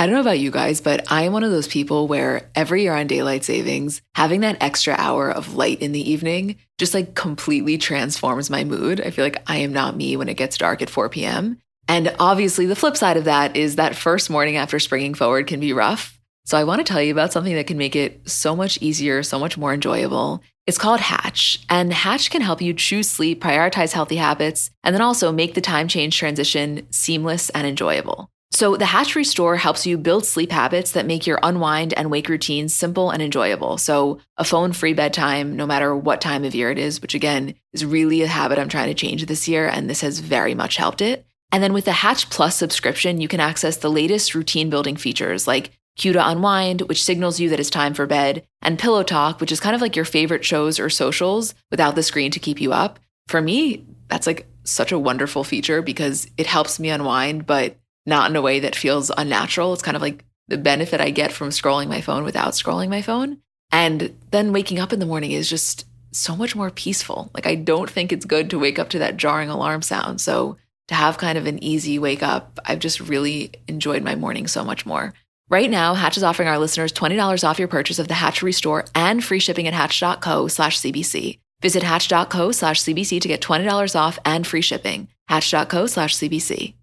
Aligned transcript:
I 0.00 0.06
don't 0.06 0.14
know 0.14 0.22
about 0.22 0.38
you 0.38 0.50
guys, 0.50 0.80
but 0.80 1.12
I 1.12 1.24
am 1.24 1.34
one 1.34 1.44
of 1.44 1.50
those 1.50 1.68
people 1.68 2.08
where 2.08 2.48
every 2.54 2.84
year 2.84 2.94
on 2.94 3.06
daylight 3.06 3.44
savings, 3.44 4.00
having 4.14 4.40
that 4.40 4.56
extra 4.62 4.94
hour 4.96 5.30
of 5.30 5.56
light 5.56 5.82
in 5.82 5.92
the 5.92 6.10
evening 6.10 6.56
just 6.78 6.94
like 6.94 7.14
completely 7.14 7.76
transforms 7.76 8.48
my 8.48 8.64
mood. 8.64 9.02
I 9.02 9.10
feel 9.10 9.26
like 9.26 9.42
I 9.46 9.58
am 9.58 9.74
not 9.74 9.94
me 9.94 10.16
when 10.16 10.30
it 10.30 10.38
gets 10.38 10.56
dark 10.56 10.80
at 10.80 10.88
4 10.88 11.10
p.m. 11.10 11.58
And 11.86 12.16
obviously, 12.18 12.64
the 12.64 12.74
flip 12.74 12.96
side 12.96 13.18
of 13.18 13.24
that 13.24 13.58
is 13.58 13.76
that 13.76 13.94
first 13.94 14.30
morning 14.30 14.56
after 14.56 14.78
springing 14.78 15.12
forward 15.12 15.46
can 15.46 15.60
be 15.60 15.74
rough. 15.74 16.18
So, 16.46 16.56
I 16.56 16.64
want 16.64 16.78
to 16.78 16.90
tell 16.90 17.02
you 17.02 17.12
about 17.12 17.34
something 17.34 17.54
that 17.56 17.66
can 17.66 17.76
make 17.76 17.94
it 17.94 18.26
so 18.26 18.56
much 18.56 18.80
easier, 18.80 19.22
so 19.22 19.38
much 19.38 19.58
more 19.58 19.74
enjoyable. 19.74 20.42
It's 20.66 20.78
called 20.78 21.00
Hatch, 21.00 21.62
and 21.68 21.92
Hatch 21.92 22.30
can 22.30 22.40
help 22.40 22.62
you 22.62 22.72
choose 22.72 23.10
sleep, 23.10 23.42
prioritize 23.42 23.92
healthy 23.92 24.16
habits, 24.16 24.70
and 24.82 24.94
then 24.94 25.02
also 25.02 25.30
make 25.30 25.52
the 25.52 25.60
time 25.60 25.88
change 25.88 26.16
transition 26.16 26.86
seamless 26.90 27.50
and 27.50 27.66
enjoyable. 27.66 28.30
So, 28.52 28.76
the 28.76 28.86
Hatch 28.86 29.14
Restore 29.14 29.56
helps 29.56 29.86
you 29.86 29.96
build 29.96 30.26
sleep 30.26 30.50
habits 30.50 30.90
that 30.92 31.06
make 31.06 31.24
your 31.24 31.38
unwind 31.40 31.94
and 31.94 32.10
wake 32.10 32.28
routines 32.28 32.74
simple 32.74 33.10
and 33.10 33.22
enjoyable. 33.22 33.78
So, 33.78 34.18
a 34.36 34.44
phone 34.44 34.72
free 34.72 34.92
bedtime, 34.92 35.54
no 35.54 35.66
matter 35.66 35.94
what 35.94 36.20
time 36.20 36.44
of 36.44 36.54
year 36.54 36.70
it 36.70 36.78
is, 36.78 37.00
which 37.00 37.14
again 37.14 37.54
is 37.72 37.84
really 37.84 38.22
a 38.22 38.26
habit 38.26 38.58
I'm 38.58 38.68
trying 38.68 38.88
to 38.88 38.94
change 38.94 39.24
this 39.26 39.46
year, 39.46 39.68
and 39.68 39.88
this 39.88 40.00
has 40.00 40.18
very 40.18 40.54
much 40.54 40.76
helped 40.76 41.00
it. 41.00 41.24
And 41.52 41.62
then 41.62 41.72
with 41.72 41.84
the 41.84 41.92
Hatch 41.92 42.28
Plus 42.28 42.56
subscription, 42.56 43.20
you 43.20 43.28
can 43.28 43.40
access 43.40 43.76
the 43.76 43.90
latest 43.90 44.34
routine 44.34 44.68
building 44.68 44.96
features 44.96 45.46
like 45.46 45.70
Cue 45.96 46.12
to 46.12 46.28
Unwind, 46.28 46.82
which 46.82 47.04
signals 47.04 47.38
you 47.38 47.50
that 47.50 47.60
it's 47.60 47.70
time 47.70 47.94
for 47.94 48.06
bed, 48.06 48.44
and 48.62 48.78
Pillow 48.78 49.02
Talk, 49.02 49.40
which 49.40 49.52
is 49.52 49.60
kind 49.60 49.74
of 49.76 49.80
like 49.80 49.96
your 49.96 50.04
favorite 50.04 50.44
shows 50.44 50.80
or 50.80 50.90
socials 50.90 51.54
without 51.70 51.94
the 51.94 52.02
screen 52.02 52.30
to 52.32 52.40
keep 52.40 52.60
you 52.60 52.72
up. 52.72 52.98
For 53.28 53.40
me, 53.40 53.86
that's 54.08 54.26
like 54.26 54.48
such 54.64 54.92
a 54.92 54.98
wonderful 54.98 55.44
feature 55.44 55.82
because 55.82 56.28
it 56.36 56.46
helps 56.46 56.80
me 56.80 56.90
unwind, 56.90 57.46
but 57.46 57.76
not 58.06 58.30
in 58.30 58.36
a 58.36 58.42
way 58.42 58.60
that 58.60 58.76
feels 58.76 59.10
unnatural. 59.16 59.72
It's 59.72 59.82
kind 59.82 59.96
of 59.96 60.02
like 60.02 60.24
the 60.48 60.58
benefit 60.58 61.00
I 61.00 61.10
get 61.10 61.32
from 61.32 61.50
scrolling 61.50 61.88
my 61.88 62.00
phone 62.00 62.24
without 62.24 62.52
scrolling 62.52 62.88
my 62.88 63.02
phone. 63.02 63.38
And 63.72 64.16
then 64.30 64.52
waking 64.52 64.78
up 64.78 64.92
in 64.92 64.98
the 64.98 65.06
morning 65.06 65.32
is 65.32 65.48
just 65.48 65.86
so 66.12 66.34
much 66.34 66.56
more 66.56 66.70
peaceful. 66.70 67.30
Like, 67.34 67.46
I 67.46 67.54
don't 67.54 67.88
think 67.88 68.12
it's 68.12 68.24
good 68.24 68.50
to 68.50 68.58
wake 68.58 68.78
up 68.78 68.88
to 68.90 68.98
that 68.98 69.16
jarring 69.16 69.48
alarm 69.48 69.82
sound. 69.82 70.20
So, 70.20 70.56
to 70.88 70.94
have 70.96 71.18
kind 71.18 71.38
of 71.38 71.46
an 71.46 71.62
easy 71.62 72.00
wake 72.00 72.22
up, 72.22 72.58
I've 72.64 72.80
just 72.80 72.98
really 72.98 73.52
enjoyed 73.68 74.02
my 74.02 74.16
morning 74.16 74.48
so 74.48 74.64
much 74.64 74.84
more. 74.84 75.14
Right 75.48 75.70
now, 75.70 75.94
Hatch 75.94 76.16
is 76.16 76.24
offering 76.24 76.48
our 76.48 76.58
listeners 76.58 76.92
$20 76.92 77.48
off 77.48 77.60
your 77.60 77.68
purchase 77.68 78.00
of 78.00 78.08
the 78.08 78.14
Hatch 78.14 78.42
Restore 78.42 78.84
and 78.94 79.22
free 79.22 79.38
shipping 79.38 79.68
at 79.68 79.74
hatch.co 79.74 80.48
slash 80.48 80.78
CBC. 80.78 81.38
Visit 81.62 81.84
hatch.co 81.84 82.50
slash 82.50 82.82
CBC 82.82 83.20
to 83.20 83.28
get 83.28 83.40
$20 83.40 83.94
off 83.94 84.18
and 84.24 84.44
free 84.44 84.62
shipping. 84.62 85.08
Hatch.co 85.28 85.86
slash 85.86 86.16
CBC. 86.16 86.74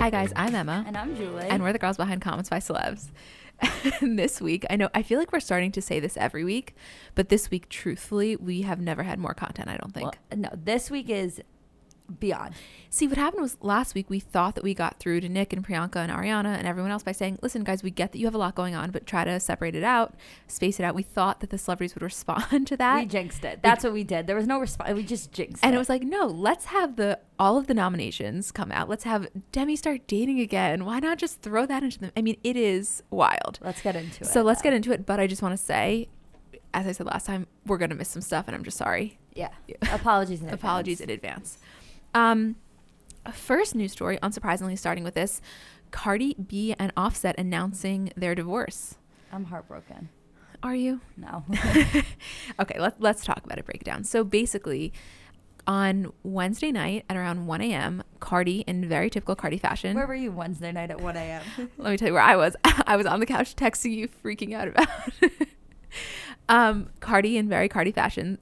Hi 0.00 0.10
guys, 0.10 0.32
I'm 0.34 0.56
Emma. 0.56 0.84
And 0.84 0.96
I'm 0.96 1.14
Julie. 1.14 1.46
And 1.48 1.62
we're 1.62 1.72
the 1.72 1.78
girls 1.78 1.96
behind 1.96 2.20
Comments 2.20 2.48
by 2.50 2.58
Celebs. 2.58 3.10
And 4.00 4.18
this 4.18 4.40
week, 4.40 4.66
I 4.70 4.76
know 4.76 4.88
I 4.92 5.02
feel 5.02 5.20
like 5.20 5.30
we're 5.32 5.38
starting 5.38 5.70
to 5.72 5.80
say 5.80 6.00
this 6.00 6.16
every 6.16 6.42
week, 6.42 6.74
but 7.14 7.28
this 7.28 7.48
week, 7.50 7.68
truthfully, 7.68 8.34
we 8.34 8.62
have 8.62 8.80
never 8.80 9.04
had 9.04 9.20
more 9.20 9.34
content, 9.34 9.68
I 9.68 9.76
don't 9.76 9.94
think. 9.94 10.06
Well, 10.06 10.14
no, 10.36 10.48
this 10.52 10.90
week 10.90 11.08
is 11.10 11.40
beyond. 12.18 12.54
See, 12.88 13.06
what 13.06 13.16
happened 13.18 13.42
was 13.42 13.56
last 13.60 13.94
week 13.94 14.10
we 14.10 14.18
thought 14.18 14.54
that 14.56 14.64
we 14.64 14.74
got 14.74 14.98
through 14.98 15.20
to 15.20 15.28
Nick 15.28 15.52
and 15.52 15.64
Priyanka 15.66 15.96
and 15.96 16.10
Ariana 16.10 16.56
and 16.56 16.66
everyone 16.66 16.90
else 16.90 17.02
by 17.02 17.12
saying, 17.12 17.38
listen, 17.42 17.62
guys, 17.62 17.82
we 17.82 17.90
get 17.90 18.12
that 18.12 18.18
you 18.18 18.26
have 18.26 18.34
a 18.34 18.38
lot 18.38 18.54
going 18.54 18.74
on, 18.74 18.90
but 18.90 19.06
try 19.06 19.24
to 19.24 19.38
separate 19.38 19.74
it 19.74 19.84
out, 19.84 20.14
space 20.48 20.80
it 20.80 20.84
out. 20.84 20.94
We 20.94 21.02
thought 21.02 21.40
that 21.40 21.50
the 21.50 21.58
celebrities 21.58 21.94
would 21.94 22.02
respond 22.10 22.66
to 22.66 22.76
that. 22.76 22.96
We 23.00 23.06
jinxed 23.06 23.44
it. 23.44 23.60
That's 23.62 23.84
what 23.84 23.92
we 23.92 24.04
did. 24.04 24.26
There 24.26 24.36
was 24.36 24.46
no 24.46 24.58
response. 24.58 24.92
We 24.94 25.04
just 25.04 25.32
jinxed 25.32 25.64
and 25.64 25.74
it. 25.74 25.76
it 25.76 25.78
was 25.78 25.88
like, 25.88 26.02
no, 26.02 26.26
let's 26.26 26.66
have 26.66 26.96
the 26.96 27.18
all 27.38 27.56
of 27.56 27.66
the 27.66 27.74
nominations 27.74 28.52
come 28.52 28.70
out. 28.70 28.88
Let's 28.88 29.04
have 29.04 29.28
Demi 29.52 29.76
start 29.76 30.06
dating 30.06 30.40
again. 30.40 30.84
Why 30.84 30.98
not 30.98 31.18
just 31.18 31.40
throw 31.40 31.64
that 31.66 31.82
into 31.82 31.98
them? 31.98 32.12
I 32.16 32.22
mean, 32.22 32.36
it 32.44 32.56
is 32.56 33.02
wild. 33.10 33.58
let's 33.62 33.80
get 33.80 33.96
into 33.96 34.24
it. 34.24 34.26
So 34.26 34.42
let's 34.42 34.60
get 34.60 34.72
into 34.72 34.92
it. 34.92 35.06
But 35.06 35.20
I 35.20 35.26
just 35.26 35.40
want 35.40 35.56
to 35.56 35.64
say, 35.64 36.08
as 36.74 36.86
I 36.86 36.92
said 36.92 37.06
last 37.06 37.26
time, 37.26 37.46
we're 37.66 37.78
gonna 37.78 37.94
miss 37.94 38.08
some 38.08 38.22
stuff, 38.22 38.46
and 38.46 38.54
I'm 38.54 38.64
just 38.64 38.76
sorry. 38.76 39.18
Yeah. 39.34 39.48
Apologies 39.92 40.42
in 40.42 40.48
Apologies 40.50 41.00
in 41.00 41.10
advance. 41.10 41.58
Um, 42.14 42.56
first 43.32 43.74
news 43.74 43.92
story, 43.92 44.18
unsurprisingly, 44.22 44.78
starting 44.78 45.04
with 45.04 45.14
this: 45.14 45.40
Cardi 45.90 46.34
B 46.34 46.74
and 46.78 46.92
Offset 46.96 47.38
announcing 47.38 48.12
their 48.16 48.34
divorce. 48.34 48.96
I'm 49.32 49.44
heartbroken. 49.44 50.08
Are 50.62 50.74
you? 50.74 51.00
No. 51.16 51.44
okay, 52.60 52.78
let, 52.78 53.00
let's 53.00 53.24
talk 53.24 53.44
about 53.44 53.58
it, 53.58 53.64
break 53.64 53.82
it 53.82 53.84
down. 53.84 54.04
So 54.04 54.24
basically, 54.24 54.92
on 55.66 56.12
Wednesday 56.22 56.70
night 56.70 57.04
at 57.08 57.16
around 57.16 57.46
1 57.46 57.60
a.m., 57.62 58.02
Cardi, 58.18 58.60
in 58.60 58.88
very 58.88 59.08
typical 59.08 59.34
Cardi 59.34 59.58
fashion, 59.58 59.96
Where 59.96 60.06
were 60.06 60.14
you 60.14 60.32
Wednesday 60.32 60.72
night 60.72 60.90
at 60.90 61.00
1 61.00 61.16
a.m.? 61.16 61.42
let 61.78 61.90
me 61.92 61.96
tell 61.96 62.08
you 62.08 62.14
where 62.14 62.22
I 62.22 62.36
was. 62.36 62.56
I 62.64 62.96
was 62.96 63.06
on 63.06 63.20
the 63.20 63.26
couch 63.26 63.56
texting 63.56 63.94
you, 63.94 64.08
freaking 64.08 64.54
out 64.54 64.68
about. 64.68 64.88
um, 66.48 66.90
Cardi, 67.00 67.36
in 67.36 67.48
very 67.48 67.68
Cardi 67.68 67.92
fashion, 67.92 68.38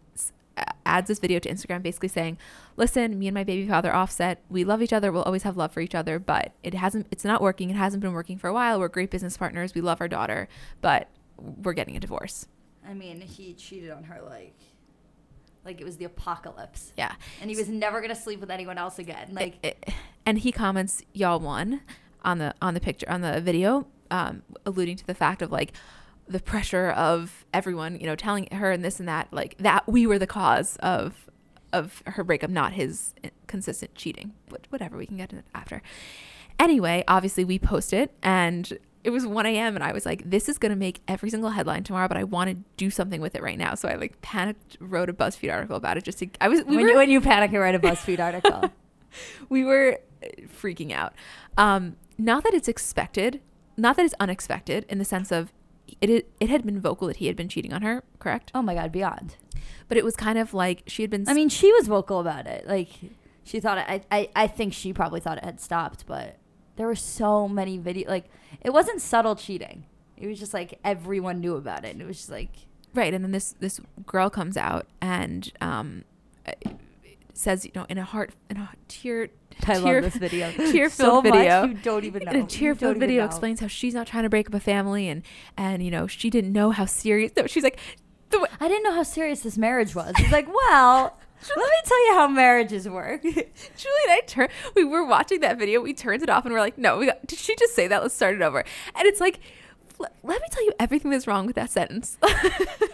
adds 0.87 1.09
this 1.09 1.19
video 1.19 1.39
to 1.41 1.49
Instagram, 1.49 1.83
basically 1.83 2.09
saying, 2.09 2.39
"Listen, 2.77 3.19
me 3.19 3.29
and 3.29 3.35
my 3.35 3.45
baby 3.45 3.69
father 3.69 3.95
Offset, 3.95 4.43
we 4.49 4.65
love 4.65 4.83
each 4.83 4.93
other. 4.93 5.13
We'll 5.13 5.23
always 5.23 5.43
have 5.43 5.57
love 5.57 5.73
for 5.73 5.81
each 5.81 5.95
other, 5.95 6.19
but 6.19 6.53
it 6.63 6.75
hasn't. 6.75 7.07
It's 7.11 7.25
not 7.25 7.41
working. 7.41 7.71
It 7.71 7.77
hasn't 7.77 8.03
been 8.03 8.13
working 8.13 8.39
for 8.39 8.49
a 8.49 8.53
while. 8.53 8.79
We're 8.81 8.89
great 8.89 9.11
business 9.11 9.37
partners. 9.37 9.75
We 9.75 9.81
love 9.81 10.01
our 10.01 10.09
daughter, 10.09 10.49
but 10.81 11.09
we're 11.37 11.73
getting 11.75 11.97
a 11.97 12.01
divorce." 12.01 12.47
I 12.87 12.95
mean, 12.95 13.21
he 13.21 13.53
cheated 13.55 13.91
on 13.91 14.05
her 14.05 14.21
like 14.23 14.55
like 15.65 15.81
it 15.81 15.85
was 15.85 15.99
the 15.99 16.05
apocalypse. 16.07 16.93
Yeah. 16.97 17.13
And 17.43 17.51
he 17.51 17.57
was 17.57 17.69
never 17.69 18.01
going 18.01 18.15
to 18.15 18.21
sleep 18.21 18.41
with 18.41 18.51
anyone 18.51 18.79
else 18.79 18.99
again. 18.99 19.29
Like 19.33 19.59
it- 19.63 19.93
and 20.25 20.39
he 20.39 20.53
comments 20.53 21.03
y'all 21.13 21.41
won 21.41 21.83
on 22.23 22.39
the 22.39 22.55
on 22.63 22.75
the 22.75 22.81
picture 22.81 23.09
on 23.11 23.21
the 23.21 23.41
video 23.41 23.87
um 24.11 24.43
alluding 24.65 24.97
to 24.97 25.07
the 25.07 25.15
fact 25.15 25.43
of 25.43 25.53
like 25.53 25.73
the 26.29 26.41
pressure 26.41 26.91
of 26.91 27.45
everyone 27.55 27.99
you 27.99 28.07
know 28.07 28.15
telling 28.17 28.47
her 28.53 28.71
and 28.71 28.85
this 28.85 28.99
and 29.01 29.09
that 29.09 29.29
like 29.33 29.57
that 29.59 29.89
we 29.89 30.07
were 30.07 30.19
the 30.19 30.27
cause 30.27 30.77
of 30.77 31.29
of 31.73 32.03
her 32.07 32.23
breakup 32.25 32.51
not 32.51 32.73
his 32.73 33.15
consistent 33.47 33.95
cheating 33.95 34.33
What- 34.49 34.67
whatever 34.71 34.97
we 34.97 35.07
can 35.07 35.17
get 35.17 35.33
it 35.33 35.45
after 35.55 35.83
anyway 36.59 37.05
obviously 37.09 37.45
we 37.45 37.59
posted 37.59 38.11
and 38.23 38.79
it 39.05 39.11
was 39.11 39.27
1 39.27 39.47
a.m 39.47 39.75
and 39.75 39.85
i 39.85 39.93
was 39.93 40.05
like 40.05 40.29
this 40.29 40.49
is 40.49 40.59
going 40.59 40.71
to 40.71 40.77
make 40.77 41.01
every 41.09 41.31
single 41.31 41.51
headline 41.51 41.85
tomorrow 41.85 42.09
but 42.09 42.17
i 42.17 42.25
want 42.25 42.51
to 42.51 42.57
do 42.77 42.91
something 42.91 43.21
with 43.21 43.35
it 43.35 43.43
right 43.43 43.59
now 43.59 43.75
so 43.75 43.89
i 43.89 43.95
like 43.95 44.21
panicked 44.23 44.77
wrote 44.81 45.09
a 45.09 45.13
buzzfeed 45.13 45.53
article 45.53 45.77
about 45.77 45.97
it 45.97 46.05
just 46.05 46.19
to 46.19 46.29
i 46.41 46.49
was 46.49 46.63
we 46.65 46.77
when, 46.77 46.85
were 46.85 46.91
you, 46.91 46.97
when 46.97 47.11
you 47.11 47.21
panic 47.21 47.51
and 47.53 47.61
write 47.61 47.75
a 47.75 47.79
BuzzFeed 47.79 48.19
article. 48.21 48.71
we 49.49 49.65
were 49.65 49.99
uh, 50.23 50.27
freaking 50.61 50.93
out. 50.93 51.15
Um, 51.57 51.97
not 52.17 52.45
that 52.45 52.55
it's 52.55 52.69
expected, 52.69 53.41
not 53.77 53.97
that 53.97 54.05
it's 54.05 54.15
unexpected 54.21 54.85
in 54.89 54.99
the 54.99 55.05
sense 55.05 55.31
of 55.31 55.53
it, 56.01 56.11
it, 56.11 56.31
it 56.41 56.49
had 56.51 56.65
been 56.65 56.81
vocal 56.81 57.07
that 57.09 57.17
he 57.17 57.27
had 57.27 57.37
been 57.37 57.49
cheating 57.49 57.73
on 57.73 57.83
her, 57.83 58.03
correct? 58.19 58.51
oh 58.55 58.63
my 58.63 58.75
God, 58.75 58.93
beyond. 58.93 59.37
But 59.89 59.97
it 59.97 60.05
was 60.05 60.17
kind 60.17 60.39
of 60.39 60.53
like 60.53 60.83
she 60.87 61.03
had 61.03 61.11
been. 61.11 61.25
I 61.29 61.35
mean, 61.35 61.49
she 61.49 61.73
was 61.73 61.89
vocal 61.89 62.21
about 62.21 62.47
it. 62.47 62.67
Like 62.67 62.89
she 63.45 63.61
thought 63.61 63.79
it, 63.79 63.85
I, 63.89 64.03
I 64.11 64.29
I 64.37 64.47
think 64.47 64.73
she 64.75 64.93
probably 64.93 65.21
thought 65.21 65.39
it 65.39 65.45
had 65.45 65.61
stopped, 65.61 66.07
but 66.07 66.37
there 66.77 66.87
were 66.87 66.95
so 66.95 67.49
many 67.49 67.79
video 67.79 68.09
like 68.09 68.27
it 68.61 68.71
wasn't 68.71 69.01
subtle 69.01 69.35
cheating. 69.35 69.87
It 70.17 70.27
was 70.27 70.39
just 70.39 70.53
like 70.55 70.79
everyone 70.85 71.41
knew 71.41 71.57
about 71.57 71.85
it. 71.85 71.93
And 71.93 72.03
it 72.03 72.07
was 72.07 72.19
just 72.19 72.31
like 72.31 72.51
right, 72.95 73.13
and 73.15 73.25
then 73.25 73.33
this 73.33 73.55
this 73.61 73.81
girl 74.07 74.31
comes 74.31 74.57
out 74.57 74.87
and 75.01 75.53
um, 75.61 76.05
uh, 76.47 76.53
says, 77.33 77.65
you 77.65 77.73
know, 77.75 77.87
in 77.89 77.99
a 77.99 78.05
heart, 78.05 78.33
in 78.51 78.57
a 78.57 78.71
tear, 78.89 79.29
I 79.67 79.75
tear, 79.75 80.03
love 80.03 80.13
this 80.13 80.17
video. 80.17 80.51
tear-filled 80.73 80.91
so 80.91 81.21
video. 81.21 81.67
Much 81.67 81.71
you 81.71 81.83
don't 81.83 82.05
even 82.05 82.25
know. 82.25 82.43
a 82.43 82.47
tear-filled 82.47 82.99
video 82.99 83.25
explains 83.25 83.61
how 83.61 83.67
she's 83.67 83.95
not 83.95 84.07
trying 84.07 84.25
to 84.25 84.31
break 84.31 84.49
up 84.49 84.55
a 84.55 84.61
family 84.61 85.09
and 85.09 85.23
and 85.57 85.83
you 85.83 85.91
know 85.91 86.07
she 86.07 86.31
didn't 86.31 86.53
know 86.53 86.71
how 86.71 86.85
serious. 86.87 87.33
No, 87.37 87.47
she's 87.47 87.65
like, 87.65 87.79
I 88.61 88.69
didn't 88.69 88.83
know 88.83 88.95
how 88.95 89.03
serious 89.03 89.41
this 89.41 89.57
marriage 89.59 89.95
was. 89.95 90.13
It's 90.19 90.33
like, 90.33 90.49
well, 90.49 91.19
let 91.57 91.57
me 91.57 91.77
tell 91.85 92.07
you 92.07 92.15
how 92.15 92.29
marriages 92.29 92.89
work. 92.89 93.23
Julie 93.23 93.43
and 93.43 94.13
I 94.13 94.21
turned. 94.27 94.51
We 94.75 94.85
were 94.85 95.05
watching 95.05 95.41
that 95.41 95.59
video. 95.59 95.81
We 95.81 95.95
turned 95.95 96.23
it 96.23 96.31
off 96.31 96.45
and 96.45 96.53
we're 96.53 96.61
like, 96.61 96.79
"No, 96.79 96.99
we 96.99 97.07
got, 97.07 97.27
did 97.27 97.39
she 97.39 97.55
just 97.57 97.75
say 97.75 97.87
that? 97.89 98.03
Let's 98.03 98.15
start 98.15 98.35
it 98.35 98.43
over." 98.43 98.65
And 98.95 99.07
it's 99.07 99.21
like, 99.21 99.41
"Let- 99.99 100.15
let 100.23 100.41
me 100.41 100.49
tell 100.51 100.65
you 100.65 100.73
everything 100.81 101.11
that's 101.11 101.27
wrong 101.27 101.47
with 101.47 101.57
that 101.57 101.71
sentence. 101.71 102.19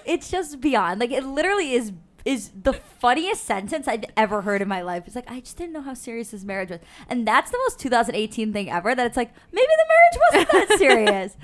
it's 0.04 0.30
just 0.30 0.60
beyond. 0.60 1.00
Like 1.00 1.10
it 1.10 1.24
literally 1.24 1.72
is 1.72 1.92
is 2.24 2.50
the 2.62 2.72
funniest 2.72 3.44
sentence 3.44 3.86
I've 3.86 4.04
ever 4.16 4.42
heard 4.42 4.62
in 4.62 4.68
my 4.68 4.82
life. 4.82 5.04
It's 5.06 5.16
like 5.16 5.30
I 5.30 5.40
just 5.40 5.56
didn't 5.56 5.72
know 5.72 5.82
how 5.82 5.94
serious 5.94 6.30
this 6.30 6.44
marriage 6.44 6.70
was, 6.70 6.80
and 7.08 7.26
that's 7.26 7.50
the 7.50 7.58
most 7.58 7.78
2018 7.78 8.52
thing 8.52 8.70
ever. 8.70 8.94
That 8.94 9.06
it's 9.06 9.16
like 9.16 9.32
maybe 9.52 9.66
the 9.66 9.86
marriage 9.88 10.46
wasn't 10.48 10.68
that 10.68 10.78
serious. 10.78 11.36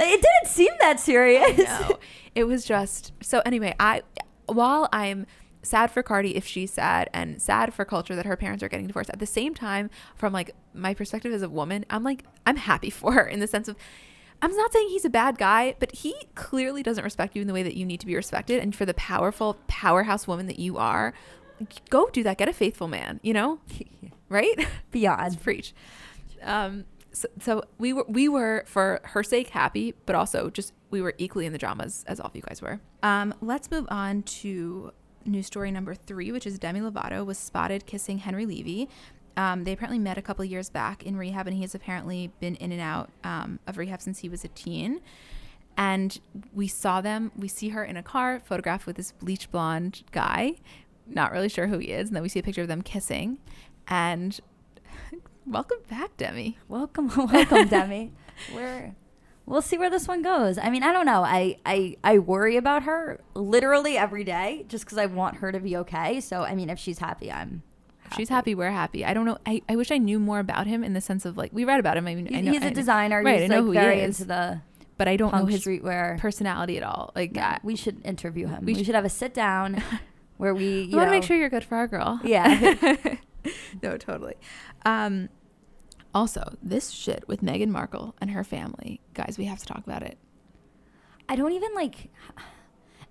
It 0.00 0.22
didn't 0.22 0.52
seem 0.52 0.72
that 0.80 1.00
serious. 1.00 1.58
no, 1.58 1.98
it 2.34 2.44
was 2.44 2.64
just 2.64 3.12
so. 3.22 3.42
Anyway, 3.44 3.74
I 3.78 4.02
while 4.46 4.88
I'm 4.92 5.26
sad 5.62 5.90
for 5.90 6.02
Cardi 6.02 6.36
if 6.36 6.46
she's 6.46 6.72
sad 6.72 7.10
and 7.12 7.40
sad 7.40 7.74
for 7.74 7.84
culture 7.84 8.14
that 8.16 8.26
her 8.26 8.36
parents 8.36 8.62
are 8.62 8.68
getting 8.68 8.86
divorced 8.86 9.10
at 9.10 9.18
the 9.18 9.26
same 9.26 9.54
time 9.54 9.90
from 10.14 10.32
like 10.32 10.54
my 10.72 10.94
perspective 10.94 11.32
as 11.32 11.42
a 11.42 11.48
woman 11.48 11.84
i'm 11.90 12.02
like 12.04 12.24
i'm 12.46 12.56
happy 12.56 12.90
for 13.00 13.12
her 13.12 13.26
in 13.26 13.40
the 13.40 13.46
sense 13.46 13.68
of 13.68 13.76
i'm 14.42 14.54
not 14.56 14.72
saying 14.72 14.88
he's 14.88 15.04
a 15.04 15.10
bad 15.10 15.38
guy 15.38 15.74
but 15.78 15.94
he 15.94 16.14
clearly 16.34 16.82
doesn't 16.82 17.04
respect 17.04 17.34
you 17.34 17.42
in 17.42 17.48
the 17.48 17.54
way 17.54 17.62
that 17.62 17.76
you 17.76 17.84
need 17.84 18.00
to 18.00 18.06
be 18.06 18.14
respected 18.14 18.60
and 18.60 18.74
for 18.74 18.86
the 18.86 18.94
powerful 18.94 19.56
powerhouse 19.66 20.26
woman 20.26 20.46
that 20.46 20.58
you 20.58 20.76
are 20.76 21.12
go 21.90 22.08
do 22.10 22.22
that 22.22 22.38
get 22.38 22.48
a 22.48 22.52
faithful 22.52 22.88
man 22.88 23.18
you 23.22 23.32
know 23.32 23.58
right? 24.28 24.66
Beyond. 24.90 25.40
preach. 25.42 25.74
Um, 26.42 26.84
so, 27.12 27.28
so 27.40 27.64
we 27.78 27.92
were 27.92 28.04
we 28.08 28.28
were 28.28 28.64
for 28.66 29.00
her 29.04 29.22
sake 29.22 29.48
happy, 29.48 29.94
but 30.06 30.14
also 30.14 30.50
just 30.50 30.72
we 30.90 31.00
were 31.00 31.14
equally 31.18 31.46
in 31.46 31.52
the 31.52 31.58
dramas 31.58 32.04
as 32.06 32.20
all 32.20 32.26
of 32.26 32.36
you 32.36 32.42
guys 32.42 32.62
were. 32.62 32.80
Um, 33.02 33.34
let's 33.40 33.70
move 33.70 33.86
on 33.90 34.22
to 34.22 34.92
news 35.24 35.46
story 35.46 35.70
number 35.70 35.94
three, 35.94 36.32
which 36.32 36.46
is 36.46 36.58
Demi 36.58 36.80
Lovato 36.80 37.24
was 37.24 37.38
spotted 37.38 37.86
kissing 37.86 38.18
Henry 38.18 38.46
Levy. 38.46 38.88
Um, 39.38 39.62
they 39.62 39.72
apparently 39.72 40.00
met 40.00 40.18
a 40.18 40.22
couple 40.22 40.44
years 40.44 40.68
back 40.68 41.04
in 41.04 41.16
rehab, 41.16 41.46
and 41.46 41.54
he 41.54 41.62
has 41.62 41.72
apparently 41.72 42.32
been 42.40 42.56
in 42.56 42.72
and 42.72 42.80
out 42.80 43.08
um, 43.22 43.60
of 43.68 43.78
rehab 43.78 44.02
since 44.02 44.18
he 44.18 44.28
was 44.28 44.44
a 44.44 44.48
teen. 44.48 45.00
And 45.76 46.18
we 46.52 46.66
saw 46.66 47.00
them. 47.00 47.30
We 47.36 47.46
see 47.46 47.68
her 47.68 47.84
in 47.84 47.96
a 47.96 48.02
car, 48.02 48.40
photographed 48.40 48.84
with 48.84 48.96
this 48.96 49.12
bleach 49.12 49.48
blonde 49.52 50.02
guy. 50.10 50.56
Not 51.06 51.30
really 51.30 51.48
sure 51.48 51.68
who 51.68 51.78
he 51.78 51.92
is. 51.92 52.08
And 52.08 52.16
then 52.16 52.22
we 52.24 52.28
see 52.28 52.40
a 52.40 52.42
picture 52.42 52.62
of 52.62 52.68
them 52.68 52.82
kissing. 52.82 53.38
And 53.86 54.40
welcome 55.46 55.78
back, 55.88 56.16
Demi. 56.16 56.58
Welcome, 56.66 57.08
welcome, 57.16 57.68
Demi. 57.68 58.10
We're 58.52 58.96
we'll 59.46 59.62
see 59.62 59.78
where 59.78 59.88
this 59.88 60.08
one 60.08 60.20
goes. 60.20 60.58
I 60.58 60.68
mean, 60.68 60.82
I 60.82 60.92
don't 60.92 61.06
know. 61.06 61.22
I 61.22 61.58
I 61.64 61.96
I 62.02 62.18
worry 62.18 62.56
about 62.56 62.82
her 62.82 63.20
literally 63.34 63.96
every 63.96 64.24
day 64.24 64.64
just 64.66 64.84
because 64.84 64.98
I 64.98 65.06
want 65.06 65.36
her 65.36 65.52
to 65.52 65.60
be 65.60 65.76
okay. 65.76 66.20
So 66.20 66.42
I 66.42 66.56
mean, 66.56 66.70
if 66.70 66.80
she's 66.80 66.98
happy, 66.98 67.30
I'm. 67.30 67.62
If 68.10 68.16
She's 68.16 68.28
happy. 68.28 68.54
We're 68.54 68.70
happy. 68.70 69.04
I 69.04 69.14
don't 69.14 69.24
know. 69.26 69.38
I, 69.46 69.62
I 69.68 69.76
wish 69.76 69.90
I 69.90 69.98
knew 69.98 70.18
more 70.18 70.38
about 70.40 70.66
him 70.66 70.82
in 70.84 70.92
the 70.94 71.00
sense 71.00 71.24
of 71.24 71.36
like 71.36 71.52
we 71.52 71.64
read 71.64 71.80
about 71.80 71.96
him. 71.96 72.06
I 72.06 72.14
mean, 72.14 72.34
I 72.34 72.40
know, 72.40 72.52
he's 72.52 72.62
a 72.64 72.70
designer. 72.70 73.22
right? 73.22 73.40
He's 73.42 73.50
I 73.50 73.54
know 73.54 73.60
like 73.60 73.64
who 73.66 73.72
very 73.74 73.96
he 73.96 74.00
is, 74.02 74.20
into 74.20 74.28
the 74.28 74.60
but 74.96 75.06
I 75.08 75.16
don't 75.16 75.32
know 75.34 75.46
his 75.46 75.64
streetwear. 75.64 76.18
personality 76.18 76.76
at 76.76 76.82
all. 76.82 77.12
Like, 77.14 77.36
I, 77.38 77.58
we 77.62 77.76
should 77.76 78.04
interview 78.04 78.46
him. 78.48 78.64
we 78.64 78.74
We, 78.74 78.82
should- 78.84 78.94
have 78.96 79.04
a 79.04 79.08
sit 79.10 79.32
down 79.34 79.82
where 80.38 80.52
we. 80.54 80.60
we 80.64 80.82
You 80.90 80.96
want 80.96 81.06
to 81.08 81.12
make 81.12 81.22
sure 81.22 81.36
you're 81.36 81.48
good 81.50 81.64
for 81.64 81.76
our 81.76 81.86
girl. 81.86 82.20
Yeah. 82.24 82.74
no, 83.82 83.96
totally. 83.96 84.34
Um, 84.84 85.28
also, 86.14 86.56
this 86.62 86.90
shit 86.90 87.22
with 87.28 87.42
Meghan 87.42 87.68
Markle 87.68 88.14
and 88.20 88.30
her 88.32 88.42
family, 88.42 89.00
guys, 89.14 89.36
we 89.38 89.44
have 89.44 89.58
to 89.60 89.66
talk 89.66 89.86
about 89.86 90.02
it. 90.02 90.18
I 91.28 91.36
don't 91.36 91.52
even 91.52 91.74
like. 91.74 92.10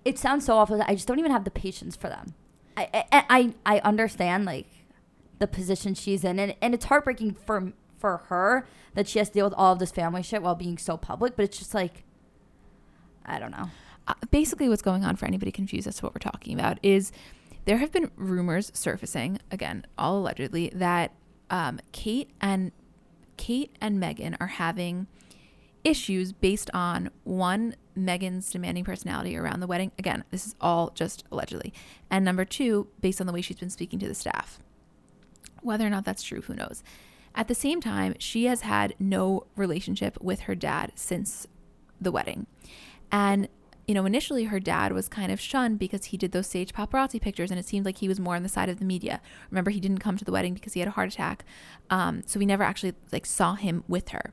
It 0.04 0.18
sounds 0.18 0.44
so 0.44 0.56
awful. 0.56 0.82
I 0.82 0.94
just 0.94 1.06
don't 1.08 1.18
even 1.18 1.30
have 1.32 1.44
the 1.44 1.50
patience 1.50 1.96
for 1.96 2.08
them. 2.08 2.34
I 2.76 2.88
I 3.12 3.24
I, 3.30 3.54
I 3.64 3.78
understand 3.80 4.44
like 4.44 4.66
the 5.38 5.46
position 5.46 5.94
she's 5.94 6.24
in, 6.24 6.38
and, 6.38 6.54
and 6.60 6.74
it's 6.74 6.86
heartbreaking 6.86 7.34
for 7.34 7.72
for 7.96 8.18
her 8.28 8.66
that 8.94 9.08
she 9.08 9.18
has 9.18 9.28
to 9.28 9.34
deal 9.34 9.44
with 9.46 9.54
all 9.54 9.72
of 9.72 9.78
this 9.80 9.90
family 9.90 10.22
shit 10.22 10.42
while 10.42 10.54
being 10.54 10.78
so 10.78 10.96
public. 10.96 11.34
But 11.36 11.44
it's 11.44 11.58
just 11.58 11.74
like, 11.74 12.04
I 13.26 13.38
don't 13.38 13.50
know. 13.50 13.70
uh, 14.06 14.14
basically 14.30 14.68
what's 14.68 14.82
going 14.82 15.04
on 15.04 15.16
for 15.16 15.26
anybody 15.26 15.50
confused 15.52 15.86
as 15.86 15.96
to 15.96 16.04
what 16.06 16.14
we're 16.14 16.18
talking 16.30 16.58
about 16.58 16.78
is 16.82 17.12
there 17.66 17.76
have 17.78 17.92
been 17.92 18.10
rumors 18.16 18.70
surfacing 18.74 19.38
again 19.50 19.84
all 19.98 20.18
allegedly 20.18 20.70
that 20.74 21.12
um, 21.50 21.78
kate 21.92 22.30
and 22.40 22.72
kate 23.36 23.76
and 23.80 24.02
meghan 24.02 24.36
are 24.40 24.46
having 24.48 25.06
issues 25.84 26.32
based 26.32 26.70
on 26.74 27.10
one 27.24 27.74
meghan's 27.96 28.50
demanding 28.50 28.84
personality 28.84 29.36
around 29.36 29.60
the 29.60 29.66
wedding 29.66 29.92
again 29.98 30.24
this 30.30 30.46
is 30.46 30.54
all 30.60 30.90
just 30.94 31.24
allegedly 31.30 31.72
and 32.10 32.24
number 32.24 32.44
two 32.44 32.88
based 33.00 33.20
on 33.20 33.26
the 33.26 33.32
way 33.32 33.40
she's 33.42 33.56
been 33.58 33.70
speaking 33.70 33.98
to 33.98 34.08
the 34.08 34.14
staff 34.14 34.58
whether 35.62 35.86
or 35.86 35.90
not 35.90 36.04
that's 36.04 36.22
true 36.22 36.40
who 36.42 36.54
knows 36.54 36.82
at 37.34 37.48
the 37.48 37.54
same 37.54 37.80
time 37.80 38.14
she 38.18 38.46
has 38.46 38.62
had 38.62 38.94
no 38.98 39.46
relationship 39.56 40.20
with 40.20 40.40
her 40.40 40.54
dad 40.54 40.92
since 40.94 41.46
the 42.00 42.12
wedding 42.12 42.46
and, 43.10 43.48
you 43.86 43.94
know, 43.94 44.04
initially 44.04 44.44
her 44.44 44.60
dad 44.60 44.92
was 44.92 45.08
kind 45.08 45.32
of 45.32 45.40
shunned 45.40 45.78
because 45.78 46.06
he 46.06 46.16
did 46.16 46.32
those 46.32 46.46
stage 46.46 46.72
paparazzi 46.72 47.20
pictures 47.20 47.50
and 47.50 47.58
it 47.58 47.66
seemed 47.66 47.86
like 47.86 47.98
he 47.98 48.08
was 48.08 48.20
more 48.20 48.36
on 48.36 48.42
the 48.42 48.48
side 48.48 48.68
of 48.68 48.78
the 48.78 48.84
media. 48.84 49.20
Remember, 49.50 49.70
he 49.70 49.80
didn't 49.80 49.98
come 49.98 50.16
to 50.16 50.24
the 50.24 50.32
wedding 50.32 50.54
because 50.54 50.74
he 50.74 50.80
had 50.80 50.88
a 50.88 50.92
heart 50.92 51.12
attack. 51.12 51.44
Um, 51.90 52.22
so 52.26 52.38
we 52.38 52.46
never 52.46 52.62
actually 52.62 52.94
like 53.12 53.26
saw 53.26 53.54
him 53.54 53.84
with 53.88 54.10
her. 54.10 54.32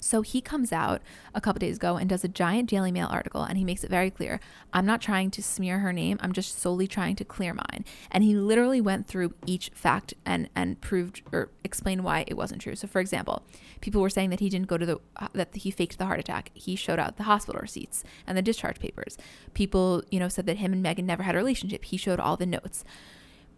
So 0.00 0.22
he 0.22 0.40
comes 0.40 0.72
out 0.72 1.02
a 1.34 1.40
couple 1.40 1.60
days 1.60 1.76
ago 1.76 1.96
and 1.96 2.08
does 2.08 2.24
a 2.24 2.28
giant 2.28 2.68
Daily 2.68 2.90
Mail 2.90 3.08
article 3.10 3.42
and 3.42 3.56
he 3.56 3.64
makes 3.64 3.84
it 3.84 3.90
very 3.90 4.10
clear 4.10 4.40
I'm 4.72 4.86
not 4.86 5.00
trying 5.00 5.30
to 5.32 5.42
smear 5.42 5.80
her 5.80 5.92
name, 5.92 6.18
I'm 6.20 6.32
just 6.32 6.58
solely 6.60 6.86
trying 6.86 7.16
to 7.16 7.24
clear 7.24 7.54
mine. 7.54 7.84
And 8.10 8.24
he 8.24 8.34
literally 8.34 8.80
went 8.80 9.06
through 9.06 9.34
each 9.46 9.70
fact 9.74 10.14
and 10.24 10.48
and 10.54 10.80
proved 10.80 11.22
or 11.32 11.50
explained 11.64 12.04
why 12.04 12.24
it 12.26 12.36
wasn't 12.36 12.62
true. 12.62 12.76
So 12.76 12.86
for 12.86 13.00
example, 13.00 13.42
people 13.80 14.00
were 14.00 14.10
saying 14.10 14.30
that 14.30 14.40
he 14.40 14.48
didn't 14.48 14.68
go 14.68 14.78
to 14.78 14.86
the 14.86 15.00
uh, 15.16 15.28
that 15.34 15.54
he 15.54 15.70
faked 15.70 15.98
the 15.98 16.06
heart 16.06 16.20
attack. 16.20 16.50
He 16.54 16.76
showed 16.76 16.98
out 16.98 17.16
the 17.16 17.24
hospital 17.24 17.60
receipts 17.60 18.04
and 18.26 18.36
the 18.36 18.42
discharge 18.42 18.78
papers. 18.78 19.18
People, 19.54 20.02
you 20.10 20.18
know, 20.18 20.28
said 20.28 20.46
that 20.46 20.58
him 20.58 20.72
and 20.72 20.84
Meghan 20.84 21.04
never 21.04 21.22
had 21.22 21.34
a 21.34 21.38
relationship. 21.38 21.84
He 21.84 21.96
showed 21.96 22.20
all 22.20 22.36
the 22.36 22.46
notes 22.46 22.84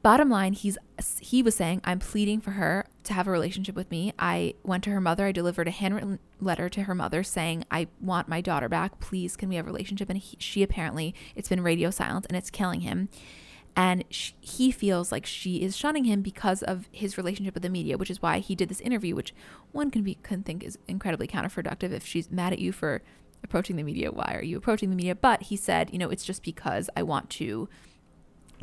bottom 0.02 0.28
line 0.28 0.52
he's 0.52 0.76
he 1.20 1.43
was 1.43 1.54
saying 1.54 1.81
i'm 1.84 1.99
pleading 1.99 2.40
for 2.40 2.52
her 2.52 2.87
to 3.04 3.12
have 3.12 3.26
a 3.26 3.31
relationship 3.31 3.75
with 3.75 3.90
me. 3.90 4.12
I 4.19 4.54
went 4.62 4.84
to 4.84 4.90
her 4.90 5.00
mother 5.00 5.26
i 5.26 5.32
delivered 5.32 5.69
a 5.69 5.72
handwritten 5.72 6.19
letter 6.40 6.69
to 6.69 6.82
her 6.84 6.94
mother 6.94 7.22
saying 7.22 7.64
i 7.70 7.88
want 8.00 8.28
my 8.28 8.40
daughter 8.40 8.69
back. 8.69 9.00
Please 9.00 9.37
can 9.37 9.49
we 9.49 9.56
have 9.56 9.66
a 9.66 9.70
relationship? 9.70 10.08
And 10.08 10.19
he, 10.19 10.37
she 10.38 10.62
apparently 10.62 11.14
it's 11.34 11.49
been 11.49 11.62
radio 11.62 11.90
silence 11.90 12.26
and 12.26 12.37
it's 12.37 12.50
killing 12.50 12.81
him. 12.81 13.08
And 13.75 14.04
sh 14.10 14.32
he 14.40 14.70
feels 14.70 15.10
like 15.12 15.25
she 15.25 15.62
is 15.62 15.76
shunning 15.76 16.05
him 16.05 16.20
because 16.22 16.62
of 16.62 16.88
his 16.93 17.16
relationship 17.16 17.55
with 17.55 17.62
the 17.62 17.69
media 17.69 17.96
which 17.96 18.10
is 18.10 18.20
why 18.20 18.38
he 18.38 18.55
did 18.55 18.69
this 18.69 18.81
interview 18.81 19.14
which 19.14 19.34
one 19.72 19.90
can 19.90 20.02
be 20.02 20.16
can 20.22 20.43
think 20.43 20.62
is 20.62 20.78
incredibly 20.88 21.26
counterproductive 21.26 21.93
if 21.93 22.05
she's 22.05 22.31
mad 22.31 22.52
at 22.52 22.58
you 22.58 22.72
for 22.72 23.02
approaching 23.44 23.75
the 23.75 23.82
media. 23.82 24.12
Why 24.12 24.34
are 24.37 24.44
you 24.44 24.56
approaching 24.56 24.90
the 24.90 24.96
media? 24.96 25.14
But 25.14 25.44
he 25.44 25.56
said 25.56 25.90
you 25.93 25.98
know 25.98 26.10
it's 26.10 26.25
just 26.25 26.43
because 26.43 26.88
i 26.96 27.02
want 27.02 27.31
to 27.31 27.69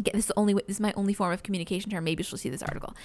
get 0.04 0.14
this 0.14 0.26
is 0.26 0.28
the 0.28 0.40
only 0.40 0.54
way, 0.54 0.62
this 0.68 0.78
is 0.78 0.82
my 0.82 0.94
only 0.96 1.14
form 1.14 1.32
of 1.32 1.44
communication 1.44 1.90
to 1.90 1.96
her. 1.96 2.02
Maybe 2.02 2.24
she'll 2.24 2.38
see 2.38 2.50
this 2.50 2.64
article. 2.64 2.96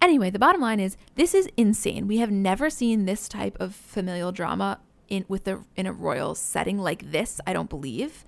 Anyway, 0.00 0.30
the 0.30 0.38
bottom 0.38 0.60
line 0.60 0.80
is 0.80 0.96
this 1.14 1.34
is 1.34 1.48
insane. 1.56 2.06
We 2.06 2.18
have 2.18 2.30
never 2.30 2.70
seen 2.70 3.04
this 3.04 3.28
type 3.28 3.56
of 3.60 3.74
familial 3.74 4.32
drama 4.32 4.80
in 5.08 5.24
with 5.28 5.44
the 5.44 5.64
in 5.76 5.86
a 5.86 5.92
royal 5.92 6.34
setting 6.34 6.78
like 6.78 7.10
this. 7.10 7.40
I 7.46 7.52
don't 7.52 7.70
believe. 7.70 8.24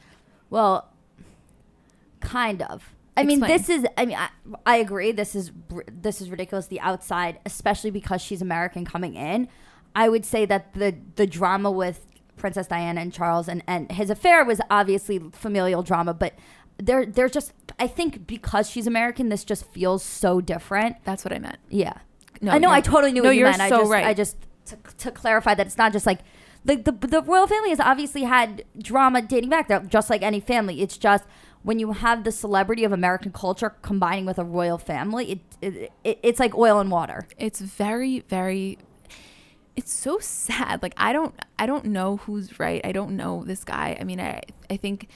Well, 0.51 0.93
kind 2.21 2.63
of. 2.63 2.95
I 3.17 3.25
mean, 3.25 3.43
Explain. 3.43 3.59
this 3.59 3.69
is. 3.69 3.87
I 3.97 4.07
mean, 4.07 4.17
I, 4.17 4.29
I 4.65 4.77
agree. 4.77 5.11
This 5.13 5.35
is 5.35 5.51
this 5.91 6.21
is 6.21 6.31
ridiculous. 6.31 6.67
The 6.67 6.81
outside, 6.81 7.41
especially 7.45 7.91
because 7.91 8.23
she's 8.23 8.41
American 8.41 8.85
coming 8.85 9.15
in, 9.15 9.49
I 9.95 10.09
would 10.09 10.25
say 10.25 10.47
that 10.47 10.75
the 10.75 10.95
the 11.17 11.27
drama 11.27 11.71
with 11.71 12.07
Princess 12.37 12.69
Diana 12.69 13.01
and 13.01 13.13
Charles 13.13 13.49
and 13.49 13.63
and 13.67 13.91
his 13.91 14.09
affair 14.09 14.45
was 14.45 14.61
obviously 14.71 15.19
familial 15.33 15.83
drama, 15.83 16.15
but 16.15 16.35
there 16.79 17.05
there's 17.05 17.33
just 17.33 17.53
I 17.79 17.87
think 17.87 18.27
because 18.27 18.71
she's 18.71 18.87
American, 18.87 19.29
this 19.29 19.45
just 19.45 19.67
feels 19.67 20.03
so 20.03 20.41
different. 20.41 20.97
That's 21.05 21.25
what 21.25 21.33
I 21.33 21.39
meant. 21.39 21.59
Yeah. 21.69 21.95
No, 22.41 22.53
I 22.53 22.59
know. 22.59 22.71
I 22.71 22.81
totally 22.81 23.13
knew 23.13 23.23
no, 23.23 23.29
what 23.29 23.35
you 23.35 23.41
you're 23.41 23.51
meant. 23.51 23.63
I 23.63 23.69
so 23.69 23.81
just, 23.81 23.91
right. 23.91 24.07
I 24.07 24.15
just 24.15 24.37
to, 24.67 24.77
to 24.99 25.11
clarify 25.11 25.55
that 25.55 25.67
it's 25.67 25.79
not 25.79 25.93
just 25.93 26.07
like 26.07 26.21
the, 26.65 26.77
the 26.77 26.93
the 26.93 27.23
royal 27.23 27.47
family 27.47 27.71
has 27.71 27.81
obviously 27.81 28.23
had 28.23 28.65
drama 28.81 29.23
dating 29.23 29.51
back 29.51 29.69
there, 29.69 29.81
just 29.81 30.11
like 30.11 30.23
any 30.23 30.41
family. 30.41 30.83
It's 30.83 30.97
just 30.97 31.25
when 31.63 31.79
you 31.79 31.93
have 31.93 32.25
the 32.25 32.33
celebrity 32.33 32.85
of 32.85 32.93
American 32.93 33.33
culture 33.33 33.71
combining 33.83 34.25
with 34.25 34.39
a 34.39 34.45
royal 34.45 34.79
family, 34.79 35.33
it, 35.33 35.41
it, 35.61 35.93
it 36.05 36.19
it's 36.23 36.41
like 36.41 36.57
oil 36.57 36.79
and 36.79 36.91
water. 36.91 37.27
It's 37.39 37.61
very 37.61 38.21
very 38.21 38.79
it's 39.77 39.93
so 39.93 40.19
sad. 40.21 40.83
Like 40.83 40.95
I 40.97 41.13
don't 41.13 41.35
I 41.59 41.67
don't 41.67 41.87
know 41.87 42.19
who's 42.19 42.59
right. 42.59 42.81
I 42.85 42.93
don't 42.93 43.17
know 43.17 43.45
this 43.45 43.65
guy. 43.65 43.97
I 44.01 44.05
mean, 44.05 44.21
I 44.21 44.43
I 44.71 44.77
think 44.77 45.09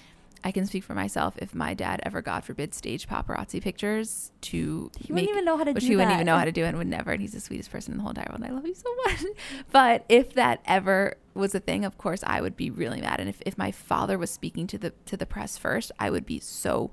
I 0.44 0.50
can 0.50 0.66
speak 0.66 0.82
for 0.84 0.94
myself. 0.94 1.34
If 1.38 1.54
my 1.54 1.74
dad 1.74 2.00
ever, 2.04 2.20
God 2.20 2.44
forbid, 2.44 2.74
staged 2.74 3.08
paparazzi 3.08 3.62
pictures 3.62 4.32
to 4.42 4.90
He 4.98 5.12
wouldn't 5.12 5.30
even 5.30 5.44
know 5.44 5.56
how 5.56 5.64
to 5.64 5.72
which 5.72 5.84
do 5.84 5.88
he 5.90 5.96
wouldn't 5.96 6.10
that. 6.10 6.16
even 6.16 6.26
know 6.26 6.36
how 6.36 6.44
to 6.44 6.52
do 6.52 6.64
it 6.64 6.68
and 6.68 6.78
would 6.78 6.86
never. 6.88 7.12
And 7.12 7.20
he's 7.20 7.32
the 7.32 7.40
sweetest 7.40 7.70
person 7.70 7.92
in 7.92 7.98
the 7.98 8.02
whole 8.02 8.10
entire 8.10 8.26
world. 8.28 8.42
And 8.42 8.50
I 8.50 8.54
love 8.54 8.66
you 8.66 8.74
so 8.74 8.94
much. 9.06 9.24
But 9.72 10.04
if 10.08 10.34
that 10.34 10.60
ever 10.66 11.16
was 11.34 11.54
a 11.54 11.60
thing, 11.60 11.84
of 11.84 11.96
course, 11.96 12.22
I 12.26 12.40
would 12.40 12.56
be 12.56 12.70
really 12.70 13.00
mad. 13.00 13.20
And 13.20 13.28
if, 13.28 13.40
if 13.46 13.56
my 13.56 13.70
father 13.70 14.18
was 14.18 14.30
speaking 14.30 14.66
to 14.68 14.78
the 14.78 14.90
to 15.06 15.16
the 15.16 15.26
press 15.26 15.56
first, 15.56 15.92
I 15.98 16.10
would 16.10 16.26
be 16.26 16.40
so 16.40 16.90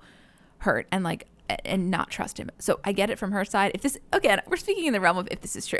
hurt 0.59 0.87
and 0.91 1.03
like 1.03 1.27
and 1.65 1.89
not 1.89 2.09
trust 2.09 2.39
him. 2.39 2.49
So 2.59 2.79
I 2.83 2.91
get 2.91 3.09
it 3.09 3.17
from 3.19 3.31
her 3.31 3.43
side. 3.45 3.71
If 3.73 3.81
this 3.81 3.97
again, 4.13 4.41
we're 4.47 4.57
speaking 4.57 4.85
in 4.85 4.93
the 4.93 5.01
realm 5.01 5.17
of 5.17 5.27
if 5.31 5.41
this 5.41 5.55
is 5.55 5.65
true. 5.65 5.79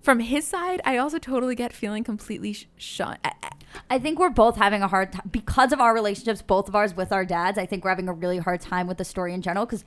From 0.00 0.20
his 0.20 0.46
side, 0.46 0.80
I 0.84 0.96
also 0.96 1.18
totally 1.18 1.54
get 1.54 1.72
feeling 1.72 2.04
completely 2.04 2.52
sh- 2.54 2.66
shunned. 2.76 3.18
Uh, 3.24 3.30
I- 3.42 3.46
uh, 3.46 3.50
I- 3.50 3.56
I 3.88 3.98
think 4.00 4.18
we're 4.18 4.30
both 4.30 4.56
having 4.56 4.82
a 4.82 4.88
hard 4.88 5.12
time 5.12 5.28
because 5.30 5.72
of 5.72 5.80
our 5.80 5.94
relationships, 5.94 6.42
both 6.42 6.68
of 6.68 6.74
ours 6.74 6.96
with 6.96 7.12
our 7.12 7.24
dads. 7.24 7.56
I 7.56 7.66
think 7.66 7.84
we're 7.84 7.90
having 7.90 8.08
a 8.08 8.12
really 8.12 8.38
hard 8.38 8.60
time 8.60 8.88
with 8.88 8.98
the 8.98 9.04
story 9.04 9.32
in 9.32 9.42
general 9.42 9.64
because 9.64 9.84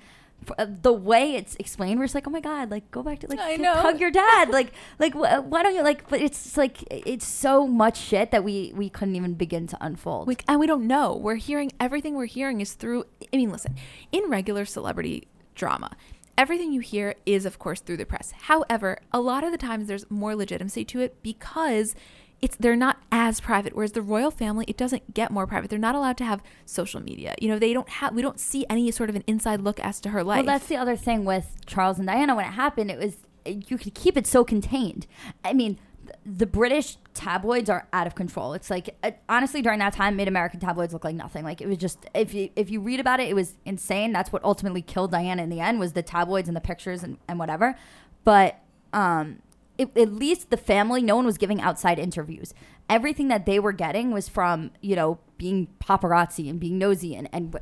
Uh, 0.58 0.68
the 0.82 0.94
way 0.94 1.36
it's 1.36 1.56
explained, 1.56 2.00
we're 2.00 2.06
just 2.06 2.16
like, 2.16 2.28
oh 2.28 2.32
my 2.32 2.40
god, 2.40 2.72
like 2.72 2.90
go 2.92 3.04
back 3.04 3.20
to 3.20 3.28
like 3.28 3.40
I 3.40 3.56
know. 3.56 3.74
hug 3.74 4.00
your 4.00 4.12
dad, 4.12 4.50
like 4.50 4.72
like 5.00 5.14
wh- 5.14 5.32
uh, 5.32 5.42
why 5.42 5.64
don't 5.64 5.76
you 5.76 5.84
like? 5.84 6.10
But 6.10 6.22
it's 6.22 6.58
like 6.58 6.84
it's 6.90 7.26
so 7.28 7.68
much 7.68 7.98
shit 7.98 8.32
that 8.32 8.44
we 8.44 8.74
we 8.76 8.90
couldn't 8.90 9.16
even 9.16 9.34
begin 9.34 9.68
to 9.68 9.78
unfold. 9.82 10.28
We, 10.28 10.38
and 10.48 10.60
we 10.60 10.68
don't 10.68 10.88
know. 10.88 11.16
We're 11.16 11.36
hearing 11.36 11.72
everything 11.80 12.16
we're 12.16 12.26
hearing 12.26 12.62
is 12.62 12.74
through. 12.74 13.06
I 13.34 13.38
mean, 13.38 13.52
listen, 13.52 13.76
in 14.12 14.30
regular 14.30 14.66
celebrity 14.66 15.28
drama, 15.56 15.92
everything 16.38 16.72
you 16.74 16.82
hear 16.82 17.16
is, 17.26 17.46
of 17.46 17.60
course, 17.60 17.80
through 17.80 17.98
the 17.98 18.06
press. 18.06 18.34
However, 18.44 19.00
a 19.12 19.20
lot 19.20 19.44
of 19.44 19.52
the 19.52 19.58
times 19.58 19.88
there's 19.88 20.10
more 20.10 20.36
legitimacy 20.36 20.86
to 20.86 21.00
it 21.02 21.22
because 21.24 21.96
it's 22.44 22.58
they're 22.58 22.76
not 22.76 22.98
as 23.10 23.40
private. 23.40 23.74
Whereas 23.74 23.94
the 23.94 24.02
royal 24.02 24.30
family, 24.30 24.66
it 24.68 24.76
doesn't 24.76 25.14
get 25.14 25.32
more 25.32 25.48
private. 25.48 25.70
They're 25.70 25.80
not 25.80 25.96
allowed 25.96 26.18
to 26.18 26.26
have 26.26 26.44
social 26.66 27.00
media. 27.00 27.36
You 27.40 27.48
know, 27.48 27.58
they 27.58 27.72
don't 27.72 27.88
have. 27.88 28.14
We 28.14 28.22
don't 28.22 28.38
see 28.38 28.66
any 28.70 28.92
sort 28.92 29.10
of 29.10 29.16
an 29.16 29.24
inside 29.28 29.62
look 29.62 29.80
as 29.80 30.02
to 30.02 30.10
her 30.10 30.26
life. 30.26 30.46
Well, 30.46 30.58
that's 30.58 30.68
the 30.68 30.76
other 30.76 30.98
thing 30.98 31.24
with 31.24 31.56
Charles 31.66 32.00
and 32.00 32.06
Diana. 32.06 32.36
When 32.36 32.44
it 32.44 32.52
happened, 32.52 32.92
it 32.92 33.00
was 33.00 33.16
you 33.46 33.78
could 33.78 33.94
keep 33.94 34.18
it 34.18 34.28
so 34.28 34.44
contained. 34.44 35.08
I 35.46 35.54
mean, 35.54 35.80
the 36.26 36.46
British 36.46 36.98
tabloids 37.14 37.70
are 37.70 37.88
out 37.94 38.08
of 38.08 38.16
control. 38.16 38.52
It's 38.52 38.70
like 38.70 38.94
uh, 39.04 39.12
honestly, 39.30 39.62
during 39.62 39.80
that 39.80 39.94
time, 39.94 40.18
made 40.18 40.28
American 40.28 40.60
tabloids 40.60 40.92
look 40.92 41.06
like 41.06 41.16
nothing. 41.16 41.46
Like 41.46 41.62
it 41.62 41.68
was 41.70 41.78
just 41.78 42.06
if 42.14 42.34
you 42.34 42.50
if 42.58 42.70
you 42.70 42.82
read 42.82 43.00
about 43.00 43.22
it, 43.22 43.30
it 43.30 43.36
was 43.36 43.54
insane. 43.64 44.12
That's 44.12 44.34
what 44.34 44.44
ultimately 44.44 44.82
killed 44.82 45.12
Diana 45.12 45.44
in 45.44 45.50
the 45.50 45.62
end 45.62 45.80
was 45.80 45.94
the 45.94 46.04
tabloids 46.04 46.50
and 46.50 46.58
the 46.58 46.62
pictures 46.62 47.04
and, 47.04 47.20
and 47.30 47.40
whatever. 47.40 47.78
But 48.26 48.60
um, 48.92 49.40
it, 49.78 49.96
at 49.98 50.14
least 50.14 50.50
the 50.50 50.58
family, 50.58 51.02
no 51.02 51.16
one 51.16 51.26
was 51.26 51.38
giving 51.38 51.62
outside 51.62 51.98
interviews. 51.98 52.54
Everything 52.90 53.28
that 53.30 53.46
they 53.46 53.60
were 53.60 53.72
getting 53.72 54.12
was 54.12 54.30
from 54.30 54.72
you 54.82 54.96
know 54.96 55.20
being 55.38 55.68
paparazzi 55.80 56.50
and 56.50 56.60
being 56.60 56.78
nosy 56.78 57.16
and 57.16 57.30
and. 57.34 57.56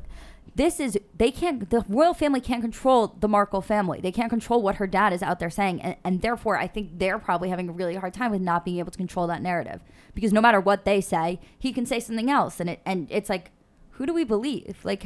this 0.54 0.78
is 0.78 0.98
they 1.16 1.30
can't 1.30 1.70
the 1.70 1.84
royal 1.88 2.12
family 2.12 2.40
can't 2.40 2.60
control 2.60 3.16
the 3.20 3.28
markle 3.28 3.62
family. 3.62 4.00
They 4.00 4.12
can't 4.12 4.30
control 4.30 4.60
what 4.62 4.76
her 4.76 4.86
dad 4.86 5.12
is 5.12 5.22
out 5.22 5.38
there 5.38 5.48
saying. 5.48 5.80
And, 5.80 5.96
and 6.04 6.22
therefore 6.22 6.58
i 6.58 6.66
think 6.66 6.98
they're 6.98 7.18
probably 7.18 7.48
having 7.48 7.68
a 7.68 7.72
really 7.72 7.94
hard 7.94 8.12
time 8.12 8.32
with 8.32 8.42
not 8.42 8.64
being 8.64 8.78
able 8.78 8.90
to 8.90 8.98
control 8.98 9.26
that 9.28 9.40
narrative. 9.40 9.80
Because 10.14 10.32
no 10.32 10.40
matter 10.42 10.60
what 10.60 10.84
they 10.84 11.00
say 11.00 11.40
he 11.58 11.72
can 11.72 11.86
say 11.86 12.00
something 12.00 12.30
else. 12.30 12.60
And 12.60 12.68
it 12.68 12.80
and 12.84 13.06
it's 13.10 13.30
like 13.30 13.52
who 13.92 14.06
do 14.06 14.12
we 14.12 14.24
believe? 14.24 14.78
Like 14.84 15.04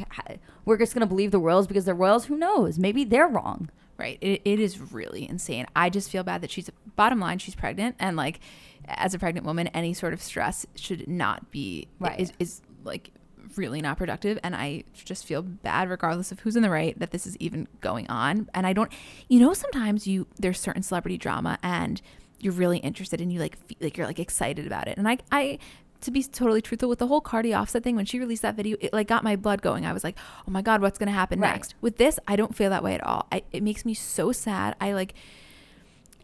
we're 0.65 0.77
just 0.77 0.93
going 0.93 1.01
to 1.01 1.07
believe 1.07 1.31
the 1.31 1.39
royals 1.39 1.67
because 1.67 1.85
they're 1.85 1.95
royals? 1.95 2.25
Who 2.25 2.37
knows? 2.37 2.79
Maybe 2.79 3.03
they're 3.03 3.27
wrong 3.27 3.69
Right. 3.97 4.17
It, 4.21 4.41
it 4.45 4.59
is 4.59 4.79
really 4.93 5.27
insane. 5.27 5.65
I 5.75 5.89
just 5.89 6.09
feel 6.11 6.23
bad 6.23 6.41
that 6.41 6.51
she's 6.51 6.69
bottom 6.95 7.19
line, 7.19 7.39
she's 7.39 7.55
pregnant 7.55 7.95
and 7.99 8.15
like 8.15 8.39
as 8.87 9.13
a 9.13 9.19
pregnant 9.19 9.45
woman, 9.45 9.67
any 9.67 9.93
sort 9.93 10.13
of 10.13 10.21
stress 10.21 10.65
should 10.75 11.07
not 11.07 11.51
be 11.51 11.87
Right. 11.99 12.19
is, 12.19 12.31
is 12.39 12.61
like 12.83 13.11
really 13.55 13.81
not 13.81 13.97
productive. 13.97 14.37
And 14.43 14.55
I 14.55 14.83
just 14.93 15.25
feel 15.25 15.41
bad 15.41 15.89
regardless 15.89 16.31
of 16.31 16.39
who's 16.41 16.55
in 16.55 16.61
the 16.63 16.69
right 16.69 16.97
that 16.99 17.11
this 17.11 17.25
is 17.25 17.35
even 17.37 17.67
going 17.81 18.07
on. 18.09 18.49
And 18.53 18.67
I 18.67 18.73
don't 18.73 18.91
you 19.29 19.39
know, 19.39 19.53
sometimes 19.53 20.07
you 20.07 20.27
there's 20.37 20.59
certain 20.59 20.83
celebrity 20.83 21.17
drama 21.17 21.57
and 21.63 22.01
you're 22.39 22.53
really 22.53 22.77
interested 22.77 23.19
and 23.19 23.33
you 23.33 23.39
like 23.39 23.57
fe- 23.67 23.77
like 23.81 23.97
you're 23.97 24.05
like 24.05 24.19
excited 24.19 24.67
about 24.67 24.87
it. 24.87 24.97
And 24.97 25.07
I 25.07 25.17
I 25.31 25.59
to 26.01 26.11
be 26.11 26.23
totally 26.23 26.61
truthful 26.61 26.87
with 26.89 26.99
the 26.99 27.07
whole 27.07 27.21
Cardi 27.21 27.53
offset 27.53 27.83
thing 27.83 27.95
when 27.95 28.05
she 28.05 28.19
released 28.19 28.41
that 28.43 28.55
video 28.55 28.77
it 28.79 28.93
like 28.93 29.07
got 29.07 29.23
my 29.23 29.35
blood 29.35 29.61
going 29.61 29.85
i 29.85 29.93
was 29.93 30.03
like 30.03 30.15
oh 30.47 30.51
my 30.51 30.61
god 30.61 30.81
what's 30.81 30.97
gonna 30.99 31.11
happen 31.11 31.39
Right. 31.39 31.51
next 31.53 31.73
with 31.81 31.97
this 31.97 32.19
i 32.27 32.35
don't 32.35 32.55
feel 32.55 32.69
that 32.69 32.83
way 32.83 32.93
at 32.93 33.03
all 33.03 33.27
I, 33.31 33.43
it 33.51 33.63
makes 33.63 33.83
me 33.85 33.93
so 33.93 34.31
sad 34.31 34.75
i 34.79 34.93
like 34.93 35.13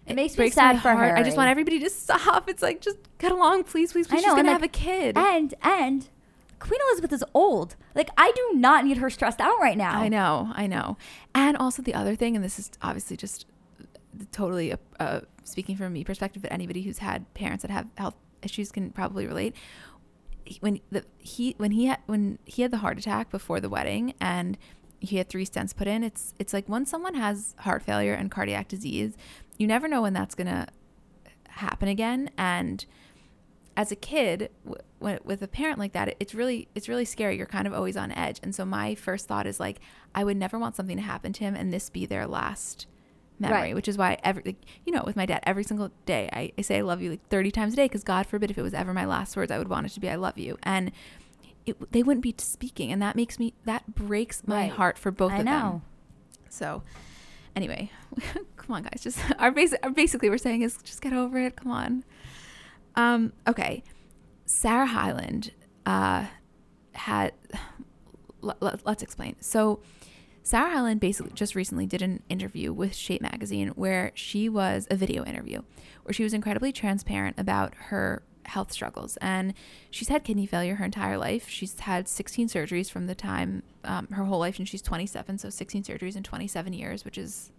It 0.06 0.16
makes 0.16 0.38
me 0.38 0.50
sad 0.50 0.82
for 0.82 0.92
heart. 0.92 1.18
I 1.18 1.24
just 1.24 1.38
want 1.38 1.50
everybody 1.50 1.80
to 1.80 1.90
stop. 1.90 2.50
It's 2.50 2.62
like 2.62 2.82
just 2.82 2.98
get 3.20 3.32
along, 3.32 3.64
please, 3.64 3.94
please, 3.94 4.06
I 4.08 4.16
please. 4.16 4.24
know, 4.24 4.30
She's 4.30 4.36
gonna 4.36 4.50
like, 4.50 4.62
have 4.62 4.64
a 4.64 4.68
kid. 4.68 5.18
and 5.18 5.54
and 5.62 6.10
queen 6.60 6.80
elizabeth 6.90 7.12
is 7.12 7.24
old 7.34 7.76
like 7.94 8.10
i 8.18 8.32
do 8.36 8.52
not 8.58 8.86
need 8.86 8.96
her 8.98 9.10
stressed 9.10 9.42
out 9.42 9.60
right 9.60 9.78
now 9.78 10.00
I 10.00 10.08
know, 10.08 10.50
I 10.54 10.66
know. 10.68 10.98
And 11.36 11.58
also 11.58 11.82
the 11.82 11.94
other 11.94 12.16
thing, 12.16 12.36
and 12.38 12.44
this 12.46 12.58
is 12.60 12.70
obviously 12.82 13.18
just 13.18 13.46
totally 14.32 14.74
uh, 15.00 15.22
speaking 15.44 15.76
from 15.76 15.92
me 15.94 16.04
perspective, 16.04 16.42
but 16.42 16.52
anybody 16.52 16.84
who's 16.84 17.00
had 17.00 17.32
parents 17.34 17.64
that 17.64 17.72
have 17.72 17.88
health 17.98 18.16
issues 18.44 18.72
can 18.72 18.92
probably 18.92 19.26
relate. 19.28 19.56
When 20.60 20.82
the 20.92 21.06
he 21.20 21.56
when 21.58 21.72
he 21.72 21.86
had 21.86 22.00
when 22.06 22.40
he 22.46 22.62
had 22.62 22.72
the 22.72 22.78
heart 22.78 22.98
attack 22.98 23.30
before 23.30 23.60
the 23.60 23.70
wedding 23.70 24.14
and 24.20 24.58
he 25.00 25.18
had 25.18 25.30
three 25.30 25.46
stents 25.46 25.76
put 25.76 25.88
in, 25.88 26.04
it's 26.04 26.34
it's 26.40 26.54
like 26.54 26.68
once 26.68 26.90
someone 26.90 27.16
has 27.16 27.56
heart 27.60 27.84
failure 27.84 28.14
and 28.14 28.30
cardiac 28.30 28.68
disease, 28.68 29.16
you 29.58 29.68
never 29.68 29.88
know 29.88 30.02
when 30.02 30.14
that's 30.14 30.36
gonna 30.36 30.68
happen 31.48 31.88
again 31.88 32.30
and 32.38 32.86
as 33.76 33.92
a 33.92 33.96
kid 33.96 34.50
w- 34.66 35.20
with 35.24 35.42
a 35.42 35.48
parent 35.48 35.80
like 35.80 35.94
that 35.94 36.16
it's 36.20 36.34
really 36.34 36.68
it's 36.76 36.88
really 36.90 37.06
scary 37.06 37.38
you're 37.38 37.46
kind 37.46 37.68
of 37.68 37.74
always 37.74 37.98
on 37.98 38.12
edge 38.12 38.40
and 38.44 38.54
so 38.56 38.66
my 38.66 38.96
first 38.96 39.28
thought 39.28 39.46
is 39.46 39.60
like 39.60 39.80
i 40.16 40.24
would 40.24 40.38
never 40.38 40.58
want 40.58 40.76
something 40.76 40.98
to 40.98 41.04
happen 41.04 41.34
to 41.34 41.44
him 41.44 41.56
and 41.56 41.72
this 41.72 41.90
be 41.90 42.06
their 42.06 42.26
last 42.26 42.88
memory 43.44 43.60
Right. 43.70 43.76
which 43.76 43.88
is 43.88 43.98
why 43.98 44.18
every 44.24 44.42
like, 44.46 44.62
you 44.86 44.92
know 44.94 45.04
with 45.06 45.16
my 45.16 45.26
dad 45.26 45.42
every 45.44 45.64
single 45.64 45.92
day 46.06 46.30
I, 46.34 46.52
I 46.58 46.62
say 46.62 46.78
i 46.80 46.82
love 46.82 47.02
you 47.02 47.12
like 47.12 47.28
30 47.30 47.52
times 47.52 47.74
a 47.74 47.76
day 47.76 47.86
because 47.86 48.04
god 48.04 48.26
forbid 48.26 48.50
if 48.52 48.58
it 48.58 48.62
was 48.64 48.74
ever 48.74 48.94
my 48.94 49.06
last 49.06 49.36
words 49.38 49.52
i 49.52 49.58
would 49.58 49.68
want 49.70 49.86
it 49.86 49.90
to 49.90 50.00
be 50.00 50.10
i 50.10 50.16
love 50.16 50.38
you. 50.38 50.58
And 50.64 50.92
it, 51.66 51.92
they 51.92 52.04
wouldn't 52.04 52.24
be 52.24 52.34
speaking 52.38 52.92
and 52.92 53.02
that 53.02 53.16
makes 53.16 53.38
me 53.40 53.54
that 53.66 53.94
breaks 53.96 54.46
my 54.48 54.64
Right. 54.64 54.72
heart 54.72 54.98
for 54.98 55.12
both 55.12 55.32
i 55.34 55.38
of 55.40 55.46
know. 55.46 55.52
Them 55.52 55.82
so 56.50 56.84
anyway 57.56 57.90
come 58.58 58.76
on 58.76 58.84
guys 58.84 59.02
just 59.02 59.20
our 59.40 59.52
basic 59.52 59.80
our 59.84 59.90
basically 59.92 60.30
we're 60.30 60.38
saying 60.38 60.62
is 60.64 60.78
just 60.84 61.02
get 61.02 61.14
over 61.14 61.38
it 61.40 61.56
come 61.56 61.72
on. 61.72 62.04
Um 62.96 63.34
okay 63.48 63.84
sarah 64.46 64.86
hyland 64.88 65.52
uh 65.86 66.26
had 66.94 67.34
let, 68.42 68.62
let, 68.62 68.86
let's 68.86 69.02
explain. 69.02 69.36
So 69.40 69.80
sarah 70.44 70.70
hyland 70.70 71.00
basically 71.00 71.32
just 71.34 71.56
recently 71.56 71.86
did 71.86 72.02
an 72.02 72.22
interview 72.30 72.72
with 72.72 72.94
shape 72.94 73.22
magazine 73.22 73.70
where 73.70 74.12
she 74.14 74.48
was 74.48 74.88
a 74.92 74.96
video 74.96 75.24
interview 75.24 75.62
where 76.04 76.14
she 76.14 76.24
was 76.24 76.34
incredibly 76.34 76.72
transparent 76.72 77.38
about 77.40 77.74
her 77.76 78.24
health 78.46 78.72
struggles. 78.72 79.18
And 79.18 79.54
she's 79.90 80.10
had 80.10 80.24
kidney 80.24 80.46
failure 80.46 80.76
her 80.76 80.86
entire 80.86 81.18
life. 81.18 81.48
She's 81.48 81.80
had 81.80 82.08
16 82.08 82.50
surgeries 82.50 82.90
from 82.90 83.08
the 83.08 83.16
time 83.16 83.64
um, 83.84 84.08
her 84.12 84.26
whole 84.26 84.40
life 84.40 84.58
and 84.60 84.68
she's 84.68 84.82
27 84.82 85.38
so 85.38 85.50
16 85.50 85.84
surgeries 85.84 86.16
in 86.16 86.24
27 86.24 86.74
years 86.74 87.04
which 87.04 87.18
is 87.18 87.52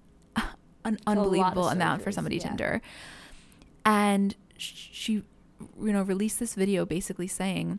an 0.84 0.98
unbelievable 1.06 1.68
amount 1.68 2.02
for 2.02 2.12
somebody 2.12 2.38
to 2.38 2.48
endure. 2.48 2.80
And 3.84 4.34
she 4.56 5.22
you 5.80 5.92
know 5.92 6.02
released 6.02 6.38
this 6.38 6.54
video 6.54 6.84
basically 6.84 7.26
saying 7.26 7.78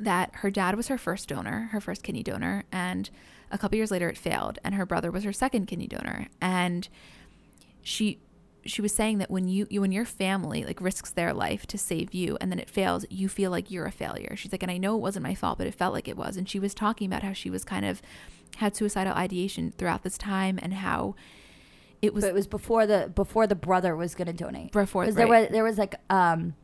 that 0.00 0.30
her 0.36 0.50
dad 0.50 0.74
was 0.74 0.88
her 0.88 0.98
first 0.98 1.28
donor 1.28 1.68
her 1.72 1.80
first 1.80 2.02
kidney 2.02 2.22
donor 2.22 2.64
and 2.72 3.10
a 3.54 3.58
couple 3.58 3.76
years 3.76 3.90
later 3.90 4.08
it 4.10 4.18
failed 4.18 4.58
and 4.64 4.74
her 4.74 4.84
brother 4.84 5.10
was 5.10 5.24
her 5.24 5.32
second 5.32 5.66
kidney 5.66 5.86
donor. 5.86 6.26
And 6.42 6.88
she 7.82 8.18
she 8.66 8.80
was 8.80 8.94
saying 8.94 9.18
that 9.18 9.30
when 9.30 9.46
you, 9.46 9.66
you 9.70 9.80
when 9.82 9.92
your 9.92 10.06
family 10.06 10.64
like 10.64 10.80
risks 10.80 11.10
their 11.10 11.34
life 11.34 11.66
to 11.66 11.76
save 11.76 12.14
you 12.14 12.36
and 12.40 12.50
then 12.50 12.58
it 12.58 12.68
fails 12.70 13.04
you 13.10 13.28
feel 13.28 13.50
like 13.50 13.70
you're 13.70 13.86
a 13.86 13.92
failure. 13.92 14.34
She's 14.36 14.52
like 14.52 14.62
and 14.62 14.72
i 14.72 14.78
know 14.78 14.96
it 14.96 15.00
wasn't 15.00 15.22
my 15.22 15.34
fault 15.34 15.58
but 15.58 15.66
it 15.66 15.74
felt 15.74 15.94
like 15.94 16.08
it 16.08 16.16
was. 16.16 16.36
And 16.36 16.48
she 16.48 16.58
was 16.58 16.74
talking 16.74 17.06
about 17.06 17.22
how 17.22 17.32
she 17.32 17.50
was 17.50 17.64
kind 17.64 17.84
of 17.84 18.02
had 18.56 18.74
suicidal 18.76 19.12
ideation 19.14 19.72
throughout 19.76 20.02
this 20.02 20.16
time 20.18 20.58
and 20.62 20.74
how 20.74 21.14
it 22.02 22.12
was 22.14 22.24
but 22.24 22.28
it 22.30 22.34
was 22.34 22.46
before 22.46 22.86
the 22.86 23.10
before 23.14 23.46
the 23.46 23.54
brother 23.54 23.94
was 23.96 24.14
going 24.14 24.26
to 24.26 24.32
donate. 24.32 24.72
Before- 24.72 25.04
'Cause 25.04 25.14
there 25.14 25.26
was 25.28 25.48
there 25.50 25.64
was 25.64 25.78
like 25.78 25.94
um 26.10 26.54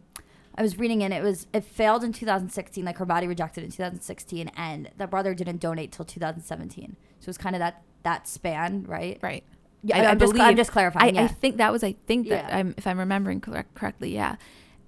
I 0.57 0.63
was 0.63 0.79
reading 0.79 1.03
and 1.03 1.13
it 1.15 1.23
was 1.23 1.47
it 1.53 1.65
failed 1.65 2.05
in 2.05 2.13
2016 2.13 2.85
like 2.85 2.99
her 2.99 3.07
body 3.07 3.27
rejected 3.27 3.65
in 3.65 3.71
2016 3.71 4.49
and 4.57 4.91
the 4.99 5.07
brother 5.07 5.33
didn't 5.35 5.59
donate 5.59 5.93
till 5.93 6.05
2017 6.05 6.97
so 7.21 7.25
it 7.25 7.27
was 7.27 7.39
kind 7.39 7.55
of 7.57 7.61
that 7.61 7.83
that 8.03 8.27
span 8.29 8.85
right 8.85 9.19
right 9.23 9.45
yeah 9.83 9.99
I- 9.99 10.05
I 10.07 10.11
I'm, 10.11 10.19
just, 10.19 10.39
I'm 10.39 10.57
just 10.57 10.73
clarifying 10.73 11.17
I, 11.17 11.21
yeah. 11.21 11.25
I 11.27 11.29
think 11.29 11.57
that 11.59 11.73
was 11.73 11.83
I 11.85 11.93
think 11.93 12.29
that 12.29 12.49
Yeah. 12.49 12.57
I'm 12.59 12.75
if 12.77 12.87
I'm 12.87 12.99
remembering 12.99 13.41
correct, 13.41 13.75
correctly, 13.75 14.13
yeah. 14.15 14.37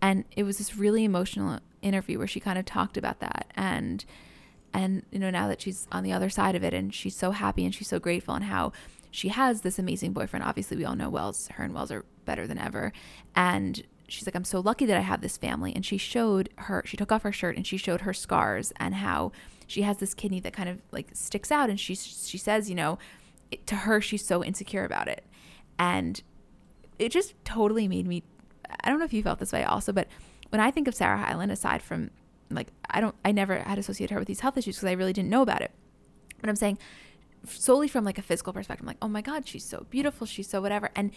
And 0.00 0.24
it 0.36 0.42
was 0.42 0.58
this 0.58 0.76
really 0.76 1.04
emotional 1.04 1.60
interview 1.80 2.18
where 2.18 2.26
she 2.26 2.40
kind 2.40 2.58
of 2.58 2.64
talked 2.64 2.96
about 2.96 3.20
that 3.20 3.52
and 3.54 4.04
and 4.74 5.04
you 5.12 5.18
know 5.18 5.30
now 5.30 5.46
that 5.48 5.60
she's 5.60 5.86
on 5.92 6.02
the 6.02 6.12
other 6.12 6.28
side 6.28 6.54
of 6.56 6.64
it 6.64 6.74
and 6.74 6.92
she's 6.94 7.14
so 7.16 7.30
happy 7.30 7.64
and 7.64 7.74
she's 7.74 7.88
so 7.88 7.98
grateful 8.00 8.34
and 8.34 8.44
how 8.46 8.72
she 9.10 9.28
has 9.28 9.60
this 9.60 9.78
amazing 9.78 10.12
boyfriend. 10.14 10.42
Obviously, 10.44 10.76
we 10.76 10.84
all 10.86 10.96
know 10.96 11.10
Wells, 11.10 11.48
her 11.48 11.62
and 11.64 11.74
Wells 11.74 11.90
are 11.92 12.04
better 12.24 12.46
than 12.46 12.56
ever. 12.58 12.92
And 13.36 13.82
she's 14.12 14.26
like, 14.26 14.34
I'm 14.34 14.44
so 14.44 14.60
lucky 14.60 14.86
that 14.86 14.96
I 14.96 15.00
have 15.00 15.20
this 15.20 15.36
family. 15.36 15.72
And 15.74 15.84
she 15.84 15.96
showed 15.96 16.50
her, 16.56 16.82
she 16.84 16.96
took 16.96 17.10
off 17.10 17.22
her 17.22 17.32
shirt 17.32 17.56
and 17.56 17.66
she 17.66 17.76
showed 17.76 18.02
her 18.02 18.12
scars 18.12 18.72
and 18.76 18.94
how 18.96 19.32
she 19.66 19.82
has 19.82 19.98
this 19.98 20.14
kidney 20.14 20.40
that 20.40 20.52
kind 20.52 20.68
of 20.68 20.78
like 20.90 21.08
sticks 21.14 21.50
out. 21.50 21.70
And 21.70 21.80
she, 21.80 21.94
she 21.94 22.38
says, 22.38 22.68
you 22.68 22.74
know, 22.74 22.98
it, 23.50 23.66
to 23.66 23.74
her, 23.74 24.00
she's 24.00 24.24
so 24.24 24.44
insecure 24.44 24.84
about 24.84 25.08
it. 25.08 25.24
And 25.78 26.22
it 26.98 27.10
just 27.10 27.34
totally 27.44 27.88
made 27.88 28.06
me, 28.06 28.22
I 28.84 28.90
don't 28.90 28.98
know 28.98 29.04
if 29.04 29.12
you 29.12 29.22
felt 29.22 29.38
this 29.38 29.52
way 29.52 29.64
also, 29.64 29.92
but 29.92 30.08
when 30.50 30.60
I 30.60 30.70
think 30.70 30.88
of 30.88 30.94
Sarah 30.94 31.18
Hyland, 31.18 31.50
aside 31.50 31.82
from 31.82 32.10
like, 32.50 32.68
I 32.90 33.00
don't, 33.00 33.14
I 33.24 33.32
never 33.32 33.58
had 33.60 33.78
associated 33.78 34.12
her 34.12 34.20
with 34.20 34.28
these 34.28 34.40
health 34.40 34.58
issues 34.58 34.76
because 34.76 34.88
I 34.88 34.92
really 34.92 35.14
didn't 35.14 35.30
know 35.30 35.42
about 35.42 35.62
it. 35.62 35.70
But 36.40 36.50
I'm 36.50 36.56
saying 36.56 36.78
solely 37.46 37.88
from 37.88 38.04
like 38.04 38.18
a 38.18 38.22
physical 38.22 38.52
perspective, 38.52 38.82
I'm 38.82 38.88
like, 38.88 38.98
oh 39.00 39.08
my 39.08 39.22
God, 39.22 39.48
she's 39.48 39.64
so 39.64 39.86
beautiful. 39.90 40.26
She's 40.26 40.48
so 40.48 40.60
whatever. 40.60 40.90
And 40.94 41.12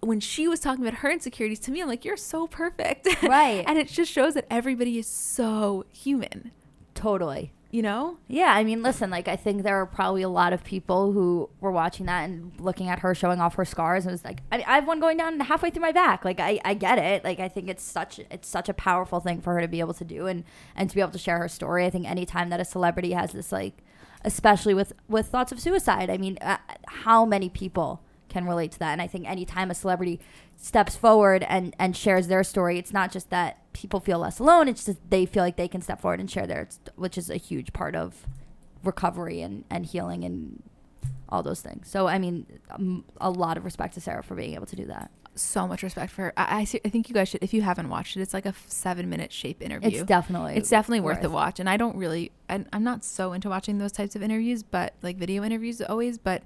when 0.00 0.20
she 0.20 0.46
was 0.48 0.60
talking 0.60 0.86
about 0.86 1.00
her 1.00 1.10
insecurities 1.10 1.60
to 1.60 1.70
me, 1.70 1.80
I'm 1.82 1.88
like, 1.88 2.04
you're 2.04 2.16
so 2.16 2.46
perfect. 2.46 3.08
Right. 3.22 3.64
and 3.66 3.78
it 3.78 3.88
just 3.88 4.12
shows 4.12 4.34
that 4.34 4.46
everybody 4.50 4.98
is 4.98 5.06
so 5.06 5.84
human, 5.90 6.52
totally 6.94 7.52
you 7.76 7.82
know? 7.82 8.16
Yeah, 8.26 8.54
I 8.54 8.64
mean, 8.64 8.82
listen, 8.82 9.10
like 9.10 9.28
I 9.28 9.36
think 9.36 9.62
there 9.62 9.76
are 9.76 9.84
probably 9.84 10.22
a 10.22 10.30
lot 10.30 10.54
of 10.54 10.64
people 10.64 11.12
who 11.12 11.50
were 11.60 11.70
watching 11.70 12.06
that 12.06 12.24
and 12.24 12.58
looking 12.58 12.88
at 12.88 13.00
her 13.00 13.14
showing 13.14 13.38
off 13.38 13.56
her 13.56 13.66
scars 13.66 14.06
and 14.06 14.12
was 14.12 14.24
like, 14.24 14.40
I, 14.50 14.64
I 14.66 14.76
have 14.76 14.86
one 14.86 14.98
going 14.98 15.18
down 15.18 15.38
halfway 15.40 15.68
through 15.68 15.82
my 15.82 15.92
back. 15.92 16.24
Like 16.24 16.40
I, 16.40 16.58
I 16.64 16.72
get 16.72 16.98
it. 16.98 17.22
Like 17.22 17.38
I 17.38 17.48
think 17.48 17.68
it's 17.68 17.82
such 17.82 18.18
it's 18.30 18.48
such 18.48 18.70
a 18.70 18.74
powerful 18.74 19.20
thing 19.20 19.42
for 19.42 19.52
her 19.52 19.60
to 19.60 19.68
be 19.68 19.80
able 19.80 19.92
to 19.92 20.04
do 20.04 20.26
and 20.26 20.44
and 20.74 20.88
to 20.88 20.94
be 20.94 21.02
able 21.02 21.12
to 21.12 21.18
share 21.18 21.38
her 21.38 21.48
story. 21.48 21.84
I 21.84 21.90
think 21.90 22.08
anytime 22.08 22.48
that 22.48 22.60
a 22.60 22.64
celebrity 22.64 23.12
has 23.12 23.32
this 23.32 23.52
like, 23.52 23.82
especially 24.24 24.72
with 24.72 24.94
with 25.06 25.26
thoughts 25.26 25.52
of 25.52 25.60
suicide, 25.60 26.08
I 26.08 26.16
mean, 26.16 26.38
uh, 26.40 26.56
how 26.86 27.26
many 27.26 27.50
people 27.50 28.00
can 28.28 28.44
relate 28.46 28.72
to 28.72 28.78
that? 28.80 28.92
And 28.92 29.02
I 29.02 29.06
think 29.06 29.28
anytime 29.28 29.70
a 29.70 29.74
celebrity 29.74 30.20
steps 30.56 30.96
forward 30.96 31.44
and 31.48 31.74
and 31.78 31.96
shares 31.96 32.28
their 32.28 32.42
story, 32.44 32.78
it's 32.78 32.92
not 32.92 33.10
just 33.12 33.30
that 33.30 33.58
people 33.72 34.00
feel 34.00 34.18
less 34.20 34.38
alone. 34.38 34.68
It's 34.68 34.84
just 34.86 34.98
they 35.10 35.26
feel 35.26 35.42
like 35.42 35.56
they 35.56 35.68
can 35.68 35.80
step 35.82 36.00
forward 36.00 36.20
and 36.20 36.30
share 36.30 36.46
theirs, 36.46 36.80
which 36.96 37.16
is 37.18 37.30
a 37.30 37.36
huge 37.36 37.72
part 37.72 37.94
of 37.94 38.26
recovery 38.84 39.40
and, 39.40 39.64
and 39.70 39.84
healing 39.86 40.24
and 40.24 40.62
all 41.28 41.42
those 41.42 41.60
things. 41.60 41.88
So 41.88 42.06
I 42.06 42.18
mean, 42.18 42.46
um, 42.70 43.04
a 43.20 43.30
lot 43.30 43.56
of 43.56 43.64
respect 43.64 43.94
to 43.94 44.00
Sarah 44.00 44.22
for 44.22 44.34
being 44.34 44.54
able 44.54 44.66
to 44.66 44.76
do 44.76 44.86
that. 44.86 45.10
So 45.34 45.66
much 45.68 45.82
respect 45.82 46.10
for 46.12 46.22
her. 46.22 46.32
I, 46.36 46.60
I, 46.60 46.64
see- 46.64 46.80
I 46.82 46.88
think 46.88 47.10
you 47.10 47.14
guys 47.14 47.28
should, 47.28 47.42
if 47.42 47.52
you 47.52 47.60
haven't 47.60 47.90
watched 47.90 48.16
it, 48.16 48.22
it's 48.22 48.32
like 48.32 48.46
a 48.46 48.54
seven 48.68 49.10
minute 49.10 49.32
shape 49.32 49.60
interview. 49.62 49.88
It's 50.00 50.06
definitely 50.06 50.54
it's 50.56 50.70
definitely 50.70 51.00
worth 51.00 51.20
the 51.20 51.28
watch. 51.34 51.60
And 51.60 51.68
I 51.68 51.76
don't 51.76 51.94
really, 51.96 52.32
I, 52.48 52.64
I'm 52.72 52.82
not 52.84 53.04
so 53.04 53.34
into 53.34 53.50
watching 53.50 53.76
those 53.76 53.92
types 53.92 54.16
of 54.16 54.22
interviews, 54.22 54.62
but 54.62 54.94
like 55.02 55.18
video 55.18 55.44
interviews 55.44 55.82
always, 55.82 56.16
but 56.16 56.42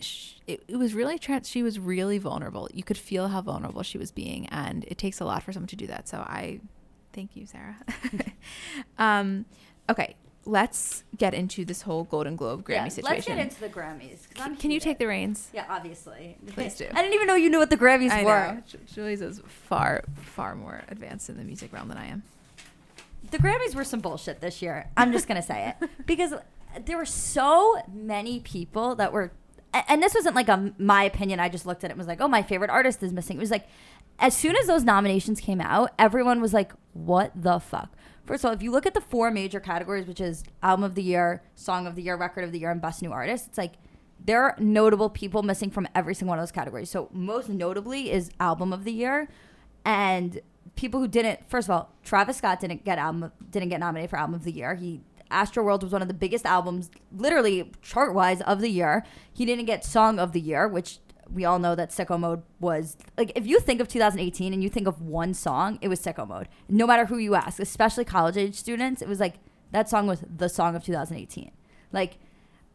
sh- 0.00 0.33
it, 0.46 0.62
it 0.68 0.76
was 0.76 0.94
really, 0.94 1.18
trans- 1.18 1.48
she 1.48 1.62
was 1.62 1.78
really 1.78 2.18
vulnerable. 2.18 2.68
You 2.72 2.82
could 2.82 2.98
feel 2.98 3.28
how 3.28 3.40
vulnerable 3.40 3.82
she 3.82 3.98
was 3.98 4.10
being. 4.12 4.46
And 4.48 4.84
it 4.84 4.98
takes 4.98 5.20
a 5.20 5.24
lot 5.24 5.42
for 5.42 5.52
someone 5.52 5.68
to 5.68 5.76
do 5.76 5.86
that. 5.86 6.08
So 6.08 6.18
I 6.18 6.60
thank 7.12 7.36
you, 7.36 7.46
Sarah. 7.46 7.76
um, 8.98 9.46
okay. 9.90 10.16
Let's 10.46 11.04
get 11.16 11.32
into 11.32 11.64
this 11.64 11.80
whole 11.80 12.04
Golden 12.04 12.36
Globe 12.36 12.64
Grammy 12.64 12.92
situation. 12.92 13.14
Let's 13.14 13.26
get 13.26 13.38
into 13.38 13.60
the 13.60 13.70
Grammys. 13.70 14.28
can, 14.34 14.56
can 14.56 14.70
you 14.70 14.78
take 14.78 14.98
the 14.98 15.06
reins? 15.06 15.48
Yeah, 15.54 15.64
obviously. 15.70 16.36
Please 16.48 16.74
do. 16.76 16.86
I 16.92 17.00
didn't 17.00 17.14
even 17.14 17.26
know 17.26 17.34
you 17.34 17.48
knew 17.48 17.58
what 17.58 17.70
the 17.70 17.78
Grammys 17.78 18.10
I 18.10 18.24
were. 18.24 18.52
know. 18.56 18.62
Julie's 18.92 19.22
is 19.22 19.40
far, 19.46 20.04
far 20.16 20.54
more 20.54 20.82
advanced 20.88 21.30
in 21.30 21.38
the 21.38 21.44
music 21.44 21.72
realm 21.72 21.88
than 21.88 21.96
I 21.96 22.08
am. 22.08 22.24
the 23.30 23.38
Grammys 23.38 23.74
were 23.74 23.84
some 23.84 24.00
bullshit 24.00 24.42
this 24.42 24.60
year. 24.60 24.90
I'm 24.98 25.12
just 25.12 25.26
gonna 25.26 25.40
say 25.40 25.74
it 25.80 25.88
because 26.04 26.34
there 26.84 26.98
were 26.98 27.06
so 27.06 27.80
many 27.90 28.40
people 28.40 28.96
that 28.96 29.14
were, 29.14 29.32
and 29.88 30.02
this 30.02 30.14
wasn't 30.14 30.34
like 30.34 30.48
a 30.48 30.72
my 30.78 31.04
opinion. 31.04 31.40
I 31.40 31.48
just 31.48 31.66
looked 31.66 31.84
at 31.84 31.90
it 31.90 31.92
and 31.92 31.98
was 31.98 32.06
like, 32.06 32.20
oh, 32.20 32.28
my 32.28 32.42
favorite 32.42 32.70
artist 32.70 33.02
is 33.02 33.12
missing. 33.12 33.36
It 33.36 33.40
was 33.40 33.50
like, 33.50 33.68
as 34.18 34.36
soon 34.36 34.56
as 34.56 34.66
those 34.66 34.84
nominations 34.84 35.40
came 35.40 35.60
out, 35.60 35.90
everyone 35.98 36.40
was 36.40 36.52
like, 36.52 36.72
what 36.92 37.32
the 37.34 37.58
fuck. 37.58 37.92
First 38.24 38.44
of 38.44 38.48
all, 38.48 38.54
if 38.54 38.62
you 38.62 38.70
look 38.70 38.86
at 38.86 38.94
the 38.94 39.00
four 39.00 39.30
major 39.30 39.60
categories, 39.60 40.06
which 40.06 40.20
is 40.20 40.44
album 40.62 40.84
of 40.84 40.94
the 40.94 41.02
year, 41.02 41.42
song 41.54 41.86
of 41.86 41.94
the 41.94 42.02
year, 42.02 42.16
record 42.16 42.44
of 42.44 42.52
the 42.52 42.58
year, 42.58 42.70
and 42.70 42.80
best 42.80 43.02
new 43.02 43.12
artist, 43.12 43.48
it's 43.48 43.58
like 43.58 43.74
there 44.24 44.42
are 44.42 44.54
notable 44.58 45.10
people 45.10 45.42
missing 45.42 45.70
from 45.70 45.86
every 45.94 46.14
single 46.14 46.30
one 46.30 46.38
of 46.38 46.42
those 46.42 46.52
categories. 46.52 46.88
So 46.88 47.08
most 47.12 47.48
notably 47.48 48.10
is 48.10 48.30
album 48.40 48.72
of 48.72 48.84
the 48.84 48.92
year, 48.92 49.28
and 49.84 50.40
people 50.76 51.00
who 51.00 51.08
didn't. 51.08 51.40
First 51.50 51.68
of 51.68 51.72
all, 51.72 51.92
Travis 52.02 52.38
Scott 52.38 52.60
didn't 52.60 52.84
get 52.84 52.98
album 52.98 53.32
didn't 53.50 53.68
get 53.68 53.80
nominated 53.80 54.10
for 54.10 54.16
album 54.16 54.34
of 54.36 54.44
the 54.44 54.52
year. 54.52 54.74
He 54.76 55.02
Astroworld 55.30 55.82
was 55.82 55.92
one 55.92 56.02
of 56.02 56.08
the 56.08 56.14
biggest 56.14 56.44
albums, 56.46 56.90
literally 57.14 57.72
chart 57.82 58.14
wise, 58.14 58.40
of 58.42 58.60
the 58.60 58.68
year. 58.68 59.04
He 59.32 59.44
didn't 59.44 59.64
get 59.64 59.84
song 59.84 60.18
of 60.18 60.32
the 60.32 60.40
year, 60.40 60.68
which 60.68 60.98
we 61.32 61.44
all 61.44 61.58
know 61.58 61.74
that 61.74 61.90
Sicko 61.90 62.18
Mode 62.18 62.42
was 62.60 62.96
like. 63.16 63.32
If 63.34 63.46
you 63.46 63.60
think 63.60 63.80
of 63.80 63.88
2018 63.88 64.52
and 64.52 64.62
you 64.62 64.68
think 64.68 64.86
of 64.86 65.00
one 65.00 65.34
song, 65.34 65.78
it 65.80 65.88
was 65.88 66.00
Sicko 66.00 66.28
Mode. 66.28 66.48
No 66.68 66.86
matter 66.86 67.06
who 67.06 67.18
you 67.18 67.34
ask, 67.34 67.58
especially 67.58 68.04
college 68.04 68.36
age 68.36 68.54
students, 68.56 69.02
it 69.02 69.08
was 69.08 69.20
like 69.20 69.36
that 69.72 69.88
song 69.88 70.06
was 70.06 70.22
the 70.36 70.48
song 70.48 70.76
of 70.76 70.84
2018. 70.84 71.50
Like 71.92 72.18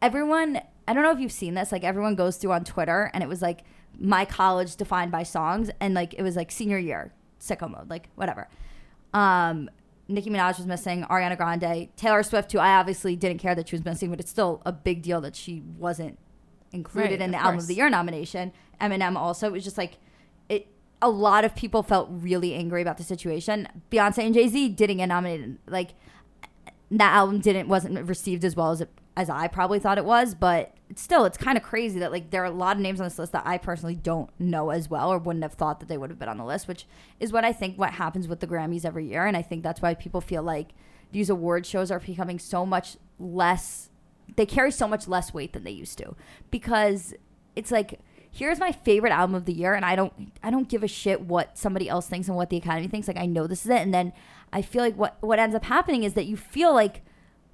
everyone 0.02 0.60
i 0.88 0.92
don't 0.92 1.02
know 1.02 1.10
if 1.10 1.20
you've 1.20 1.32
seen 1.32 1.54
this 1.54 1.72
like 1.72 1.84
everyone 1.84 2.14
goes 2.14 2.36
through 2.36 2.52
on 2.52 2.64
twitter 2.64 3.10
and 3.12 3.22
it 3.22 3.28
was 3.28 3.42
like 3.42 3.62
my 3.98 4.24
college 4.24 4.76
defined 4.76 5.10
by 5.10 5.22
songs 5.22 5.70
and 5.80 5.94
like 5.94 6.14
it 6.14 6.22
was 6.22 6.36
like 6.36 6.50
senior 6.50 6.78
year 6.78 7.12
sicko 7.40 7.70
mode 7.70 7.88
like 7.90 8.08
whatever 8.14 8.48
um 9.12 9.68
nicki 10.10 10.30
minaj 10.30 10.58
was 10.58 10.66
missing 10.66 11.04
ariana 11.04 11.36
grande 11.36 11.88
taylor 11.96 12.22
swift 12.22 12.50
too 12.50 12.58
i 12.58 12.74
obviously 12.78 13.16
didn't 13.16 13.38
care 13.38 13.54
that 13.54 13.68
she 13.68 13.76
was 13.76 13.84
missing 13.84 14.10
but 14.10 14.20
it's 14.20 14.30
still 14.30 14.60
a 14.66 14.72
big 14.72 15.02
deal 15.02 15.20
that 15.20 15.34
she 15.36 15.62
wasn't 15.78 16.18
included 16.72 17.10
Right, 17.12 17.20
in 17.22 17.30
the 17.30 17.36
of 17.38 17.42
album 17.44 17.54
course. 17.56 17.64
of 17.64 17.68
the 17.68 17.74
year 17.74 17.90
nomination 17.90 18.52
eminem 18.80 19.16
also 19.16 19.46
it 19.46 19.52
was 19.52 19.64
just 19.64 19.78
like 19.78 19.98
it 20.48 20.66
a 21.02 21.08
lot 21.10 21.44
of 21.44 21.54
people 21.54 21.82
felt 21.82 22.08
really 22.10 22.54
angry 22.54 22.82
about 22.82 22.96
the 22.98 23.04
situation 23.04 23.66
beyonce 23.90 24.18
and 24.24 24.34
jay-z 24.34 24.68
didn't 24.70 24.98
get 24.98 25.06
nominated 25.06 25.58
like 25.66 25.90
that 26.90 27.12
album 27.14 27.38
didn't 27.40 27.68
wasn't 27.68 27.96
received 28.08 28.44
as 28.44 28.56
well 28.56 28.72
as 28.72 28.80
it, 28.80 28.90
as 29.16 29.30
I 29.30 29.46
probably 29.46 29.78
thought 29.78 29.96
it 29.96 30.04
was, 30.04 30.34
but 30.34 30.74
still 30.96 31.24
it's 31.24 31.38
kind 31.38 31.56
of 31.56 31.62
crazy 31.62 31.98
that 32.00 32.10
like 32.10 32.30
there 32.30 32.42
are 32.42 32.46
a 32.46 32.50
lot 32.50 32.76
of 32.76 32.82
names 32.82 33.00
on 33.00 33.06
this 33.06 33.18
list 33.18 33.32
that 33.32 33.46
I 33.46 33.58
personally 33.58 33.94
don't 33.94 34.30
know 34.38 34.70
as 34.70 34.90
well 34.90 35.12
or 35.12 35.18
wouldn't 35.18 35.42
have 35.42 35.54
thought 35.54 35.80
that 35.80 35.88
they 35.88 35.96
would 35.96 36.10
have 36.10 36.18
been 36.18 36.28
on 36.28 36.38
the 36.38 36.44
list, 36.44 36.68
which 36.68 36.86
is 37.18 37.32
what 37.32 37.44
I 37.44 37.52
think 37.52 37.78
what 37.78 37.92
happens 37.92 38.26
with 38.28 38.40
the 38.40 38.46
Grammys 38.46 38.84
every 38.84 39.06
year, 39.06 39.26
and 39.26 39.36
I 39.36 39.42
think 39.42 39.62
that's 39.62 39.80
why 39.80 39.94
people 39.94 40.20
feel 40.20 40.42
like 40.42 40.70
these 41.12 41.30
award 41.30 41.66
shows 41.66 41.90
are 41.90 42.00
becoming 42.00 42.38
so 42.38 42.64
much 42.64 42.96
less. 43.18 43.90
They 44.36 44.46
carry 44.46 44.70
so 44.70 44.86
much 44.86 45.08
less 45.08 45.34
weight 45.34 45.52
than 45.52 45.64
they 45.64 45.70
used 45.70 45.98
to 45.98 46.14
because 46.50 47.14
it's 47.56 47.70
like 47.70 48.00
here's 48.30 48.60
my 48.60 48.70
favorite 48.70 49.12
album 49.12 49.34
of 49.34 49.44
the 49.44 49.52
year 49.52 49.74
and 49.74 49.84
I 49.84 49.96
don't 49.96 50.32
I 50.42 50.50
don't 50.50 50.68
give 50.68 50.82
a 50.84 50.88
shit 50.88 51.20
what 51.20 51.58
somebody 51.58 51.88
else 51.88 52.06
thinks 52.06 52.28
and 52.28 52.36
what 52.36 52.48
the 52.48 52.56
academy 52.56 52.86
thinks 52.86 53.08
like 53.08 53.16
I 53.16 53.26
know 53.26 53.46
this 53.46 53.64
is 53.64 53.70
it 53.70 53.78
and 53.78 53.92
then 53.92 54.12
I 54.52 54.62
feel 54.62 54.82
like 54.82 54.96
what 54.96 55.16
what 55.20 55.40
ends 55.40 55.56
up 55.56 55.64
happening 55.64 56.04
is 56.04 56.14
that 56.14 56.26
you 56.26 56.36
feel 56.36 56.72
like 56.72 57.02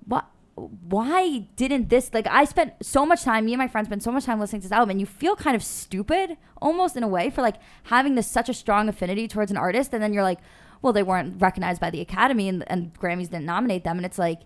what 0.05 0.27
why 0.57 1.47
didn't 1.57 1.91
this 1.91 2.11
like 2.15 2.27
I 2.27 2.45
spent 2.47 2.73
so 2.83 3.05
much 3.05 3.23
time 3.23 3.45
me 3.45 3.53
and 3.53 3.59
my 3.59 3.69
friends 3.69 3.89
spent 3.89 4.03
so 4.03 4.11
much 4.11 4.25
time 4.25 4.41
listening 4.41 4.63
to 4.63 4.69
this 4.69 4.73
album 4.73 4.91
and 4.91 5.01
you 5.01 5.07
feel 5.07 5.37
kind 5.37 5.55
of 5.55 5.63
stupid 5.63 6.39
almost 6.63 6.97
in 6.97 7.03
a 7.03 7.09
way 7.09 7.29
for 7.29 7.43
like 7.43 7.57
having 7.85 8.15
this 8.15 8.27
such 8.27 8.49
a 8.49 8.55
strong 8.55 8.89
affinity 8.89 9.29
towards 9.29 9.51
an 9.51 9.59
artist 9.59 9.93
and 9.93 10.03
then 10.03 10.15
you're 10.15 10.23
like 10.23 10.39
well 10.81 10.95
they 10.95 11.03
weren't 11.03 11.41
recognized 11.41 11.81
by 11.81 11.91
the 11.91 12.01
academy 12.01 12.49
and, 12.49 12.65
and 12.69 12.95
Grammys 12.99 13.31
didn't 13.31 13.45
nominate 13.45 13.85
them 13.85 13.99
and 13.99 14.07
it's 14.07 14.19
like 14.19 14.41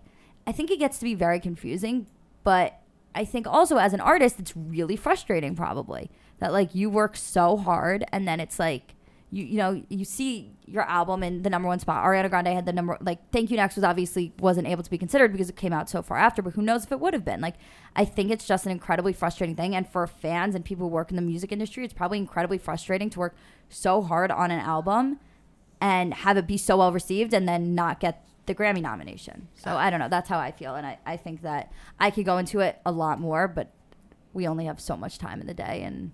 I 0.45 0.51
think 0.51 0.69
it 0.69 0.79
gets 0.79 0.99
to 0.99 1.05
be 1.05 1.15
very 1.15 1.39
confusing 1.39 2.07
but 2.43 2.81
I 3.13 3.25
think 3.25 3.47
also 3.47 3.77
as 3.77 3.93
an 3.93 3.99
artist, 4.01 4.39
it's 4.39 4.55
really 4.55 4.95
frustrating 4.95 5.55
probably 5.55 6.09
that 6.39 6.51
like 6.51 6.73
you 6.73 6.89
work 6.89 7.15
so 7.15 7.57
hard 7.57 8.05
and 8.11 8.27
then 8.27 8.39
it's 8.39 8.59
like 8.59 8.95
you 9.31 9.45
you 9.45 9.57
know 9.57 9.81
you 9.89 10.03
see 10.05 10.51
your 10.65 10.83
album 10.83 11.23
in 11.23 11.41
the 11.41 11.49
number 11.49 11.67
one 11.67 11.79
spot. 11.79 12.03
Ariana 12.05 12.29
Grande 12.29 12.47
had 12.47 12.65
the 12.65 12.73
number 12.73 12.97
like 13.01 13.31
Thank 13.31 13.49
You 13.49 13.57
Next 13.57 13.75
was 13.75 13.83
obviously 13.83 14.33
wasn't 14.39 14.67
able 14.67 14.83
to 14.83 14.89
be 14.89 14.97
considered 14.97 15.31
because 15.31 15.49
it 15.49 15.55
came 15.55 15.73
out 15.73 15.89
so 15.89 16.01
far 16.01 16.17
after, 16.17 16.41
but 16.41 16.53
who 16.53 16.61
knows 16.61 16.83
if 16.83 16.91
it 16.91 16.99
would 16.99 17.13
have 17.13 17.25
been. 17.25 17.41
Like 17.41 17.55
I 17.95 18.05
think 18.05 18.31
it's 18.31 18.45
just 18.45 18.65
an 18.65 18.71
incredibly 18.71 19.13
frustrating 19.13 19.55
thing 19.55 19.75
and 19.75 19.87
for 19.87 20.05
fans 20.05 20.53
and 20.53 20.63
people 20.63 20.87
who 20.87 20.93
work 20.93 21.09
in 21.09 21.15
the 21.15 21.21
music 21.21 21.51
industry, 21.51 21.83
it's 21.85 21.93
probably 21.93 22.17
incredibly 22.17 22.57
frustrating 22.57 23.09
to 23.11 23.19
work 23.19 23.35
so 23.69 24.01
hard 24.01 24.31
on 24.31 24.51
an 24.51 24.59
album 24.59 25.19
and 25.79 26.13
have 26.13 26.37
it 26.37 26.45
be 26.45 26.57
so 26.57 26.77
well 26.77 26.91
received 26.91 27.33
and 27.33 27.47
then 27.47 27.73
not 27.73 27.99
get 27.99 28.25
the 28.45 28.55
Grammy 28.55 28.81
nomination. 28.81 29.47
So 29.55 29.75
I 29.75 29.89
don't 29.89 29.99
know. 29.99 30.09
That's 30.09 30.29
how 30.29 30.39
I 30.39 30.51
feel. 30.51 30.75
And 30.75 30.85
I, 30.85 30.99
I 31.05 31.17
think 31.17 31.41
that 31.43 31.71
I 31.99 32.11
could 32.11 32.25
go 32.25 32.37
into 32.37 32.59
it 32.59 32.79
a 32.85 32.91
lot 32.91 33.19
more, 33.19 33.47
but 33.47 33.71
we 34.33 34.47
only 34.47 34.65
have 34.65 34.79
so 34.79 34.97
much 34.97 35.17
time 35.17 35.41
in 35.41 35.47
the 35.47 35.53
day. 35.53 35.83
And 35.83 36.11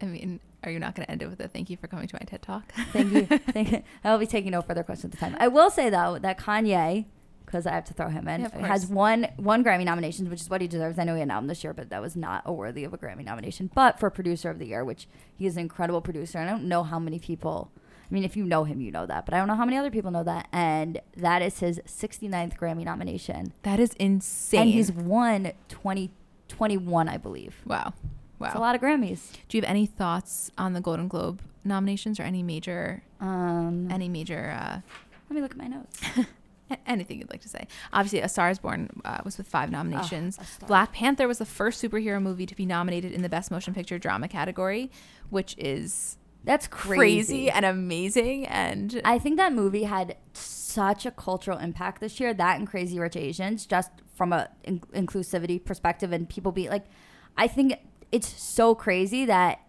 I 0.00 0.06
mean, 0.06 0.40
are 0.64 0.70
you 0.70 0.78
not 0.78 0.94
going 0.94 1.04
to 1.06 1.10
end 1.10 1.22
it 1.22 1.28
with 1.28 1.40
a 1.40 1.48
thank 1.48 1.70
you 1.70 1.76
for 1.76 1.86
coming 1.88 2.06
to 2.08 2.14
my 2.14 2.24
TED 2.26 2.42
Talk? 2.42 2.72
thank 2.92 3.12
you. 3.12 3.26
thank 3.52 3.72
you. 3.72 3.82
I'll 4.04 4.18
be 4.18 4.26
taking 4.26 4.52
no 4.52 4.62
further 4.62 4.82
questions 4.82 5.12
at 5.14 5.20
the 5.20 5.26
time. 5.26 5.36
I 5.40 5.48
will 5.48 5.70
say, 5.70 5.90
though, 5.90 6.18
that 6.20 6.38
Kanye, 6.38 7.06
because 7.44 7.66
I 7.66 7.72
have 7.72 7.84
to 7.86 7.94
throw 7.94 8.08
him 8.08 8.28
in, 8.28 8.42
Yeah, 8.42 8.66
has 8.66 8.86
one 8.86 9.28
one 9.36 9.62
Grammy 9.64 9.84
nominations, 9.84 10.28
which 10.28 10.40
is 10.40 10.48
what 10.48 10.60
he 10.60 10.68
deserves. 10.68 10.98
I 10.98 11.04
know 11.04 11.14
he 11.14 11.20
had 11.20 11.26
an 11.28 11.32
album 11.32 11.48
this 11.48 11.62
year, 11.64 11.72
but 11.74 11.90
that 11.90 12.00
was 12.00 12.16
not 12.16 12.42
a 12.46 12.52
worthy 12.52 12.84
of 12.84 12.94
a 12.94 12.98
Grammy 12.98 13.24
nomination. 13.24 13.70
But 13.74 13.98
for 14.00 14.08
Producer 14.10 14.48
of 14.50 14.58
the 14.58 14.66
Year, 14.66 14.84
which 14.84 15.06
he 15.36 15.46
is 15.46 15.56
an 15.56 15.62
incredible 15.62 16.00
producer. 16.00 16.38
And 16.38 16.48
I 16.48 16.52
don't 16.52 16.68
know 16.68 16.82
how 16.82 16.98
many 16.98 17.18
people. 17.18 17.70
I 18.10 18.14
mean, 18.14 18.24
if 18.24 18.36
you 18.36 18.44
know 18.44 18.64
him, 18.64 18.80
you 18.82 18.90
know 18.90 19.06
that. 19.06 19.24
But 19.24 19.32
I 19.34 19.38
don't 19.38 19.48
know 19.48 19.54
how 19.54 19.64
many 19.64 19.78
other 19.78 19.90
people 19.90 20.10
know 20.10 20.22
that. 20.24 20.46
And 20.52 21.00
that 21.16 21.40
is 21.42 21.60
his 21.60 21.80
69th 21.86 22.58
Grammy 22.58 22.84
nomination. 22.84 23.52
that 23.62 23.80
is 23.80 23.94
insane. 23.94 24.60
And 24.60 24.70
he's 24.70 24.92
won 24.92 25.52
2021, 25.68 27.08
I 27.08 27.16
believe. 27.16 27.56
wow. 27.66 27.92
It's 28.48 28.56
a 28.56 28.60
lot 28.60 28.74
of 28.74 28.80
Grammys. 28.80 29.32
Do 29.48 29.56
you 29.56 29.62
have 29.62 29.70
any 29.70 29.86
thoughts 29.86 30.50
on 30.58 30.72
the 30.72 30.80
Golden 30.80 31.08
Globe 31.08 31.40
nominations 31.64 32.18
or 32.18 32.24
any 32.24 32.42
major, 32.42 33.02
Um, 33.20 33.88
any 33.90 34.08
major, 34.08 34.50
uh, 34.50 34.80
let 35.30 35.34
me 35.36 35.40
look 35.40 35.52
at 35.52 35.56
my 35.56 35.66
notes. 35.68 36.00
anything 36.86 37.18
you'd 37.18 37.30
like 37.30 37.42
to 37.42 37.48
say? 37.48 37.66
Obviously, 37.92 38.20
A 38.20 38.28
Star 38.28 38.50
is 38.50 38.58
Born 38.58 38.88
uh, 39.04 39.18
was 39.24 39.38
with 39.38 39.46
five 39.46 39.70
nominations. 39.70 40.34
Star. 40.34 40.66
Black 40.68 40.92
Panther 40.92 41.28
was 41.28 41.38
the 41.38 41.44
first 41.46 41.82
superhero 41.82 42.20
movie 42.20 42.46
to 42.46 42.54
be 42.54 42.66
nominated 42.66 43.12
in 43.12 43.22
the 43.22 43.28
Best 43.28 43.50
Motion 43.50 43.74
Picture 43.74 43.98
Drama 43.98 44.28
category, 44.28 44.90
which 45.30 45.54
is 45.58 46.16
That's 46.44 46.66
crazy, 46.66 46.96
crazy. 46.96 47.50
and 47.50 47.64
amazing. 47.64 48.46
And 48.46 49.00
I 49.04 49.18
think 49.18 49.36
that 49.36 49.52
movie 49.52 49.84
had 49.84 50.16
such 50.32 51.04
a 51.06 51.10
cultural 51.10 51.58
impact 51.58 52.00
this 52.00 52.18
year. 52.18 52.32
That 52.34 52.58
and 52.58 52.66
Crazy 52.66 52.98
Rich 52.98 53.16
Asians, 53.16 53.66
just 53.66 53.90
from 54.14 54.32
a 54.32 54.48
in- 54.64 54.80
inclusivity 54.94 55.62
perspective, 55.64 56.10
and 56.12 56.28
people 56.28 56.52
be 56.52 56.68
like, 56.68 56.84
I 57.36 57.46
think 57.48 57.74
it's 58.12 58.40
so 58.40 58.74
crazy 58.74 59.24
that 59.24 59.60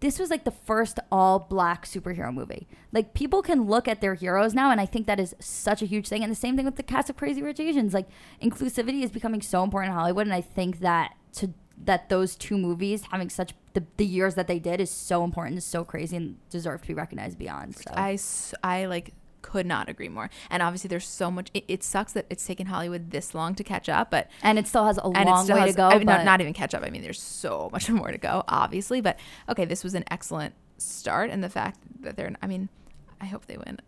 this 0.00 0.18
was 0.18 0.30
like 0.30 0.44
the 0.44 0.50
first 0.50 0.98
all 1.10 1.38
black 1.38 1.84
superhero 1.84 2.32
movie. 2.32 2.68
Like 2.92 3.14
people 3.14 3.42
can 3.42 3.62
look 3.62 3.88
at 3.88 4.00
their 4.00 4.14
heroes 4.14 4.54
now, 4.54 4.70
and 4.70 4.80
I 4.80 4.86
think 4.86 5.06
that 5.06 5.20
is 5.20 5.34
such 5.40 5.82
a 5.82 5.86
huge 5.86 6.08
thing. 6.08 6.22
And 6.22 6.30
the 6.30 6.36
same 6.36 6.56
thing 6.56 6.64
with 6.64 6.76
the 6.76 6.82
cast 6.82 7.10
of 7.10 7.16
Crazy 7.16 7.42
Rich 7.42 7.60
Asians. 7.60 7.94
Like 7.94 8.08
inclusivity 8.42 9.02
is 9.02 9.10
becoming 9.10 9.42
so 9.42 9.62
important 9.62 9.92
in 9.92 9.98
Hollywood, 9.98 10.26
and 10.26 10.34
I 10.34 10.40
think 10.40 10.80
that 10.80 11.14
to 11.34 11.52
that 11.84 12.08
those 12.08 12.34
two 12.34 12.58
movies 12.58 13.04
having 13.10 13.30
such 13.30 13.54
the, 13.72 13.84
the 13.96 14.04
years 14.04 14.34
that 14.34 14.48
they 14.48 14.58
did 14.58 14.80
is 14.80 14.90
so 14.90 15.24
important, 15.24 15.58
is 15.58 15.64
so 15.64 15.84
crazy, 15.84 16.16
and 16.16 16.36
deserve 16.50 16.82
to 16.82 16.88
be 16.88 16.94
recognized 16.94 17.38
beyond. 17.38 17.76
So 17.76 17.92
I, 17.94 18.18
I 18.62 18.86
like 18.86 19.14
could 19.42 19.66
not 19.66 19.88
agree 19.88 20.08
more. 20.08 20.30
And 20.50 20.62
obviously, 20.62 20.88
there's 20.88 21.06
so 21.06 21.30
much. 21.30 21.50
It, 21.54 21.64
it 21.68 21.82
sucks 21.82 22.12
that 22.12 22.26
it's 22.30 22.46
taken 22.46 22.66
Hollywood 22.66 23.10
this 23.10 23.34
long 23.34 23.54
to 23.54 23.64
catch 23.64 23.88
up, 23.88 24.10
but 24.10 24.28
and 24.42 24.58
it 24.58 24.66
still 24.66 24.84
has 24.84 24.98
a 24.98 25.08
long 25.08 25.14
way 25.48 25.60
has, 25.60 25.70
to 25.70 25.76
go. 25.76 25.88
I 25.88 25.98
mean, 25.98 26.06
not, 26.06 26.24
not 26.24 26.40
even 26.40 26.52
catch 26.52 26.74
up. 26.74 26.82
I 26.84 26.90
mean, 26.90 27.02
there's 27.02 27.20
so 27.20 27.68
much 27.72 27.88
more 27.90 28.10
to 28.10 28.18
go, 28.18 28.44
obviously. 28.48 29.00
But 29.00 29.18
okay, 29.48 29.64
this 29.64 29.84
was 29.84 29.94
an 29.94 30.04
excellent 30.10 30.54
start, 30.76 31.30
and 31.30 31.42
the 31.42 31.48
fact 31.48 31.80
that 32.00 32.16
they're. 32.16 32.32
I 32.42 32.46
mean, 32.46 32.68
I 33.20 33.26
hope 33.26 33.46
they 33.46 33.56
win. 33.56 33.78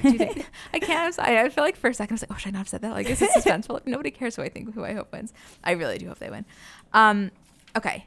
Think, 0.00 0.46
I 0.74 0.78
can't. 0.78 1.00
I'm 1.00 1.12
sorry. 1.12 1.38
I 1.38 1.48
feel 1.48 1.64
like 1.64 1.76
for 1.76 1.90
a 1.90 1.94
second 1.94 2.14
I 2.14 2.16
was 2.16 2.22
like, 2.22 2.32
oh, 2.32 2.36
should 2.36 2.48
I 2.48 2.52
not 2.52 2.58
have 2.58 2.68
said 2.68 2.82
that? 2.82 2.92
Like, 2.92 3.08
is 3.08 3.18
this 3.18 3.32
suspenseful? 3.36 3.74
Like, 3.74 3.86
nobody 3.86 4.10
cares 4.10 4.36
who 4.36 4.42
I 4.42 4.48
think 4.48 4.74
who 4.74 4.84
I 4.84 4.94
hope 4.94 5.12
wins. 5.12 5.32
I 5.62 5.72
really 5.72 5.98
do 5.98 6.08
hope 6.08 6.18
they 6.18 6.30
win. 6.30 6.44
Um, 6.92 7.30
okay, 7.76 8.06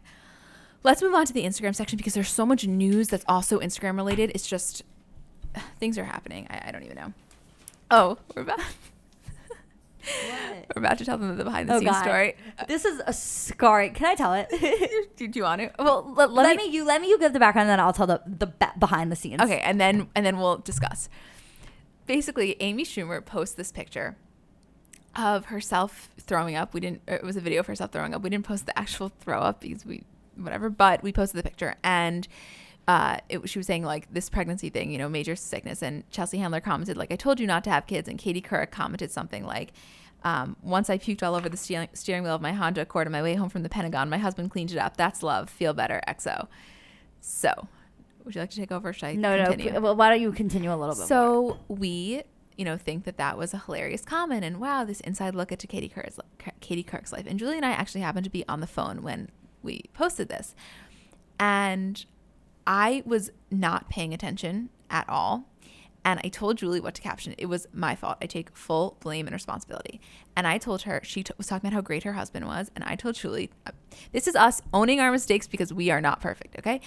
let's 0.84 1.02
move 1.02 1.14
on 1.14 1.26
to 1.26 1.34
the 1.34 1.44
Instagram 1.44 1.76
section 1.76 1.98
because 1.98 2.14
there's 2.14 2.30
so 2.30 2.46
much 2.46 2.66
news 2.66 3.10
that's 3.10 3.26
also 3.28 3.60
Instagram 3.60 3.96
related. 3.98 4.32
It's 4.34 4.48
just 4.48 4.84
things 5.80 5.98
are 5.98 6.04
happening. 6.06 6.48
I, 6.50 6.66
I 6.68 6.72
don't 6.72 6.84
even 6.84 6.96
know. 6.96 7.14
Oh, 7.92 8.18
we're 8.36 8.42
about 8.44 8.60
we're 10.76 10.82
about 10.82 10.98
to 11.00 11.06
tell 11.06 11.18
them 11.18 11.36
the 11.38 11.44
behind 11.44 11.70
the 11.70 11.76
Oh, 11.76 11.80
scenes 11.80 11.92
God. 11.92 12.04
story. 12.04 12.36
Uh, 12.60 12.66
this 12.66 12.86
is 12.86 13.02
a 13.08 13.14
scarring. 13.14 13.94
Can 13.94 14.06
I 14.08 14.16
tell 14.16 14.34
it? 14.34 14.50
do, 15.18 15.28
do 15.28 15.40
you 15.40 15.44
want 15.44 15.62
to? 15.62 15.72
Well, 15.80 16.14
let, 16.16 16.32
let 16.32 16.44
let 16.44 16.58
me 16.58 16.68
me, 16.68 16.74
you 16.76 16.86
let 16.86 17.02
me 17.02 17.10
you 17.10 17.18
give 17.20 17.34
the 17.34 17.40
background, 17.40 17.70
and 17.70 17.80
then 17.80 17.86
I'll 17.86 17.94
tell 17.94 18.08
the 18.08 18.22
the 18.26 18.48
ba- 18.48 18.74
behind 18.78 19.12
the 19.12 19.16
scenes. 19.16 19.42
Okay, 19.42 19.60
and 19.60 19.80
then 19.80 20.08
and 20.16 20.26
then 20.26 20.38
we'll 20.38 20.58
discuss. 20.58 21.10
Basically, 22.08 22.56
Amy 22.60 22.84
Schumer 22.86 23.24
posts 23.26 23.56
this 23.56 23.72
picture 23.72 24.16
of 25.16 25.46
herself 25.46 26.10
throwing 26.20 26.56
up. 26.56 26.74
We 26.74 26.82
didn't. 26.82 27.02
It 27.08 27.24
was 27.24 27.36
a 27.36 27.42
video 27.42 27.62
of 27.62 27.68
herself 27.68 27.92
throwing 27.92 28.14
up. 28.14 28.22
We 28.22 28.30
didn't 28.30 28.46
post 28.46 28.68
the 28.68 28.78
actual 28.78 29.10
throw 29.22 29.40
up 29.40 29.62
because 29.62 29.86
we 29.86 30.04
whatever. 30.36 30.70
But 30.70 31.02
we 31.02 31.12
posted 31.12 31.40
the 31.40 31.44
picture, 31.44 31.76
and 31.84 32.28
uh, 32.88 33.18
it, 33.30 33.48
she 33.50 33.58
was 33.60 33.66
saying 33.68 33.84
like 33.84 34.12
this 34.14 34.30
pregnancy 34.30 34.70
thing, 34.70 34.92
you 34.92 34.98
know, 34.98 35.10
major 35.10 35.36
sickness. 35.36 35.82
And 35.82 36.10
Chelsea 36.12 36.38
Handler 36.38 36.62
commented 36.62 36.98
like, 36.98 37.12
"I 37.12 37.16
told 37.16 37.40
you 37.40 37.48
not 37.48 37.64
to 37.66 37.70
have 37.72 37.88
kids." 37.88 38.08
And 38.08 38.18
Katie 38.20 38.42
Couric 38.42 38.72
commented 38.72 39.12
something 39.12 39.46
like. 39.46 39.74
Um, 40.24 40.56
once 40.64 40.90
I 40.90 40.98
puked 40.98 41.22
all 41.22 41.36
over 41.36 41.48
the 41.50 41.58
steering, 41.58 41.88
steering 41.94 42.24
wheel 42.24 42.34
of 42.34 42.42
my 42.42 42.52
Honda 42.52 42.82
Accord 42.82 43.06
on 43.06 43.12
my 43.12 43.22
way 43.22 43.36
home 43.36 43.48
from 43.48 43.62
the 43.62 43.70
Pentagon. 43.70 44.10
My 44.10 44.18
husband 44.18 44.50
cleaned 44.50 44.72
it 44.72 44.80
up. 44.80 44.98
That's 44.98 45.22
love. 45.22 45.52
Feel 45.52 45.72
better. 45.76 46.02
XO. 46.08 46.48
So, 47.22 47.68
would 48.24 48.34
you 48.34 48.42
like 48.42 48.50
to 48.50 48.56
take 48.56 48.72
over? 48.72 48.92
Should 48.92 49.06
I 49.06 49.14
No, 49.14 49.38
continue? 49.46 49.74
no. 49.74 49.82
Well, 49.82 49.96
why 49.96 50.10
don't 50.10 50.20
you 50.20 50.32
continue 50.32 50.74
a 50.74 50.76
little 50.76 50.96
bit? 50.96 51.02
more? 51.02 51.08
So 51.08 51.60
we, 51.68 52.24
you 52.58 52.66
know, 52.66 52.76
think 52.76 53.04
that 53.04 53.18
that 53.18 53.38
was 53.38 53.54
a 53.54 53.60
hilarious 53.68 54.02
comment, 54.04 54.44
and 54.44 54.60
wow, 54.60 54.84
this 54.84 55.00
inside 55.02 55.36
look 55.36 55.52
into 55.52 55.68
Katie 55.68 55.90
Couric's 55.90 56.18
Katie 56.60 56.84
Couric's 56.84 57.14
life. 57.14 57.26
And 57.28 57.38
Julie 57.38 57.58
and 57.58 57.66
I 57.66 57.72
actually 57.74 58.02
happened 58.02 58.24
to 58.24 58.32
be 58.32 58.44
on 58.50 58.62
the 58.62 58.68
phone 58.68 59.04
when 59.04 59.30
we 59.62 59.84
posted 59.94 60.28
this, 60.30 60.56
and 61.40 62.04
I 62.68 63.04
was 63.06 63.32
not 63.52 63.90
paying 63.90 64.14
attention 64.14 64.70
at 64.90 65.08
all. 65.10 65.46
And 66.04 66.20
I 66.24 66.30
told 66.30 66.58
Julie 66.58 66.80
what 66.80 66.94
to 66.96 67.02
caption. 67.02 67.34
It 67.40 67.48
was 67.48 67.66
my 67.74 67.96
fault. 67.96 68.18
I 68.22 68.28
take 68.28 68.56
full 68.56 68.96
blame 69.00 69.26
and 69.26 69.34
responsibility. 69.34 70.00
And 70.36 70.46
I 70.46 70.60
told 70.60 70.84
her, 70.84 71.02
she 71.04 71.24
t- 71.24 71.34
was 71.36 71.48
talking 71.48 71.68
about 71.68 71.76
how 71.76 71.82
great 71.82 72.04
her 72.04 72.14
husband 72.14 72.46
was. 72.46 72.70
And 72.76 72.84
I 72.84 72.96
told 72.96 73.16
Julie, 73.16 73.50
uh, 73.66 73.72
this 74.12 74.28
is 74.28 74.36
us 74.36 74.62
owning 74.72 75.00
our 75.00 75.12
mistakes 75.12 75.48
because 75.48 75.74
we 75.74 75.90
are 75.90 76.00
not 76.00 76.22
perfect, 76.22 76.60
okay? 76.60 76.80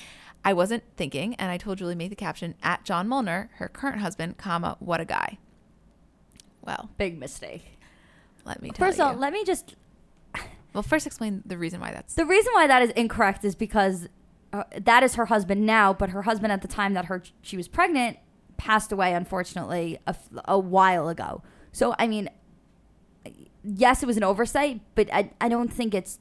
I 0.45 0.53
wasn't 0.53 0.85
thinking. 0.97 1.35
And 1.35 1.51
I 1.51 1.57
told 1.57 1.79
Julie, 1.79 1.97
make 1.97 2.11
the 2.11 2.17
caption 2.17 2.55
at 2.63 2.85
John 2.85 3.09
Molner, 3.09 3.49
her 3.55 3.67
current 3.67 3.99
husband, 4.01 4.39
comma, 4.39 4.77
what 4.79 5.01
a 5.01 5.05
guy. 5.05 5.39
Well, 6.63 6.89
big 6.97 7.19
mistake. 7.19 7.79
let 8.45 8.63
me 8.63 8.71
tell 8.71 8.87
First 8.87 9.01
of 9.01 9.07
all, 9.07 9.15
let 9.15 9.33
me 9.33 9.43
just. 9.45 9.75
well, 10.75 10.85
first 10.85 11.09
explain 11.09 11.43
the 11.45 11.59
reason 11.59 11.81
why 11.81 11.91
that's. 11.91 12.15
The 12.15 12.25
reason 12.25 12.53
why 12.55 12.69
that 12.69 12.83
is 12.83 12.91
incorrect 12.91 13.45
is 13.45 13.57
because 13.57 14.09
uh, 14.53 14.65
that 14.81 15.03
is 15.03 15.15
her 15.17 15.27
husband 15.27 15.67
now, 15.67 15.93
but 15.93 16.11
her 16.11 16.23
husband 16.23 16.53
at 16.53 16.63
the 16.63 16.69
time 16.69 16.95
that 16.95 17.07
her 17.07 17.23
she 17.43 17.57
was 17.57 17.69
pregnant 17.69 18.19
passed 18.57 18.93
away, 18.93 19.13
unfortunately, 19.13 19.99
a, 20.07 20.17
a 20.47 20.59
while 20.59 21.09
ago. 21.09 21.43
So 21.73 21.95
I 21.99 22.07
mean, 22.07 22.31
yes, 23.63 24.03
it 24.03 24.07
was 24.07 24.17
an 24.17 24.25
oversight, 24.25 24.81
but 24.95 25.13
I 25.13 25.31
I 25.41 25.49
don't 25.49 25.73
think 25.73 25.95
it's 25.95 26.19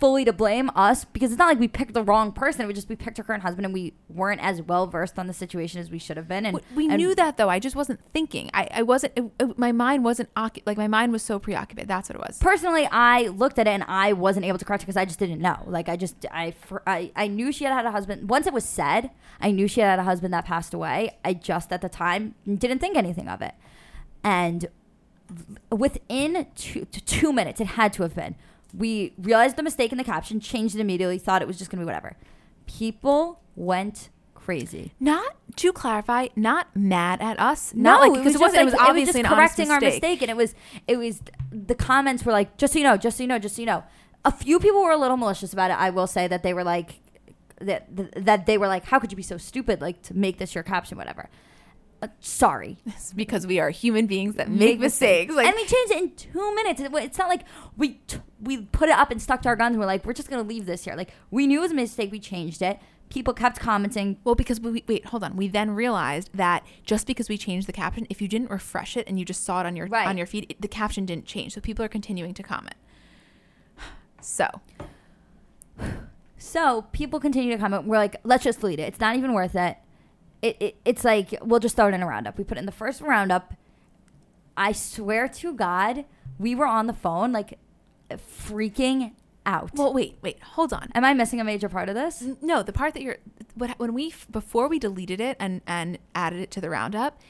fully 0.00 0.24
to 0.24 0.32
blame 0.32 0.70
us 0.74 1.04
because 1.04 1.30
it's 1.30 1.38
not 1.38 1.46
like 1.48 1.60
we 1.60 1.68
picked 1.68 1.92
the 1.94 2.02
wrong 2.02 2.32
person. 2.32 2.62
It 2.62 2.66
was 2.66 2.74
just 2.74 2.88
we 2.88 2.96
picked 2.96 3.18
her 3.18 3.22
current 3.22 3.42
husband 3.42 3.66
and 3.66 3.74
we 3.74 3.92
weren't 4.08 4.40
as 4.42 4.62
well 4.62 4.86
versed 4.86 5.18
on 5.18 5.26
the 5.26 5.32
situation 5.34 5.78
as 5.80 5.90
we 5.90 5.98
should 5.98 6.16
have 6.16 6.26
been. 6.26 6.46
And 6.46 6.56
We- 6.56 6.62
we 6.74 6.88
and 6.88 6.96
knew 6.96 7.14
that 7.14 7.36
though. 7.36 7.50
I 7.50 7.58
just 7.58 7.76
wasn't 7.76 8.00
thinking. 8.12 8.50
I, 8.54 8.66
I 8.72 8.82
wasn't. 8.82 9.12
It, 9.14 9.30
it- 9.38 9.58
my 9.58 9.72
mind 9.72 10.02
wasn't 10.04 10.32
occu- 10.34 10.62
like 10.66 10.78
my 10.78 10.88
mind 10.88 11.12
was 11.12 11.22
so 11.22 11.38
preoccupied. 11.38 11.86
That's 11.86 12.08
what 12.08 12.16
it 12.16 12.22
was. 12.26 12.38
personally 12.38 12.88
i 12.90 13.28
looked 13.28 13.58
at 13.58 13.66
it 13.66 13.70
and 13.70 13.84
i 13.86 14.12
wasn't 14.12 14.44
able 14.46 14.58
to 14.58 14.64
correct 14.64 14.82
it 14.82 14.86
because 14.86 14.96
i 14.96 15.04
just 15.04 15.18
didn't 15.18 15.40
know 15.40 15.58
like 15.66 15.88
i 15.88 15.96
just 15.96 16.24
I, 16.30 16.54
I 16.86 17.12
i 17.14 17.26
knew 17.26 17.52
she 17.52 17.64
had 17.64 17.72
had 17.74 17.84
a 17.84 17.90
husband 17.90 18.28
once 18.30 18.46
it 18.46 18.52
was 18.52 18.64
said 18.64 19.10
i 19.40 19.50
knew 19.50 19.68
she 19.68 19.80
had 19.80 19.90
had 19.90 19.98
a 19.98 20.04
husband 20.04 20.32
that 20.32 20.44
passed 20.46 20.72
away 20.72 21.16
i 21.24 21.34
just 21.34 21.72
at 21.72 21.80
the 21.82 21.88
time 21.88 22.34
didn't 22.46 22.78
think 22.78 22.96
anything 22.96 23.28
of 23.28 23.42
it 23.42 23.54
and 24.24 24.66
within 25.70 26.46
two, 26.56 26.84
two 26.86 27.32
minutes 27.32 27.60
it 27.60 27.66
had 27.68 27.92
to 27.94 28.02
have 28.02 28.14
been 28.14 28.34
we 28.74 29.12
realized 29.18 29.56
the 29.56 29.62
mistake 29.62 29.92
in 29.92 29.98
the 29.98 30.04
caption 30.04 30.40
changed 30.40 30.74
it 30.74 30.80
immediately 30.80 31.18
thought 31.18 31.42
it 31.42 31.48
was 31.48 31.58
just 31.58 31.70
gonna 31.70 31.82
be 31.82 31.86
whatever 31.86 32.16
people 32.66 33.40
went 33.56 34.10
crazy 34.34 34.92
Not 34.98 35.36
to 35.56 35.72
clarify, 35.72 36.28
not 36.34 36.74
mad 36.74 37.20
at 37.20 37.38
us. 37.38 37.72
Not 37.74 38.00
like 38.00 38.12
because 38.12 38.34
it, 38.34 38.38
just 38.38 38.40
wasn't. 38.40 38.62
it 38.62 38.64
was 38.64 38.74
obviously 38.74 39.20
an 39.20 39.26
honest 39.26 39.36
correcting 39.56 39.70
our 39.70 39.80
mistake. 39.80 40.02
mistake, 40.02 40.22
and 40.22 40.30
it 40.30 40.36
was 40.36 40.54
it 40.88 40.96
was 40.96 41.20
the 41.52 41.74
comments 41.74 42.24
were 42.24 42.32
like, 42.32 42.56
just 42.56 42.72
so 42.72 42.78
you 42.78 42.84
know, 42.84 42.96
just 42.96 43.16
so 43.18 43.22
you 43.22 43.28
know, 43.28 43.38
just 43.38 43.56
so 43.56 43.62
you 43.62 43.66
know. 43.66 43.84
A 44.24 44.30
few 44.30 44.58
people 44.60 44.82
were 44.82 44.90
a 44.90 44.98
little 44.98 45.16
malicious 45.16 45.52
about 45.52 45.70
it. 45.70 45.78
I 45.78 45.90
will 45.90 46.06
say 46.06 46.28
that 46.28 46.42
they 46.42 46.52
were 46.52 46.64
like 46.64 47.00
that 47.60 47.86
that 48.16 48.46
they 48.46 48.58
were 48.58 48.66
like, 48.68 48.84
how 48.84 48.98
could 48.98 49.12
you 49.12 49.16
be 49.16 49.22
so 49.22 49.36
stupid, 49.36 49.80
like 49.80 50.02
to 50.02 50.14
make 50.14 50.38
this 50.38 50.54
your 50.54 50.64
caption, 50.64 50.98
whatever. 50.98 51.28
Uh, 52.02 52.08
sorry, 52.20 52.78
It's 52.86 53.12
because 53.12 53.46
we 53.46 53.60
are 53.60 53.70
human 53.70 54.06
beings 54.06 54.36
that 54.36 54.50
make, 54.50 54.78
mistakes. 54.80 55.34
Like 55.34 55.46
and 55.46 55.54
we 55.54 55.66
changed 55.66 55.92
it 55.92 55.98
in 55.98 56.10
two 56.16 56.54
minutes. 56.54 56.80
It's 56.82 57.18
not 57.18 57.28
like 57.28 57.42
we 57.76 58.00
t- 58.06 58.18
we 58.42 58.62
put 58.62 58.88
it 58.88 58.96
up 58.98 59.10
and 59.10 59.20
stuck 59.20 59.42
to 59.42 59.48
our 59.48 59.56
guns. 59.56 59.72
and 59.74 59.80
We're 59.80 59.86
like, 59.86 60.04
we're 60.04 60.12
just 60.12 60.30
gonna 60.30 60.42
leave 60.42 60.66
this 60.66 60.84
here. 60.84 60.94
Like 60.94 61.10
we 61.30 61.46
knew 61.46 61.58
it 61.58 61.62
was 61.62 61.72
a 61.72 61.74
mistake. 61.74 62.10
We 62.10 62.18
changed 62.20 62.62
it. 62.62 62.78
People 63.10 63.34
kept 63.34 63.58
commenting. 63.58 64.18
Well, 64.22 64.34
because 64.36 64.60
we 64.60 64.84
wait, 64.86 65.06
hold 65.06 65.24
on. 65.24 65.36
We 65.36 65.48
then 65.48 65.72
realized 65.72 66.30
that 66.34 66.64
just 66.84 67.06
because 67.06 67.28
we 67.28 67.36
changed 67.36 67.66
the 67.66 67.72
caption, 67.72 68.06
if 68.08 68.22
you 68.22 68.28
didn't 68.28 68.50
refresh 68.50 68.96
it 68.96 69.06
and 69.08 69.18
you 69.18 69.24
just 69.24 69.42
saw 69.44 69.60
it 69.60 69.66
on 69.66 69.74
your 69.76 69.86
Right. 69.88 70.06
on 70.06 70.16
your 70.16 70.26
feed, 70.26 70.46
it, 70.48 70.60
the 70.60 70.68
caption 70.68 71.06
didn't 71.06 71.26
change. 71.26 71.54
So 71.54 71.60
people 71.60 71.84
are 71.84 71.88
continuing 71.88 72.34
to 72.34 72.42
comment. 72.42 72.76
So 74.22 74.46
So 76.38 76.82
people 76.92 77.20
continue 77.20 77.52
to 77.52 77.58
comment. 77.58 77.86
We're 77.86 77.98
like, 77.98 78.16
let's 78.24 78.44
just 78.44 78.60
delete 78.60 78.78
it. 78.80 78.84
It's 78.84 79.00
not 79.00 79.16
even 79.16 79.32
worth 79.34 79.54
it. 79.54 79.76
It, 80.42 80.56
it. 80.60 80.76
It's 80.84 81.04
like 81.04 81.34
we'll 81.42 81.60
just 81.60 81.76
throw 81.76 81.88
it 81.88 81.94
in 81.94 82.02
a 82.02 82.06
roundup. 82.06 82.38
We 82.38 82.44
put 82.44 82.56
it 82.56 82.60
in 82.60 82.66
the 82.66 82.72
first 82.72 83.00
roundup. 83.02 83.54
I 84.56 84.72
swear 84.72 85.28
to 85.28 85.52
God, 85.52 86.04
we 86.38 86.54
were 86.54 86.66
on 86.66 86.86
the 86.86 86.92
phone 86.92 87.32
like 87.32 87.58
freaking 88.18 89.12
out. 89.46 89.70
well, 89.74 89.92
wait, 89.92 90.18
wait, 90.22 90.40
hold 90.42 90.72
on. 90.72 90.90
Am 90.94 91.04
I 91.04 91.14
missing 91.14 91.40
a 91.40 91.44
major 91.44 91.68
part 91.68 91.88
of 91.88 91.94
this? 91.94 92.22
No, 92.42 92.62
the 92.62 92.72
part 92.72 92.94
that 92.94 93.02
you're 93.02 93.16
what 93.54 93.78
when 93.78 93.94
we 93.94 94.14
before 94.30 94.68
we 94.68 94.78
deleted 94.78 95.20
it 95.20 95.36
and 95.40 95.60
and 95.66 95.98
added 96.14 96.40
it 96.40 96.50
to 96.52 96.60
the 96.60 96.70
roundup, 96.70 97.20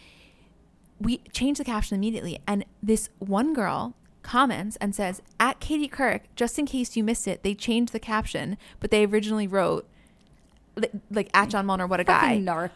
we 1.01 1.19
changed 1.33 1.61
the 1.61 1.65
caption 1.65 1.97
immediately, 1.97 2.39
and 2.47 2.65
this 2.83 3.09
one 3.19 3.55
girl 3.55 3.95
comments 4.23 4.77
and 4.81 4.95
says 4.95 5.23
at 5.39 5.61
Katie 5.61 5.89
Couric, 5.89 6.23
just 6.37 6.59
in 6.59 6.67
case 6.67 6.97
you 6.97 7.03
missed 7.03 7.27
it, 7.27 7.43
they 7.43 7.55
changed 7.55 7.93
the 7.93 8.01
caption, 8.01 8.59
but 8.79 8.91
they 8.91 9.07
originally 9.07 9.47
wrote 9.47 9.89
li- 10.77 10.91
like 11.11 11.31
at 11.33 11.49
John 11.49 11.67
Molner, 11.67 11.89
what 11.89 12.01
a 12.01 12.05
guy. 12.05 12.21
Fucking 12.21 12.45
narc. 12.45 12.71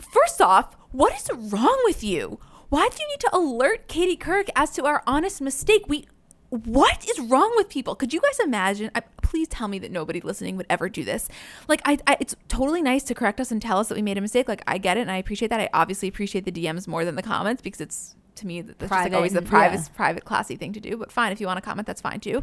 First 0.00 0.40
off, 0.42 0.76
what 0.92 1.14
is 1.14 1.30
wrong 1.52 1.80
with 1.84 2.02
you? 2.04 2.38
Why 2.68 2.88
do 2.88 2.96
you 3.00 3.08
need 3.08 3.20
to 3.20 3.36
alert 3.36 3.88
Katie 3.88 4.16
Couric 4.16 4.50
as 4.56 4.70
to 4.72 4.84
our 4.84 5.02
honest 5.06 5.40
mistake? 5.40 5.84
We 5.86 6.06
what 6.54 7.04
is 7.08 7.18
wrong 7.20 7.52
with 7.56 7.68
people? 7.68 7.94
Could 7.94 8.12
you 8.12 8.20
guys 8.20 8.38
imagine? 8.38 8.90
I, 8.94 9.00
please 9.22 9.48
tell 9.48 9.66
me 9.66 9.78
that 9.80 9.90
nobody 9.90 10.20
listening 10.20 10.56
would 10.56 10.66
ever 10.70 10.88
do 10.88 11.04
this. 11.04 11.28
Like, 11.66 11.82
I, 11.84 11.98
I, 12.06 12.16
it's 12.20 12.36
totally 12.48 12.80
nice 12.80 13.02
to 13.04 13.14
correct 13.14 13.40
us 13.40 13.50
and 13.50 13.60
tell 13.60 13.78
us 13.78 13.88
that 13.88 13.96
we 13.96 14.02
made 14.02 14.18
a 14.18 14.20
mistake. 14.20 14.48
Like, 14.48 14.62
I 14.66 14.78
get 14.78 14.96
it 14.96 15.00
and 15.00 15.10
I 15.10 15.16
appreciate 15.16 15.48
that. 15.48 15.60
I 15.60 15.68
obviously 15.74 16.08
appreciate 16.08 16.44
the 16.44 16.52
DMs 16.52 16.86
more 16.86 17.04
than 17.04 17.16
the 17.16 17.22
comments 17.22 17.60
because 17.60 17.80
it's 17.80 18.14
to 18.36 18.46
me 18.46 18.60
that's 18.60 18.80
just 18.80 18.90
like 18.90 19.12
always 19.12 19.32
the 19.32 19.42
private, 19.42 19.80
yeah. 19.80 19.96
private, 19.96 20.24
classy 20.24 20.56
thing 20.56 20.72
to 20.72 20.80
do. 20.80 20.96
But 20.96 21.12
fine, 21.12 21.32
if 21.32 21.40
you 21.40 21.46
want 21.46 21.56
to 21.56 21.60
comment, 21.60 21.86
that's 21.86 22.00
fine 22.00 22.20
too. 22.20 22.42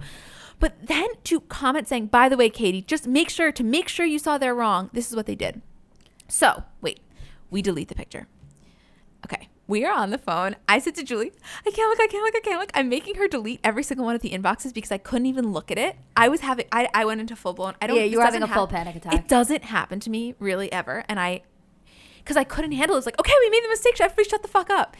But 0.60 0.74
then 0.88 1.08
to 1.26 1.42
comment 1.42 1.88
saying, 1.88 2.08
by 2.08 2.30
the 2.30 2.38
way, 2.38 2.50
Katie, 2.50 2.82
just 2.82 3.08
make 3.08 3.30
sure 3.30 3.52
to 3.52 3.64
make 3.64 3.88
sure 3.88 4.06
you 4.06 4.20
saw 4.20 4.38
they're 4.38 4.56
wrong. 4.56 4.90
This 4.94 5.10
is 5.10 5.16
what 5.16 5.26
they 5.26 5.36
did. 5.36 5.62
So 6.28 6.64
wait, 6.82 7.00
we 7.50 7.62
delete 7.62 7.88
the 7.88 7.96
picture. 7.96 8.28
Okay, 9.26 9.50
we 9.72 9.86
are 9.86 9.98
on 9.98 10.10
the 10.12 10.18
phone. 10.18 10.56
I 10.68 10.80
said 10.80 10.96
to 10.96 11.04
Julie, 11.04 11.32
I 11.66 11.72
can't 11.72 11.90
look, 11.90 12.00
I 12.00 12.08
can't 12.08 12.24
look, 12.24 12.36
I 12.36 12.42
can't 12.42 12.60
look. 12.60 12.72
I'm 12.74 12.90
making 12.90 13.16
her 13.16 13.28
delete 13.28 13.60
every 13.64 13.84
single 13.84 14.06
one 14.06 14.16
of 14.16 14.22
the 14.22 14.30
inboxes 14.30 14.74
because 14.74 14.92
I 14.92 14.98
couldn't 14.98 15.26
even 15.28 15.52
look 15.52 15.72
at 15.72 15.78
it. 15.78 15.96
I 16.16 16.28
was 16.28 16.42
having, 16.42 16.66
I, 16.72 16.90
I 16.94 17.06
went 17.06 17.22
into 17.22 17.36
full 17.36 17.54
blown. 17.54 17.76
I 17.82 17.88
don't. 17.88 17.98
Yeah, 17.98 18.04
you 18.04 18.18
were 18.18 18.24
having 18.24 18.44
a 18.44 18.48
full 18.48 18.68
hap- 18.68 18.76
panic 18.76 18.98
attack. 18.98 19.14
It 19.14 19.28
doesn't 19.28 19.64
happen 19.64 20.00
to 20.02 20.10
me 20.10 20.36
really 20.40 20.72
ever, 20.72 21.04
and 21.08 21.20
I, 21.20 21.42
because 22.18 22.38
I 22.38 22.44
couldn't 22.44 22.74
handle 22.74 22.96
it. 22.96 23.00
It's 23.00 23.08
like, 23.08 23.20
okay, 23.20 23.34
we 23.40 23.50
made 23.50 23.64
the 23.64 23.70
mistake. 23.70 24.00
Everybody, 24.00 24.30
shut 24.30 24.42
the 24.44 24.48
fuck 24.48 24.70
up. 24.70 24.96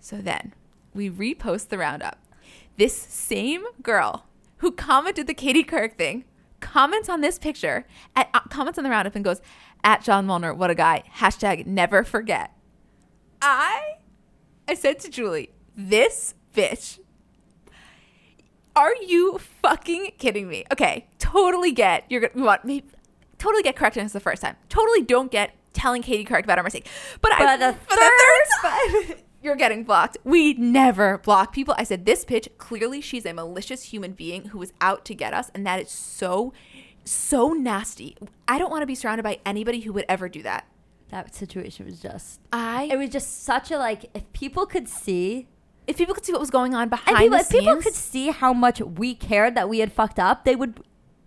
So 0.00 0.16
then 0.16 0.54
we 0.94 1.10
repost 1.10 1.68
the 1.68 1.78
roundup. 1.78 2.18
This 2.78 2.96
same 2.96 3.64
girl 3.82 4.26
who 4.58 4.72
commented 4.72 5.26
the 5.26 5.34
Katie 5.34 5.62
Couric 5.64 5.94
thing 5.94 6.24
comments 6.60 7.08
on 7.10 7.20
this 7.20 7.38
picture, 7.38 7.86
at, 8.14 8.30
uh, 8.32 8.40
comments 8.48 8.78
on 8.78 8.84
the 8.84 8.90
roundup, 8.90 9.14
and 9.14 9.24
goes, 9.24 9.42
"At 9.84 10.02
John 10.02 10.26
Molner, 10.26 10.56
what 10.56 10.70
a 10.70 10.74
guy." 10.74 11.02
Hashtag 11.18 11.66
never 11.66 12.02
forget. 12.02 12.52
I, 13.42 13.96
I 14.68 14.74
said 14.74 14.98
to 15.00 15.10
Julie, 15.10 15.50
"This 15.76 16.34
bitch." 16.54 16.98
Are 18.74 18.94
you 18.94 19.38
fucking 19.62 20.12
kidding 20.18 20.48
me? 20.48 20.64
Okay, 20.70 21.06
totally 21.18 21.72
get 21.72 22.04
you're 22.10 22.28
gonna 22.28 22.44
what 22.44 22.64
maybe 22.64 22.86
totally 23.38 23.62
get 23.62 23.76
correcting 23.76 24.04
us 24.04 24.12
the 24.12 24.20
first 24.20 24.42
time. 24.42 24.56
Totally 24.68 25.02
don't 25.02 25.30
get 25.30 25.54
telling 25.72 26.02
Katie 26.02 26.24
Couric 26.24 26.44
about 26.44 26.58
our 26.58 26.64
mistake. 26.64 26.88
But, 27.20 27.32
I 27.32 27.56
the 27.56 27.72
for 27.72 27.96
the 27.96 28.10
third 28.62 29.10
time 29.10 29.18
you're 29.46 29.56
getting 29.56 29.84
blocked. 29.84 30.18
We 30.24 30.54
never 30.54 31.18
block 31.18 31.52
people. 31.52 31.74
I 31.78 31.84
said, 31.84 32.04
this 32.04 32.24
bitch, 32.24 32.48
clearly 32.58 33.00
she's 33.00 33.24
a 33.24 33.32
malicious 33.32 33.84
human 33.84 34.12
being 34.12 34.46
who 34.46 34.60
is 34.60 34.72
out 34.80 35.04
to 35.06 35.14
get 35.14 35.32
us. 35.32 35.50
And 35.54 35.64
that 35.66 35.80
is 35.80 35.90
so, 35.90 36.52
so 37.04 37.52
nasty. 37.52 38.16
I 38.48 38.58
don't 38.58 38.70
want 38.70 38.82
to 38.82 38.86
be 38.86 38.96
surrounded 38.96 39.22
by 39.22 39.38
anybody 39.46 39.80
who 39.80 39.92
would 39.92 40.04
ever 40.08 40.28
do 40.28 40.42
that. 40.42 40.66
That 41.10 41.34
situation 41.34 41.86
was 41.86 42.00
just. 42.00 42.40
I, 42.52 42.88
It 42.90 42.96
was 42.96 43.10
just 43.10 43.44
such 43.44 43.70
a 43.70 43.78
like. 43.78 44.10
If 44.14 44.30
people 44.32 44.66
could 44.66 44.88
see, 44.88 45.46
if 45.86 45.96
people 45.96 46.14
could 46.14 46.24
see 46.24 46.32
what 46.32 46.40
was 46.40 46.50
going 46.50 46.74
on 46.74 46.88
behind 46.88 47.16
people, 47.16 47.38
the 47.38 47.42
if 47.44 47.48
people 47.48 47.76
could 47.76 47.94
see 47.94 48.30
how 48.30 48.52
much 48.52 48.80
we 48.80 49.14
cared 49.14 49.54
that 49.54 49.68
we 49.68 49.78
had 49.78 49.92
fucked 49.92 50.18
up, 50.18 50.44
they 50.44 50.56
would. 50.56 50.80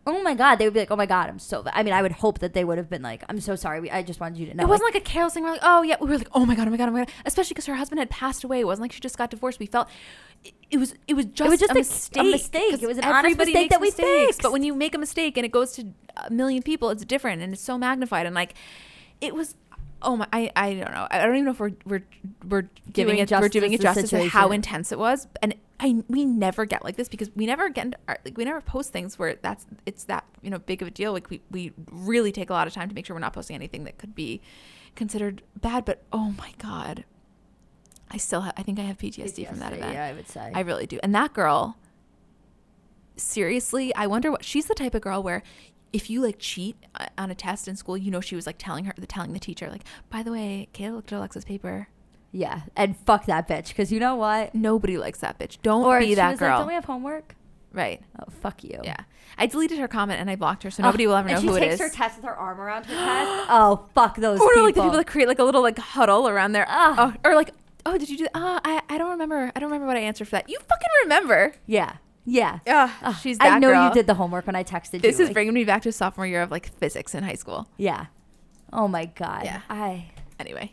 Oh 0.07 0.23
my 0.23 0.33
god, 0.33 0.55
they 0.55 0.65
would 0.65 0.73
be 0.73 0.79
like, 0.79 0.91
"Oh 0.91 0.95
my 0.95 1.05
god, 1.05 1.29
I'm 1.29 1.37
so." 1.39 1.63
I 1.71 1.83
mean, 1.83 1.93
I 1.93 2.01
would 2.01 2.13
hope 2.13 2.39
that 2.39 2.53
they 2.53 2.63
would 2.65 2.77
have 2.77 2.89
been 2.89 3.01
like, 3.03 3.23
"I'm 3.29 3.39
so 3.39 3.55
sorry. 3.55 3.79
We, 3.79 3.91
I 3.91 4.01
just 4.01 4.19
wanted 4.19 4.39
you 4.39 4.47
to 4.47 4.53
know." 4.55 4.63
it 4.63 4.67
wasn't 4.67 4.93
like 4.93 5.01
a 5.01 5.05
careless 5.05 5.33
thing. 5.35 5.43
We're 5.43 5.51
like, 5.51 5.59
oh 5.63 5.83
yeah, 5.83 5.97
we 6.01 6.09
were 6.09 6.17
like, 6.17 6.29
oh 6.33 6.45
my 6.45 6.55
god, 6.55 6.67
oh 6.67 6.71
my 6.71 6.77
god, 6.77 6.89
oh 6.89 6.91
my 6.93 6.99
god. 7.05 7.11
Especially 7.25 7.53
because 7.53 7.67
her 7.67 7.75
husband 7.75 7.99
had 7.99 8.09
passed 8.09 8.43
away. 8.43 8.59
It 8.61 8.65
wasn't 8.65 8.83
like 8.85 8.91
she 8.91 8.99
just 9.01 9.17
got 9.17 9.29
divorced. 9.29 9.59
We 9.59 9.65
felt 9.67 9.87
it, 10.43 10.53
it 10.71 10.77
was 10.77 10.95
it 11.07 11.13
was 11.13 11.25
just, 11.25 11.47
it 11.47 11.49
was 11.51 11.59
just 11.59 11.71
a, 11.71 11.75
a- 11.75 11.77
a 11.77 12.23
mistake. 12.23 12.31
mistake. 12.31 12.83
It 12.83 12.87
was 12.87 12.97
an 12.97 13.03
honest 13.05 13.37
mistake 13.37 13.69
that 13.69 13.79
we 13.81 13.87
mistakes. 13.87 14.09
fixed. 14.25 14.41
But 14.41 14.51
when 14.51 14.63
you 14.63 14.73
make 14.73 14.95
a 14.95 14.97
mistake 14.97 15.37
and 15.37 15.45
it 15.45 15.51
goes 15.51 15.73
to 15.73 15.93
a 16.17 16.31
million 16.31 16.63
people, 16.63 16.89
it's 16.89 17.05
different 17.05 17.41
and 17.43 17.53
it's 17.53 17.61
so 17.61 17.77
magnified. 17.77 18.25
And 18.25 18.33
like, 18.35 18.55
it 19.21 19.35
was. 19.35 19.55
Oh 20.01 20.15
my! 20.15 20.27
I, 20.31 20.51
I 20.55 20.73
don't 20.75 20.91
know. 20.91 21.07
I 21.11 21.19
don't 21.19 21.35
even 21.35 21.45
know 21.45 21.51
if 21.51 21.59
we're 21.59 21.71
we're 21.85 22.03
we're 22.47 22.69
giving 22.91 23.15
Doing 23.15 23.17
it 23.17 23.31
we're 23.31 23.37
justice 23.39 23.51
doing 23.51 23.73
it 23.73 23.77
to 23.77 23.83
justice 23.83 24.09
to 24.11 24.29
how 24.29 24.51
intense 24.51 24.91
it 24.91 24.99
was. 24.99 25.27
And 25.41 25.55
I 25.79 26.03
we 26.07 26.25
never 26.25 26.65
get 26.65 26.83
like 26.83 26.95
this 26.95 27.09
because 27.09 27.29
we 27.35 27.45
never 27.45 27.69
get 27.69 27.95
our, 28.07 28.17
like 28.25 28.37
we 28.37 28.45
never 28.45 28.61
post 28.61 28.91
things 28.91 29.17
where 29.17 29.35
that's 29.41 29.65
it's 29.85 30.05
that 30.05 30.25
you 30.41 30.49
know 30.49 30.59
big 30.59 30.81
of 30.81 30.87
a 30.87 30.91
deal. 30.91 31.13
Like 31.13 31.29
we 31.29 31.41
we 31.51 31.73
really 31.91 32.31
take 32.31 32.49
a 32.49 32.53
lot 32.53 32.67
of 32.67 32.73
time 32.73 32.89
to 32.89 32.95
make 32.95 33.05
sure 33.05 33.15
we're 33.15 33.21
not 33.21 33.33
posting 33.33 33.55
anything 33.55 33.83
that 33.85 33.97
could 33.97 34.15
be 34.15 34.41
considered 34.95 35.41
bad. 35.59 35.85
But 35.85 36.03
oh 36.11 36.33
my 36.37 36.53
god, 36.57 37.05
I 38.11 38.17
still 38.17 38.41
have 38.41 38.53
I 38.57 38.63
think 38.63 38.79
I 38.79 38.83
have 38.83 38.97
PTSD, 38.97 39.47
from 39.47 39.59
that 39.59 39.73
event. 39.73 39.93
Yeah, 39.93 40.05
I 40.05 40.13
would 40.13 40.27
say. 40.27 40.51
I 40.53 40.61
really 40.61 40.85
do. 40.85 40.99
And 41.03 41.13
that 41.15 41.33
girl, 41.33 41.77
seriously, 43.15 43.93
I 43.95 44.07
wonder 44.07 44.31
what 44.31 44.43
she's 44.43 44.65
the 44.65 44.75
type 44.75 44.95
of 44.95 45.01
girl 45.01 45.23
where 45.23 45.43
if 45.93 46.09
you 46.09 46.21
like 46.21 46.35
cheat 46.39 46.75
uh, 46.95 47.07
on 47.17 47.31
a 47.31 47.35
test 47.35 47.67
in 47.67 47.75
school, 47.75 47.97
you 47.97 48.11
know 48.11 48.21
she 48.21 48.35
was 48.35 48.45
like 48.45 48.57
telling 48.57 48.85
her, 48.85 48.93
telling 49.07 49.33
the 49.33 49.39
teacher, 49.39 49.69
like, 49.69 49.83
by 50.09 50.23
the 50.23 50.31
way, 50.31 50.67
Kayla 50.73 50.95
looked 50.95 51.11
at 51.11 51.17
Alexa's 51.17 51.45
paper. 51.45 51.87
yeah, 52.31 52.61
and 52.75 52.95
fuck 52.97 53.25
that 53.25 53.47
bitch, 53.47 53.69
because 53.69 53.91
you 53.91 53.99
know 53.99 54.15
what? 54.15 54.53
Nobody 54.53 54.97
likes 54.97 55.19
that 55.21 55.39
bitch. 55.39 55.57
Don't 55.63 55.83
Or 55.85 55.99
be 55.99 56.07
she 56.09 56.15
that 56.15 56.31
was 56.31 56.41
like, 56.41 56.49
girl. 56.49 56.59
"Don't 56.59 56.67
we 56.67 56.73
have 56.75 56.85
homework?" 56.85 57.35
right. 57.71 58.01
Oh, 58.19 58.31
fuck 58.41 58.63
you. 58.63 58.79
Yeah. 58.83 58.97
I 59.37 59.45
deleted 59.45 59.77
her 59.77 59.87
comment 59.87 60.19
and 60.19 60.27
I 60.29 60.35
blocked 60.35 60.63
her, 60.63 60.71
so 60.71 60.81
nobody 60.83 61.05
will 61.05 61.15
ever 61.15 61.29
know 61.29 61.39
she 61.39 61.47
who 61.47 61.55
it 61.55 61.59
takes 61.59 61.79
her 61.79 61.89
test 61.89 62.15
with 62.17 62.25
her 62.25 62.35
arm 62.35 62.59
around 62.59 62.85
her 62.87 62.93
chest. 62.95 63.47
Oh, 63.51 63.85
fuck 63.93 64.15
those 64.17 64.39
or 64.39 64.47
people. 64.49 64.63
like 64.63 64.75
the 64.75 64.81
people 64.81 64.97
that 64.97 65.05
create 65.07 65.27
like 65.27 65.37
a 65.39 65.43
little 65.43 65.61
like 65.61 65.77
huddle 65.77 66.27
around 66.27 66.53
there. 66.53 66.65
Oh, 66.67 67.13
or 67.23 67.35
like, 67.35 67.51
oh, 67.85 67.97
did 67.97 68.09
you 68.09 68.17
do 68.17 68.23
that? 68.23 68.31
Oh, 68.35 68.59
I, 68.65 68.81
I 68.89 68.97
don't 68.97 69.11
remember. 69.11 69.51
I 69.55 69.59
don't 69.59 69.69
remember 69.69 69.85
what 69.87 69.97
I 69.97 70.01
answered 70.01 70.25
for 70.27 70.31
that. 70.37 70.49
You 70.49 70.57
fucking 70.59 70.89
remember. 71.03 71.53
yeah, 71.67 71.97
yeah. 72.29 72.59
Yeah. 72.65 72.91
Ugh, 73.01 73.15
she's 73.21 73.37
that 73.39 73.53
I 73.53 73.59
know 73.59 73.69
girl. 73.69 73.87
you 73.87 73.93
did 73.93 74.07
the 74.07 74.13
homework 74.13 74.45
when 74.45 74.55
I 74.55 74.63
texted 74.63 74.93
you. 74.93 74.99
This 74.99 75.17
you. 75.17 75.23
is 75.23 75.29
like, 75.29 75.33
bringing 75.33 75.53
me 75.53 75.63
back 75.63 75.81
to 75.83 75.91
sophomore 75.91 76.27
year 76.27 76.41
of 76.41 76.51
like 76.51 76.69
physics 76.77 77.15
in 77.15 77.23
high 77.23 77.35
school. 77.35 77.67
Yeah. 77.77 78.07
Oh 78.71 78.87
my 78.87 79.05
god. 79.05 79.45
Yeah. 79.45 79.61
I. 79.69 80.11
Anyway, 80.39 80.71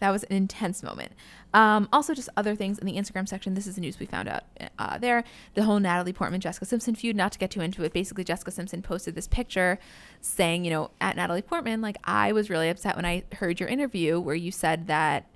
that 0.00 0.10
was 0.10 0.24
an 0.24 0.36
intense 0.36 0.82
moment. 0.82 1.12
Um, 1.54 1.88
also, 1.92 2.14
just 2.14 2.28
other 2.36 2.54
things 2.54 2.78
in 2.78 2.86
the 2.86 2.94
Instagram 2.94 3.28
section. 3.28 3.54
This 3.54 3.66
is 3.66 3.76
the 3.76 3.80
news 3.80 3.98
we 3.98 4.06
found 4.06 4.28
out 4.28 4.42
uh, 4.78 4.98
there. 4.98 5.24
The 5.54 5.62
whole 5.62 5.78
Natalie 5.78 6.12
Portman 6.12 6.40
Jessica 6.40 6.66
Simpson 6.66 6.94
feud. 6.94 7.16
Not 7.16 7.32
to 7.32 7.38
get 7.38 7.50
too 7.50 7.60
into 7.60 7.82
it. 7.84 7.92
Basically, 7.92 8.24
Jessica 8.24 8.50
Simpson 8.50 8.82
posted 8.82 9.14
this 9.14 9.28
picture 9.28 9.78
saying, 10.20 10.64
you 10.64 10.70
know, 10.70 10.90
at 11.00 11.16
Natalie 11.16 11.42
Portman, 11.42 11.80
like 11.80 11.96
I 12.04 12.32
was 12.32 12.50
really 12.50 12.68
upset 12.68 12.96
when 12.96 13.04
I 13.04 13.24
heard 13.34 13.60
your 13.60 13.68
interview 13.68 14.18
where 14.18 14.34
you 14.34 14.50
said 14.50 14.88
that 14.88 15.26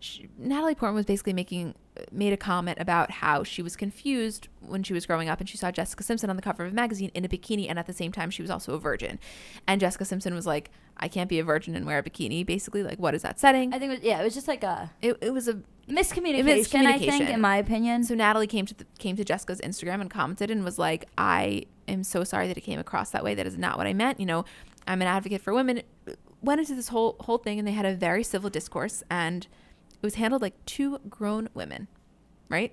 she, 0.00 0.28
Natalie 0.38 0.74
Portman 0.74 0.96
was 0.96 1.06
basically 1.06 1.32
making 1.32 1.74
made 2.10 2.32
a 2.32 2.36
comment 2.36 2.78
about 2.80 3.10
how 3.10 3.42
she 3.42 3.62
was 3.62 3.76
confused 3.76 4.48
when 4.60 4.82
she 4.82 4.92
was 4.92 5.06
growing 5.06 5.28
up 5.28 5.40
and 5.40 5.48
she 5.48 5.56
saw 5.56 5.70
Jessica 5.70 6.02
Simpson 6.02 6.30
on 6.30 6.36
the 6.36 6.42
cover 6.42 6.64
of 6.64 6.72
a 6.72 6.74
magazine 6.74 7.10
in 7.14 7.24
a 7.24 7.28
bikini 7.28 7.68
and 7.68 7.78
at 7.78 7.86
the 7.86 7.92
same 7.92 8.12
time 8.12 8.30
she 8.30 8.42
was 8.42 8.50
also 8.50 8.74
a 8.74 8.78
virgin. 8.78 9.18
And 9.66 9.80
Jessica 9.80 10.04
Simpson 10.04 10.34
was 10.34 10.46
like, 10.46 10.70
I 10.96 11.08
can't 11.08 11.28
be 11.28 11.38
a 11.38 11.44
virgin 11.44 11.74
and 11.76 11.86
wear 11.86 11.98
a 11.98 12.02
bikini. 12.02 12.44
Basically, 12.44 12.82
like 12.82 12.98
what 12.98 13.14
is 13.14 13.22
that 13.22 13.38
setting? 13.38 13.72
I 13.72 13.78
think 13.78 13.92
it 13.92 13.96
was, 13.96 14.04
yeah, 14.04 14.20
it 14.20 14.24
was 14.24 14.34
just 14.34 14.48
like 14.48 14.62
a 14.64 14.90
It, 15.00 15.16
it 15.20 15.30
was 15.32 15.48
a 15.48 15.60
miscommunication, 15.88 16.86
I 16.86 16.98
think, 16.98 17.24
miscommunication. 17.24 17.30
in 17.30 17.40
my 17.40 17.56
opinion. 17.56 18.04
so 18.04 18.14
Natalie 18.14 18.46
came 18.46 18.66
to 18.66 18.74
the, 18.74 18.84
came 18.98 19.16
to 19.16 19.24
Jessica's 19.24 19.60
Instagram 19.60 20.00
and 20.00 20.10
commented 20.10 20.50
and 20.50 20.64
was 20.64 20.78
like, 20.78 21.08
"I 21.16 21.64
am 21.86 22.04
so 22.04 22.24
sorry 22.24 22.48
that 22.48 22.56
it 22.56 22.62
came 22.62 22.78
across 22.78 23.10
that 23.10 23.24
way. 23.24 23.34
That 23.34 23.46
is 23.46 23.56
not 23.56 23.78
what 23.78 23.86
I 23.86 23.94
meant. 23.94 24.20
You 24.20 24.26
know, 24.26 24.44
I'm 24.86 25.00
an 25.02 25.08
advocate 25.08 25.40
for 25.40 25.54
women." 25.54 25.82
Went 26.40 26.60
into 26.60 26.74
this 26.76 26.88
whole 26.88 27.16
whole 27.20 27.38
thing 27.38 27.58
and 27.58 27.66
they 27.66 27.72
had 27.72 27.84
a 27.84 27.94
very 27.96 28.22
civil 28.22 28.48
discourse 28.48 29.02
and 29.10 29.48
it 30.00 30.06
was 30.06 30.14
handled 30.14 30.42
like 30.42 30.54
two 30.64 30.98
grown 31.08 31.48
women, 31.54 31.88
right? 32.48 32.72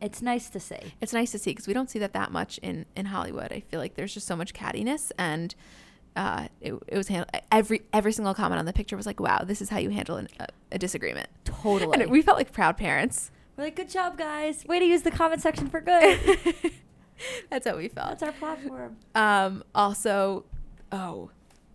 It's 0.00 0.20
nice 0.20 0.50
to 0.50 0.60
see. 0.60 0.94
It's 1.00 1.12
nice 1.12 1.30
to 1.32 1.38
see 1.38 1.50
because 1.50 1.66
we 1.66 1.74
don't 1.74 1.88
see 1.88 1.98
that 2.00 2.12
that 2.12 2.32
much 2.32 2.58
in 2.58 2.86
in 2.96 3.06
Hollywood. 3.06 3.52
I 3.52 3.60
feel 3.60 3.80
like 3.80 3.94
there's 3.94 4.14
just 4.14 4.26
so 4.26 4.36
much 4.36 4.52
cattiness 4.54 5.12
and. 5.18 5.54
Uh, 6.14 6.46
it, 6.60 6.74
it 6.88 6.98
was 6.98 7.08
handled, 7.08 7.30
every 7.50 7.80
every 7.90 8.12
single 8.12 8.34
comment 8.34 8.58
on 8.58 8.66
the 8.66 8.72
picture 8.74 8.98
was 8.98 9.06
like, 9.06 9.18
"Wow, 9.18 9.44
this 9.46 9.62
is 9.62 9.70
how 9.70 9.78
you 9.78 9.88
handle 9.88 10.18
an, 10.18 10.28
a, 10.38 10.46
a 10.72 10.78
disagreement." 10.78 11.26
Totally. 11.46 12.02
And 12.02 12.10
we 12.10 12.20
felt 12.20 12.36
like 12.36 12.52
proud 12.52 12.76
parents. 12.76 13.30
We're 13.56 13.64
like, 13.64 13.76
good 13.76 13.90
job, 13.90 14.16
guys. 14.16 14.64
Way 14.66 14.78
to 14.78 14.84
use 14.84 15.02
the 15.02 15.10
comment 15.10 15.42
section 15.42 15.68
for 15.68 15.80
good. 15.80 16.18
That's 17.50 17.66
how 17.66 17.76
we 17.76 17.88
felt. 17.88 18.08
That's 18.18 18.22
our 18.22 18.32
platform. 18.32 18.96
Um, 19.14 19.62
also, 19.74 20.44
oh, 20.90 21.30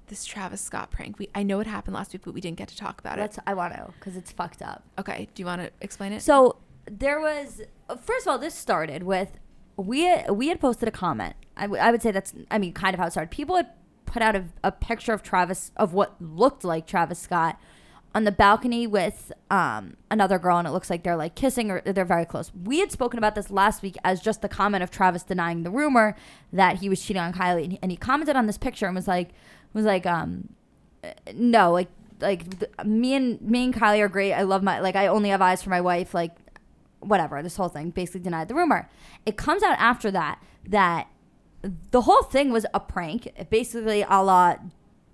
this 0.07 0.25
Travis 0.25 0.61
Scott 0.61 0.91
prank. 0.91 1.19
We 1.19 1.29
I 1.35 1.43
know 1.43 1.59
it 1.59 1.67
happened 1.67 1.95
last 1.95 2.13
week, 2.13 2.23
but 2.25 2.33
we 2.33 2.41
didn't 2.41 2.57
get 2.57 2.67
to 2.69 2.77
talk 2.77 2.99
about 2.99 3.19
it. 3.19 3.37
I 3.45 3.53
want 3.53 3.73
to 3.73 3.93
because 3.99 4.15
it's 4.15 4.31
fucked 4.31 4.61
up. 4.61 4.83
Okay, 4.97 5.27
do 5.33 5.41
you 5.41 5.45
want 5.45 5.61
to 5.61 5.71
explain 5.81 6.13
it? 6.13 6.21
So 6.21 6.57
there 6.89 7.19
was 7.19 7.61
first 8.01 8.25
of 8.25 8.31
all, 8.31 8.37
this 8.37 8.55
started 8.55 9.03
with 9.03 9.39
we 9.75 10.01
had, 10.01 10.31
we 10.31 10.47
had 10.47 10.59
posted 10.59 10.87
a 10.87 10.91
comment. 10.91 11.35
I, 11.55 11.63
w- 11.63 11.81
I 11.81 11.91
would 11.91 12.01
say 12.01 12.11
that's 12.11 12.33
I 12.49 12.57
mean 12.57 12.73
kind 12.73 12.93
of 12.93 12.99
how 12.99 13.07
it 13.07 13.11
started. 13.11 13.31
People 13.31 13.55
had 13.55 13.69
put 14.05 14.21
out 14.21 14.35
a, 14.35 14.45
a 14.63 14.71
picture 14.71 15.13
of 15.13 15.21
Travis 15.21 15.71
of 15.77 15.93
what 15.93 16.15
looked 16.21 16.63
like 16.63 16.87
Travis 16.87 17.19
Scott 17.19 17.59
on 18.15 18.23
the 18.23 18.31
balcony 18.31 18.87
with 18.87 19.31
um, 19.51 19.95
another 20.09 20.39
girl, 20.39 20.57
and 20.57 20.67
it 20.67 20.71
looks 20.71 20.89
like 20.89 21.03
they're 21.03 21.17
like 21.17 21.35
kissing 21.35 21.69
or 21.69 21.81
they're 21.81 22.05
very 22.05 22.25
close. 22.25 22.51
We 22.63 22.79
had 22.79 22.91
spoken 22.91 23.19
about 23.19 23.35
this 23.35 23.51
last 23.51 23.83
week 23.83 23.95
as 24.03 24.21
just 24.21 24.41
the 24.41 24.49
comment 24.49 24.81
of 24.81 24.89
Travis 24.89 25.21
denying 25.21 25.61
the 25.61 25.69
rumor 25.69 26.15
that 26.51 26.77
he 26.77 26.89
was 26.89 26.99
cheating 26.99 27.21
on 27.21 27.33
Kylie, 27.33 27.77
and 27.81 27.91
he 27.91 27.97
commented 27.97 28.35
on 28.35 28.47
this 28.47 28.57
picture 28.57 28.87
and 28.87 28.95
was 28.95 29.07
like 29.07 29.29
was 29.77 29.85
like 29.85 30.05
um 30.05 30.49
no 31.33 31.71
like 31.71 31.87
like 32.19 32.59
th- 32.59 32.71
me 32.83 33.13
and 33.13 33.39
me 33.41 33.65
and 33.65 33.73
Kylie 33.73 34.01
are 34.01 34.09
great. 34.09 34.33
I 34.33 34.41
love 34.41 34.63
my 34.63 34.79
like 34.79 34.95
I 34.95 35.07
only 35.07 35.29
have 35.29 35.41
eyes 35.41 35.61
for 35.61 35.69
my 35.69 35.79
wife. 35.79 36.13
Like 36.13 36.35
whatever. 36.99 37.41
This 37.41 37.55
whole 37.55 37.69
thing 37.69 37.91
basically 37.91 38.21
denied 38.21 38.47
the 38.47 38.55
rumor. 38.55 38.89
It 39.25 39.37
comes 39.37 39.63
out 39.63 39.77
after 39.79 40.11
that 40.11 40.43
that 40.65 41.07
the 41.91 42.01
whole 42.01 42.23
thing 42.23 42.51
was 42.51 42.65
a 42.73 42.79
prank, 42.79 43.31
basically 43.49 44.01
a 44.01 44.21
la 44.21 44.55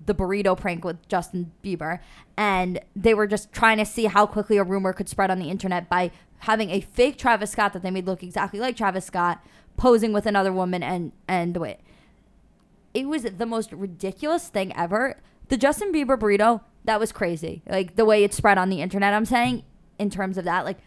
the 0.06 0.16
burrito 0.16 0.58
prank 0.58 0.84
with 0.84 1.08
Justin 1.08 1.52
Bieber, 1.64 2.00
and 2.36 2.80
they 2.96 3.14
were 3.14 3.28
just 3.28 3.54
trying 3.54 3.78
to 3.78 3.86
see 3.86 4.06
how 4.06 4.26
quickly 4.26 4.58
a 4.58 4.64
rumor 4.64 4.92
could 4.92 5.08
spread 5.08 5.32
on 5.32 5.40
the 5.40 5.50
internet 5.50 5.90
by 5.90 6.12
having 6.40 6.72
a 6.72 6.82
fake 6.82 7.18
Travis 7.18 7.52
Scott 7.52 7.72
that 7.74 7.84
they 7.84 7.92
made 7.92 8.06
look 8.06 8.24
exactly 8.24 8.60
like 8.60 8.76
Travis 8.76 9.06
Scott 9.06 9.46
posing 9.78 10.12
with 10.14 10.26
another 10.26 10.52
woman 10.52 10.84
and 10.84 11.12
and 11.28 11.56
wait 11.58 11.80
it 12.94 13.08
was 13.08 13.24
the 13.24 13.46
most 13.46 13.72
ridiculous 13.72 14.48
thing 14.50 14.76
ever. 14.76 15.20
The 15.50 15.58
Justin 15.58 15.92
Bieber 15.92 16.18
burrito, 16.18 16.62
that 16.86 17.00
was 17.00 17.12
crazy. 17.12 17.64
Like 17.68 17.96
the 17.96 18.06
way 18.06 18.24
it 18.24 18.34
spread 18.34 18.58
on 18.58 18.70
the 18.70 18.82
internet, 18.82 19.14
I'm 19.14 19.26
saying, 19.26 19.64
in 20.00 20.10
terms 20.10 20.38
of 20.38 20.46
that, 20.46 20.66
like, 20.66 20.78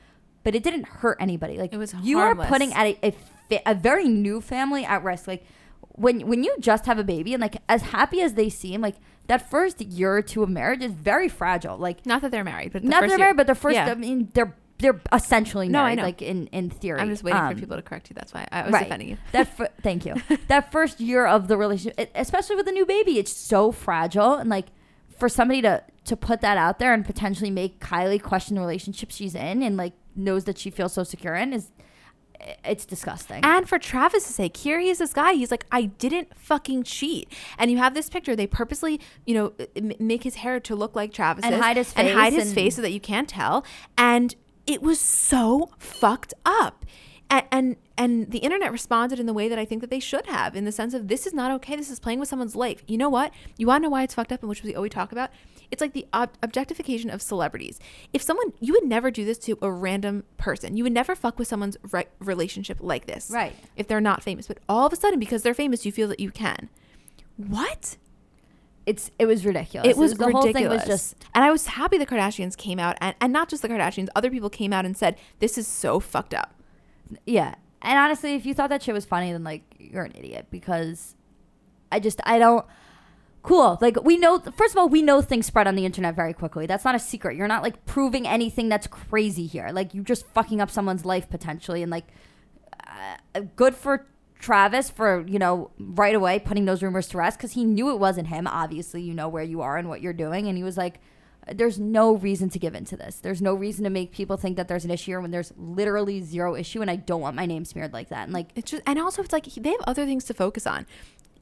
but 0.45 0.55
it 0.55 0.63
didn't 0.63 0.87
hurt 0.87 1.17
anybody. 1.21 1.59
Like 1.59 1.73
It 1.73 1.79
was 1.79 1.95
you 2.03 2.19
harmless. 2.19 2.47
are 2.47 2.49
putting 2.49 2.73
at 2.75 2.87
a, 2.87 3.07
a, 3.09 3.11
fa- 3.49 3.63
a 3.71 3.75
very 3.75 4.09
new 4.09 4.41
family 4.41 4.85
at 4.85 5.03
risk. 5.05 5.27
Like 5.27 5.45
when 5.81 6.27
when 6.27 6.45
you 6.45 6.55
just 6.61 6.87
have 6.87 6.99
a 6.99 7.05
baby 7.05 7.33
and 7.35 7.41
like 7.41 7.57
as 7.69 7.83
happy 7.83 8.21
as 8.21 8.35
they 8.35 8.49
seem, 8.49 8.81
like 8.81 8.97
that 9.27 9.51
first 9.51 9.81
year 9.81 10.17
or 10.17 10.23
two 10.23 10.43
of 10.43 10.49
marriage 10.49 10.83
is 10.83 10.93
very 10.93 11.29
fragile. 11.29 11.77
Like 11.77 12.07
not 12.07 12.23
that 12.23 12.31
they're 12.31 12.45
married, 12.45 12.73
but 12.73 12.83
the 12.83 12.89
not 12.89 13.01
that 13.01 13.09
they're 13.09 13.19
year- 13.19 13.27
married, 13.27 13.37
but 13.37 13.47
the 13.49 13.55
first. 13.55 13.75
Yeah. 13.75 13.91
I 13.91 13.95
mean, 13.95 14.31
they're 14.35 14.55
they're 14.79 15.01
essentially 15.13 15.69
No, 15.69 15.83
I 15.83 15.95
know. 15.95 16.03
Like 16.03 16.21
in 16.23 16.47
in 16.49 16.71
theory. 16.71 17.01
I'm 17.01 17.09
just 17.09 17.23
waiting 17.25 17.41
Um, 17.41 17.55
for 17.55 17.61
people 17.61 17.77
to 17.77 17.83
correct 17.83 18.11
you. 18.11 18.15
That's 18.15 18.35
why 18.35 18.47
I 18.53 18.63
was 18.65 18.73
right. 18.73 18.83
defending 18.85 19.09
you. 19.09 19.17
That 19.33 19.49
thank 19.83 20.05
you. 20.05 20.15
that 20.49 20.71
first 20.73 21.01
year 21.01 21.27
of 21.27 21.49
the 21.49 21.57
relationship, 21.57 22.11
especially 22.15 22.57
with 22.57 22.69
a 22.69 22.73
new 22.73 22.87
baby, 22.87 23.19
it's 23.19 23.33
so 23.35 23.73
fragile, 23.73 24.35
and 24.35 24.51
like 24.51 24.67
for 25.19 25.29
somebody 25.29 25.63
to 25.63 25.83
to 26.05 26.17
put 26.17 26.41
that 26.43 26.57
out 26.59 26.79
there 26.79 26.93
and 26.95 27.05
potentially 27.05 27.51
make 27.51 27.81
Kylie 27.81 28.23
question 28.23 28.55
the 28.55 28.61
relationship 28.61 29.11
she's 29.11 29.35
in 29.35 29.63
and 29.63 29.77
like 29.77 29.95
knows 30.15 30.45
that 30.45 30.57
she 30.59 30.71
feels 30.71 30.93
so 30.93 31.03
secure 31.05 31.35
in 31.35 31.53
is 31.53 31.71
it's 32.65 32.85
disgusting. 32.85 33.43
And 33.45 33.67
for 33.69 33.79
Travis 33.79 34.27
to 34.27 34.33
say, 34.33 34.51
here 34.55 34.79
he 34.79 34.91
is, 34.91 34.99
this 34.99 35.15
guy. 35.15 35.33
He's 35.33 35.51
like, 35.51 35.65
I 35.73 35.87
didn't 35.87 36.37
fucking 36.37 36.83
cheat. 36.83 37.33
And 37.59 37.71
you 37.71 37.79
have 37.79 37.95
this 37.95 38.11
picture. 38.11 38.37
They 38.37 38.47
purposely, 38.47 39.01
you 39.25 39.35
know, 39.35 39.53
m- 39.75 39.93
make 39.99 40.23
his 40.23 40.37
hair 40.37 40.61
to 40.61 40.77
look 40.77 40.95
like 40.95 41.15
Travis 41.15 41.45
And 41.47 41.55
hide 41.55 41.79
his 41.79 41.93
face 41.95 42.07
and 42.11 42.15
hide 42.19 42.35
his 42.35 42.49
and- 42.49 42.55
face 42.55 42.77
so 42.77 42.83
that 42.83 42.93
you 42.93 43.01
can't 43.01 43.27
tell. 43.29 43.65
And 43.97 44.35
it 44.67 44.83
was 44.83 45.01
so 45.01 45.71
fucked 45.79 46.35
up. 46.45 46.85
and, 47.31 47.45
and 47.51 47.77
and 47.99 48.31
the 48.31 48.39
internet 48.39 48.71
responded 48.73 49.19
in 49.19 49.25
the 49.27 49.33
way 49.33 49.49
that 49.49 49.59
I 49.59 49.65
think 49.65 49.81
that 49.81 49.89
they 49.91 50.01
should 50.01 50.27
have, 50.27 50.55
in 50.55 50.65
the 50.65 50.73
sense 50.73 50.93
of 50.93 51.09
this 51.09 51.27
is 51.27 51.33
not 51.33 51.51
okay. 51.53 51.75
This 51.77 51.91
is 51.91 51.99
playing 51.99 52.21
with 52.21 52.29
someone's 52.29 52.55
life. 52.55 52.85
You 52.87 52.99
know 52.99 53.09
what? 53.09 53.33
You 53.57 53.67
want 53.67 53.83
to 53.83 53.87
know 53.87 53.91
why 53.91 54.03
it's 54.03 54.15
fucked 54.15 54.33
up, 54.33 54.41
and 54.43 54.49
which 54.51 54.63
we 54.63 54.75
always 54.75 54.93
talk 54.93 55.13
about. 55.13 55.31
It's 55.71 55.81
like 55.81 55.95
the 55.95 56.07
ob- 56.15 56.37
objectification 56.43 57.11
of 57.11 57.21
celebrities. 57.23 57.81
If 58.13 58.23
someone, 58.23 58.53
you 58.61 58.73
would 58.75 58.85
never 58.85 59.11
do 59.11 59.25
this 59.25 59.39
to 59.39 59.59
a 59.63 59.71
random 59.73 60.23
person. 60.37 60.77
You 60.77 60.85
would 60.85 60.93
never 60.93 61.17
fuck 61.17 61.39
with 61.41 61.49
someone's 61.49 61.77
re- 61.91 62.07
relationship 62.21 62.79
like 62.81 63.07
this, 63.07 63.31
Right. 63.33 63.57
If 63.77 63.89
they're 63.89 64.01
not 64.01 64.23
famous, 64.23 64.47
but 64.47 64.59
all 64.69 64.87
of 64.87 64.93
a 64.93 64.97
sudden, 64.97 65.19
because 65.19 65.43
they're 65.43 65.55
famous, 65.55 65.85
you 65.85 65.91
feel 65.91 66.07
that 66.09 66.21
you 66.21 66.31
can. 66.31 66.69
What? 67.37 67.97
It's 68.87 69.11
it 69.19 69.27
was 69.27 69.45
ridiculous. 69.45 69.89
It 69.89 69.97
was 69.97 70.13
the 70.15 70.27
ridiculous. 70.27 70.45
whole 70.45 70.53
thing 70.53 70.69
was 70.69 70.85
just 70.85 71.17
and 71.35 71.45
I 71.45 71.51
was 71.51 71.67
happy 71.67 71.99
the 71.99 72.07
Kardashians 72.07 72.57
came 72.57 72.79
out, 72.79 72.97
and, 73.01 73.17
and 73.21 73.33
not 73.33 73.49
just 73.49 73.63
the 73.63 73.69
Kardashians, 73.69 74.09
other 74.15 74.31
people 74.31 74.49
came 74.49 74.73
out 74.73 74.85
and 74.87 74.97
said, 74.97 75.17
This 75.41 75.59
is 75.59 75.67
so 75.67 75.99
fucked 76.01 76.35
up. 76.35 76.55
yeah. 77.27 77.57
And 77.83 77.99
honestly, 77.99 78.35
if 78.35 78.47
you 78.47 78.55
thought 78.55 78.71
that 78.71 78.83
shit 78.83 78.95
was 78.95 79.05
funny, 79.05 79.33
then 79.33 79.45
like 79.45 79.63
you're 79.79 80.05
an 80.05 80.13
idiot 80.17 80.47
because 80.51 81.15
I 81.93 82.01
just 82.01 82.21
I 82.25 82.39
don't. 82.39 82.65
Cool. 83.43 83.79
Like 83.81 84.03
we 84.03 84.17
know. 84.17 84.41
First 84.41 84.75
of 84.75 84.79
all, 84.79 84.89
we 84.89 85.03
know 85.03 85.21
things 85.23 85.47
spread 85.47 85.69
on 85.69 85.77
the 85.77 85.85
internet 85.85 86.17
very 86.17 86.33
quickly. 86.33 86.67
That's 86.67 86.85
not 86.85 86.97
a 86.97 86.99
secret. 86.99 87.37
You're 87.37 87.47
not 87.47 87.63
like 87.63 87.85
proving 87.87 88.27
anything 88.27 88.69
that's 88.69 88.89
crazy 88.89 89.47
here. 89.47 89.69
Like 89.73 89.95
you're 89.95 90.03
just 90.03 90.27
fucking 90.29 90.61
up 90.61 90.69
someone's 90.71 91.05
life 91.05 91.31
potentially, 91.31 91.83
and 91.83 91.91
like 91.93 92.07
uh, 92.85 93.41
good 93.55 93.77
for 93.77 94.07
Travis 94.39 94.91
for 94.91 95.25
you 95.27 95.39
know 95.39 95.71
right 95.79 96.15
away 96.15 96.39
putting 96.39 96.67
those 96.67 96.83
rumors 96.83 97.09
to 97.09 97.19
rest 97.19 97.39
because 97.39 97.53
he 97.53 97.65
knew 97.65 97.91
it 97.91 97.99
wasn't 97.99 98.29
him. 98.29 98.47
Obviously, 98.47 99.03
you 99.03 99.15
know 99.15 99.29
where 99.29 99.43
you 99.43 99.61
are 99.63 99.77
and 99.77 99.89
what 99.89 100.01
you're 100.01 100.13
doing, 100.13 100.47
and 100.47 100.57
he 100.57 100.63
was 100.63 100.77
like, 100.77 101.01
"There's 101.53 101.79
no 101.79 102.15
reason 102.15 102.51
to 102.51 102.59
give 102.59 102.75
into 102.75 102.97
this. 102.97 103.17
There's 103.17 103.41
no 103.41 103.55
reason 103.55 103.85
to 103.85 103.91
make 103.91 104.13
people 104.13 104.37
think 104.37 104.57
that 104.57 104.69
there's 104.69 104.85
an 104.85 104.91
issue 104.91 105.19
when 105.21 105.31
there's 105.31 105.53
literally 105.57 106.21
zero 106.23 106.55
issue, 106.55 106.83
and 106.83 106.91
I 106.91 106.97
don't 106.97 107.21
want 107.21 107.35
my 107.35 107.47
name 107.47 107.65
smeared 107.65 107.93
like 107.93 108.09
that." 108.11 108.25
And 108.25 108.33
like, 108.33 108.51
It's 108.55 108.71
just, 108.71 108.83
and 108.87 108.99
also 108.99 109.23
it's 109.23 109.33
like 109.33 109.47
they 109.47 109.71
have 109.71 109.81
other 109.87 110.05
things 110.05 110.25
to 110.25 110.35
focus 110.35 110.67
on. 110.67 110.87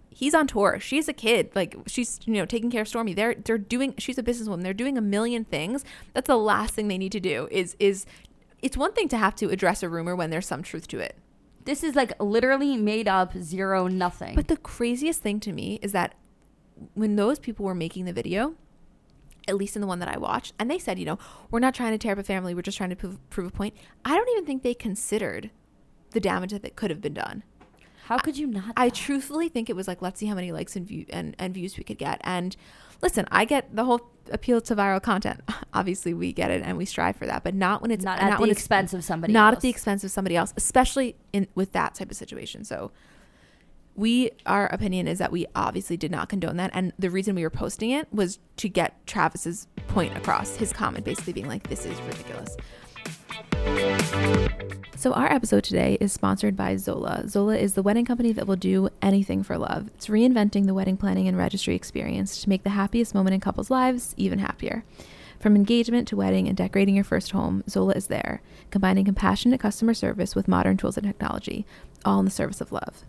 He's 0.08 0.32
on 0.32 0.46
tour. 0.46 0.78
She's 0.78 1.08
a 1.08 1.12
kid. 1.12 1.50
Like 1.56 1.74
she's, 1.88 2.20
you 2.24 2.34
know, 2.34 2.46
taking 2.46 2.70
care 2.70 2.82
of 2.82 2.88
Stormi. 2.88 3.16
They're 3.16 3.34
they're 3.34 3.58
doing. 3.58 3.94
She's 3.98 4.18
a 4.18 4.22
businesswoman. 4.22 4.62
They're 4.62 4.72
doing 4.72 4.96
a 4.96 5.02
million 5.02 5.44
things. 5.44 5.84
That's 6.12 6.28
the 6.28 6.36
last 6.38 6.74
thing 6.74 6.86
they 6.86 6.98
need 6.98 7.12
to 7.12 7.20
do. 7.20 7.48
Is 7.50 7.74
is, 7.80 8.06
it's 8.62 8.76
one 8.76 8.92
thing 8.92 9.08
to 9.08 9.18
have 9.18 9.34
to 9.36 9.48
address 9.50 9.82
a 9.82 9.88
rumor 9.88 10.14
when 10.14 10.30
there's 10.30 10.46
some 10.46 10.62
truth 10.62 10.86
to 10.88 11.00
it. 11.00 11.16
This 11.64 11.82
is 11.82 11.94
like 11.94 12.12
literally 12.22 12.76
made 12.76 13.08
up 13.08 13.34
zero 13.38 13.86
nothing. 13.86 14.34
But 14.34 14.48
the 14.48 14.56
craziest 14.56 15.20
thing 15.22 15.40
to 15.40 15.52
me 15.52 15.78
is 15.82 15.92
that 15.92 16.14
when 16.94 17.16
those 17.16 17.38
people 17.38 17.64
were 17.64 17.74
making 17.74 18.04
the 18.04 18.12
video, 18.12 18.54
at 19.46 19.56
least 19.56 19.76
in 19.76 19.80
the 19.80 19.86
one 19.86 19.98
that 19.98 20.08
I 20.08 20.18
watched, 20.18 20.54
and 20.58 20.70
they 20.70 20.78
said, 20.78 20.98
you 20.98 21.04
know, 21.04 21.18
we're 21.50 21.60
not 21.60 21.74
trying 21.74 21.92
to 21.92 21.98
tear 21.98 22.12
up 22.12 22.18
a 22.18 22.22
family, 22.22 22.54
we're 22.54 22.62
just 22.62 22.76
trying 22.76 22.90
to 22.90 22.96
prove, 22.96 23.18
prove 23.30 23.48
a 23.48 23.50
point. 23.50 23.74
I 24.04 24.16
don't 24.16 24.28
even 24.30 24.44
think 24.44 24.62
they 24.62 24.74
considered 24.74 25.50
the 26.10 26.20
damage 26.20 26.52
that 26.52 26.76
could 26.76 26.90
have 26.90 27.00
been 27.00 27.14
done. 27.14 27.42
How 28.06 28.18
could 28.18 28.36
you 28.36 28.46
not? 28.46 28.72
I 28.76 28.90
truthfully 28.90 29.48
think 29.48 29.70
it 29.70 29.76
was 29.76 29.88
like, 29.88 30.02
let's 30.02 30.20
see 30.20 30.26
how 30.26 30.34
many 30.34 30.52
likes 30.52 30.76
and, 30.76 30.86
view, 30.86 31.06
and, 31.08 31.34
and 31.38 31.54
views 31.54 31.78
we 31.78 31.84
could 31.84 31.98
get. 31.98 32.20
And 32.22 32.54
listen, 33.04 33.26
I 33.30 33.44
get 33.44 33.76
the 33.76 33.84
whole 33.84 34.10
appeal 34.32 34.60
to 34.62 34.74
viral 34.74 35.00
content. 35.00 35.42
Obviously, 35.74 36.14
we 36.14 36.32
get 36.32 36.50
it 36.50 36.62
and 36.64 36.76
we 36.76 36.86
strive 36.86 37.14
for 37.16 37.26
that, 37.26 37.44
but 37.44 37.54
not 37.54 37.82
when 37.82 37.90
it's 37.90 38.04
not 38.04 38.18
at 38.18 38.40
the 38.40 38.50
expense 38.50 38.94
of 38.94 39.04
somebody. 39.04 39.32
not 39.32 39.52
else. 39.52 39.58
at 39.58 39.62
the 39.62 39.68
expense 39.68 40.02
of 40.02 40.10
somebody 40.10 40.36
else, 40.36 40.52
especially 40.56 41.14
in 41.32 41.46
with 41.54 41.72
that 41.72 41.94
type 41.94 42.10
of 42.10 42.16
situation. 42.16 42.64
So 42.64 42.90
we 43.94 44.30
our 44.46 44.66
opinion 44.66 45.06
is 45.06 45.18
that 45.18 45.30
we 45.30 45.46
obviously 45.54 45.96
did 45.96 46.10
not 46.10 46.28
condone 46.28 46.56
that 46.56 46.70
and 46.74 46.92
the 46.98 47.10
reason 47.10 47.36
we 47.36 47.44
were 47.44 47.50
posting 47.50 47.90
it 47.90 48.12
was 48.12 48.40
to 48.56 48.68
get 48.68 49.06
Travis's 49.06 49.68
point 49.86 50.16
across, 50.16 50.56
his 50.56 50.72
comment 50.72 51.04
basically 51.04 51.32
being 51.32 51.46
like 51.46 51.68
this 51.68 51.86
is 51.86 52.00
ridiculous. 52.02 52.56
So 54.96 55.12
our 55.12 55.30
episode 55.30 55.64
today 55.64 55.98
is 56.00 56.12
sponsored 56.12 56.56
by 56.56 56.76
Zola. 56.76 57.28
Zola 57.28 57.56
is 57.56 57.74
the 57.74 57.82
wedding 57.82 58.06
company 58.06 58.32
that 58.32 58.46
will 58.46 58.56
do 58.56 58.88
anything 59.02 59.42
for 59.42 59.58
love. 59.58 59.88
It's 59.94 60.06
reinventing 60.06 60.64
the 60.64 60.72
wedding 60.72 60.96
planning 60.96 61.28
and 61.28 61.36
registry 61.36 61.74
experience 61.74 62.40
to 62.42 62.48
make 62.48 62.62
the 62.62 62.70
happiest 62.70 63.14
moment 63.14 63.34
in 63.34 63.40
couples' 63.40 63.70
lives 63.70 64.14
even 64.16 64.38
happier. 64.38 64.82
From 65.40 65.56
engagement 65.56 66.08
to 66.08 66.16
wedding 66.16 66.48
and 66.48 66.56
decorating 66.56 66.94
your 66.94 67.04
first 67.04 67.32
home, 67.32 67.64
Zola 67.68 67.92
is 67.92 68.06
there, 68.06 68.40
combining 68.70 69.04
compassionate 69.04 69.60
customer 69.60 69.92
service 69.92 70.34
with 70.34 70.48
modern 70.48 70.78
tools 70.78 70.96
and 70.96 71.06
technology, 71.06 71.66
all 72.02 72.18
in 72.20 72.24
the 72.24 72.30
service 72.30 72.62
of 72.62 72.72
love. 72.72 73.04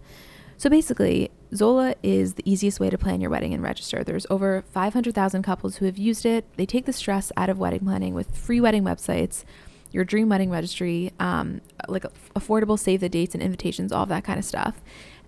So 0.58 0.70
basically, 0.70 1.32
Zola 1.54 1.96
is 2.04 2.34
the 2.34 2.50
easiest 2.50 2.80
way 2.80 2.90
to 2.90 2.98
plan 2.98 3.22
your 3.22 3.30
wedding 3.30 3.54
and 3.54 3.64
register. 3.64 4.04
There's 4.04 4.26
over 4.30 4.64
500,000 4.72 5.44
couples 5.44 5.78
who 5.78 5.86
have 5.86 5.98
used 5.98 6.26
it. 6.26 6.46
They 6.58 6.66
take 6.66 6.86
the 6.86 6.94
stress 6.94 7.32
out 7.38 7.50
of 7.50 7.58
wedding 7.58 7.82
planning 7.82 8.14
with 8.14 8.36
free 8.36 8.60
wedding 8.60 8.84
websites, 8.84 9.44
your 9.96 10.04
dream 10.04 10.28
wedding 10.30 10.50
registry, 10.50 11.12
um, 11.20 11.62
like 11.88 12.04
affordable 12.36 12.78
save 12.78 13.00
the 13.00 13.10
dates 13.10 13.34
and 13.34 13.42
invitations, 13.42 13.92
all 13.94 14.04
of 14.04 14.10
that 14.10 14.24
kind 14.26 14.38
of 14.38 14.46
stuff. 14.46 14.82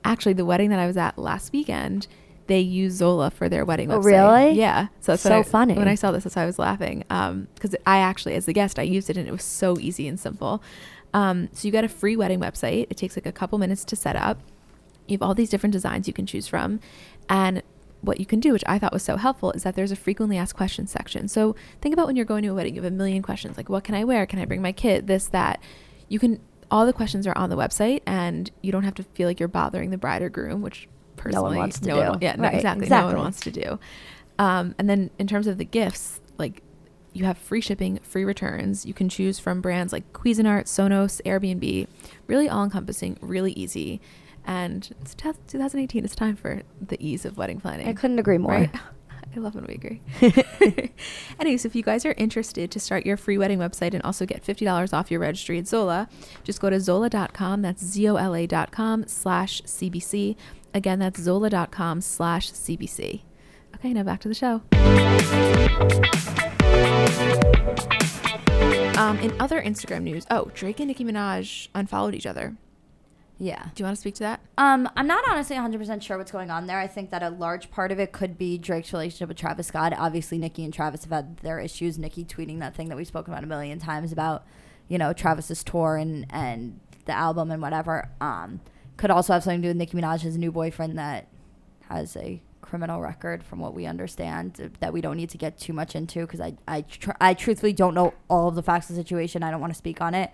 Actually, 0.04 0.34
the 0.34 0.46
wedding 0.46 0.70
that 0.70 0.80
I 0.80 0.86
was 0.88 0.98
at 0.98 1.18
last 1.18 1.54
weekend, 1.54 2.06
they 2.48 2.60
use 2.60 2.94
Zola 2.94 3.32
for 3.32 3.48
their 3.50 3.64
wedding 3.66 3.92
Oh, 3.92 4.00
website. 4.00 4.06
really? 4.06 4.52
Yeah. 4.60 4.88
So 5.00 5.14
that's 5.14 5.24
So 5.24 5.40
I- 5.40 5.44
funny. 5.44 5.74
When 5.74 5.88
I 5.88 5.96
saw 5.96 6.12
this, 6.12 6.24
that's 6.26 6.36
why 6.36 6.44
I 6.44 6.46
was 6.46 6.60
laughing. 6.60 7.00
Because 7.56 7.76
I 7.86 7.98
actually, 8.00 8.36
as 8.36 8.46
the 8.46 8.54
guest, 8.54 8.78
I 8.78 8.84
used 8.84 9.10
it 9.10 9.18
and 9.18 9.28
it 9.28 9.32
was 9.32 9.44
so 9.44 9.78
easy 9.80 10.08
and 10.08 10.20
simple. 10.20 10.62
Um, 11.14 11.48
so 11.54 11.66
you 11.68 11.72
got 11.72 11.84
a 11.86 11.90
free 11.90 12.16
wedding 12.18 12.40
website. 12.40 12.88
It 12.90 12.98
takes 12.98 13.16
like 13.18 13.26
a 13.26 13.32
couple 13.32 13.58
minutes 13.58 13.84
to 13.86 13.96
set 13.96 14.16
up. 14.16 14.40
You 15.08 15.14
have 15.16 15.22
all 15.22 15.34
these 15.34 15.50
different 15.50 15.74
designs 15.74 16.08
you 16.08 16.14
can 16.14 16.26
choose 16.26 16.48
from. 16.48 16.80
And 17.30 17.64
what 18.02 18.20
you 18.20 18.26
can 18.26 18.40
do, 18.40 18.54
which 18.54 18.64
I 18.68 18.80
thought 18.80 18.94
was 18.94 19.04
so 19.04 19.18
helpful, 19.18 19.52
is 19.52 19.64
that 19.64 19.76
there's 19.76 19.92
a 19.92 19.96
frequently 19.96 20.38
asked 20.38 20.56
questions 20.56 20.92
section. 20.92 21.28
So 21.28 21.56
think 21.82 21.94
about 21.94 22.08
when 22.08 22.16
you're 22.16 22.26
going 22.26 22.44
to 22.44 22.50
a 22.50 22.54
wedding, 22.54 22.76
you 22.76 22.82
have 22.82 22.92
a 22.92 22.96
million 22.96 23.22
questions 23.22 23.58
like, 23.58 23.70
what 23.70 23.84
can 23.84 23.96
I 23.96 24.04
wear? 24.04 24.26
Can 24.26 24.40
I 24.40 24.46
bring 24.46 24.62
my 24.62 24.72
kid? 24.72 25.08
This, 25.08 25.28
that. 25.28 25.62
You 26.10 26.20
can, 26.20 26.40
all 26.72 26.86
the 26.86 26.94
questions 26.94 27.28
are 27.28 27.38
on 27.38 27.50
the 27.50 27.58
website 27.58 28.02
and 28.06 28.50
you 28.62 28.72
don't 28.72 28.84
have 28.84 28.96
to 28.96 29.04
feel 29.04 29.28
like 29.28 29.40
you're 29.40 29.50
bothering 29.50 29.90
the 29.90 29.98
bride 29.98 30.22
or 30.22 30.30
groom, 30.30 30.62
which 30.62 30.88
personally 31.18 31.44
no 31.44 31.50
one 31.50 31.58
wants 31.58 31.80
to 31.80 31.88
no 31.88 31.96
do. 31.96 32.10
One, 32.12 32.20
yeah, 32.22 32.36
no, 32.36 32.44
Right, 32.44 32.56
exactly, 32.56 32.88
No 32.88 33.06
one 33.06 33.18
wants 33.18 33.42
to 33.42 33.52
do. 33.52 33.80
Um, 34.40 34.76
and 34.78 34.90
then 34.90 35.10
in 35.20 35.28
terms 35.28 35.48
of 35.48 35.58
the 35.58 35.66
gifts, 35.66 36.22
like 36.38 36.62
you 37.18 37.26
have 37.26 37.38
free 37.38 37.62
shipping, 37.62 38.00
free 38.04 38.24
returns. 38.24 38.86
You 38.86 38.94
can 38.94 39.10
choose 39.10 39.40
from 39.40 39.60
brands 39.60 39.92
like 39.92 40.14
Cuisinart, 40.14 40.66
Sonos, 40.66 41.20
Airbnb, 41.24 41.88
really 42.28 42.48
all 42.48 42.64
encompassing, 42.64 43.18
really 43.22 43.54
easy. 43.54 44.00
And 44.48 44.90
it's 45.02 45.14
2018. 45.14 46.06
It's 46.06 46.16
time 46.16 46.36
for 46.36 46.64
the 46.82 46.98
ease 47.06 47.26
of 47.26 47.38
wedding 47.38 47.60
planning. 47.60 47.88
I 47.88 47.94
couldn't 47.94 48.18
agree 48.18 48.38
more. 48.38 48.52
Right? 48.52 48.72
I 49.36 49.40
love 49.40 49.54
when 49.54 49.66
we 49.66 49.76
agree. 49.76 50.02
Anyways, 51.40 51.66
if 51.66 51.76
you 51.76 51.84
guys 51.84 52.06
are 52.06 52.16
interested 52.18 52.72
to 52.72 52.80
start 52.80 53.06
your 53.06 53.18
free 53.18 53.38
wedding 53.38 53.60
website 53.60 53.94
and 53.94 54.02
also 54.02 54.26
get 54.26 54.44
$50 54.44 54.94
off 54.94 55.12
your 55.12 55.20
registry 55.20 55.60
at 55.60 55.68
Zola, 55.68 56.10
just 56.44 56.60
go 56.60 56.72
to 56.72 56.80
zola.com. 56.80 57.62
That's 57.62 57.84
Z-O-L-A.com 57.84 59.08
slash 59.08 59.62
CBC. 59.64 60.38
Again, 60.74 61.00
that's 61.00 61.20
zola.com 61.20 62.02
slash 62.02 62.52
CBC. 62.52 63.22
Okay, 63.76 63.94
now 63.94 64.04
back 64.04 64.22
to 64.22 64.28
the 64.28 64.34
show. 64.34 64.64
Um, 68.98 69.20
in 69.20 69.40
other 69.40 69.62
Instagram 69.62 70.02
news, 70.02 70.26
oh, 70.32 70.50
Drake 70.56 70.80
and 70.80 70.88
Nicki 70.88 71.06
Minaj 71.06 71.68
unfollowed 71.76 72.16
each 72.16 72.26
other. 72.26 72.56
Yeah. 73.40 73.64
Do 73.76 73.82
you 73.82 73.86
want 73.86 73.96
to 73.96 74.02
speak 74.02 74.16
to 74.16 74.24
that? 74.24 74.42
Um, 74.58 74.90
I'm 74.96 75.06
not 75.06 75.24
honestly 75.30 75.56
100% 75.56 76.02
sure 76.02 76.18
what's 76.18 76.32
going 76.32 76.50
on 76.50 76.66
there. 76.66 76.80
I 76.80 76.88
think 76.88 77.12
that 77.12 77.22
a 77.22 77.30
large 77.30 77.70
part 77.70 77.92
of 77.92 78.00
it 78.00 78.12
could 78.12 78.38
be 78.38 78.58
Drake's 78.58 78.92
relationship 78.92 79.30
with 79.30 79.38
Travis 79.38 79.68
Scott. 79.68 79.94
Obviously, 79.96 80.38
Nicki 80.38 80.64
and 80.64 80.74
Travis 80.74 81.04
have 81.04 81.12
had 81.12 81.38
their 81.38 81.60
issues. 81.60 82.00
Nicki 82.00 82.26
tweeting 82.26 82.60
that 82.60 82.76
thing 82.76 82.90
that 82.90 82.98
we've 82.98 83.08
spoken 83.08 83.34
about 83.34 83.44
a 83.44 83.48
million 83.48 83.78
times 83.78 84.12
about, 84.12 84.44
you 84.88 84.98
know, 84.98 85.14
Travis's 85.14 85.64
tour 85.64 85.98
and, 85.98 86.26
and 86.32 86.80
the 87.06 87.14
album 87.14 87.52
and 87.52 87.62
whatever. 87.62 88.10
Um, 88.20 88.60
could 88.98 89.12
also 89.12 89.34
have 89.34 89.44
something 89.44 89.62
to 89.62 89.68
do 89.68 89.70
with 89.70 89.78
Nicki 89.78 89.98
Minaj's 89.98 90.38
new 90.38 90.52
boyfriend 90.52 90.98
that 90.98 91.28
has 91.90 92.18
a 92.18 92.42
criminal 92.62 93.00
record, 93.00 93.44
from 93.44 93.60
what 93.60 93.74
we 93.74 93.86
understand, 93.86 94.72
that 94.80 94.92
we 94.92 95.00
don't 95.00 95.16
need 95.16 95.30
to 95.30 95.38
get 95.38 95.58
too 95.58 95.74
much 95.74 95.96
into 95.96 96.22
because 96.22 96.42
I, 96.42 96.56
I, 96.68 96.82
tr- 96.82 97.12
I 97.22 97.34
truthfully 97.34 97.72
don't 97.72 97.94
know 97.94 98.14
all 98.28 98.50
of 98.50 98.56
the 98.56 98.64
facts 98.64 98.90
of 98.90 98.96
the 98.96 99.02
situation. 99.02 99.44
I 99.44 99.52
don't 99.52 99.62
want 99.62 99.72
to 99.72 99.78
speak 99.78 100.02
on 100.02 100.14
it. 100.14 100.32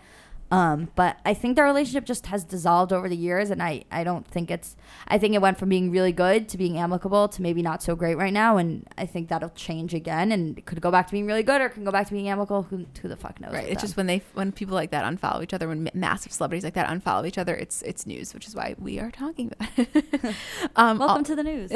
Um, 0.54 0.90
but 0.94 1.18
I 1.26 1.34
think 1.34 1.56
their 1.56 1.66
relationship 1.66 2.06
just 2.06 2.28
has 2.28 2.44
dissolved 2.44 2.94
over 2.94 3.10
the 3.10 3.16
years, 3.18 3.50
and 3.50 3.62
I, 3.64 3.86
I 3.90 4.04
don't 4.04 4.28
think 4.28 4.52
it's. 4.52 4.76
I 5.08 5.18
think 5.18 5.34
it 5.34 5.42
went 5.42 5.58
from 5.58 5.70
being 5.70 5.90
really 5.90 6.12
good 6.12 6.48
to 6.50 6.60
being 6.60 6.78
amicable 6.78 7.28
to 7.30 7.42
maybe 7.42 7.64
not 7.64 7.82
so 7.82 7.96
great 7.96 8.20
right 8.20 8.32
now, 8.32 8.58
and 8.58 8.88
I 8.96 9.08
think 9.08 9.30
that'll 9.30 9.50
change 9.50 9.96
again, 9.96 10.32
and 10.32 10.56
it 10.56 10.68
could 10.68 10.80
go 10.80 10.92
back 10.92 11.08
to 11.08 11.12
being 11.12 11.26
really 11.26 11.42
good 11.42 11.60
or 11.60 11.66
it 11.66 11.72
can 11.72 11.84
go 11.84 11.90
back 11.90 12.06
to 12.06 12.14
being 12.14 12.30
amicable. 12.30 12.62
Who, 12.62 12.86
who 13.02 13.08
the 13.08 13.18
fuck 13.18 13.42
knows? 13.42 13.52
Right. 13.52 13.64
It's 13.64 13.82
them. 13.82 13.82
just 13.82 13.98
when 13.98 14.06
they 14.06 14.22
when 14.36 14.52
people 14.52 14.76
like 14.76 14.92
that 14.92 15.04
unfollow 15.06 15.42
each 15.42 15.56
other, 15.56 15.68
when 15.68 15.90
massive 15.96 16.32
celebrities 16.32 16.64
like 16.64 16.76
that 16.76 16.88
unfollow 16.88 17.28
each 17.28 17.40
other, 17.40 17.56
it's 17.56 17.82
it's 17.82 18.06
news, 18.06 18.36
which 18.36 18.48
is 18.48 18.54
why 18.54 18.76
we 18.78 19.00
are 19.00 19.10
talking 19.10 19.52
about 19.60 19.70
it. 19.76 20.36
um, 20.76 21.00
welcome 21.00 21.18
al- 21.18 21.24
to 21.24 21.36
the 21.36 21.44
news. 21.44 21.72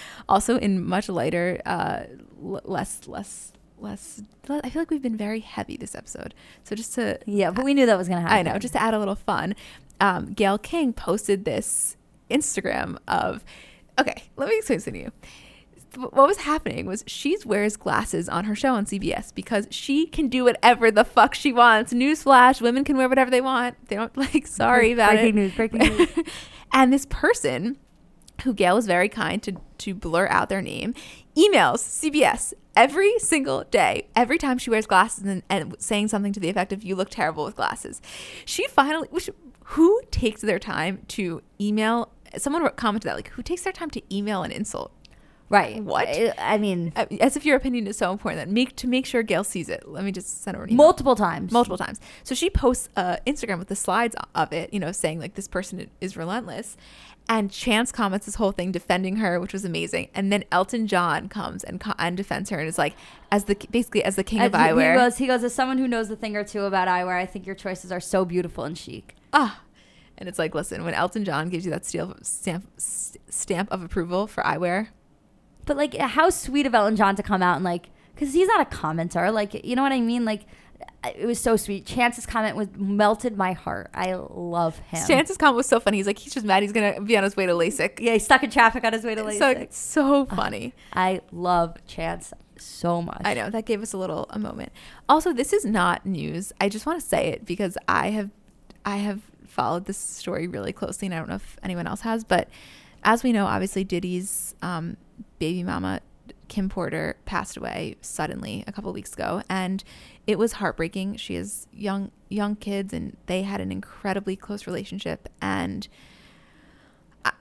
also, 0.30 0.56
in 0.56 0.82
much 0.82 1.10
lighter, 1.10 1.60
uh, 1.66 2.04
l- 2.42 2.62
less 2.64 3.06
less 3.06 3.52
less. 3.82 4.22
I 4.48 4.70
feel 4.70 4.82
like 4.82 4.90
we've 4.90 5.02
been 5.02 5.16
very 5.16 5.40
heavy 5.40 5.76
this 5.76 5.94
episode. 5.94 6.34
So 6.64 6.74
just 6.74 6.94
to 6.94 7.18
yeah, 7.26 7.50
but 7.50 7.64
we 7.64 7.74
knew 7.74 7.86
that 7.86 7.98
was 7.98 8.08
gonna 8.08 8.22
happen. 8.22 8.36
I 8.36 8.42
know, 8.42 8.58
just 8.58 8.74
to 8.74 8.82
add 8.82 8.94
a 8.94 8.98
little 8.98 9.14
fun, 9.14 9.54
um, 10.00 10.32
Gayle 10.32 10.58
King 10.58 10.92
posted 10.92 11.44
this 11.44 11.96
Instagram 12.30 12.98
of. 13.06 13.44
Okay, 14.00 14.24
let 14.36 14.48
me 14.48 14.56
explain 14.58 14.76
this 14.76 14.84
to 14.84 14.96
you. 14.96 15.12
what 15.96 16.28
was 16.28 16.38
happening 16.38 16.86
was 16.86 17.02
she 17.06 17.36
wears 17.44 17.76
glasses 17.76 18.28
on 18.28 18.44
her 18.44 18.54
show 18.54 18.74
on 18.74 18.86
CBS 18.86 19.34
because 19.34 19.66
she 19.70 20.06
can 20.06 20.28
do 20.28 20.44
whatever 20.44 20.90
the 20.90 21.04
fuck 21.04 21.34
she 21.34 21.52
wants. 21.52 21.92
Newsflash: 21.92 22.60
women 22.60 22.84
can 22.84 22.96
wear 22.96 23.08
whatever 23.08 23.30
they 23.30 23.40
want. 23.40 23.76
They 23.88 23.96
don't 23.96 24.16
like. 24.16 24.46
Sorry 24.46 24.92
about 24.92 25.12
breaking 25.12 25.28
it. 25.28 25.34
news, 25.34 25.54
breaking 25.54 25.78
news. 25.80 26.08
and 26.72 26.92
this 26.92 27.06
person, 27.06 27.76
who 28.42 28.54
Gail 28.54 28.76
was 28.76 28.86
very 28.86 29.08
kind 29.08 29.42
to 29.42 29.56
to 29.78 29.94
blur 29.94 30.28
out 30.28 30.48
their 30.48 30.62
name, 30.62 30.94
emails 31.38 31.78
CBS 31.78 32.52
every 32.76 33.18
single 33.18 33.64
day, 33.70 34.08
every 34.16 34.38
time 34.38 34.58
she 34.58 34.70
wears 34.70 34.86
glasses 34.86 35.24
and, 35.24 35.42
and 35.48 35.74
saying 35.78 36.08
something 36.08 36.32
to 36.32 36.40
the 36.40 36.48
effect 36.48 36.72
of 36.72 36.82
"You 36.82 36.96
look 36.96 37.10
terrible 37.10 37.44
with 37.44 37.56
glasses." 37.56 38.00
She 38.44 38.66
finally, 38.68 39.08
which, 39.10 39.30
who 39.74 40.00
takes 40.10 40.40
their 40.40 40.58
time 40.58 41.02
to 41.08 41.42
email? 41.60 42.10
Someone 42.36 42.62
wrote- 42.62 42.76
commented 42.76 43.08
that 43.08 43.16
like, 43.16 43.28
who 43.30 43.42
takes 43.42 43.62
their 43.62 43.72
time 43.72 43.90
to 43.90 44.02
email 44.14 44.42
an 44.42 44.50
insult? 44.50 44.92
Right. 45.50 45.82
What? 45.82 46.06
I, 46.08 46.34
I 46.36 46.58
mean, 46.58 46.92
Uh, 46.94 47.06
As 47.22 47.34
if 47.34 47.46
your 47.46 47.56
opinion 47.56 47.86
is 47.86 47.96
so 47.96 48.12
important 48.12 48.38
that 48.44 48.52
make 48.52 48.76
to 48.76 48.86
make 48.86 49.06
sure 49.06 49.22
Gayle 49.22 49.44
sees 49.44 49.70
it. 49.70 49.88
Let 49.88 50.04
me 50.04 50.12
just 50.12 50.42
send 50.42 50.58
her 50.58 50.64
an 50.64 50.68
email. 50.68 50.76
multiple 50.76 51.16
times. 51.16 51.50
multiple 51.52 51.78
times. 51.78 52.00
So 52.22 52.34
she 52.34 52.50
posts 52.50 52.90
uh, 52.98 53.16
Instagram 53.26 53.58
with 53.58 53.68
the 53.68 53.74
slides 53.76 54.14
of 54.34 54.52
it, 54.52 54.74
you 54.74 54.78
know, 54.78 54.92
saying 54.92 55.20
like 55.20 55.36
this 55.36 55.48
person 55.48 55.88
is 56.02 56.18
relentless. 56.18 56.76
And 57.30 57.50
Chance 57.50 57.92
comments 57.92 58.24
this 58.24 58.36
whole 58.36 58.52
thing 58.52 58.72
defending 58.72 59.16
her, 59.16 59.38
which 59.38 59.52
was 59.52 59.64
amazing. 59.64 60.08
And 60.14 60.32
then 60.32 60.44
Elton 60.50 60.86
John 60.86 61.28
comes 61.28 61.62
and 61.62 61.78
co- 61.78 61.92
and 61.98 62.16
defends 62.16 62.48
her 62.48 62.58
and 62.58 62.66
is 62.66 62.78
like, 62.78 62.94
as 63.30 63.44
the 63.44 63.54
basically 63.70 64.02
as 64.02 64.16
the 64.16 64.24
king 64.24 64.40
of 64.40 64.54
And 64.54 64.62
he- 64.64 64.70
eyewear. 64.70 64.92
He 64.92 64.98
goes, 64.98 65.18
he 65.18 65.26
goes, 65.26 65.44
as 65.44 65.54
someone 65.54 65.76
who 65.76 65.86
knows 65.86 66.08
a 66.10 66.16
thing 66.16 66.36
or 66.36 66.42
two 66.44 66.62
about 66.62 66.88
eyewear, 66.88 67.20
I 67.20 67.26
think 67.26 67.44
your 67.44 67.54
choices 67.54 67.92
are 67.92 68.00
so 68.00 68.24
beautiful 68.24 68.64
and 68.64 68.78
chic. 68.78 69.14
ah, 69.32 69.60
and 70.16 70.28
it's 70.28 70.38
like, 70.38 70.54
listen, 70.54 70.84
when 70.84 70.94
Elton 70.94 71.24
John 71.24 71.48
gives 71.50 71.64
you 71.66 71.70
that 71.70 71.84
steel 71.84 72.16
stamp 72.22 72.66
stamp 72.78 73.70
of 73.70 73.82
approval 73.82 74.26
for 74.26 74.42
eyewear, 74.42 74.88
But 75.66 75.76
like, 75.76 75.94
how 75.96 76.30
sweet 76.30 76.66
of 76.66 76.74
Elton 76.74 76.96
John 76.96 77.14
to 77.16 77.22
come 77.22 77.42
out 77.42 77.56
and 77.56 77.64
like, 77.64 77.90
because 78.14 78.32
he's 78.32 78.48
not 78.48 78.60
a 78.62 78.64
commenter. 78.74 79.32
Like, 79.32 79.64
you 79.66 79.76
know 79.76 79.82
what 79.82 79.92
I 79.92 80.00
mean? 80.00 80.24
Like, 80.24 80.42
it 81.04 81.26
was 81.26 81.38
so 81.38 81.56
sweet. 81.56 81.86
Chance's 81.86 82.26
comment 82.26 82.56
was 82.56 82.68
melted 82.76 83.36
my 83.36 83.52
heart. 83.52 83.90
I 83.94 84.14
love 84.14 84.78
him. 84.78 85.06
Chance's 85.06 85.36
comment 85.36 85.56
was 85.56 85.66
so 85.66 85.80
funny. 85.80 85.98
He's 85.98 86.06
like, 86.06 86.18
he's 86.18 86.34
just 86.34 86.46
mad. 86.46 86.62
He's 86.62 86.72
gonna 86.72 87.00
be 87.00 87.16
on 87.16 87.24
his 87.24 87.36
way 87.36 87.46
to 87.46 87.52
LASIK. 87.52 88.00
yeah, 88.00 88.14
he's 88.14 88.24
stuck 88.24 88.42
in 88.42 88.50
traffic 88.50 88.84
on 88.84 88.92
his 88.92 89.04
way 89.04 89.14
to 89.14 89.22
LASIK. 89.22 89.72
so, 89.72 90.24
so 90.24 90.26
funny. 90.26 90.74
I 90.92 91.20
love 91.32 91.76
Chance 91.86 92.32
so 92.56 93.00
much. 93.02 93.22
I 93.24 93.34
know 93.34 93.50
that 93.50 93.64
gave 93.64 93.82
us 93.82 93.92
a 93.92 93.98
little 93.98 94.26
a 94.30 94.38
moment. 94.38 94.72
Also, 95.08 95.32
this 95.32 95.52
is 95.52 95.64
not 95.64 96.04
news. 96.04 96.52
I 96.60 96.68
just 96.68 96.86
want 96.86 97.00
to 97.00 97.06
say 97.06 97.28
it 97.28 97.44
because 97.44 97.78
I 97.86 98.10
have 98.10 98.30
I 98.84 98.98
have 98.98 99.20
followed 99.46 99.86
this 99.86 99.98
story 99.98 100.46
really 100.46 100.72
closely, 100.72 101.06
and 101.06 101.14
I 101.14 101.18
don't 101.18 101.28
know 101.28 101.36
if 101.36 101.56
anyone 101.62 101.86
else 101.86 102.02
has. 102.02 102.24
But 102.24 102.48
as 103.04 103.22
we 103.22 103.32
know, 103.32 103.46
obviously 103.46 103.84
Diddy's 103.84 104.54
um, 104.62 104.96
baby 105.38 105.62
mama 105.62 106.00
Kim 106.48 106.68
Porter 106.68 107.16
passed 107.26 107.56
away 107.56 107.96
suddenly 108.00 108.64
a 108.66 108.72
couple 108.72 108.92
weeks 108.92 109.12
ago, 109.12 109.42
and 109.48 109.84
it 110.28 110.38
was 110.38 110.52
heartbreaking. 110.52 111.16
She 111.16 111.34
has 111.36 111.66
young 111.72 112.12
young 112.28 112.54
kids, 112.54 112.92
and 112.92 113.16
they 113.26 113.42
had 113.42 113.60
an 113.60 113.72
incredibly 113.72 114.36
close 114.36 114.66
relationship, 114.66 115.28
and 115.40 115.88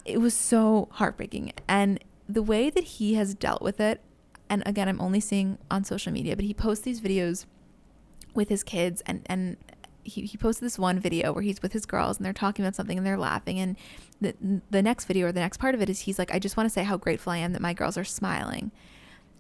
it 0.06 0.20
was 0.20 0.34
so 0.34 0.88
heartbreaking. 0.94 1.52
And 1.68 2.04
the 2.28 2.42
way 2.42 2.70
that 2.70 2.86
he 2.86 3.16
has 3.16 3.36
dealt 3.36 3.62
with 3.62 3.82
it, 3.82 4.02
and 4.50 4.64
again, 4.66 4.88
I'm 4.88 5.02
only 5.02 5.20
seeing 5.20 5.58
on 5.70 5.84
social 5.84 6.14
media, 6.14 6.38
but 6.38 6.46
he 6.46 6.54
posts 6.54 6.86
these 6.86 7.02
videos 7.02 7.46
with 8.34 8.48
his 8.48 8.64
kids 8.64 9.02
and 9.06 9.22
and 9.26 9.58
he, 10.04 10.22
he 10.22 10.38
posted 10.38 10.66
this 10.66 10.80
one 10.80 11.00
video 11.00 11.34
where 11.34 11.42
he's 11.42 11.62
with 11.62 11.74
his 11.74 11.86
girls 11.86 12.16
and 12.16 12.26
they're 12.26 12.32
talking 12.32 12.64
about 12.64 12.76
something 12.76 12.98
and 12.98 13.06
they're 13.06 13.18
laughing 13.18 13.60
and 13.60 13.76
the 14.22 14.62
the 14.70 14.82
next 14.82 15.06
video 15.06 15.28
or 15.28 15.32
the 15.34 15.40
next 15.40 15.58
part 15.58 15.76
of 15.76 15.82
it 15.82 15.90
is 15.90 16.02
he's 16.02 16.20
like 16.20 16.34
I 16.34 16.40
just 16.40 16.56
want 16.56 16.70
to 16.70 16.74
say 16.74 16.84
how 16.84 16.96
grateful 16.96 17.34
I 17.34 17.38
am 17.38 17.52
that 17.54 17.62
my 17.62 17.74
girls 17.74 17.98
are 17.98 18.06
smiling 18.06 18.72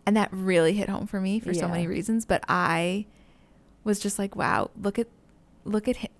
and 0.06 0.18
that 0.18 0.30
really 0.34 0.74
hit 0.74 0.89
home 0.89 1.06
for 1.06 1.22
me 1.22 1.39
for 1.39 1.54
so 1.54 1.68
many 1.68 1.86
reasons 1.88 2.26
but 2.26 2.43
I 2.50 3.06
was 3.88 4.00
just 4.00 4.20
like 4.20 4.36
wow 4.36 4.70
look 4.80 5.00
at 5.00 5.08
look 5.64 5.88
at 5.88 5.98
him 5.98 6.12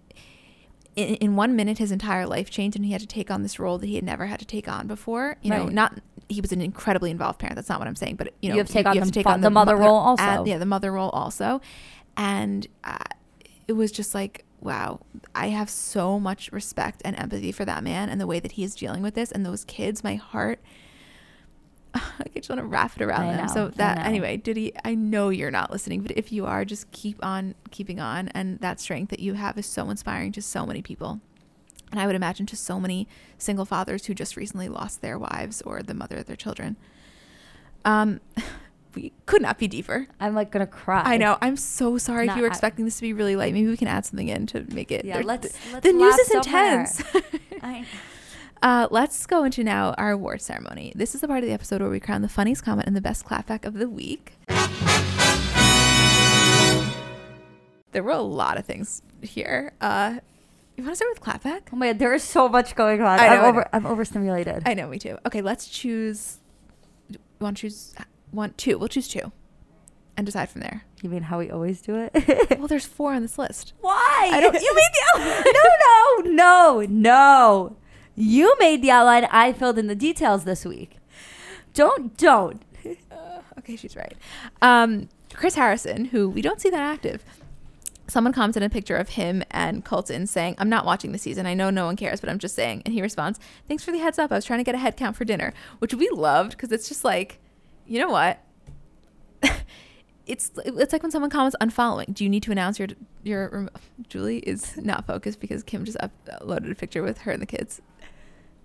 in, 0.96 1.14
in 1.16 1.36
one 1.36 1.56
minute 1.56 1.78
his 1.78 1.92
entire 1.92 2.26
life 2.26 2.50
changed 2.50 2.76
and 2.76 2.84
he 2.86 2.92
had 2.92 3.02
to 3.02 3.08
take 3.08 3.30
on 3.30 3.44
this 3.44 3.60
role 3.60 3.78
that 3.78 3.86
he 3.86 3.96
had 3.96 4.04
never 4.04 4.26
had 4.26 4.40
to 4.40 4.46
take 4.46 4.68
on 4.68 4.88
before. 4.88 5.38
You 5.44 5.52
know 5.52 5.66
not 5.68 6.00
he 6.30 6.42
was 6.42 6.52
an 6.52 6.60
incredibly 6.62 7.12
involved 7.12 7.38
parent. 7.40 7.56
That's 7.56 7.70
not 7.70 7.78
what 7.80 7.88
i'm 7.88 7.96
saying 7.96 8.16
but 8.16 8.34
you 8.42 8.50
know 8.50 8.56
You 8.56 8.60
have 8.62 8.68
to 8.68 8.74
take 8.74 8.88
on 8.88 8.98
the 9.00 9.24
fa- 9.24 9.38
the 9.40 9.50
mother 9.52 9.76
role 9.78 9.96
also. 9.98 10.24
and- 10.24 10.48
yeah 10.48 10.58
the 10.58 10.66
mother 10.66 10.92
role 10.92 11.10
also. 11.12 11.62
And 12.18 12.66
uh, 12.84 12.98
it 13.68 13.74
was 13.74 13.92
just 13.92 14.16
like 14.16 14.44
wow 14.60 15.00
i 15.36 15.50
have 15.50 15.70
so 15.70 16.20
much 16.20 16.52
respect 16.52 17.00
and 17.06 17.16
empathy 17.20 17.52
for 17.52 17.64
that 17.64 17.84
man 17.84 18.10
and 18.10 18.20
the 18.20 18.26
way 18.26 18.40
that 18.40 18.54
he 18.54 18.64
is 18.64 18.74
dealing 18.74 19.04
with 19.04 19.14
this 19.14 19.32
and 19.32 19.46
those 19.46 19.64
kids 19.66 20.04
my 20.04 20.16
heart 20.16 20.60
like 22.20 22.32
I 22.36 22.40
just 22.40 22.50
want 22.50 22.60
to 22.62 22.66
wrap 22.66 22.96
it 22.96 23.02
around 23.04 23.22
I 23.24 23.36
them. 23.36 23.48
know, 23.48 23.54
So 23.54 23.68
that 23.76 24.00
anyway, 24.00 24.38
Diddy, 24.38 24.74
I 24.86 24.96
know 24.96 25.30
you're 25.30 25.52
not 25.52 25.72
listening, 25.72 26.02
but 26.02 26.12
if 26.18 26.32
you 26.32 26.46
are, 26.46 26.66
just 26.66 26.90
keep 26.92 27.24
on 27.24 27.56
keeping 27.72 28.00
on. 28.00 28.28
And 28.30 28.60
that 28.60 28.80
strength 28.80 29.10
that 29.10 29.20
you 29.20 29.34
have 29.34 29.58
is 29.58 29.66
so 29.66 29.90
inspiring 29.90 30.32
to 30.34 30.42
so 30.42 30.66
many 30.66 30.82
people. 30.82 31.20
And 31.92 32.00
I 32.02 32.06
would 32.06 32.16
imagine 32.16 32.46
to 32.48 32.56
so 32.58 32.80
many 32.80 33.08
single 33.38 33.64
fathers 33.66 34.06
who 34.06 34.14
just 34.14 34.36
recently 34.36 34.68
lost 34.68 35.02
their 35.02 35.18
wives 35.18 35.62
or 35.62 35.82
the 35.82 35.94
mother 35.94 36.18
of 36.18 36.26
their 36.26 36.36
children. 36.36 36.76
Um, 37.86 38.20
we 38.96 39.14
could 39.26 39.42
not 39.42 39.58
be 39.58 39.68
deeper. 39.68 40.08
I'm 40.20 40.34
like 40.36 40.52
gonna 40.52 40.68
cry. 40.68 41.04
I 41.06 41.18
know. 41.18 41.38
I'm 41.42 41.56
so 41.56 41.98
sorry 41.98 42.28
if 42.28 42.36
you 42.36 42.42
were 42.42 42.48
I- 42.50 42.52
expecting 42.52 42.84
this 42.86 42.96
to 42.98 43.04
be 43.04 43.14
really 43.14 43.36
light. 43.36 43.54
Maybe 43.54 43.68
we 43.70 43.78
can 43.78 43.88
add 43.88 44.06
something 44.06 44.28
in 44.28 44.48
to 44.48 44.66
make 44.74 44.92
it. 44.92 45.06
Yeah, 45.06 45.22
let's- 45.24 45.48
the, 45.52 45.74
let's 45.74 45.86
the 45.88 45.94
news 45.94 46.16
is 46.16 46.28
somewhere. 46.28 46.80
intense. 46.82 47.04
I, 47.62 47.86
Uh, 48.62 48.88
let's 48.92 49.26
go 49.26 49.44
into 49.44 49.64
now 49.64 49.94
our 49.98 50.12
award 50.12 50.42
ceremony. 50.42 50.92
This 50.96 51.14
is 51.14 51.22
the 51.22 51.28
part 51.28 51.44
of 51.44 51.46
the 51.48 51.54
episode 51.54 51.82
where 51.82 51.90
we 51.90 52.00
crown 52.00 52.22
the 52.22 52.30
funniest 52.30 52.64
comment 52.64 52.88
and 52.88 52.96
the 52.96 53.02
best 53.02 53.26
clapback 53.26 53.66
of 53.66 53.76
the 53.76 53.88
week. 53.88 54.34
There 57.92 58.04
were 58.04 58.12
a 58.12 58.22
lot 58.22 58.58
of 58.58 58.66
things 58.66 59.02
here. 59.22 59.74
Uh, 59.80 60.18
you 60.76 60.84
want 60.84 60.94
to 60.94 60.96
start 60.98 61.12
with 61.14 61.22
clapback? 61.22 61.62
oh 61.72 61.76
my 61.76 61.88
god, 61.88 62.00
there 62.00 62.14
is 62.14 62.24
so 62.24 62.48
much 62.50 62.76
going 62.76 63.02
on. 63.02 63.20
I 63.20 63.28
know, 63.30 63.34
I'm 63.36 63.42
I 63.44 63.48
over. 63.48 63.60
know. 63.62 63.68
I'm 63.74 63.86
overstimulated. 63.86 64.64
I 64.66 64.74
know, 64.74 64.88
me 64.88 65.00
too. 65.00 65.18
Okay, 65.26 65.42
let's 65.42 65.68
choose. 65.68 66.38
You 67.10 67.18
want 67.40 67.58
to 67.58 67.62
choose 67.62 67.96
one, 68.32 68.54
two? 68.58 68.78
We'll 68.78 68.88
choose 68.90 69.08
two, 69.08 69.32
and 70.16 70.26
decide 70.26 70.50
from 70.50 70.62
there. 70.62 70.84
you 71.02 71.10
mean 71.10 71.24
how 71.24 71.40
we 71.40 71.50
always 71.50 71.82
do 71.82 71.96
it? 71.96 72.12
Well, 72.60 72.68
there's 72.68 72.86
four 72.86 73.14
on 73.14 73.22
this 73.22 73.38
list. 73.38 73.74
Why? 73.82 74.30
I 74.34 74.40
don't- 74.42 74.54
you 74.54 74.76
mean 74.76 74.90
the 75.16 76.24
no, 76.26 76.32
no, 76.34 76.82
no, 76.84 76.86
no. 76.90 77.76
You 78.20 78.56
made 78.60 78.82
the 78.82 78.90
outline. 78.90 79.26
I 79.32 79.54
filled 79.54 79.78
in 79.78 79.86
the 79.86 79.96
details 79.96 80.44
this 80.44 80.66
week. 80.66 80.98
Don't, 81.74 82.18
don't. 82.18 82.62
Uh, 83.12 83.42
okay, 83.60 83.76
she's 83.76 83.96
right. 83.98 84.16
Um, 84.62 85.10
Chris 85.34 85.56
Harrison, 85.56 86.06
who 86.06 86.30
we 86.30 86.42
don't 86.42 86.62
see 86.62 86.70
that 86.70 86.80
active. 86.80 87.24
Someone 88.08 88.32
commented 88.32 88.64
a 88.64 88.70
picture 88.70 88.96
of 88.96 89.10
him 89.10 89.44
and 89.52 89.84
Colton 89.84 90.26
saying, 90.26 90.56
I'm 90.58 90.70
not 90.70 90.86
watching 90.86 91.12
the 91.12 91.18
season. 91.18 91.46
I 91.46 91.54
know 91.54 91.70
no 91.70 91.86
one 91.86 91.98
cares, 91.98 92.22
but 92.22 92.30
I'm 92.30 92.40
just 92.40 92.56
saying. 92.56 92.84
And 92.86 92.94
he 92.94 93.02
responds, 93.02 93.40
Thanks 93.68 93.84
for 93.84 93.92
the 93.92 93.98
heads 93.98 94.18
up. 94.18 94.32
I 94.32 94.36
was 94.36 94.46
trying 94.46 94.60
to 94.60 94.64
get 94.64 94.76
a 94.76 94.78
head 94.78 94.96
count 94.96 95.18
for 95.18 95.26
dinner, 95.26 95.54
which 95.80 95.94
we 95.94 96.10
loved 96.10 96.52
because 96.52 96.72
it's 96.72 96.88
just 96.88 97.04
like, 97.04 97.40
you 97.86 98.00
know 98.00 98.10
what? 98.10 98.40
it's 100.28 100.52
it's 100.66 100.94
like 100.94 101.04
when 101.04 101.12
someone 101.12 101.30
comments 101.30 101.56
unfollowing. 101.62 102.14
Do 102.14 102.24
you 102.24 102.30
need 102.30 102.44
to 102.44 102.52
announce 102.52 102.80
your 102.80 102.90
your 103.24 103.70
Julie 104.10 104.40
is 104.40 104.78
not 104.78 105.06
focused 105.08 105.40
because 105.40 105.64
Kim 105.64 105.86
just 105.86 105.98
uploaded 105.98 106.72
a 106.72 106.76
picture 106.76 107.02
with 107.04 107.20
her 107.20 107.32
and 107.32 107.42
the 107.42 107.46
kids. 107.46 107.82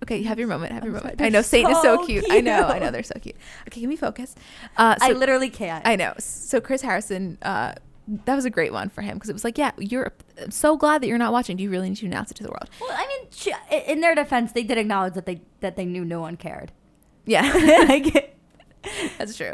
Okay, 0.03 0.21
have 0.23 0.37
your 0.37 0.49
moment. 0.49 0.73
Have 0.73 0.83
your 0.83 0.93
I'm 0.95 1.01
moment. 1.01 1.19
sorry. 1.19 1.27
I 1.27 1.29
know 1.29 1.41
Saint 1.41 1.69
is 1.69 1.77
so 1.77 1.97
so 1.97 2.05
cute. 2.05 2.25
I 2.29 2.41
know. 2.41 2.67
I 2.67 2.77
know 2.79 2.91
they're 2.91 3.03
so 3.03 3.17
cute. 3.19 3.35
Okay, 3.67 3.79
can 3.79 3.89
we 3.89 3.95
focus? 3.95 4.35
Uh, 4.75 4.95
I 4.99 5.13
literally 5.13 5.49
can't. 5.49 5.87
I 5.87 5.95
know. 5.95 6.13
So 6.19 6.59
Chris 6.59 6.81
Harrison, 6.81 7.37
uh, 7.41 7.73
that 8.25 8.35
was 8.35 8.43
a 8.43 8.49
great 8.49 8.73
one 8.73 8.89
for 8.89 9.01
him 9.01 9.15
because 9.15 9.29
it 9.29 9.33
was 9.33 9.45
like, 9.45 9.57
yeah, 9.57 9.71
you're 9.77 10.11
I'm 10.41 10.51
so 10.51 10.75
glad 10.75 11.01
that 11.01 11.07
you're 11.07 11.17
not 11.17 11.31
watching. 11.31 11.55
Do 11.55 11.63
you 11.63 11.69
really 11.69 11.89
need 11.89 11.97
to 11.99 12.05
announce 12.05 12.31
it 12.31 12.33
to 12.35 12.43
the 12.43 12.49
world? 12.49 12.69
well, 12.81 12.89
I 12.91 13.07
mean, 13.07 13.55
in 13.87 14.01
their 14.01 14.13
defense, 14.13 14.51
they 14.51 14.63
did 14.63 14.77
acknowledge 14.77 15.13
that 15.13 15.25
they 15.25 15.41
that 15.61 15.77
they 15.77 15.85
knew 15.85 16.03
no 16.03 16.19
one 16.19 16.35
cared. 16.35 16.73
Yeah, 17.25 17.49
that's 19.17 19.37
true. 19.37 19.53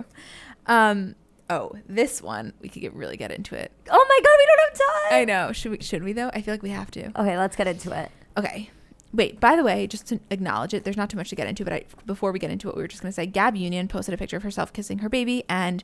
Um, 0.66 1.14
oh, 1.50 1.74
this 1.88 2.22
one 2.22 2.54
we 2.62 2.70
could 2.70 2.82
get 2.82 2.93
really 2.93 3.18
get 3.18 3.32
into 3.32 3.56
it. 3.56 3.72
oh 3.89 4.06
my 4.10 4.20
god, 4.24 4.36
we 4.38 4.45
don't 4.45 4.60
have 4.60 5.10
time. 5.10 5.20
I 5.22 5.26
know. 5.26 5.52
Should 5.52 5.72
we? 5.72 5.80
Should 5.82 6.04
we 6.04 6.14
though? 6.14 6.30
I 6.34 6.41
feel 6.41 6.54
like 6.54 6.64
we 6.64 6.70
have 6.70 6.91
to. 6.91 7.08
Okay, 7.20 7.38
let's 7.38 7.56
get 7.56 7.68
into 7.68 7.91
it. 7.97 8.12
Okay. 8.38 8.70
Wait, 9.12 9.39
by 9.39 9.56
the 9.56 9.64
way, 9.64 9.88
just 9.88 10.06
to 10.06 10.20
acknowledge 10.30 10.72
it, 10.72 10.84
there's 10.84 10.95
not 10.95 11.10
too 11.10 11.18
much 11.18 11.30
to 11.30 11.36
get 11.36 11.47
into, 11.47 11.64
but 11.64 11.74
I, 11.74 11.84
before 12.06 12.32
we 12.32 12.38
get 12.38 12.52
into 12.52 12.70
it, 12.70 12.76
we 12.76 12.84
were 12.84 12.88
just 12.88 13.02
going 13.02 13.10
to 13.12 13.16
say 13.16 13.26
Gab 13.26 13.56
Union 13.56 13.88
posted 13.88 14.14
a 14.14 14.18
picture 14.18 14.38
of 14.38 14.43
herself 14.43 14.72
kissing 14.72 15.00
her 15.00 15.10
baby, 15.10 15.43
and 15.50 15.84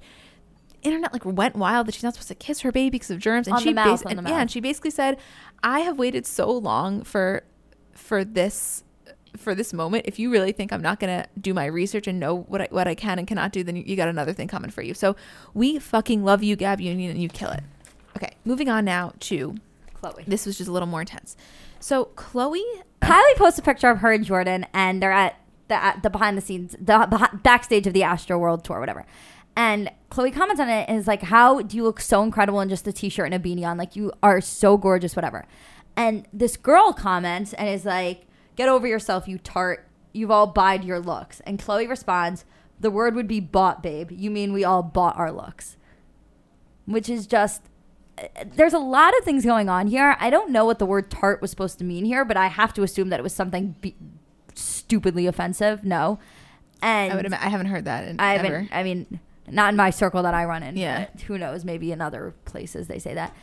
internet 0.83 1.11
like 1.11 1.25
went 1.25 1.55
wild 1.55 1.87
that 1.87 1.95
she's 1.95 2.03
not 2.03 2.13
supposed 2.13 2.27
to 2.27 2.35
kiss 2.35 2.59
her 2.59 2.71
baby 2.71 2.91
because 2.91 3.09
of 3.09 3.17
germs. 3.17 3.47
And 3.47 3.55
On 3.55 3.61
she 3.63 3.69
the 3.69 3.73
mouth, 3.75 4.03
bas- 4.03 4.11
and, 4.11 4.27
yeah, 4.27 4.41
and 4.41 4.51
she 4.51 4.59
basically 4.59 4.91
said, 4.91 5.17
I 5.63 5.79
have 5.79 5.97
waited 5.97 6.27
so 6.27 6.51
long 6.51 7.03
for 7.03 7.43
for 7.93 8.23
this 8.23 8.83
for 9.37 9.55
this 9.55 9.73
moment. 9.73 10.05
If 10.07 10.19
you 10.19 10.31
really 10.31 10.51
think 10.51 10.71
I'm 10.71 10.81
not 10.81 10.99
gonna 10.99 11.27
do 11.39 11.53
my 11.53 11.65
research 11.65 12.07
and 12.07 12.19
know 12.19 12.35
what 12.35 12.61
I 12.61 12.67
what 12.71 12.87
I 12.87 12.95
can 12.95 13.19
and 13.19 13.27
cannot 13.27 13.51
do, 13.51 13.63
then 13.63 13.75
you, 13.75 13.83
you 13.85 13.95
got 13.95 14.07
another 14.07 14.33
thing 14.33 14.47
coming 14.47 14.71
for 14.71 14.81
you. 14.81 14.93
So 14.93 15.15
we 15.53 15.79
fucking 15.79 16.23
love 16.23 16.43
you, 16.43 16.55
Gab 16.55 16.81
Union, 16.81 17.11
and 17.11 17.21
you 17.21 17.29
kill 17.29 17.51
it. 17.51 17.63
Okay, 18.17 18.33
moving 18.45 18.69
on 18.69 18.85
now 18.85 19.13
to 19.21 19.55
Khloe. 19.93 20.25
this 20.25 20.45
was 20.45 20.57
just 20.57 20.69
a 20.69 20.71
little 20.71 20.87
more 20.87 21.01
intense. 21.01 21.35
So 21.79 22.05
Khloe 22.15 22.61
uh, 23.01 23.05
Kylie 23.05 23.35
posts 23.37 23.59
a 23.59 23.61
picture 23.61 23.89
of 23.89 23.99
her 23.99 24.11
and 24.11 24.25
Jordan, 24.25 24.65
and 24.73 25.01
they're 25.01 25.11
at 25.11 25.35
the 25.67 25.95
the 26.01 26.09
behind 26.09 26.37
the 26.37 26.41
scenes, 26.41 26.75
the 26.79 27.29
backstage 27.43 27.87
of 27.87 27.93
the 27.93 28.01
Astroworld 28.01 28.63
tour, 28.63 28.79
whatever. 28.79 29.05
And 29.57 29.89
Khloe 30.11 30.33
comments 30.33 30.59
on 30.59 30.69
it 30.69 30.87
and 30.89 30.97
is 30.97 31.07
like, 31.07 31.23
"How 31.23 31.61
do 31.61 31.77
you 31.77 31.83
look 31.83 31.99
so 31.99 32.23
incredible 32.23 32.59
in 32.61 32.69
just 32.69 32.87
a 32.87 32.93
t-shirt 32.93 33.31
and 33.31 33.33
a 33.33 33.39
beanie 33.39 33.65
on? 33.65 33.77
Like 33.77 33.95
you 33.95 34.11
are 34.21 34.41
so 34.41 34.77
gorgeous, 34.77 35.15
whatever." 35.15 35.45
And 35.97 36.27
this 36.33 36.57
girl 36.57 36.93
comments 36.93 37.53
and 37.53 37.69
is 37.69 37.85
like, 37.85 38.24
"Get 38.55 38.69
over 38.69 38.87
yourself, 38.87 39.27
you 39.27 39.37
tart. 39.37 39.87
You've 40.13 40.31
all 40.31 40.47
buyed 40.47 40.83
your 40.83 40.99
looks." 40.99 41.41
And 41.41 41.59
Khloe 41.59 41.87
responds, 41.87 42.45
"The 42.79 42.91
word 42.91 43.15
would 43.15 43.27
be 43.27 43.39
bought, 43.39 43.83
babe. 43.83 44.11
You 44.11 44.31
mean 44.31 44.53
we 44.53 44.63
all 44.63 44.83
bought 44.83 45.17
our 45.17 45.31
looks?" 45.31 45.77
Which 46.85 47.09
is 47.09 47.25
just 47.27 47.63
there's 48.45 48.73
a 48.73 48.79
lot 48.79 49.17
of 49.17 49.25
things 49.25 49.45
going 49.45 49.69
on 49.69 49.87
here. 49.87 50.15
I 50.19 50.29
don't 50.29 50.51
know 50.51 50.65
what 50.65 50.79
the 50.79 50.85
word 50.85 51.11
tart 51.11 51.41
was 51.41 51.51
supposed 51.51 51.77
to 51.79 51.83
mean 51.83 52.05
here, 52.05 52.23
but 52.23 52.37
I 52.37 52.47
have 52.47 52.73
to 52.75 52.83
assume 52.83 53.09
that 53.09 53.19
it 53.19 53.23
was 53.23 53.33
something 53.33 53.75
be- 53.81 53.95
stupidly 54.53 55.27
offensive. 55.27 55.83
No. 55.83 56.19
And 56.81 57.11
I 57.11 57.15
would. 57.15 57.33
I 57.33 57.49
haven't 57.49 57.67
heard 57.67 57.85
that. 57.85 58.07
In, 58.07 58.19
I 58.19 58.33
haven't. 58.33 58.51
ever. 58.51 58.67
I 58.71 58.83
mean, 58.83 59.19
not 59.47 59.69
in 59.69 59.75
my 59.75 59.89
circle 59.89 60.23
that 60.23 60.33
I 60.33 60.45
run 60.45 60.63
in. 60.63 60.77
Yeah. 60.77 61.07
Who 61.27 61.37
knows? 61.37 61.65
Maybe 61.65 61.91
in 61.91 62.01
other 62.01 62.33
places 62.45 62.87
they 62.87 62.99
say 62.99 63.13
that. 63.13 63.35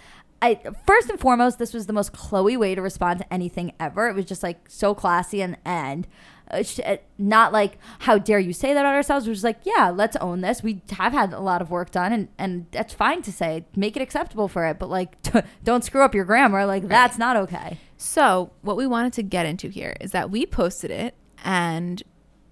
I 0.42 0.58
first 0.86 1.08
and 1.08 1.20
foremost, 1.20 1.60
this 1.60 1.72
was 1.72 1.86
the 1.86 1.92
most 1.92 2.12
Khloe 2.12 2.58
way 2.58 2.74
to 2.74 2.82
respond 2.82 3.20
to 3.20 3.32
anything 3.32 3.72
ever. 3.78 4.08
It 4.08 4.16
was 4.16 4.24
just 4.24 4.42
like 4.42 4.68
so 4.68 4.92
classy 4.92 5.40
and 5.40 5.56
and 5.64 6.08
uh, 6.50 6.64
sh- 6.64 6.80
uh, 6.84 6.96
not 7.16 7.52
like 7.52 7.78
how 8.00 8.18
dare 8.18 8.40
you 8.40 8.52
say 8.52 8.74
that 8.74 8.80
about 8.80 8.94
ourselves. 8.94 9.28
It 9.28 9.30
was 9.30 9.44
like 9.44 9.60
yeah, 9.62 9.90
let's 9.90 10.16
own 10.16 10.40
this. 10.40 10.60
We 10.60 10.82
have 10.90 11.12
had 11.12 11.32
a 11.32 11.38
lot 11.38 11.62
of 11.62 11.70
work 11.70 11.92
done, 11.92 12.12
and 12.12 12.28
and 12.38 12.66
that's 12.72 12.92
fine 12.92 13.22
to 13.22 13.32
say. 13.32 13.64
Make 13.76 13.96
it 13.96 14.02
acceptable 14.02 14.48
for 14.48 14.66
it, 14.66 14.80
but 14.80 14.90
like 14.90 15.16
don't 15.64 15.84
screw 15.84 16.02
up 16.02 16.12
your 16.12 16.24
grammar. 16.24 16.66
Like 16.66 16.88
that's 16.88 17.18
not 17.18 17.36
okay. 17.36 17.78
So, 17.96 18.50
what 18.62 18.76
we 18.76 18.84
wanted 18.84 19.12
to 19.14 19.22
get 19.22 19.46
into 19.46 19.68
here 19.68 19.94
is 20.00 20.10
that 20.10 20.28
we 20.28 20.44
posted 20.44 20.90
it 20.90 21.14
and 21.44 22.02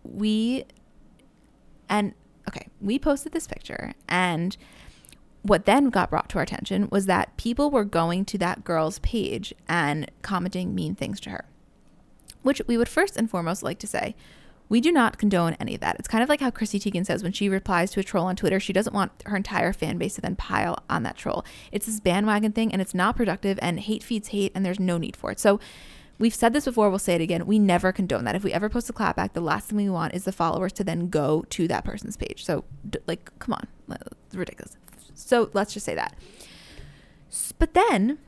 we 0.05 0.65
and 1.89 2.15
okay, 2.49 2.69
we 2.81 3.01
posted 3.01 3.33
this 3.33 3.49
picture 3.49 3.95
and 4.09 4.57
what 5.43 5.65
then 5.65 5.91
got 5.91 6.11
brought 6.11 6.29
to 6.31 6.37
our 6.37 6.43
attention 6.43 6.89
was 6.91 7.07
that 7.07 7.37
people 7.37 7.71
were 7.71 7.85
going 7.85 8.25
to 8.27 8.39
that 8.39 8.65
girl's 8.65 8.99
page 9.01 9.55
and 9.69 10.11
commenting 10.23 10.75
mean 10.75 10.95
things 10.95 11.21
to 11.21 11.31
her. 11.31 11.45
Which 12.43 12.63
we 12.67 12.77
would 12.77 12.89
first 12.89 13.17
and 13.17 13.31
foremost 13.31 13.63
like 13.63 13.79
to 13.81 13.87
say, 13.87 14.15
we 14.69 14.81
do 14.81 14.93
not 14.93 15.19
condone 15.19 15.55
any 15.55 15.75
of 15.75 15.81
that. 15.81 15.97
It's 15.99 16.07
kind 16.09 16.23
of 16.23 16.29
like 16.29 16.41
how 16.41 16.51
Chrissy 16.51 16.79
Teigen 16.79 17.05
says 17.05 17.23
when 17.23 17.33
she 17.33 17.49
replies 17.49 17.91
to 17.91 18.01
a 18.01 18.05
troll 18.05 18.27
on 18.27 18.37
Twitter, 18.37 18.61
she 18.61 18.73
doesn't 18.73 18.95
want 18.95 19.11
her 19.27 19.37
entire 19.37 19.73
fan 19.73 19.99
base 19.99 20.15
to 20.15 20.21
then 20.21 20.37
pile 20.37 20.79
on 20.89 21.03
that 21.03 21.17
troll. 21.17 21.45
It's 21.73 21.87
this 21.87 21.99
bandwagon 21.99 22.53
thing 22.53 22.73
and 22.73 22.81
it's 22.81 22.95
not 22.95 23.17
productive 23.17 23.59
and 23.61 23.81
hate 23.81 24.05
feeds 24.05 24.29
hate 24.29 24.53
and 24.55 24.65
there's 24.65 24.79
no 24.79 24.97
need 24.97 25.17
for 25.17 25.33
it. 25.33 25.41
So 25.41 25.59
we've 26.21 26.35
said 26.35 26.53
this 26.53 26.67
before, 26.67 26.89
we'll 26.89 27.01
say 27.01 27.17
it 27.17 27.21
again. 27.21 27.47
We 27.47 27.59
never 27.59 27.91
condone 27.91 28.25
that. 28.25 28.37
If 28.37 28.45
we 28.45 28.53
ever 28.53 28.69
post 28.69 28.89
a 28.89 28.93
clapback, 28.93 29.33
the 29.33 29.41
last 29.41 29.69
thing 29.69 29.77
we 29.77 29.91
want 29.91 30.15
is 30.15 30.23
the 30.23 30.33
followers 30.33 30.73
to 30.75 30.85
then 30.85 31.09
go 31.09 31.45
to 31.51 31.67
that 31.67 31.85
person's 31.85 32.17
page. 32.17 32.45
So, 32.45 32.65
like, 33.09 33.37
come 33.41 33.55
on, 33.55 33.67
it's 34.27 34.37
ridiculous. 34.37 34.77
So 35.21 35.51
let's 35.53 35.73
just 35.73 35.87
say 35.87 35.95
that. 35.95 36.17
But 37.59 37.75
then 37.75 38.19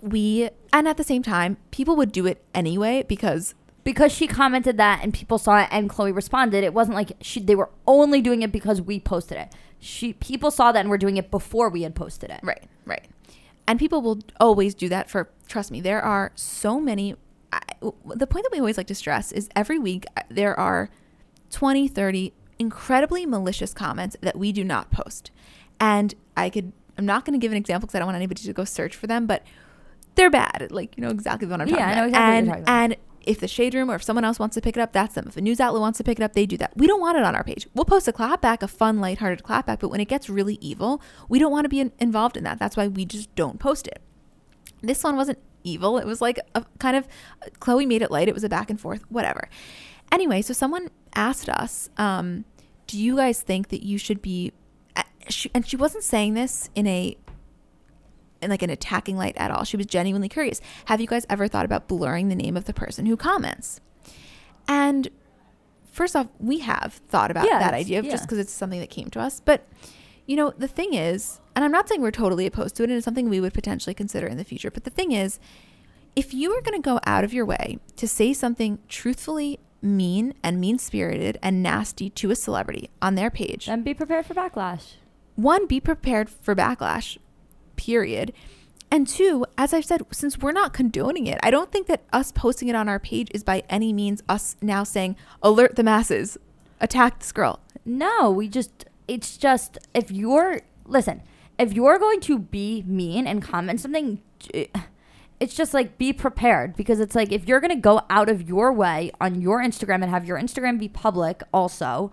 we, 0.00 0.50
and 0.72 0.86
at 0.86 0.96
the 0.96 1.04
same 1.04 1.22
time, 1.22 1.56
people 1.70 1.96
would 1.96 2.12
do 2.12 2.26
it 2.26 2.44
anyway 2.54 3.04
because 3.06 3.54
because 3.82 4.10
she 4.10 4.26
commented 4.26 4.76
that 4.78 5.00
and 5.04 5.14
people 5.14 5.38
saw 5.38 5.60
it 5.60 5.68
and 5.70 5.88
Khloe 5.88 6.12
responded, 6.12 6.64
it 6.64 6.74
wasn't 6.74 6.96
like 6.96 7.12
she 7.20 7.40
they 7.40 7.54
were 7.54 7.70
only 7.86 8.20
doing 8.20 8.42
it 8.42 8.50
because 8.50 8.82
we 8.82 8.98
posted 8.98 9.38
it. 9.38 9.52
She 9.78 10.12
people 10.12 10.50
saw 10.50 10.72
that 10.72 10.80
and 10.80 10.90
were 10.90 10.98
doing 10.98 11.16
it 11.16 11.30
before 11.30 11.68
we 11.68 11.82
had 11.82 11.94
posted 11.94 12.30
it. 12.30 12.40
Right, 12.42 12.64
right. 12.84 13.06
And 13.66 13.78
people 13.78 14.02
will 14.02 14.20
always 14.38 14.74
do 14.74 14.88
that 14.88 15.10
for, 15.10 15.30
trust 15.48 15.70
me, 15.70 15.80
there 15.80 16.00
are 16.00 16.32
so 16.34 16.80
many. 16.80 17.16
I, 17.52 17.60
the 18.14 18.26
point 18.26 18.44
that 18.44 18.50
we 18.52 18.58
always 18.58 18.76
like 18.76 18.86
to 18.88 18.94
stress 18.94 19.32
is 19.32 19.48
every 19.54 19.78
week 19.78 20.04
uh, 20.16 20.22
there 20.28 20.58
are 20.58 20.90
20, 21.50 21.88
30 21.88 22.32
incredibly 22.58 23.26
malicious 23.26 23.72
comments 23.72 24.16
that 24.20 24.36
we 24.36 24.52
do 24.52 24.64
not 24.64 24.90
post. 24.90 25.30
And 25.80 26.14
I 26.36 26.50
could, 26.50 26.72
I'm 26.98 27.06
not 27.06 27.24
going 27.24 27.38
to 27.38 27.42
give 27.44 27.52
an 27.52 27.58
example 27.58 27.86
because 27.86 27.96
I 27.96 27.98
don't 28.00 28.06
want 28.06 28.16
anybody 28.16 28.42
to 28.42 28.52
go 28.52 28.64
search 28.64 28.94
for 28.96 29.06
them, 29.06 29.26
but 29.26 29.42
they're 30.14 30.30
bad. 30.30 30.68
Like, 30.70 30.96
you 30.96 31.02
know 31.02 31.10
exactly 31.10 31.46
what 31.48 31.60
I'm 31.60 31.68
talking 31.68 31.78
Yeah, 31.78 31.88
I 31.88 31.92
about. 31.92 32.00
know 32.00 32.06
exactly 32.06 32.22
what 32.24 32.36
and, 32.36 32.46
you're 32.46 32.54
talking 32.54 32.62
about. 32.62 32.82
and 32.82 32.96
if 33.26 33.40
the 33.40 33.48
shade 33.48 33.74
room 33.74 33.90
or 33.90 33.96
if 33.96 34.02
someone 34.04 34.24
else 34.24 34.38
wants 34.38 34.54
to 34.54 34.60
pick 34.60 34.76
it 34.76 34.80
up, 34.80 34.92
that's 34.92 35.14
them. 35.14 35.26
If 35.26 35.36
a 35.36 35.40
news 35.40 35.58
outlet 35.60 35.80
wants 35.80 35.98
to 35.98 36.04
pick 36.04 36.18
it 36.18 36.22
up, 36.22 36.32
they 36.32 36.46
do 36.46 36.56
that. 36.58 36.76
We 36.76 36.86
don't 36.86 37.00
want 37.00 37.18
it 37.18 37.24
on 37.24 37.34
our 37.34 37.42
page. 37.42 37.66
We'll 37.74 37.84
post 37.84 38.06
a 38.08 38.12
clapback, 38.12 38.62
a 38.62 38.68
fun, 38.68 39.00
lighthearted 39.00 39.42
clapback, 39.42 39.80
but 39.80 39.88
when 39.88 40.00
it 40.00 40.04
gets 40.06 40.30
really 40.30 40.58
evil, 40.60 41.02
we 41.28 41.38
don't 41.38 41.50
want 41.50 41.64
to 41.64 41.68
be 41.68 41.80
in- 41.80 41.92
involved 41.98 42.36
in 42.36 42.44
that. 42.44 42.58
That's 42.58 42.76
why 42.76 42.86
we 42.86 43.04
just 43.04 43.34
don't 43.34 43.58
post 43.58 43.88
it. 43.88 44.00
This 44.80 45.02
one 45.02 45.16
wasn't 45.16 45.38
evil. 45.64 45.98
It 45.98 46.06
was 46.06 46.20
like 46.20 46.38
a 46.54 46.64
kind 46.78 46.96
of 46.96 47.08
Khloe 47.58 47.86
made 47.86 48.00
it 48.00 48.10
light. 48.12 48.28
It 48.28 48.34
was 48.34 48.44
a 48.44 48.48
back 48.48 48.70
and 48.70 48.80
forth, 48.80 49.02
whatever. 49.10 49.48
Anyway, 50.12 50.40
so 50.40 50.52
someone 50.54 50.88
asked 51.16 51.48
us, 51.48 51.90
um, 51.98 52.44
"Do 52.86 52.96
you 52.96 53.16
guys 53.16 53.42
think 53.42 53.68
that 53.68 53.84
you 53.84 53.98
should 53.98 54.22
be?" 54.22 54.52
She, 55.28 55.50
and 55.54 55.66
she 55.66 55.76
wasn't 55.76 56.04
saying 56.04 56.34
this 56.34 56.70
in 56.74 56.86
a 56.86 57.16
in 58.42 58.50
like 58.50 58.62
an 58.62 58.70
attacking 58.70 59.16
light 59.16 59.36
at 59.38 59.50
all. 59.50 59.64
She 59.64 59.76
was 59.76 59.86
genuinely 59.86 60.28
curious. 60.28 60.60
Have 60.86 61.00
you 61.00 61.06
guys 61.06 61.24
ever 61.30 61.48
thought 61.48 61.64
about 61.64 61.88
blurring 61.88 62.28
the 62.28 62.34
name 62.34 62.56
of 62.56 62.64
the 62.66 62.74
person 62.74 63.06
who 63.06 63.16
comments? 63.16 63.80
And 64.68 65.08
first 65.90 66.14
off, 66.14 66.28
we 66.38 66.58
have 66.58 66.92
thought 67.08 67.30
about 67.30 67.46
Yeah, 67.46 67.58
that 67.58 67.72
idea 67.74 68.02
yeah. 68.02 68.10
just 68.10 68.24
because 68.24 68.38
it's 68.38 68.52
something 68.52 68.80
that 68.80 68.90
came 68.90 69.08
to 69.10 69.20
us. 69.20 69.40
But 69.44 69.66
you 70.26 70.36
know, 70.36 70.52
the 70.58 70.68
thing 70.68 70.92
is, 70.94 71.40
and 71.54 71.64
I'm 71.64 71.70
not 71.72 71.88
saying 71.88 72.02
we're 72.02 72.10
totally 72.10 72.46
opposed 72.46 72.74
to 72.76 72.82
it, 72.82 72.90
and 72.90 72.96
it's 72.96 73.04
something 73.04 73.28
we 73.28 73.40
would 73.40 73.54
potentially 73.54 73.94
consider 73.94 74.26
in 74.26 74.36
the 74.36 74.44
future. 74.44 74.70
But 74.70 74.84
the 74.84 74.90
thing 74.90 75.12
is, 75.12 75.38
if 76.16 76.34
you 76.34 76.50
are 76.52 76.60
going 76.62 76.80
to 76.80 76.84
go 76.84 76.98
out 77.06 77.24
of 77.24 77.32
your 77.32 77.44
way 77.46 77.78
to 77.96 78.08
say 78.08 78.32
something 78.32 78.78
truthfully 78.88 79.60
mean 79.80 80.34
and 80.42 80.60
mean 80.60 80.78
spirited 80.78 81.38
and 81.42 81.62
nasty 81.62 82.10
to 82.10 82.30
a 82.30 82.34
celebrity 82.36 82.90
on 83.00 83.14
their 83.14 83.30
page, 83.30 83.66
Then 83.66 83.82
be 83.82 83.94
prepared 83.94 84.26
for 84.26 84.34
backlash. 84.34 84.94
One, 85.36 85.66
be 85.66 85.80
prepared 85.80 86.28
for 86.28 86.54
backlash, 86.54 87.18
period. 87.76 88.32
And 88.90 89.06
two, 89.06 89.44
as 89.58 89.74
I've 89.74 89.84
said, 89.84 90.02
since 90.12 90.38
we're 90.38 90.52
not 90.52 90.72
condoning 90.72 91.26
it, 91.26 91.38
I 91.42 91.50
don't 91.50 91.72
think 91.72 91.86
that 91.88 92.04
us 92.12 92.32
posting 92.32 92.68
it 92.68 92.76
on 92.76 92.88
our 92.88 92.98
page 92.98 93.28
is 93.34 93.42
by 93.42 93.62
any 93.68 93.92
means 93.92 94.22
us 94.28 94.56
now 94.62 94.84
saying, 94.84 95.16
alert 95.42 95.76
the 95.76 95.82
masses, 95.82 96.38
attack 96.80 97.18
this 97.18 97.32
girl. 97.32 97.60
No, 97.84 98.30
we 98.30 98.48
just 98.48 98.86
it's 99.08 99.36
just 99.36 99.78
if 99.94 100.10
you're 100.10 100.60
listen, 100.86 101.22
if 101.58 101.72
you're 101.72 101.98
going 101.98 102.20
to 102.20 102.38
be 102.38 102.84
mean 102.86 103.26
and 103.26 103.42
comment 103.42 103.80
something 103.80 104.20
eh, 104.54 104.66
it's 105.38 105.54
just 105.54 105.74
like 105.74 105.98
be 105.98 106.12
prepared 106.12 106.76
because 106.76 107.00
it's 107.00 107.14
like 107.14 107.30
if 107.30 107.46
you're 107.46 107.60
going 107.60 107.74
to 107.74 107.80
go 107.80 108.02
out 108.08 108.28
of 108.28 108.48
your 108.48 108.72
way 108.72 109.10
on 109.20 109.40
your 109.40 109.62
Instagram 109.62 110.02
and 110.02 110.10
have 110.10 110.24
your 110.24 110.38
Instagram 110.38 110.78
be 110.78 110.88
public 110.88 111.42
also 111.52 112.10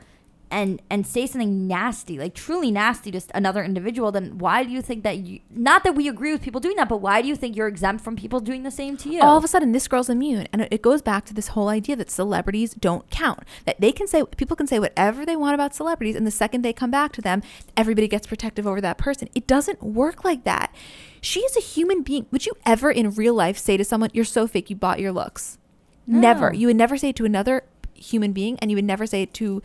and 0.54 0.82
and 0.89 1.06
say 1.06 1.26
something 1.28 1.68
nasty, 1.68 2.18
like 2.18 2.34
truly 2.36 2.72
nasty 2.72 3.12
to 3.12 3.22
another 3.34 3.64
individual, 3.64 4.12
then 4.12 4.38
why 4.38 4.64
do 4.64 4.70
you 4.70 4.82
think 4.82 5.04
that 5.04 5.18
you 5.18 5.39
not 5.49 5.84
that 5.84 5.95
we 5.95 6.08
agree 6.08 6.32
with 6.32 6.41
people 6.41 6.62
doing 6.62 6.76
that, 6.78 6.88
but 6.88 6.97
why 6.97 7.22
do 7.22 7.28
you 7.28 7.36
think 7.36 7.56
you're 7.56 7.68
exempt 7.68 8.04
from 8.04 8.16
people 8.16 8.39
doing 8.39 8.64
the 8.64 8.72
same 8.72 8.95
to 8.97 9.10
you? 9.10 9.20
All 9.22 9.36
of 9.38 9.43
a 9.43 9.47
sudden, 9.47 9.72
this 9.72 9.88
girl's 9.88 10.10
immune. 10.10 10.47
And 10.54 10.62
it- 10.70 10.84
goes 10.84 11.01
back 11.01 11.24
to 11.24 11.34
this 11.34 11.47
whole 11.47 11.70
idea 11.70 11.95
that 11.95 12.12
celebrities 12.12 12.74
don't 12.74 13.10
count. 13.10 13.39
That 13.66 13.80
they 13.80 13.93
can 13.93 14.06
say, 14.06 14.22
people 14.36 14.58
can 14.58 14.68
say 14.68 14.80
whatever 14.80 15.26
they 15.26 15.38
want 15.38 15.54
about 15.56 15.74
celebrities, 15.74 16.18
and 16.18 16.28
the 16.28 16.32
second 16.32 16.62
they 16.62 16.74
come 16.74 16.91
back 16.91 17.14
to 17.14 17.22
them, 17.22 17.41
everybody 17.78 18.10
gets 18.10 18.28
protective 18.28 18.68
over 18.68 18.82
that 18.82 18.97
person. 18.97 19.30
It 19.34 19.47
doesn't 19.47 19.82
work 19.82 20.26
like 20.26 20.43
that. 20.43 20.76
She 21.22 21.39
is 21.39 21.56
a 21.56 21.62
human 21.62 22.04
being. 22.04 22.26
Would 22.32 22.45
you 22.45 22.51
ever 22.66 22.91
in 22.91 23.12
real 23.12 23.34
life 23.34 23.58
say 23.58 23.78
to 23.78 23.86
someone, 23.86 24.10
You're 24.14 24.26
so 24.26 24.45
fake, 24.45 24.70
you 24.70 24.76
bought 24.76 24.99
your 24.99 25.14
looks? 25.14 25.58
Never. 26.06 26.54
You 26.54 26.68
would 26.68 26.76
never 26.76 26.97
say 26.97 27.10
it 27.10 27.16
to 27.16 27.26
another 27.26 27.64
human 27.93 28.34
being, 28.34 28.60
and 28.60 28.70
you 28.70 28.76
would 28.76 28.84
never 28.84 29.08
say 29.08 29.22
it 29.22 29.34
to 29.36 29.62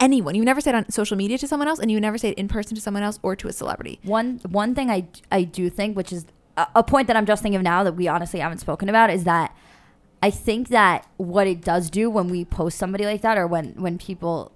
anyone. 0.00 0.34
You 0.34 0.44
never 0.44 0.60
say 0.60 0.70
it 0.70 0.74
on 0.74 0.90
social 0.90 1.16
media 1.16 1.38
to 1.38 1.48
someone 1.48 1.68
else, 1.68 1.78
and 1.78 1.90
you 1.90 2.00
never 2.00 2.18
say 2.18 2.30
it 2.30 2.38
in 2.38 2.48
person 2.48 2.74
to 2.74 2.80
someone 2.80 3.02
else 3.02 3.18
or 3.22 3.36
to 3.36 3.48
a 3.48 3.52
celebrity. 3.52 4.00
One 4.02 4.40
one 4.48 4.74
thing 4.74 4.90
I 4.90 5.08
I 5.30 5.44
do 5.44 5.70
think, 5.70 5.96
which 5.96 6.12
is 6.12 6.26
a, 6.74 6.82
point 6.82 7.06
that 7.08 7.16
I'm 7.16 7.26
just 7.26 7.42
thinking 7.42 7.56
of 7.56 7.62
now 7.62 7.84
that 7.84 7.92
we 7.92 8.08
honestly 8.08 8.40
haven't 8.40 8.58
spoken 8.58 8.88
about, 8.88 9.10
is 9.10 9.24
that 9.24 9.54
I 10.22 10.30
think 10.30 10.68
that 10.68 11.06
what 11.18 11.46
it 11.46 11.60
does 11.60 11.90
do 11.90 12.08
when 12.08 12.28
we 12.28 12.44
post 12.44 12.78
somebody 12.78 13.04
like 13.04 13.20
that, 13.22 13.36
or 13.36 13.46
when 13.46 13.74
when 13.74 13.98
people, 13.98 14.52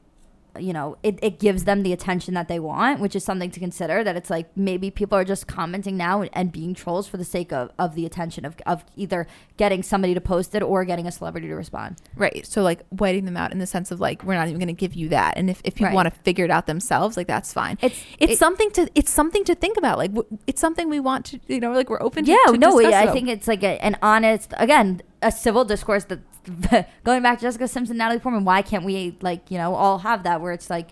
you 0.59 0.73
know, 0.73 0.97
it, 1.03 1.19
it 1.23 1.39
gives 1.39 1.65
them 1.65 1.83
the 1.83 1.93
attention 1.93 2.35
that 2.35 2.49
they 2.49 2.59
want, 2.59 3.01
which 3.01 3.15
is 3.17 3.25
something 3.25 3.51
to 3.51 3.61
consider. 3.61 4.03
That 4.05 4.17
it's 4.17 4.31
like 4.31 4.55
maybe 4.57 4.91
people 4.91 5.17
are 5.19 5.25
just 5.25 5.47
commenting 5.47 5.97
now 5.97 6.21
and, 6.23 6.31
and 6.33 6.51
being 6.53 6.75
trolls 6.75 7.07
for 7.09 7.17
the 7.17 7.25
sake 7.25 7.53
of, 7.53 7.71
of 7.79 7.95
the 7.95 8.07
attention 8.07 8.45
of, 8.45 8.57
of 8.67 8.85
either 8.97 9.27
getting 9.57 9.83
somebody 9.83 10.15
to 10.15 10.21
post 10.21 10.55
it 10.55 10.63
or 10.63 10.85
getting 10.85 11.07
a 11.07 11.13
celebrity 11.13 11.49
to 11.49 11.55
respond. 11.55 11.97
Right. 12.17 12.47
So 12.47 12.63
like 12.63 12.81
whiting 12.89 13.25
them 13.25 13.37
out 13.37 13.53
in 13.53 13.59
the 13.59 13.67
sense 13.67 13.91
of 13.91 14.01
like 14.01 14.25
we're 14.25 14.35
not 14.35 14.49
even 14.49 14.59
going 14.59 14.69
to 14.69 14.73
give 14.73 14.95
you 14.95 15.09
that, 15.11 15.37
and 15.37 15.51
if, 15.51 15.61
if 15.65 15.75
people 15.75 15.87
Right. 15.89 15.95
want 15.95 16.13
to 16.13 16.21
figure 16.21 16.45
it 16.45 16.51
out 16.51 16.67
themselves, 16.67 17.17
like 17.17 17.27
that's 17.27 17.53
fine. 17.53 17.79
It's- 17.83 18.03
it's 18.19 18.33
it- 18.33 18.39
something 18.39 18.71
to 18.73 18.89
it's 18.95 19.11
something 19.11 19.45
to 19.45 19.55
think 19.55 19.77
about. 19.77 19.99
Like 19.99 20.13
w- 20.15 20.39
it's 20.47 20.61
something 20.61 20.89
we 20.89 21.01
want 21.01 21.27
to 21.27 21.41
you 21.49 21.61
know 21.61 21.73
like 21.73 21.91
we're 21.91 22.03
open. 22.03 22.25
to 22.25 22.31
Yeah, 22.31 22.37
to 22.53 22.57
no, 22.59 22.79
discuss 22.79 22.95
I 22.95 23.13
think 23.13 23.29
it's 23.29 23.47
like 23.49 23.63
a, 23.63 23.83
an 23.85 23.97
honest, 24.03 24.53
again, 24.57 25.03
a 25.23 25.31
civil 25.31 25.65
discourse 25.65 26.05
that 26.05 26.21
going 27.05 27.23
back 27.23 27.39
to 27.39 27.43
Jessica 27.43 27.69
Simpson, 27.69 27.97
Natalie 27.97 28.21
Portman. 28.21 28.45
Why 28.45 28.63
can't 28.63 28.85
we 28.85 29.17
like 29.21 29.51
you 29.51 29.59
know 29.59 29.75
all 29.75 29.99
have 29.99 30.23
that 30.25 30.41
where 30.41 30.53
it's 30.53 30.71
like, 30.71 30.91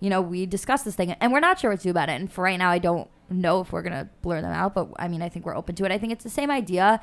you 0.00 0.10
know, 0.10 0.20
we 0.20 0.46
discuss 0.46 0.82
this 0.82 0.94
thing 0.94 1.12
and 1.12 1.32
we're 1.32 1.40
not 1.40 1.58
sure 1.58 1.70
what 1.70 1.80
to 1.80 1.84
do 1.84 1.90
about 1.90 2.08
it. 2.08 2.12
And 2.12 2.32
for 2.32 2.44
right 2.44 2.58
now, 2.58 2.70
I 2.70 2.78
don't 2.78 3.08
know 3.30 3.60
if 3.60 3.72
we're 3.72 3.82
gonna 3.82 4.08
blur 4.22 4.40
them 4.40 4.52
out, 4.52 4.74
but 4.74 4.88
I 4.98 5.08
mean, 5.08 5.22
I 5.22 5.28
think 5.28 5.46
we're 5.46 5.56
open 5.56 5.74
to 5.76 5.84
it. 5.84 5.92
I 5.92 5.98
think 5.98 6.12
it's 6.12 6.24
the 6.24 6.30
same 6.30 6.50
idea 6.50 7.00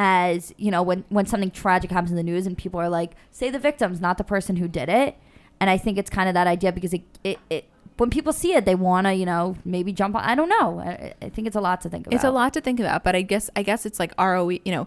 as 0.00 0.54
you 0.56 0.70
know 0.70 0.80
when 0.80 1.04
when 1.08 1.26
something 1.26 1.50
tragic 1.50 1.90
happens 1.90 2.10
in 2.10 2.16
the 2.16 2.22
news 2.22 2.46
and 2.46 2.56
people 2.56 2.78
are 2.80 2.88
like 2.88 3.16
say 3.32 3.50
the 3.50 3.58
victims 3.58 4.00
not 4.00 4.16
the 4.16 4.22
person 4.22 4.54
who 4.54 4.68
did 4.68 4.88
it 4.88 5.16
and 5.58 5.68
i 5.68 5.76
think 5.76 5.98
it's 5.98 6.08
kind 6.08 6.28
of 6.28 6.34
that 6.34 6.46
idea 6.46 6.70
because 6.70 6.94
it 6.94 7.02
it, 7.24 7.36
it 7.50 7.64
when 7.96 8.08
people 8.08 8.32
see 8.32 8.54
it 8.54 8.64
they 8.64 8.76
want 8.76 9.08
to 9.08 9.12
you 9.12 9.26
know 9.26 9.56
maybe 9.64 9.92
jump 9.92 10.14
on 10.14 10.22
i 10.22 10.36
don't 10.36 10.48
know 10.48 10.78
I, 10.78 11.14
I 11.20 11.28
think 11.30 11.48
it's 11.48 11.56
a 11.56 11.60
lot 11.60 11.80
to 11.80 11.88
think 11.88 12.06
about 12.06 12.14
It's 12.14 12.22
a 12.22 12.30
lot 12.30 12.54
to 12.54 12.60
think 12.60 12.78
about, 12.78 13.02
but 13.02 13.16
I 13.16 13.22
guess 13.22 13.50
I 13.56 13.64
guess 13.64 13.84
it's 13.84 13.98
like 13.98 14.12
ROE. 14.16 14.50
You 14.50 14.72
know, 14.72 14.86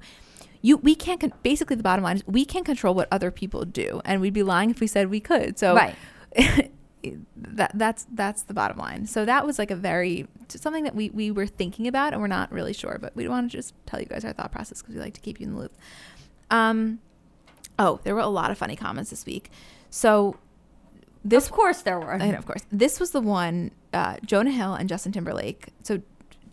you 0.61 0.77
we 0.77 0.95
can't 0.95 1.19
con- 1.19 1.33
basically 1.43 1.75
the 1.75 1.83
bottom 1.83 2.03
line 2.03 2.17
is 2.17 2.27
we 2.27 2.45
can't 2.45 2.65
control 2.65 2.93
what 2.93 3.07
other 3.11 3.31
people 3.31 3.65
do, 3.65 4.01
and 4.05 4.21
we'd 4.21 4.33
be 4.33 4.43
lying 4.43 4.69
if 4.69 4.79
we 4.79 4.87
said 4.87 5.09
we 5.09 5.19
could. 5.19 5.57
So 5.57 5.75
Right. 5.75 5.95
that 7.35 7.71
that's 7.73 8.05
that's 8.13 8.43
the 8.43 8.53
bottom 8.53 8.77
line. 8.77 9.07
So 9.07 9.25
that 9.25 9.45
was 9.45 9.57
like 9.57 9.71
a 9.71 9.75
very 9.75 10.27
something 10.49 10.83
that 10.83 10.95
we 10.95 11.09
we 11.09 11.31
were 11.31 11.47
thinking 11.47 11.87
about, 11.87 12.13
and 12.13 12.21
we're 12.21 12.27
not 12.27 12.51
really 12.51 12.73
sure, 12.73 12.97
but 13.01 13.15
we 13.15 13.27
want 13.27 13.49
to 13.51 13.57
just 13.57 13.73
tell 13.85 13.99
you 13.99 14.05
guys 14.05 14.23
our 14.23 14.33
thought 14.33 14.51
process 14.51 14.81
because 14.81 14.95
we 14.95 15.01
like 15.01 15.15
to 15.15 15.21
keep 15.21 15.39
you 15.39 15.47
in 15.47 15.53
the 15.53 15.59
loop. 15.59 15.75
Um, 16.49 16.99
oh, 17.79 17.99
there 18.03 18.13
were 18.13 18.21
a 18.21 18.27
lot 18.27 18.51
of 18.51 18.57
funny 18.57 18.75
comments 18.75 19.09
this 19.09 19.25
week. 19.25 19.49
So 19.89 20.37
this 21.23 21.47
of 21.47 21.51
course 21.51 21.81
there 21.81 21.99
were 21.99 22.11
and 22.11 22.35
of 22.35 22.45
course, 22.45 22.63
this 22.71 22.99
was 22.99 23.11
the 23.11 23.21
one 23.21 23.71
uh, 23.93 24.17
Jonah 24.25 24.51
Hill 24.51 24.73
and 24.73 24.87
Justin 24.87 25.11
Timberlake. 25.11 25.69
So 25.83 26.01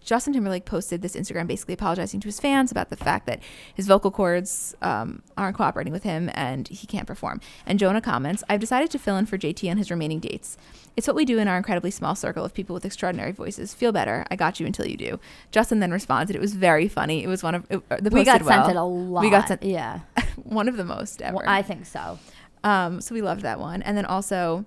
Justin 0.09 0.33
Timberlake 0.33 0.65
posted 0.65 1.03
this 1.03 1.15
Instagram 1.15 1.47
basically 1.47 1.75
apologizing 1.75 2.19
to 2.21 2.29
his 2.29 2.41
fans 2.41 2.71
about 2.71 2.89
the 2.89 2.97
fact 2.97 3.27
that 3.27 3.43
his 3.75 3.87
vocal 3.87 4.11
cords 4.11 4.75
um, 4.81 5.21
aren't 5.37 5.55
cooperating 5.55 5.93
with 5.93 6.03
him 6.03 6.31
and 6.33 6.67
he 6.69 6.87
can't 6.87 7.07
perform. 7.07 7.43
And 7.67 7.79
Jonah 7.79 8.01
comments, 8.01 8.43
I've 8.49 8.59
decided 8.59 8.91
to 8.93 8.99
fill 8.99 9.19
in 9.19 9.27
for 9.27 9.37
JT 9.37 9.71
on 9.71 9.77
his 9.77 9.91
remaining 9.91 10.19
dates. 10.19 10.57
It's 10.97 11.07
what 11.07 11.15
we 11.15 11.27
do 11.27 11.39
in 11.39 11.47
our 11.47 11.59
incredibly 11.59 11.91
small 11.91 12.15
circle 12.15 12.43
of 12.43 12.55
people 12.55 12.73
with 12.73 12.87
extraordinary 12.87 13.33
voices. 13.33 13.75
Feel 13.75 13.93
better. 13.93 14.25
I 14.31 14.37
got 14.37 14.59
you 14.59 14.65
until 14.65 14.87
you 14.87 14.97
do. 14.97 15.21
Justin 15.51 15.81
then 15.81 15.91
responded. 15.91 16.35
It 16.35 16.41
was 16.41 16.55
very 16.55 16.89
funny. 16.89 17.23
It 17.23 17.27
was 17.27 17.43
one 17.43 17.55
of 17.55 17.67
it, 17.69 17.87
the 18.03 18.09
we 18.09 18.25
got 18.25 18.41
well. 18.43 18.65
sent 18.65 18.77
it 18.77 18.81
a 18.81 18.83
lot 18.85 19.21
We 19.21 19.29
got 19.29 19.49
sent 19.49 19.63
yeah 19.63 20.01
one 20.37 20.69
of 20.69 20.79
the 20.79 20.87
most 20.87 21.21
ever. 21.21 21.37
well, 21.37 21.45
i 21.47 21.61
think 21.61 21.85
so 21.85 22.19
Um, 22.65 23.03
so 23.03 23.15
we 23.15 23.21
loved 23.21 23.43
that 23.43 23.61
one. 23.61 23.83
And 23.83 23.95
then 23.95 24.07
also, 24.07 24.65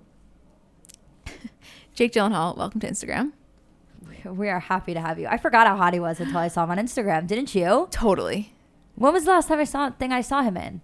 Jake 1.96 2.12
Gyllenhaal, 2.12 2.56
welcome 2.56 2.78
to 2.78 2.86
Instagram. 2.88 3.32
We 4.24 4.48
are 4.48 4.60
happy 4.60 4.94
to 4.94 5.00
have 5.00 5.18
you 5.18 5.26
i 5.26 5.36
forgot 5.36 5.66
how 5.66 5.76
hot 5.76 5.92
he 5.94 6.00
was 6.00 6.20
until 6.20 6.38
i 6.38 6.48
saw 6.48 6.64
him 6.64 6.70
on 6.70 6.78
instagram 6.78 7.26
didn't 7.26 7.54
you 7.54 7.88
Totally. 7.90 8.54
when 8.94 9.12
was 9.12 9.24
the 9.24 9.30
last 9.30 9.48
time 9.48 9.58
i 9.58 9.64
saw 9.64 9.90
thing 9.90 10.12
i 10.12 10.20
saw 10.20 10.42
him 10.42 10.56
in 10.56 10.80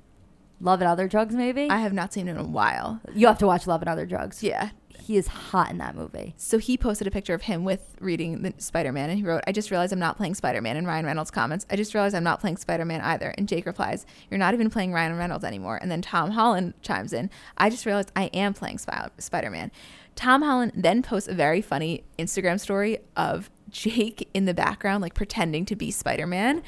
love 0.61 0.81
and 0.81 0.89
other 0.89 1.07
drugs 1.07 1.35
maybe 1.35 1.71
I 1.71 1.79
have 1.79 1.93
not 1.93 2.13
seen 2.13 2.27
him 2.27 2.37
in 2.37 2.45
a 2.45 2.49
while. 2.49 3.01
you 3.15 3.27
have 3.29 3.39
to 3.39 3.47
watch 3.47 3.67
love 3.67 3.81
and 3.81 3.89
other 3.89 4.07
drugs 4.07 4.43
Yeah. 4.43 4.71
he 5.01 5.17
is 5.17 5.29
hot 5.29 5.71
in 5.71 5.79
that 5.79 5.95
movie 5.95 6.35
So 6.37 6.59
he 6.59 6.77
posted 6.77 7.07
a 7.07 7.13
picture 7.13 7.33
of 7.35 7.43
him 7.43 7.63
with 7.65 7.95
reading 8.01 8.43
the 8.43 8.53
Spider 8.59 8.91
Man, 8.93 9.09
and 9.09 9.19
he 9.19 9.25
wrote, 9.25 9.43
"I 9.47 9.53
just 9.53 9.71
realized 9.71 9.93
I'm 9.93 9.99
not 10.01 10.17
playing 10.17 10.35
Spider 10.35 10.61
Man." 10.61 10.77
And 10.77 10.87
Ryan 10.87 11.07
Reynolds 11.07 11.31
comments, 11.31 11.65
"I 11.71 11.77
just 11.77 11.95
realized 11.95 12.15
I'm 12.15 12.25
not 12.25 12.41
playing 12.41 12.57
Spider 12.59 12.85
Man 12.85 13.01
either." 13.01 13.33
And 13.39 13.49
Jake 13.49 13.67
replies, 13.67 14.05
"You're 14.31 14.39
not 14.39 14.53
even 14.55 14.69
playing 14.69 14.93
Ryan 14.93 15.17
Reynolds 15.17 15.45
anymore." 15.45 15.79
And 15.81 15.91
then 15.91 16.03
Tom 16.03 16.33
Holland 16.33 16.75
chimes 16.83 17.13
in, 17.13 17.31
"I 17.57 17.71
just 17.71 17.87
realized 17.87 18.11
I 18.17 18.25
am 18.35 18.53
playing 18.55 18.79
Spider 18.79 19.51
Man." 19.51 19.71
Tom 20.19 20.43
Holland 20.43 20.73
then 20.75 21.01
posts 21.01 21.29
a 21.29 21.33
very 21.33 21.63
funny 21.63 22.03
Instagram 22.19 22.59
story 22.59 22.99
of 23.17 23.49
Jake 23.71 24.29
in 24.35 24.47
the 24.47 24.53
background, 24.53 25.01
like 25.01 25.15
pretending 25.15 25.65
to 25.67 25.77
be 25.77 25.93
Spider 25.93 26.27
Man. 26.27 26.65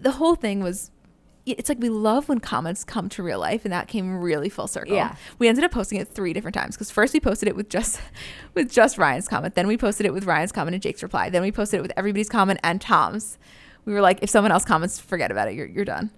The 0.00 0.12
whole 0.12 0.34
thing 0.34 0.62
was. 0.62 0.90
It's 1.44 1.70
like 1.70 1.78
we 1.80 1.88
love 1.88 2.28
when 2.28 2.40
comments 2.40 2.84
come 2.84 3.08
to 3.10 3.22
real 3.22 3.40
life, 3.40 3.64
and 3.64 3.72
that 3.72 3.88
came 3.88 4.18
really 4.18 4.48
full 4.48 4.66
circle. 4.66 4.94
Yeah. 4.94 5.16
We 5.38 5.48
ended 5.48 5.64
up 5.64 5.70
posting 5.70 5.98
it 5.98 6.08
three 6.08 6.32
different 6.32 6.54
times 6.54 6.76
because 6.76 6.90
first 6.90 7.12
we 7.12 7.20
posted 7.20 7.46
it 7.48 7.56
with 7.56 7.68
just 7.68 8.00
with 8.54 8.70
just 8.70 8.96
Ryan's 8.96 9.28
comment, 9.28 9.54
then 9.54 9.66
we 9.66 9.76
posted 9.76 10.06
it 10.06 10.14
with 10.14 10.24
Ryan's 10.24 10.52
comment 10.52 10.74
and 10.74 10.82
Jake's 10.82 11.02
reply, 11.02 11.28
then 11.28 11.42
we 11.42 11.52
posted 11.52 11.78
it 11.78 11.82
with 11.82 11.92
everybody's 11.94 12.30
comment 12.30 12.58
and 12.64 12.80
Tom's. 12.80 13.36
We 13.84 13.92
were 13.92 14.00
like, 14.00 14.18
if 14.22 14.30
someone 14.30 14.50
else 14.50 14.64
comments, 14.64 14.98
forget 14.98 15.30
about 15.30 15.48
it. 15.48 15.54
You're 15.54 15.66
you're 15.66 15.84
done. 15.84 16.10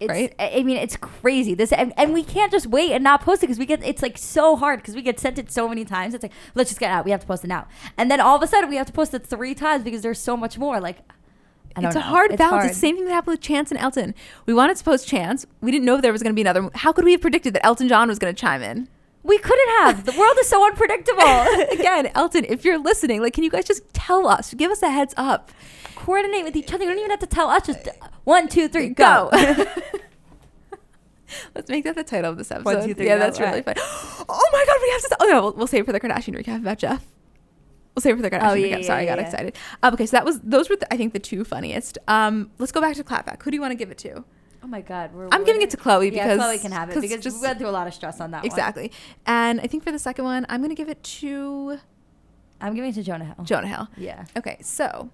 It's, 0.00 0.08
Right? 0.08 0.34
I 0.38 0.62
mean, 0.62 0.76
it's 0.76 0.96
crazy. 0.96 1.54
This 1.54 1.72
and, 1.72 1.92
and 1.96 2.12
we 2.12 2.22
can't 2.22 2.52
just 2.52 2.66
wait 2.68 2.92
and 2.92 3.02
not 3.02 3.20
post 3.22 3.42
it 3.42 3.46
because 3.46 3.58
we 3.58 3.66
get 3.66 3.82
it's 3.82 4.00
like 4.02 4.16
so 4.16 4.54
hard 4.54 4.80
because 4.80 4.94
we 4.94 5.02
get 5.02 5.18
sent 5.18 5.38
it 5.38 5.50
so 5.50 5.68
many 5.68 5.84
times. 5.84 6.14
It's 6.14 6.22
like 6.22 6.32
let's 6.54 6.70
just 6.70 6.78
get 6.78 6.90
out. 6.90 7.04
We 7.04 7.10
have 7.10 7.20
to 7.20 7.26
post 7.26 7.42
it 7.44 7.48
now, 7.48 7.66
and 7.96 8.10
then 8.10 8.20
all 8.20 8.36
of 8.36 8.42
a 8.42 8.46
sudden 8.46 8.70
we 8.70 8.76
have 8.76 8.86
to 8.86 8.92
post 8.92 9.12
it 9.14 9.26
three 9.26 9.54
times 9.54 9.82
because 9.82 10.02
there's 10.02 10.20
so 10.20 10.36
much 10.36 10.56
more. 10.56 10.80
Like, 10.80 10.98
It's 11.76 11.96
a 11.96 11.98
know. 11.98 12.00
hard 12.00 12.30
balance. 12.36 12.50
hard. 12.50 12.64
It's 12.66 12.74
the 12.76 12.80
same 12.80 12.96
thing 12.96 13.06
that 13.06 13.12
happened 13.12 13.32
with 13.32 13.40
Chance 13.40 13.72
and 13.72 13.80
Elton. 13.80 14.14
We 14.46 14.54
wanted 14.54 14.76
to 14.76 14.84
post 14.84 15.08
Chance. 15.08 15.46
We 15.60 15.72
didn't 15.72 15.84
know 15.84 16.00
there 16.00 16.12
was 16.12 16.22
going 16.22 16.32
to 16.32 16.36
be 16.36 16.42
another. 16.42 16.70
How 16.74 16.92
could 16.92 17.04
we 17.04 17.12
have 17.12 17.20
predicted 17.20 17.54
that 17.54 17.66
Elton 17.66 17.88
John 17.88 18.08
was 18.08 18.18
going 18.20 18.32
to 18.32 18.40
chime 18.40 18.62
in? 18.62 18.88
We 19.28 19.38
couldn't 19.38 19.68
have. 19.80 20.04
The 20.06 20.18
world 20.18 20.36
is 20.40 20.48
so 20.48 20.64
unpredictable. 20.66 21.22
Again, 21.72 22.10
Elton, 22.14 22.44
if 22.48 22.64
you're 22.64 22.78
listening, 22.78 23.20
like, 23.22 23.34
can 23.34 23.44
you 23.44 23.50
guys 23.50 23.64
just 23.66 23.82
tell 23.92 24.26
us? 24.26 24.54
Give 24.54 24.70
us 24.72 24.82
a 24.82 24.90
heads 24.90 25.14
up. 25.16 25.52
Coordinate 25.94 26.44
with 26.44 26.56
each 26.56 26.72
other. 26.72 26.84
You 26.84 26.90
don't 26.90 26.98
even 26.98 27.10
have 27.10 27.20
to 27.20 27.26
tell 27.26 27.48
us. 27.48 27.66
Just 27.66 27.88
one, 28.24 28.48
two, 28.48 28.68
three, 28.68 28.88
go. 28.88 29.28
Go. 29.30 29.64
Let's 31.54 31.68
make 31.68 31.84
that 31.84 31.94
the 31.94 32.04
title 32.04 32.30
of 32.30 32.38
this 32.38 32.50
episode. 32.50 32.64
One, 32.64 32.86
two, 32.88 32.94
three, 32.94 33.06
yeah, 33.06 33.16
go. 33.18 33.24
that's 33.24 33.38
really 33.38 33.62
fun. 33.62 33.74
Oh 34.30 34.48
my 34.52 34.64
god, 34.66 34.76
we 34.82 34.90
have 34.90 35.00
to. 35.02 35.16
Oh 35.20 35.26
no, 35.26 35.42
we'll, 35.42 35.52
we'll 35.54 35.66
save 35.66 35.82
it 35.82 35.86
for 35.86 35.92
the 35.92 36.00
Kardashian 36.00 36.34
recap 36.36 36.58
about 36.58 36.78
Jeff. 36.78 37.04
We'll 37.94 38.02
save 38.02 38.14
it 38.14 38.16
for 38.16 38.22
the 38.22 38.30
Kardashian 38.30 38.50
Oh, 38.50 38.54
yeah, 38.54 38.76
recap. 38.76 38.80
yeah, 38.80 38.86
Sorry, 38.86 39.04
yeah, 39.06 39.12
I 39.12 39.16
got 39.16 39.24
excited. 39.24 39.56
Um, 39.82 39.94
okay, 39.94 40.06
so 40.06 40.16
that 40.18 40.24
was 40.26 40.40
those 40.40 40.68
were 40.70 40.76
the, 40.76 40.92
I 40.92 40.96
think 40.98 41.12
the 41.14 41.18
two 41.18 41.44
funniest. 41.44 41.96
Um, 42.08 42.50
let's 42.58 42.72
go 42.72 42.80
back 42.80 42.94
to 42.96 43.04
clapback. 43.04 43.42
Who 43.42 43.50
do 43.50 43.56
you 43.56 43.60
want 43.60 43.72
to 43.72 43.76
give 43.76 43.90
it 43.90 43.98
to? 43.98 44.24
Oh 44.62 44.66
my 44.66 44.80
God. 44.80 45.14
We're, 45.14 45.28
I'm 45.30 45.44
giving 45.44 45.62
it 45.62 45.70
to 45.70 45.76
Khloe 45.76 46.12
yeah, 46.12 46.34
because 46.34 46.40
Khloe 46.40 46.60
can 46.60 46.72
have 46.72 46.90
it 46.90 47.00
because 47.00 47.20
just- 47.22 47.36
we 47.36 47.46
went 47.46 47.58
through 47.58 47.68
a 47.68 47.70
lot 47.70 47.86
of 47.86 47.94
stress 47.94 48.20
on 48.20 48.32
that 48.32 48.38
one. 48.42 48.46
exactly. 48.46 48.90
And 49.26 49.60
I 49.60 49.66
think 49.66 49.84
for 49.84 49.92
the 49.92 49.98
second 49.98 50.24
one, 50.24 50.46
I'm 50.48 50.60
gonna 50.62 50.74
give 50.74 50.88
it 50.88 51.02
to 51.02 51.78
I'm 52.60 52.74
giving 52.74 52.90
it 52.90 52.94
to 52.94 53.02
Jonah 53.02 53.24
Hill. 53.24 53.44
Jonah 53.44 53.68
Hill. 53.68 53.88
Yeah. 53.96 54.24
Okay, 54.36 54.58
so 54.60 55.10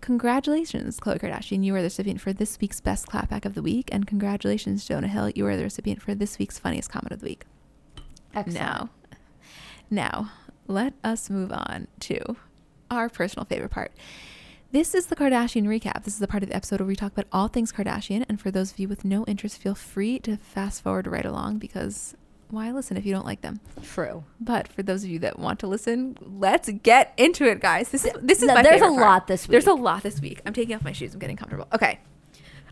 congratulations, 0.00 0.98
Khloe 0.98 1.20
Kardashian. 1.20 1.64
You 1.64 1.74
are 1.76 1.80
the 1.80 1.84
recipient 1.84 2.20
for 2.20 2.32
this 2.32 2.58
week's 2.60 2.80
best 2.80 3.06
clapback 3.06 3.44
of 3.44 3.54
the 3.54 3.62
week, 3.62 3.88
and 3.92 4.06
congratulations, 4.06 4.84
Jonah 4.86 5.08
Hill. 5.08 5.30
You 5.30 5.46
are 5.46 5.56
the 5.56 5.62
recipient 5.62 6.02
for 6.02 6.14
this 6.14 6.38
week's 6.38 6.58
funniest 6.58 6.90
comment 6.90 7.12
of 7.12 7.20
the 7.20 7.26
week. 7.26 7.44
Excellent. 8.34 8.54
Now, 8.60 8.90
now 9.88 10.32
let 10.66 10.94
us 11.04 11.30
move 11.30 11.52
on 11.52 11.86
to 12.00 12.36
our 12.90 13.08
personal 13.08 13.44
favorite 13.44 13.70
part. 13.70 13.92
This 14.72 14.94
is 14.94 15.06
the 15.06 15.16
Kardashian 15.16 15.64
recap. 15.64 16.04
This 16.04 16.14
is 16.14 16.20
the 16.20 16.28
part 16.28 16.44
of 16.44 16.48
the 16.48 16.54
episode 16.54 16.78
where 16.80 16.86
we 16.86 16.94
talk 16.94 17.12
about 17.12 17.26
all 17.32 17.48
things 17.48 17.72
Kardashian. 17.72 18.24
And 18.28 18.40
for 18.40 18.52
those 18.52 18.70
of 18.70 18.78
you 18.78 18.86
with 18.88 19.04
no 19.04 19.24
interest, 19.24 19.58
feel 19.60 19.74
free 19.74 20.20
to 20.20 20.36
fast 20.36 20.82
forward 20.82 21.08
right 21.08 21.24
along 21.24 21.58
because 21.58 22.14
why 22.50 22.70
listen 22.70 22.96
if 22.96 23.04
you 23.04 23.12
don't 23.12 23.26
like 23.26 23.40
them? 23.40 23.58
True. 23.82 24.22
But 24.40 24.68
for 24.68 24.84
those 24.84 25.02
of 25.02 25.10
you 25.10 25.18
that 25.20 25.40
want 25.40 25.58
to 25.60 25.66
listen, 25.66 26.16
let's 26.20 26.68
get 26.84 27.12
into 27.16 27.46
it, 27.50 27.60
guys. 27.60 27.88
This 27.88 28.04
is 28.04 28.12
this 28.22 28.42
is 28.42 28.46
No, 28.48 28.54
my 28.54 28.62
there's 28.62 28.80
a 28.80 28.84
part. 28.84 29.00
lot 29.00 29.26
this 29.26 29.48
week. 29.48 29.50
There's 29.52 29.66
a 29.66 29.72
lot 29.74 30.04
this 30.04 30.20
week. 30.20 30.40
I'm 30.46 30.52
taking 30.52 30.76
off 30.76 30.84
my 30.84 30.92
shoes. 30.92 31.14
I'm 31.14 31.20
getting 31.20 31.36
comfortable. 31.36 31.66
Okay. 31.72 31.98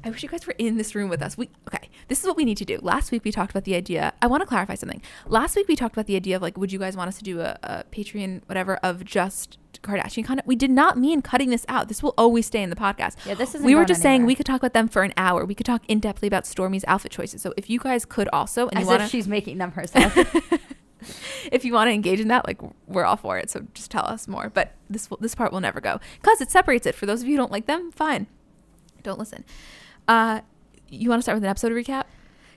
I 0.04 0.10
wish 0.10 0.22
you 0.22 0.28
guys 0.28 0.46
were 0.46 0.54
in 0.58 0.76
this 0.76 0.94
room 0.94 1.08
with 1.08 1.22
us. 1.22 1.36
We 1.36 1.50
okay. 1.72 1.88
This 2.08 2.20
is 2.20 2.26
what 2.26 2.36
we 2.36 2.44
need 2.44 2.56
to 2.58 2.64
do. 2.64 2.78
Last 2.80 3.10
week 3.10 3.24
we 3.24 3.32
talked 3.32 3.50
about 3.50 3.64
the 3.64 3.74
idea. 3.74 4.12
I 4.22 4.26
want 4.26 4.42
to 4.42 4.46
clarify 4.46 4.74
something. 4.74 5.02
Last 5.26 5.56
week 5.56 5.68
we 5.68 5.76
talked 5.76 5.94
about 5.94 6.06
the 6.06 6.16
idea 6.16 6.36
of 6.36 6.42
like, 6.42 6.56
would 6.56 6.72
you 6.72 6.78
guys 6.78 6.96
want 6.96 7.08
us 7.08 7.18
to 7.18 7.24
do 7.24 7.40
a, 7.40 7.58
a 7.62 7.84
Patreon 7.92 8.42
whatever 8.46 8.76
of 8.76 9.04
just 9.04 9.58
Kardashian 9.82 10.24
content? 10.24 10.46
We 10.46 10.56
did 10.56 10.70
not 10.70 10.96
mean 10.96 11.22
cutting 11.22 11.50
this 11.50 11.64
out. 11.68 11.88
This 11.88 12.02
will 12.02 12.14
always 12.16 12.46
stay 12.46 12.62
in 12.62 12.70
the 12.70 12.76
podcast. 12.76 13.16
Yeah, 13.26 13.34
this 13.34 13.54
isn't 13.54 13.66
We 13.66 13.74
were 13.74 13.84
just 13.84 14.02
saying 14.02 14.24
we 14.24 14.34
could 14.34 14.46
talk 14.46 14.60
about 14.60 14.72
them 14.72 14.88
for 14.88 15.02
an 15.02 15.12
hour. 15.16 15.44
We 15.44 15.54
could 15.54 15.66
talk 15.66 15.82
in 15.88 16.00
depthly 16.00 16.26
about 16.26 16.44
Stormi's 16.44 16.84
outfit 16.86 17.12
choices. 17.12 17.42
So 17.42 17.52
if 17.56 17.68
you 17.68 17.78
guys 17.78 18.04
could 18.04 18.28
also, 18.32 18.68
and 18.68 18.78
you 18.78 18.82
As 18.82 18.86
want 18.86 19.02
if 19.02 19.10
she's 19.10 19.28
making 19.28 19.58
them 19.58 19.72
herself. 19.72 20.16
if 21.52 21.64
you 21.64 21.72
want 21.72 21.88
to 21.88 21.92
engage 21.92 22.20
in 22.20 22.28
that, 22.28 22.46
like 22.46 22.60
we're 22.86 23.04
all 23.04 23.16
for 23.16 23.38
it. 23.38 23.50
So 23.50 23.66
just 23.74 23.90
tell 23.90 24.06
us 24.06 24.28
more. 24.28 24.50
But 24.50 24.74
this 24.88 25.10
will, 25.10 25.18
this 25.20 25.34
part 25.34 25.52
will 25.52 25.60
never 25.60 25.80
go 25.80 26.00
because 26.20 26.40
it 26.40 26.50
separates 26.50 26.86
it. 26.86 26.94
For 26.94 27.06
those 27.06 27.22
of 27.22 27.28
you 27.28 27.34
who 27.34 27.38
don't 27.38 27.52
like 27.52 27.66
them, 27.66 27.90
fine, 27.92 28.26
don't 29.02 29.18
listen. 29.18 29.44
Uh, 30.08 30.40
you 30.88 31.08
want 31.08 31.18
to 31.20 31.22
start 31.22 31.36
with 31.36 31.44
an 31.44 31.50
episode 31.50 31.72
recap? 31.72 32.04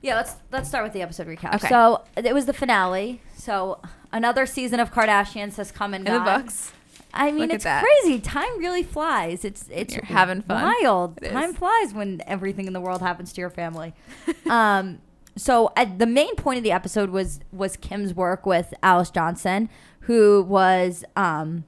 Yeah, 0.01 0.15
let's 0.15 0.35
let's 0.51 0.67
start 0.69 0.83
with 0.83 0.93
the 0.93 1.01
episode 1.01 1.27
recap. 1.27 1.55
Okay. 1.55 1.67
So 1.69 2.03
it 2.15 2.33
was 2.33 2.45
the 2.47 2.53
finale. 2.53 3.21
So 3.35 3.81
another 4.11 4.45
season 4.45 4.79
of 4.79 4.91
Kardashians 4.91 5.57
has 5.57 5.71
come 5.71 5.93
and 5.93 6.07
In 6.07 6.13
the 6.13 6.19
gone. 6.19 6.41
books. 6.41 6.71
I 7.13 7.31
mean, 7.31 7.49
Look 7.49 7.51
it's 7.51 7.65
crazy. 7.65 8.19
Time 8.19 8.57
really 8.57 8.83
flies. 8.83 9.43
It's 9.45 9.67
it's 9.69 9.93
You're 9.93 10.05
having 10.05 10.41
fun. 10.43 10.63
Wild. 10.81 11.21
Time 11.21 11.53
flies 11.53 11.93
when 11.93 12.21
everything 12.25 12.67
in 12.67 12.73
the 12.73 12.81
world 12.81 13.01
happens 13.01 13.33
to 13.33 13.41
your 13.41 13.49
family. 13.49 13.93
um, 14.49 14.99
so 15.35 15.71
uh, 15.75 15.85
the 15.97 16.05
main 16.07 16.35
point 16.35 16.57
of 16.57 16.63
the 16.63 16.71
episode 16.71 17.09
was 17.09 17.41
was 17.51 17.75
Kim's 17.77 18.13
work 18.13 18.45
with 18.45 18.73
Alice 18.81 19.09
Johnson, 19.11 19.69
who 20.01 20.41
was 20.41 21.03
um, 21.15 21.65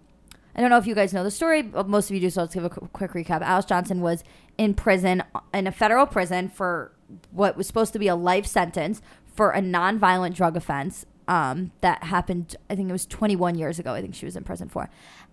I 0.55 0.61
don't 0.61 0.69
know 0.69 0.77
if 0.77 0.87
you 0.87 0.95
guys 0.95 1.13
know 1.13 1.23
the 1.25 1.31
story. 1.31 1.61
But 1.61 1.87
most 1.89 2.09
of 2.09 2.15
you 2.15 2.21
do, 2.21 2.29
so 2.29 2.41
let's 2.41 2.53
give 2.55 2.63
a 2.63 2.69
qu- 2.69 2.87
quick 2.93 3.11
recap. 3.11 3.41
Alice 3.41 3.65
Johnson 3.65 3.99
was 4.01 4.23
in 4.57 4.73
prison, 4.73 5.23
in 5.53 5.67
a 5.67 5.71
federal 5.71 6.05
prison, 6.05 6.49
for 6.49 6.91
what 7.31 7.57
was 7.57 7.67
supposed 7.67 7.93
to 7.93 7.99
be 7.99 8.07
a 8.07 8.15
life 8.15 8.45
sentence 8.45 9.01
for 9.25 9.51
a 9.51 9.61
nonviolent 9.61 10.35
drug 10.35 10.55
offense 10.55 11.05
um, 11.27 11.71
that 11.81 12.03
happened, 12.03 12.55
I 12.69 12.75
think 12.75 12.89
it 12.89 12.91
was 12.91 13.05
21 13.05 13.55
years 13.55 13.79
ago, 13.79 13.93
I 13.93 14.01
think 14.01 14.15
she 14.15 14.25
was 14.25 14.35
in 14.35 14.43
prison 14.43 14.69
for. 14.69 14.89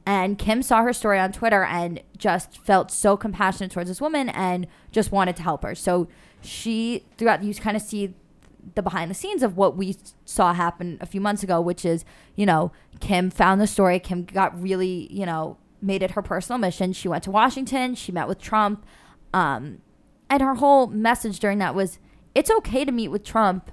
And 0.07 0.39
Kim 0.39 0.63
saw 0.63 0.83
her 0.83 0.93
story 0.93 1.19
on 1.19 1.33
Twitter 1.33 1.65
and 1.65 2.01
just 2.17 2.59
felt 2.65 2.91
so 2.91 3.17
compassionate 3.17 3.71
towards 3.71 3.91
this 3.91 4.01
woman 4.01 4.29
and 4.31 4.67
just 4.93 5.13
wanted 5.13 5.37
to 5.37 5.43
help 5.43 5.63
her. 5.63 5.75
So 5.75 6.09
she, 6.41 7.05
throughout, 7.19 7.43
you 7.43 7.55
kind 7.55 7.77
of 7.77 7.83
see 7.83 8.15
the 8.75 8.83
behind 8.83 9.11
the 9.11 9.15
scenes 9.15 9.43
of 9.43 9.57
what 9.57 9.77
we 9.77 9.97
saw 10.25 10.55
happen 10.55 10.99
a 11.01 11.07
few 11.07 11.21
months 11.21 11.43
ago, 11.43 11.61
which 11.61 11.85
is, 11.85 12.05
you 12.37 12.47
know, 12.47 12.73
Kim 13.01 13.31
found 13.31 13.61
the 13.61 13.67
story. 13.67 13.99
Kim 13.99 14.25
got 14.25 14.61
really, 14.61 15.09
you 15.11 15.27
know, 15.27 15.59
made 15.83 16.03
it 16.03 16.13
her 16.13 16.23
personal 16.23 16.59
mission. 16.59 16.93
She 16.93 17.09
went 17.09 17.25
to 17.25 17.31
Washington. 17.31 17.95
She 17.95 18.13
met 18.13 18.29
with 18.29 18.41
Trump. 18.41 18.85
Um, 19.33 19.79
and 20.29 20.43
her 20.43 20.55
whole 20.55 20.87
message 20.87 21.39
during 21.41 21.59
that 21.59 21.75
was 21.75 21.99
it's 22.35 22.51
okay 22.51 22.85
to 22.85 22.93
meet 22.93 23.09
with 23.09 23.25
Trump 23.25 23.71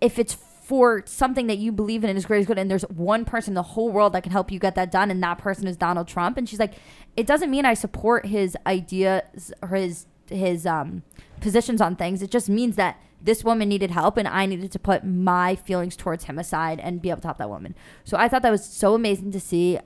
if 0.00 0.18
it's 0.18 0.34
for 0.34 1.02
something 1.06 1.46
that 1.46 1.58
you 1.58 1.70
believe 1.70 2.02
in 2.02 2.10
and 2.10 2.16
is 2.16 2.24
great 2.24 2.40
as 2.40 2.46
good 2.46 2.58
and 2.58 2.70
there's 2.70 2.84
one 2.84 3.24
person 3.24 3.50
in 3.50 3.54
the 3.54 3.62
whole 3.62 3.90
world 3.90 4.14
that 4.14 4.22
can 4.22 4.32
help 4.32 4.50
you 4.50 4.58
get 4.58 4.74
that 4.74 4.90
done 4.90 5.10
and 5.10 5.22
that 5.22 5.36
person 5.36 5.66
is 5.66 5.76
Donald 5.76 6.08
Trump 6.08 6.38
and 6.38 6.48
she's 6.48 6.58
like 6.58 6.74
it 7.16 7.26
doesn't 7.26 7.50
mean 7.50 7.66
I 7.66 7.74
support 7.74 8.26
his 8.26 8.56
ideas 8.66 9.52
or 9.60 9.68
his 9.68 10.06
his 10.30 10.66
um 10.66 11.02
positions 11.40 11.82
on 11.82 11.96
things 11.96 12.22
it 12.22 12.30
just 12.30 12.48
means 12.48 12.76
that 12.76 12.98
this 13.24 13.42
woman 13.42 13.68
needed 13.68 13.90
help 13.90 14.18
and 14.18 14.28
I 14.28 14.44
needed 14.44 14.70
to 14.72 14.78
put 14.78 15.02
my 15.02 15.56
feelings 15.56 15.96
towards 15.96 16.24
him 16.24 16.38
aside 16.38 16.78
and 16.78 17.00
be 17.00 17.08
able 17.08 17.22
to 17.22 17.28
help 17.28 17.38
that 17.38 17.48
woman. 17.48 17.74
So 18.04 18.18
I 18.18 18.28
thought 18.28 18.42
that 18.42 18.50
was 18.50 18.64
so 18.64 18.94
amazing 18.94 19.32
to 19.32 19.40
see. 19.40 19.78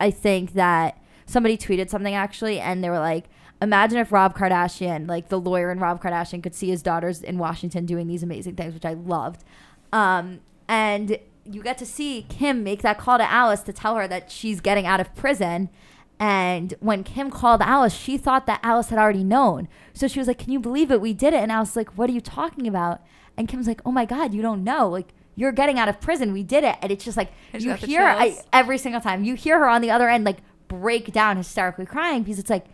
I 0.00 0.10
think 0.10 0.54
that 0.54 0.98
somebody 1.26 1.58
tweeted 1.58 1.90
something 1.90 2.14
actually 2.14 2.58
and 2.58 2.82
they 2.82 2.88
were 2.88 2.98
like 2.98 3.26
imagine 3.60 3.98
if 3.98 4.12
Rob 4.12 4.36
Kardashian, 4.36 5.08
like 5.08 5.28
the 5.28 5.40
lawyer 5.40 5.70
in 5.70 5.78
Rob 5.78 6.02
Kardashian, 6.02 6.42
could 6.42 6.54
see 6.54 6.68
his 6.68 6.82
daughters 6.82 7.22
in 7.22 7.38
Washington 7.38 7.86
doing 7.86 8.06
these 8.06 8.22
amazing 8.22 8.56
things, 8.56 8.74
which 8.74 8.84
I 8.84 8.94
loved. 8.94 9.44
Um, 9.92 10.40
and 10.68 11.18
you 11.44 11.62
get 11.62 11.78
to 11.78 11.86
see 11.86 12.26
Kim 12.28 12.62
make 12.62 12.82
that 12.82 12.98
call 12.98 13.18
to 13.18 13.30
Alice 13.30 13.62
to 13.62 13.72
tell 13.72 13.96
her 13.96 14.08
that 14.08 14.30
she's 14.30 14.60
getting 14.60 14.86
out 14.86 15.00
of 15.00 15.14
prison. 15.14 15.70
And 16.18 16.74
when 16.80 17.04
Kim 17.04 17.30
called 17.30 17.60
Alice, 17.62 17.94
she 17.94 18.16
thought 18.16 18.46
that 18.46 18.60
Alice 18.62 18.88
had 18.88 18.98
already 18.98 19.24
known. 19.24 19.68
So 19.92 20.08
she 20.08 20.18
was 20.18 20.28
like, 20.28 20.38
Can 20.38 20.52
you 20.52 20.60
believe 20.60 20.90
it? 20.90 21.00
We 21.00 21.12
did 21.12 21.34
it. 21.34 21.38
And 21.38 21.52
Alice 21.52 21.70
was 21.70 21.76
like, 21.76 21.96
What 21.96 22.10
are 22.10 22.14
you 22.14 22.20
talking 22.20 22.66
about? 22.66 23.02
And 23.36 23.48
Kim's 23.48 23.66
like, 23.66 23.82
Oh 23.84 23.92
my 23.92 24.04
God, 24.06 24.32
you 24.34 24.42
don't 24.42 24.64
know. 24.64 24.88
Like, 24.88 25.08
you're 25.34 25.52
getting 25.52 25.78
out 25.78 25.88
of 25.88 26.00
prison. 26.00 26.32
We 26.32 26.42
did 26.42 26.64
it. 26.64 26.76
And 26.80 26.90
it's 26.90 27.04
just 27.04 27.16
like, 27.16 27.32
I 27.54 27.58
you 27.58 27.74
hear 27.74 28.02
I, 28.02 28.38
every 28.52 28.78
single 28.78 29.00
time, 29.00 29.24
you 29.24 29.34
hear 29.34 29.58
her 29.58 29.68
on 29.68 29.82
the 29.82 29.90
other 29.90 30.08
end, 30.08 30.24
like, 30.24 30.38
break 30.68 31.12
down 31.12 31.36
hysterically 31.36 31.86
crying 31.86 32.22
because 32.22 32.38
it's 32.38 32.50
like, 32.50 32.66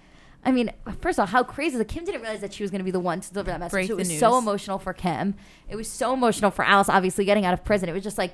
I 0.45 0.51
mean, 0.51 0.73
first 1.01 1.19
of 1.19 1.23
all, 1.23 1.27
how 1.27 1.45
crazy 1.45 1.77
is 1.77 1.81
it? 1.81 1.89
Kim 1.89 2.05
didn't 2.05 2.23
realize 2.23 2.41
that 2.41 2.53
she 2.53 2.63
was 2.65 2.71
going 2.71 2.81
to 2.81 2.85
be 2.85 2.91
the 2.91 3.01
one 3.01 3.21
to 3.21 3.33
deliver 3.33 3.51
that 3.51 3.61
message. 3.61 3.73
Break 3.73 3.87
so 3.89 3.95
it 3.95 3.97
was 3.97 4.09
news. 4.09 4.19
so 4.19 4.39
emotional 4.39 4.79
for 4.79 4.93
Kim. 4.93 5.35
It 5.69 5.77
was 5.77 5.89
so 5.89 6.13
emotional 6.15 6.51
for 6.51 6.65
Alice, 6.65 6.89
obviously, 6.89 7.25
getting 7.25 7.45
out 7.45 7.55
of 7.55 7.65
prison. 7.65 7.89
It 7.89 7.93
was 7.93 8.03
just 8.03 8.19
like, 8.19 8.33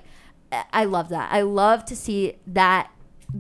I- 0.73 0.87
love 0.87 1.11
that. 1.11 1.31
I 1.31 1.43
love 1.43 1.85
to 1.87 1.97
see 1.97 2.37
that 2.47 2.91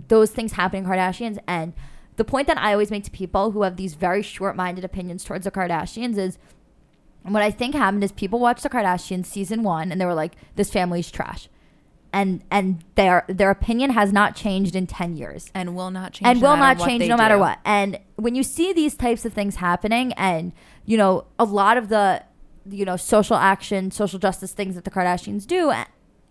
those 0.09 0.31
things 0.31 0.53
happening 0.53 0.85
in 0.85 0.91
Kardashians. 0.91 1.39
And 1.47 1.73
the 2.16 2.25
point 2.25 2.47
that 2.47 2.59
I 2.59 2.73
always 2.73 2.91
make 2.91 3.05
to 3.05 3.11
people 3.11 3.53
who 3.53 3.62
have 3.62 3.77
these 3.77 3.95
very 3.95 4.23
short 4.23 4.55
minded 4.55 4.85
opinions 4.85 5.25
towards 5.25 5.45
the 5.45 5.51
Kardashians 5.51 6.19
is 6.19 6.37
what 7.23 7.43
I 7.43 7.51
think 7.51 7.75
happened 7.75 8.05
is 8.05 8.12
people 8.12 8.39
watched 8.39 8.62
the 8.62 8.69
Kardashians 8.69 9.27
season 9.27 9.62
one 9.62 9.91
and 9.91 9.99
they 10.01 10.05
were 10.05 10.14
like, 10.14 10.35
this 10.57 10.71
family's 10.71 11.11
trash. 11.11 11.49
And 12.12 12.42
and 12.50 12.82
their 12.94 13.24
their 13.28 13.50
opinion 13.50 13.90
has 13.90 14.12
not 14.12 14.34
changed 14.34 14.74
in 14.74 14.86
ten 14.86 15.16
years 15.16 15.50
and 15.54 15.76
will 15.76 15.90
not 15.90 16.14
change. 16.14 16.26
and 16.26 16.40
no 16.40 16.50
will 16.50 16.56
not 16.56 16.78
change 16.78 17.06
no 17.06 17.16
matter 17.16 17.34
do. 17.34 17.40
what. 17.40 17.59
And 17.64 17.98
when 18.16 18.34
you 18.34 18.42
see 18.42 18.72
these 18.72 18.94
types 18.94 19.24
of 19.24 19.32
things 19.34 19.56
happening, 19.56 20.12
and 20.14 20.52
you 20.86 20.96
know 20.96 21.26
a 21.38 21.44
lot 21.44 21.76
of 21.76 21.90
the 21.90 22.22
you 22.66 22.84
know 22.84 22.96
social 22.96 23.36
action, 23.36 23.90
social 23.90 24.18
justice 24.18 24.52
things 24.52 24.74
that 24.74 24.84
the 24.84 24.90
Kardashians 24.90 25.46
do, 25.46 25.70
eh, 25.70 25.84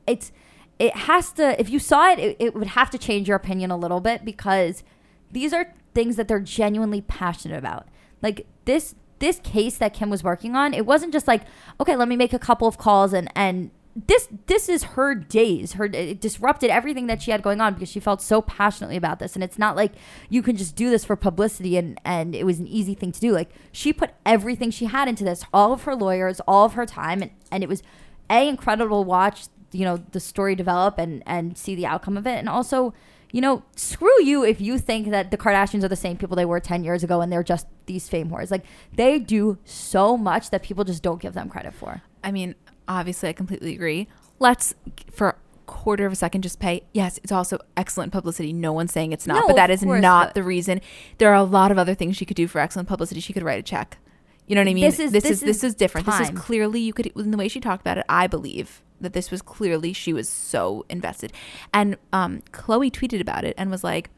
it's 0.07 0.31
it 0.79 0.95
has 0.95 1.31
to. 1.33 1.59
If 1.59 1.69
you 1.69 1.79
saw 1.79 2.11
it, 2.11 2.19
it, 2.19 2.37
it 2.39 2.55
would 2.55 2.67
have 2.67 2.89
to 2.91 2.97
change 2.97 3.27
your 3.27 3.37
opinion 3.37 3.71
a 3.71 3.77
little 3.77 3.99
bit 3.99 4.25
because 4.25 4.83
these 5.31 5.53
are 5.53 5.73
things 5.93 6.15
that 6.15 6.27
they're 6.27 6.39
genuinely 6.39 7.01
passionate 7.01 7.57
about. 7.57 7.87
Like 8.21 8.45
this 8.65 8.95
this 9.19 9.39
case 9.39 9.77
that 9.77 9.93
Kim 9.93 10.09
was 10.09 10.23
working 10.23 10.55
on, 10.55 10.73
it 10.73 10.85
wasn't 10.85 11.11
just 11.13 11.27
like 11.27 11.43
okay, 11.79 11.95
let 11.95 12.07
me 12.07 12.15
make 12.15 12.33
a 12.33 12.39
couple 12.39 12.67
of 12.67 12.77
calls 12.77 13.13
and 13.13 13.31
and 13.35 13.71
this 14.05 14.27
this 14.45 14.69
is 14.69 14.83
her 14.83 15.15
days. 15.15 15.73
Her 15.73 15.85
it 15.85 16.21
disrupted 16.21 16.69
everything 16.69 17.07
that 17.07 17.21
she 17.21 17.31
had 17.31 17.41
going 17.41 17.59
on 17.59 17.73
because 17.73 17.89
she 17.89 17.99
felt 17.99 18.21
so 18.21 18.43
passionately 18.43 18.95
about 18.95 19.17
this. 19.17 19.33
And 19.33 19.43
it's 19.43 19.57
not 19.57 19.75
like 19.75 19.93
you 20.29 20.43
can 20.43 20.55
just 20.55 20.75
do 20.75 20.91
this 20.91 21.03
for 21.03 21.15
publicity 21.15 21.77
and 21.77 21.99
and 22.05 22.35
it 22.35 22.45
was 22.45 22.59
an 22.59 22.67
easy 22.67 22.93
thing 22.93 23.11
to 23.11 23.19
do. 23.19 23.31
Like 23.31 23.49
she 23.71 23.91
put 23.91 24.11
everything 24.23 24.69
she 24.69 24.85
had 24.85 25.07
into 25.07 25.23
this 25.23 25.43
all 25.51 25.73
of 25.73 25.83
her 25.83 25.95
lawyers 25.95 26.39
all 26.47 26.65
of 26.65 26.73
her 26.73 26.85
time. 26.85 27.23
And 27.23 27.31
and 27.51 27.63
it 27.63 27.69
was 27.69 27.81
a 28.29 28.47
incredible 28.47 29.03
watch 29.03 29.47
you 29.71 29.83
know 29.83 29.97
the 30.11 30.19
story 30.19 30.53
develop 30.53 30.99
and 30.99 31.23
and 31.25 31.57
see 31.57 31.73
the 31.73 31.87
outcome 31.87 32.17
of 32.17 32.27
it. 32.27 32.37
And 32.37 32.47
also 32.47 32.93
you 33.31 33.41
know 33.41 33.63
screw 33.75 34.21
you 34.21 34.43
if 34.43 34.61
you 34.61 34.77
think 34.77 35.09
that 35.09 35.31
the 35.31 35.37
kardashians 35.37 35.83
are 35.83 35.87
the 35.89 35.95
same 35.95 36.17
people 36.17 36.35
they 36.35 36.45
were 36.45 36.59
10 36.59 36.83
years 36.83 37.03
ago 37.03 37.21
and 37.21 37.31
they're 37.31 37.41
just 37.41 37.65
these 37.87 38.07
fame 38.07 38.29
whores. 38.29 38.51
Like 38.51 38.65
they 38.93 39.17
do 39.17 39.57
so 39.65 40.15
much 40.17 40.51
that 40.51 40.61
people 40.61 40.83
just 40.83 41.01
don't 41.01 41.19
give 41.19 41.33
them 41.33 41.49
credit 41.49 41.73
for. 41.73 42.03
I 42.23 42.31
mean, 42.31 42.55
obviously, 42.87 43.29
I 43.29 43.33
completely 43.33 43.73
agree. 43.73 44.07
Let's, 44.39 44.73
for 45.11 45.29
a 45.29 45.35
quarter 45.65 46.05
of 46.05 46.13
a 46.13 46.15
second, 46.15 46.41
just 46.43 46.59
pay. 46.59 46.83
Yes, 46.93 47.19
it's 47.23 47.31
also 47.31 47.59
excellent 47.75 48.11
publicity. 48.11 48.53
No 48.53 48.71
one's 48.73 48.91
saying 48.91 49.11
it's 49.11 49.27
not, 49.27 49.41
No, 49.41 49.47
but 49.47 49.55
that 49.55 49.69
is 49.69 49.81
course, 49.83 50.01
not 50.01 50.27
but- 50.29 50.35
the 50.35 50.43
reason. 50.43 50.81
There 51.17 51.29
are 51.29 51.35
a 51.35 51.43
lot 51.43 51.71
of 51.71 51.77
other 51.77 51.93
things 51.95 52.15
she 52.17 52.25
could 52.25 52.37
do 52.37 52.47
for 52.47 52.59
excellent 52.59 52.87
publicity. 52.87 53.19
She 53.19 53.33
could 53.33 53.43
write 53.43 53.59
a 53.59 53.63
check. 53.63 53.97
You 54.45 54.55
know 54.55 54.61
what 54.61 54.69
I 54.69 54.73
mean? 54.73 54.85
This 54.85 54.99
is- 54.99 55.11
this, 55.11 55.23
this 55.23 55.31
is 55.31 55.39
this 55.41 55.57
is 55.57 55.63
is 55.63 55.75
different. 55.75 56.07
This 56.07 56.19
is 56.21 56.29
clearly 56.31 56.79
you 56.79 56.93
could 56.93 57.07
in 57.07 57.31
the 57.31 57.37
way 57.37 57.47
she 57.47 57.59
talked 57.59 57.81
about 57.81 57.97
it. 57.97 58.05
I 58.07 58.27
believe 58.27 58.81
that 59.01 59.13
this 59.13 59.29
was 59.29 59.41
clearly 59.41 59.93
she 59.93 60.13
was 60.13 60.27
so 60.29 60.85
invested. 60.89 61.31
And 61.73 61.97
um, 62.13 62.41
Khloe 62.51 62.91
tweeted 62.91 63.21
about 63.21 63.43
it 63.43 63.53
and 63.57 63.69
was 63.69 63.83
like, 63.83 64.09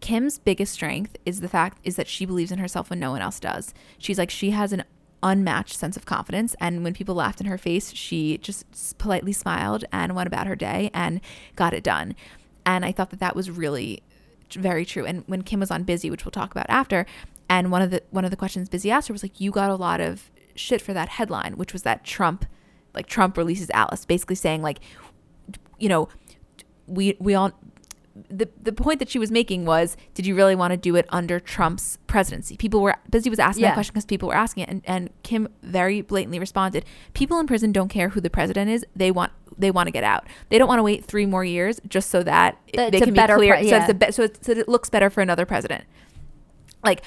Kim's 0.00 0.38
biggest 0.38 0.72
strength 0.72 1.16
is 1.24 1.40
the 1.40 1.48
fact 1.48 1.78
is 1.84 1.96
that 1.96 2.08
she 2.08 2.26
believes 2.26 2.50
in 2.50 2.58
herself 2.58 2.90
when 2.90 2.98
no 2.98 3.12
one 3.12 3.22
else 3.22 3.38
does. 3.38 3.72
She's 3.98 4.18
like 4.18 4.30
she 4.30 4.50
has 4.50 4.72
an 4.72 4.82
unmatched 5.22 5.76
sense 5.76 5.96
of 5.96 6.06
confidence 6.06 6.54
and 6.60 6.84
when 6.84 6.94
people 6.94 7.14
laughed 7.14 7.40
in 7.40 7.46
her 7.46 7.58
face, 7.58 7.92
she 7.92 8.38
just 8.38 8.98
politely 8.98 9.32
smiled 9.32 9.84
and 9.92 10.14
went 10.14 10.26
about 10.26 10.46
her 10.46 10.56
day 10.56 10.90
and 10.92 11.20
got 11.56 11.72
it 11.72 11.84
done. 11.84 12.14
And 12.64 12.84
I 12.84 12.92
thought 12.92 13.10
that 13.10 13.20
that 13.20 13.36
was 13.36 13.50
really 13.50 14.02
very 14.52 14.84
true. 14.84 15.04
And 15.04 15.24
when 15.26 15.42
Kim 15.42 15.60
was 15.60 15.70
on 15.70 15.84
Busy, 15.84 16.10
which 16.10 16.24
we'll 16.24 16.32
talk 16.32 16.50
about 16.50 16.66
after, 16.68 17.06
and 17.48 17.70
one 17.70 17.82
of 17.82 17.90
the 17.90 18.02
one 18.10 18.24
of 18.24 18.30
the 18.30 18.36
questions 18.36 18.68
Busy 18.68 18.90
asked 18.90 19.08
her 19.08 19.12
was 19.12 19.22
like, 19.22 19.40
"You 19.40 19.50
got 19.50 19.70
a 19.70 19.74
lot 19.76 20.00
of 20.00 20.30
shit 20.54 20.80
for 20.80 20.92
that 20.92 21.08
headline, 21.10 21.54
which 21.54 21.72
was 21.72 21.82
that 21.82 22.04
Trump, 22.04 22.46
like 22.94 23.06
Trump 23.06 23.36
releases 23.36 23.70
Alice, 23.70 24.04
basically 24.04 24.36
saying 24.36 24.62
like, 24.62 24.80
you 25.78 25.88
know, 25.88 26.08
we 26.86 27.16
we 27.18 27.34
all 27.34 27.52
the 28.14 28.48
the 28.62 28.72
point 28.72 28.98
that 28.98 29.08
she 29.08 29.18
was 29.18 29.30
making 29.30 29.64
was 29.64 29.96
did 30.14 30.26
you 30.26 30.34
really 30.34 30.54
want 30.54 30.70
to 30.72 30.76
do 30.76 30.96
it 30.96 31.06
under 31.08 31.40
Trump's 31.40 31.98
presidency? 32.06 32.56
People 32.56 32.82
were 32.82 32.94
busy 33.10 33.30
was 33.30 33.38
asking 33.38 33.62
Yeah. 33.62 33.68
that 33.70 33.74
question 33.74 33.92
because 33.94 34.04
people 34.04 34.28
were 34.28 34.34
asking 34.34 34.64
it 34.64 34.68
and, 34.68 34.82
and 34.84 35.10
Kim 35.22 35.48
very 35.62 36.02
blatantly 36.02 36.38
responded 36.38 36.84
people 37.14 37.38
in 37.38 37.46
prison 37.46 37.72
don't 37.72 37.88
care 37.88 38.10
who 38.10 38.20
the 38.20 38.28
president 38.30 38.70
is 38.70 38.84
they 38.94 39.10
want 39.10 39.32
they 39.56 39.70
want 39.70 39.86
to 39.86 39.90
get 39.92 40.04
out. 40.04 40.26
They 40.48 40.58
don't 40.58 40.68
want 40.68 40.78
to 40.78 40.82
wait 40.82 41.04
three 41.04 41.26
more 41.26 41.44
years 41.44 41.80
just 41.88 42.10
so 42.10 42.22
that 42.22 42.58
they 42.74 42.90
can 42.90 43.12
be 43.14 43.20
clear 43.20 43.54
pre- 43.56 43.68
so, 43.68 43.76
it's 43.76 43.88
a 43.88 43.94
be- 43.94 44.12
so, 44.12 44.22
it's, 44.24 44.46
so 44.46 44.52
it 44.52 44.68
looks 44.68 44.90
better 44.90 45.10
for 45.10 45.20
another 45.20 45.46
president. 45.46 45.84
Like 46.84 47.02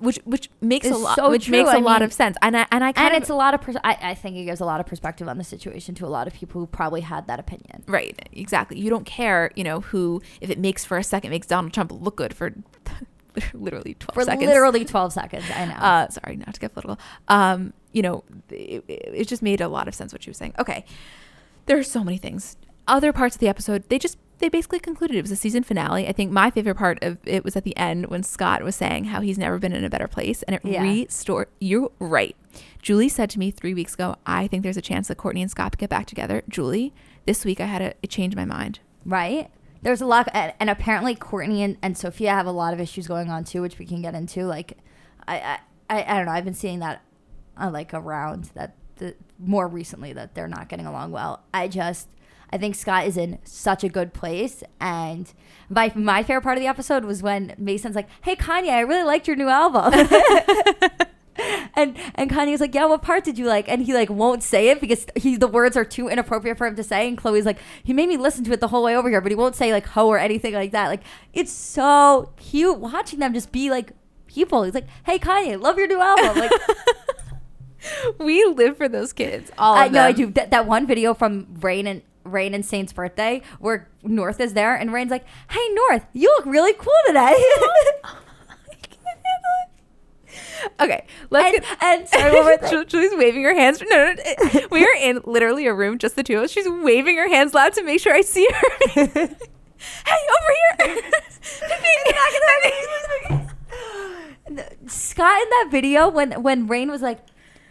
which 0.00 0.18
which 0.24 0.50
makes 0.60 0.88
a 0.88 0.94
lot 0.96 1.16
so 1.16 1.30
which 1.30 1.46
true. 1.46 1.52
makes 1.58 1.70
a 1.70 1.74
I 1.76 1.80
lot 1.80 2.02
of 2.02 2.12
sense 2.12 2.36
and 2.42 2.56
I 2.56 2.66
and 2.70 2.84
I 2.84 2.92
kind 2.92 3.12
and 3.14 3.22
it's 3.22 3.30
a 3.30 3.34
lot 3.34 3.54
of 3.54 3.60
pers- 3.60 3.76
I, 3.84 3.96
I 4.00 4.14
think 4.14 4.36
it 4.36 4.44
gives 4.44 4.60
a 4.60 4.64
lot 4.64 4.80
of 4.80 4.86
perspective 4.86 5.28
on 5.28 5.38
the 5.38 5.44
situation 5.44 5.94
to 5.96 6.06
a 6.06 6.08
lot 6.08 6.26
of 6.26 6.32
people 6.34 6.60
who 6.60 6.66
probably 6.66 7.00
had 7.02 7.26
that 7.26 7.38
opinion 7.40 7.82
Right, 7.86 8.28
exactly. 8.32 8.78
You 8.78 8.90
don't 8.90 9.04
care, 9.06 9.50
you 9.56 9.64
know, 9.64 9.80
who 9.80 10.22
if 10.40 10.50
it 10.50 10.58
makes 10.58 10.84
for 10.84 10.96
a 10.98 11.04
second 11.04 11.30
makes 11.30 11.46
Donald 11.46 11.72
Trump 11.72 11.90
look 11.92 12.16
good 12.16 12.34
for 12.34 12.52
literally 13.52 13.94
twelve 13.94 14.14
for 14.14 14.22
seconds. 14.24 14.46
literally 14.46 14.84
12 14.84 15.12
seconds 15.12 15.44
i 15.54 15.64
know 15.64 15.74
Uh, 15.80 16.08
sorry, 16.08 16.36
not 16.36 16.54
to 16.54 16.60
get 16.60 16.72
political. 16.72 16.98
Um, 17.28 17.72
you 17.92 18.02
know, 18.02 18.22
it, 18.50 18.84
it 18.88 19.28
just 19.28 19.42
made 19.42 19.60
a 19.60 19.68
lot 19.68 19.88
of 19.88 19.94
sense 19.94 20.12
what 20.12 20.22
she 20.22 20.30
was 20.30 20.36
saying. 20.36 20.54
Okay, 20.58 20.84
there 21.66 21.78
are 21.78 21.82
so 21.82 22.02
many 22.04 22.18
things. 22.18 22.56
Other 22.86 23.12
parts 23.12 23.36
of 23.36 23.40
the 23.40 23.48
episode, 23.48 23.88
they 23.88 23.98
just 23.98 24.18
they 24.44 24.50
basically 24.50 24.78
concluded. 24.78 25.16
It 25.16 25.22
was 25.22 25.30
a 25.30 25.36
season 25.36 25.62
finale. 25.62 26.06
I 26.06 26.12
think 26.12 26.30
my 26.30 26.50
favorite 26.50 26.74
part 26.74 27.02
of 27.02 27.16
it 27.24 27.44
was 27.44 27.56
at 27.56 27.64
the 27.64 27.74
end 27.78 28.08
when 28.08 28.22
Scott 28.22 28.62
was 28.62 28.76
saying 28.76 29.04
how 29.04 29.22
he's 29.22 29.38
never 29.38 29.58
been 29.58 29.72
in 29.72 29.84
a 29.84 29.88
better 29.88 30.06
place, 30.06 30.42
and 30.42 30.54
it 30.54 30.60
Yeah. 30.62 30.82
restored. 30.82 31.48
You're 31.60 31.90
right. 31.98 32.36
Julie 32.82 33.08
said 33.08 33.30
to 33.30 33.38
me 33.38 33.50
three 33.50 33.72
weeks 33.72 33.94
ago, 33.94 34.16
"I 34.26 34.46
think 34.46 34.62
there's 34.62 34.76
a 34.76 34.82
chance 34.82 35.08
that 35.08 35.16
Kourtney 35.16 35.40
and 35.40 35.50
Scott 35.50 35.78
get 35.78 35.88
back 35.88 36.04
together." 36.04 36.42
Julie, 36.46 36.92
this 37.24 37.46
week 37.46 37.58
I 37.58 37.64
had 37.64 37.80
a, 37.80 37.94
it 38.02 38.10
changed 38.10 38.36
my 38.36 38.44
mind. 38.44 38.80
right 39.06 39.50
there's 39.80 40.00
a 40.02 40.06
lot 40.06 40.28
and, 40.34 40.52
and 40.60 40.70
apparently 40.70 41.14
kourtney 41.14 41.58
and, 41.60 41.76
and 41.82 41.96
sofia 41.98 42.30
have 42.32 42.46
a 42.46 42.50
lot 42.52 42.72
of 42.72 42.80
issues 42.80 43.06
going 43.06 43.28
on 43.28 43.44
too 43.44 43.60
which 43.60 43.78
we 43.78 43.84
can 43.84 44.00
get 44.00 44.14
into 44.14 44.44
like 44.46 44.78
i 45.28 45.36
i, 45.38 45.58
I, 45.90 46.02
I 46.04 46.16
don't 46.16 46.24
know 46.24 46.32
i've 46.32 46.44
been 46.46 46.54
seeing 46.54 46.78
that 46.78 47.02
uh, 47.60 47.70
like 47.70 47.92
around 47.92 48.44
that 48.54 48.76
the 48.96 49.14
more 49.38 49.68
recently 49.68 50.14
that 50.14 50.34
they're 50.34 50.48
not 50.48 50.70
getting 50.70 50.86
along 50.86 51.10
well 51.10 51.42
i 51.52 51.68
just 51.68 52.08
I 52.54 52.56
think 52.56 52.76
Scott 52.76 53.04
is 53.04 53.16
in 53.16 53.40
such 53.42 53.82
a 53.82 53.88
good 53.88 54.14
place, 54.14 54.62
and 54.80 55.30
my 55.68 55.90
my 55.96 56.22
favorite 56.22 56.42
part 56.42 56.56
of 56.56 56.62
the 56.62 56.68
episode 56.68 57.04
was 57.04 57.20
when 57.20 57.52
Mason's 57.58 57.96
like, 57.96 58.08
"Hey 58.22 58.36
Kanye, 58.36 58.70
I 58.70 58.80
really 58.82 59.02
liked 59.02 59.26
your 59.26 59.34
new 59.34 59.48
album," 59.48 59.92
and 61.74 61.96
and 62.14 62.30
Kanye's 62.30 62.60
like, 62.60 62.72
"Yeah, 62.72 62.84
what 62.86 63.02
part 63.02 63.24
did 63.24 63.38
you 63.38 63.46
like?" 63.46 63.68
And 63.68 63.82
he 63.82 63.92
like 63.92 64.08
won't 64.08 64.44
say 64.44 64.68
it 64.68 64.80
because 64.80 65.04
he 65.16 65.36
the 65.36 65.48
words 65.48 65.76
are 65.76 65.84
too 65.84 66.06
inappropriate 66.08 66.56
for 66.56 66.68
him 66.68 66.76
to 66.76 66.84
say. 66.84 67.08
And 67.08 67.18
Khloe's 67.18 67.44
like, 67.44 67.58
"He 67.82 67.92
made 67.92 68.08
me 68.08 68.16
listen 68.16 68.44
to 68.44 68.52
it 68.52 68.60
the 68.60 68.68
whole 68.68 68.84
way 68.84 68.96
over 68.96 69.10
here, 69.10 69.20
but 69.20 69.32
he 69.32 69.36
won't 69.36 69.56
say 69.56 69.72
like 69.72 69.86
ho 69.86 70.06
or 70.06 70.18
anything 70.20 70.54
like 70.54 70.70
that." 70.70 70.86
Like 70.86 71.02
it's 71.32 71.50
so 71.50 72.30
cute 72.36 72.78
watching 72.78 73.18
them 73.18 73.34
just 73.34 73.50
be 73.50 73.68
like 73.68 73.90
people. 74.28 74.62
He's 74.62 74.74
like, 74.74 74.86
"Hey 75.06 75.18
Kanye, 75.18 75.60
love 75.60 75.76
your 75.76 75.88
new 75.88 76.00
album." 76.00 76.38
Like 76.38 76.52
we 78.20 78.44
live 78.44 78.76
for 78.76 78.88
those 78.88 79.12
kids. 79.12 79.50
All 79.58 79.74
I 79.74 79.88
know 79.88 80.02
I 80.02 80.12
do. 80.12 80.30
That, 80.30 80.52
that 80.52 80.68
one 80.68 80.86
video 80.86 81.14
from 81.14 81.48
Reign 81.60 81.88
and 81.88 82.02
Reign 82.24 82.54
and 82.54 82.64
Saint's 82.64 82.92
birthday 82.92 83.42
where 83.58 83.88
North 84.02 84.40
is 84.40 84.54
there 84.54 84.74
and 84.74 84.92
Reign's 84.92 85.10
like, 85.10 85.24
"Hey 85.50 85.66
North, 85.72 86.04
you 86.12 86.28
look 86.36 86.46
really 86.46 86.72
cool 86.74 86.92
today." 87.06 87.34
Okay, 90.80 91.04
let's 91.30 91.54
And, 91.54 91.62
get. 91.62 91.82
and 91.82 92.08
sorry, 92.32 92.32
more 92.32 92.56
thing. 92.56 92.86
Julie's 92.88 93.14
waving 93.14 93.42
her 93.44 93.54
hands. 93.54 93.82
No, 93.82 93.86
no, 93.88 94.14
no. 94.14 94.60
We 94.70 94.84
are 94.84 94.94
in 94.98 95.20
literally 95.24 95.66
a 95.66 95.74
room, 95.74 95.98
just 95.98 96.16
the 96.16 96.22
two 96.22 96.38
of 96.38 96.44
us. 96.44 96.50
She's 96.50 96.66
waving 96.68 97.16
her 97.18 97.28
hands 97.28 97.52
loud 97.54 97.74
to 97.74 97.82
make 97.84 98.00
sure 98.00 98.14
I 98.14 98.22
see 98.22 98.48
her. 98.50 98.68
hey, 98.94 99.12
over 100.16 100.52
here! 100.86 101.02
Scott 104.86 105.42
in 105.42 105.48
that 105.50 105.68
video 105.70 106.08
when 106.08 106.42
when 106.42 106.66
Reign 106.66 106.90
was 106.90 107.02
like 107.02 107.20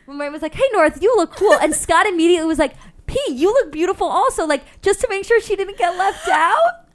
when 0.05 0.17
Reign 0.19 0.31
was 0.31 0.41
like, 0.41 0.53
"Hey 0.53 0.67
North, 0.71 1.01
you 1.01 1.13
look 1.15 1.35
cool," 1.35 1.53
and 1.53 1.73
Scott 1.75 2.05
immediately 2.07 2.47
was 2.47 2.59
like, 2.59 2.75
"P, 3.07 3.19
you 3.29 3.51
look 3.53 3.71
beautiful 3.71 4.07
also," 4.07 4.45
like 4.45 4.63
just 4.81 5.01
to 5.01 5.07
make 5.09 5.25
sure 5.25 5.39
she 5.41 5.55
didn't 5.55 5.77
get 5.77 5.95
left 5.97 6.27
out. 6.31 6.85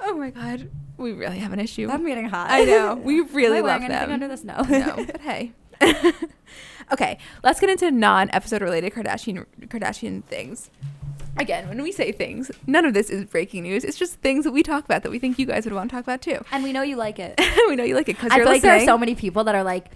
oh 0.00 0.14
my 0.16 0.30
god, 0.30 0.68
we 0.96 1.12
really 1.12 1.38
have 1.38 1.52
an 1.52 1.60
issue. 1.60 1.88
I'm 1.90 2.06
getting 2.06 2.28
hot. 2.28 2.48
I 2.50 2.64
know. 2.64 2.94
We 2.96 3.20
really 3.20 3.58
Am 3.60 3.64
I 3.66 3.78
love 3.78 3.88
them. 3.88 4.10
under 4.12 4.28
the 4.28 4.36
snow. 4.36 4.62
no, 4.68 5.04
but 5.06 5.20
hey. 5.22 5.52
okay, 6.92 7.18
let's 7.42 7.58
get 7.60 7.70
into 7.70 7.90
non-episode 7.90 8.62
related 8.62 8.92
Kardashian 8.92 9.46
Kardashian 9.68 10.24
things. 10.24 10.70
Again, 11.38 11.68
when 11.68 11.80
we 11.80 11.92
say 11.92 12.10
things, 12.12 12.50
none 12.66 12.84
of 12.84 12.92
this 12.92 13.08
is 13.08 13.24
breaking 13.24 13.62
news. 13.62 13.84
It's 13.84 13.96
just 13.96 14.16
things 14.16 14.44
that 14.44 14.50
we 14.50 14.62
talk 14.62 14.84
about 14.84 15.04
that 15.04 15.10
we 15.10 15.18
think 15.18 15.38
you 15.38 15.46
guys 15.46 15.64
would 15.64 15.72
want 15.72 15.88
to 15.88 15.96
talk 15.96 16.04
about 16.04 16.20
too. 16.20 16.44
And 16.50 16.64
we 16.64 16.72
know 16.72 16.82
you 16.82 16.96
like 16.96 17.18
it. 17.18 17.40
we 17.68 17.76
know 17.76 17.84
you 17.84 17.94
like 17.94 18.08
it 18.08 18.16
because 18.16 18.32
I 18.32 18.36
you're 18.36 18.46
feel 18.46 18.52
like 18.54 18.62
there 18.62 18.76
are 18.76 18.84
so 18.84 18.98
many 18.98 19.14
people 19.14 19.44
that 19.44 19.54
are 19.54 19.62
like 19.62 19.86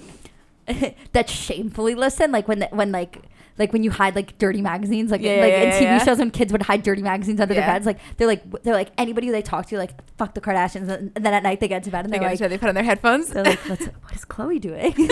that 1.13 1.29
shamefully 1.29 1.95
listen, 1.95 2.31
like 2.33 2.47
when 2.49 2.63
when 2.71 2.93
like 2.93 3.19
like 3.59 3.73
when 3.73 3.83
you 3.85 3.91
hide 3.91 4.15
like 4.15 4.37
dirty 4.39 4.61
magazines, 4.63 5.11
like 5.11 5.21
Yeah, 5.21 5.37
like 5.37 5.53
yeah, 5.53 5.63
in 5.63 5.71
TV 5.71 5.83
yeah. 5.83 6.05
shows 6.05 6.19
when 6.19 6.31
kids 6.31 6.53
would 6.53 6.63
hide 6.63 6.83
dirty 6.83 7.03
magazines 7.03 7.41
under 7.41 7.55
their 7.55 7.67
beds, 7.67 7.87
like 7.87 7.99
they're 8.17 8.27
like 8.27 8.43
they're 8.63 8.75
like 8.75 8.91
anybody 8.99 9.31
they 9.31 9.43
talk 9.43 9.67
to, 9.67 9.79
like 9.79 9.93
fuck 10.17 10.35
the 10.35 10.41
Kardashians, 10.41 10.89
and 10.89 11.15
then 11.15 11.35
at 11.35 11.43
night 11.43 11.61
they 11.61 11.69
get 11.69 11.83
to 11.85 11.91
bed 11.91 12.05
and 12.05 12.13
they, 12.13 12.19
they're 12.19 12.31
like 12.31 12.39
they 12.39 12.59
put 12.59 12.69
on 12.69 12.75
their 12.75 12.85
headphones. 12.85 13.29
they're 13.29 13.45
like 13.45 13.61
What's, 13.69 13.87
what 14.03 14.15
is 14.15 14.25
Khloe 14.25 14.61
doing? 14.61 14.95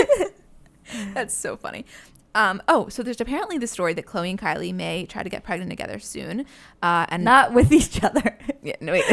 That's 1.15 1.35
so 1.35 1.57
funny. 1.57 1.87
Um, 2.35 2.63
oh, 2.67 2.89
so 2.89 3.03
there's 3.03 3.21
apparently 3.21 3.59
the 3.59 3.67
story 3.67 3.93
that 3.95 4.07
Khloe 4.07 4.31
and 4.31 4.39
Kylie 4.39 4.75
may 4.75 5.05
try 5.05 5.23
to 5.23 5.29
get 5.29 5.45
pregnant 5.45 5.71
together 5.71 5.99
soon, 5.99 6.47
uh, 6.83 7.05
and 7.11 7.25
Not 7.25 7.53
with 7.53 7.71
each 7.73 8.03
other. 8.03 8.39
Yeah, 8.63 8.77
no, 8.81 8.93
wait. 8.93 9.05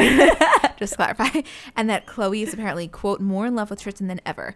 Just 0.78 0.96
clarify. 0.96 1.42
And 1.76 1.90
that 1.90 2.06
Khloe 2.06 2.44
is 2.44 2.54
apparently, 2.54 2.88
quote, 2.88 3.20
more 3.20 3.46
in 3.46 3.56
love 3.56 3.70
with 3.70 3.82
Tristan 3.82 4.08
than 4.08 4.22
ever. 4.26 4.56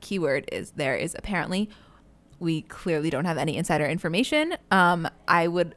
Keyword 0.00 0.48
is 0.52 0.72
there 0.72 0.94
is 0.94 1.14
apparently. 1.18 1.70
We 2.42 2.62
clearly 2.62 3.08
don't 3.08 3.24
have 3.24 3.38
any 3.38 3.56
insider 3.56 3.86
information. 3.86 4.56
Um, 4.72 5.08
I 5.28 5.46
would, 5.46 5.76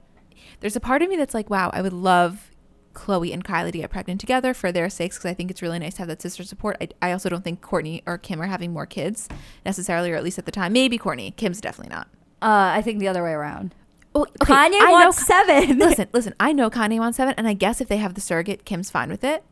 there's 0.61 0.75
a 0.75 0.79
part 0.79 1.03
of 1.03 1.09
me 1.09 1.15
that's 1.15 1.35
like, 1.35 1.49
wow, 1.49 1.69
I 1.71 1.81
would 1.83 1.93
love 1.93 2.49
Khloe 2.95 3.31
and 3.31 3.43
Kylie 3.43 3.71
to 3.71 3.77
get 3.77 3.91
pregnant 3.91 4.19
together 4.19 4.53
for 4.55 4.71
their 4.71 4.89
sakes 4.89 5.17
because 5.17 5.29
I 5.29 5.35
think 5.35 5.51
it's 5.51 5.61
really 5.61 5.77
nice 5.77 5.93
to 5.95 5.99
have 5.99 6.07
that 6.07 6.23
sister 6.23 6.43
support. 6.43 6.77
I, 6.81 6.87
I 7.01 7.11
also 7.11 7.29
don't 7.29 7.43
think 7.43 7.61
Kourtney 7.61 8.01
or 8.07 8.17
Kim 8.17 8.41
are 8.41 8.47
having 8.47 8.73
more 8.73 8.87
kids 8.87 9.29
necessarily, 9.63 10.11
or 10.11 10.15
at 10.15 10.23
least 10.23 10.39
at 10.39 10.45
the 10.45 10.51
time. 10.51 10.73
Maybe 10.73 10.97
Kourtney. 10.97 11.35
Kim's 11.35 11.61
definitely 11.61 11.93
not. 11.95 12.07
Uh, 12.41 12.73
I 12.75 12.81
think 12.81 12.99
the 12.99 13.07
other 13.07 13.23
way 13.23 13.31
around. 13.31 13.75
Well, 14.13 14.25
Kanye 14.41 14.79
I 14.81 14.85
know 14.87 14.91
wants 14.91 15.19
Ka- 15.19 15.43
seven. 15.45 15.77
listen, 15.77 16.07
listen. 16.13 16.33
I 16.39 16.51
know 16.51 16.69
Kanye 16.71 16.97
wants 16.99 17.17
seven, 17.17 17.35
and 17.37 17.47
I 17.47 17.53
guess 17.53 17.79
if 17.79 17.89
they 17.89 17.97
have 17.97 18.15
the 18.15 18.21
surrogate, 18.21 18.65
Kim's 18.65 18.89
fine 18.89 19.09
with 19.09 19.23
it. 19.23 19.43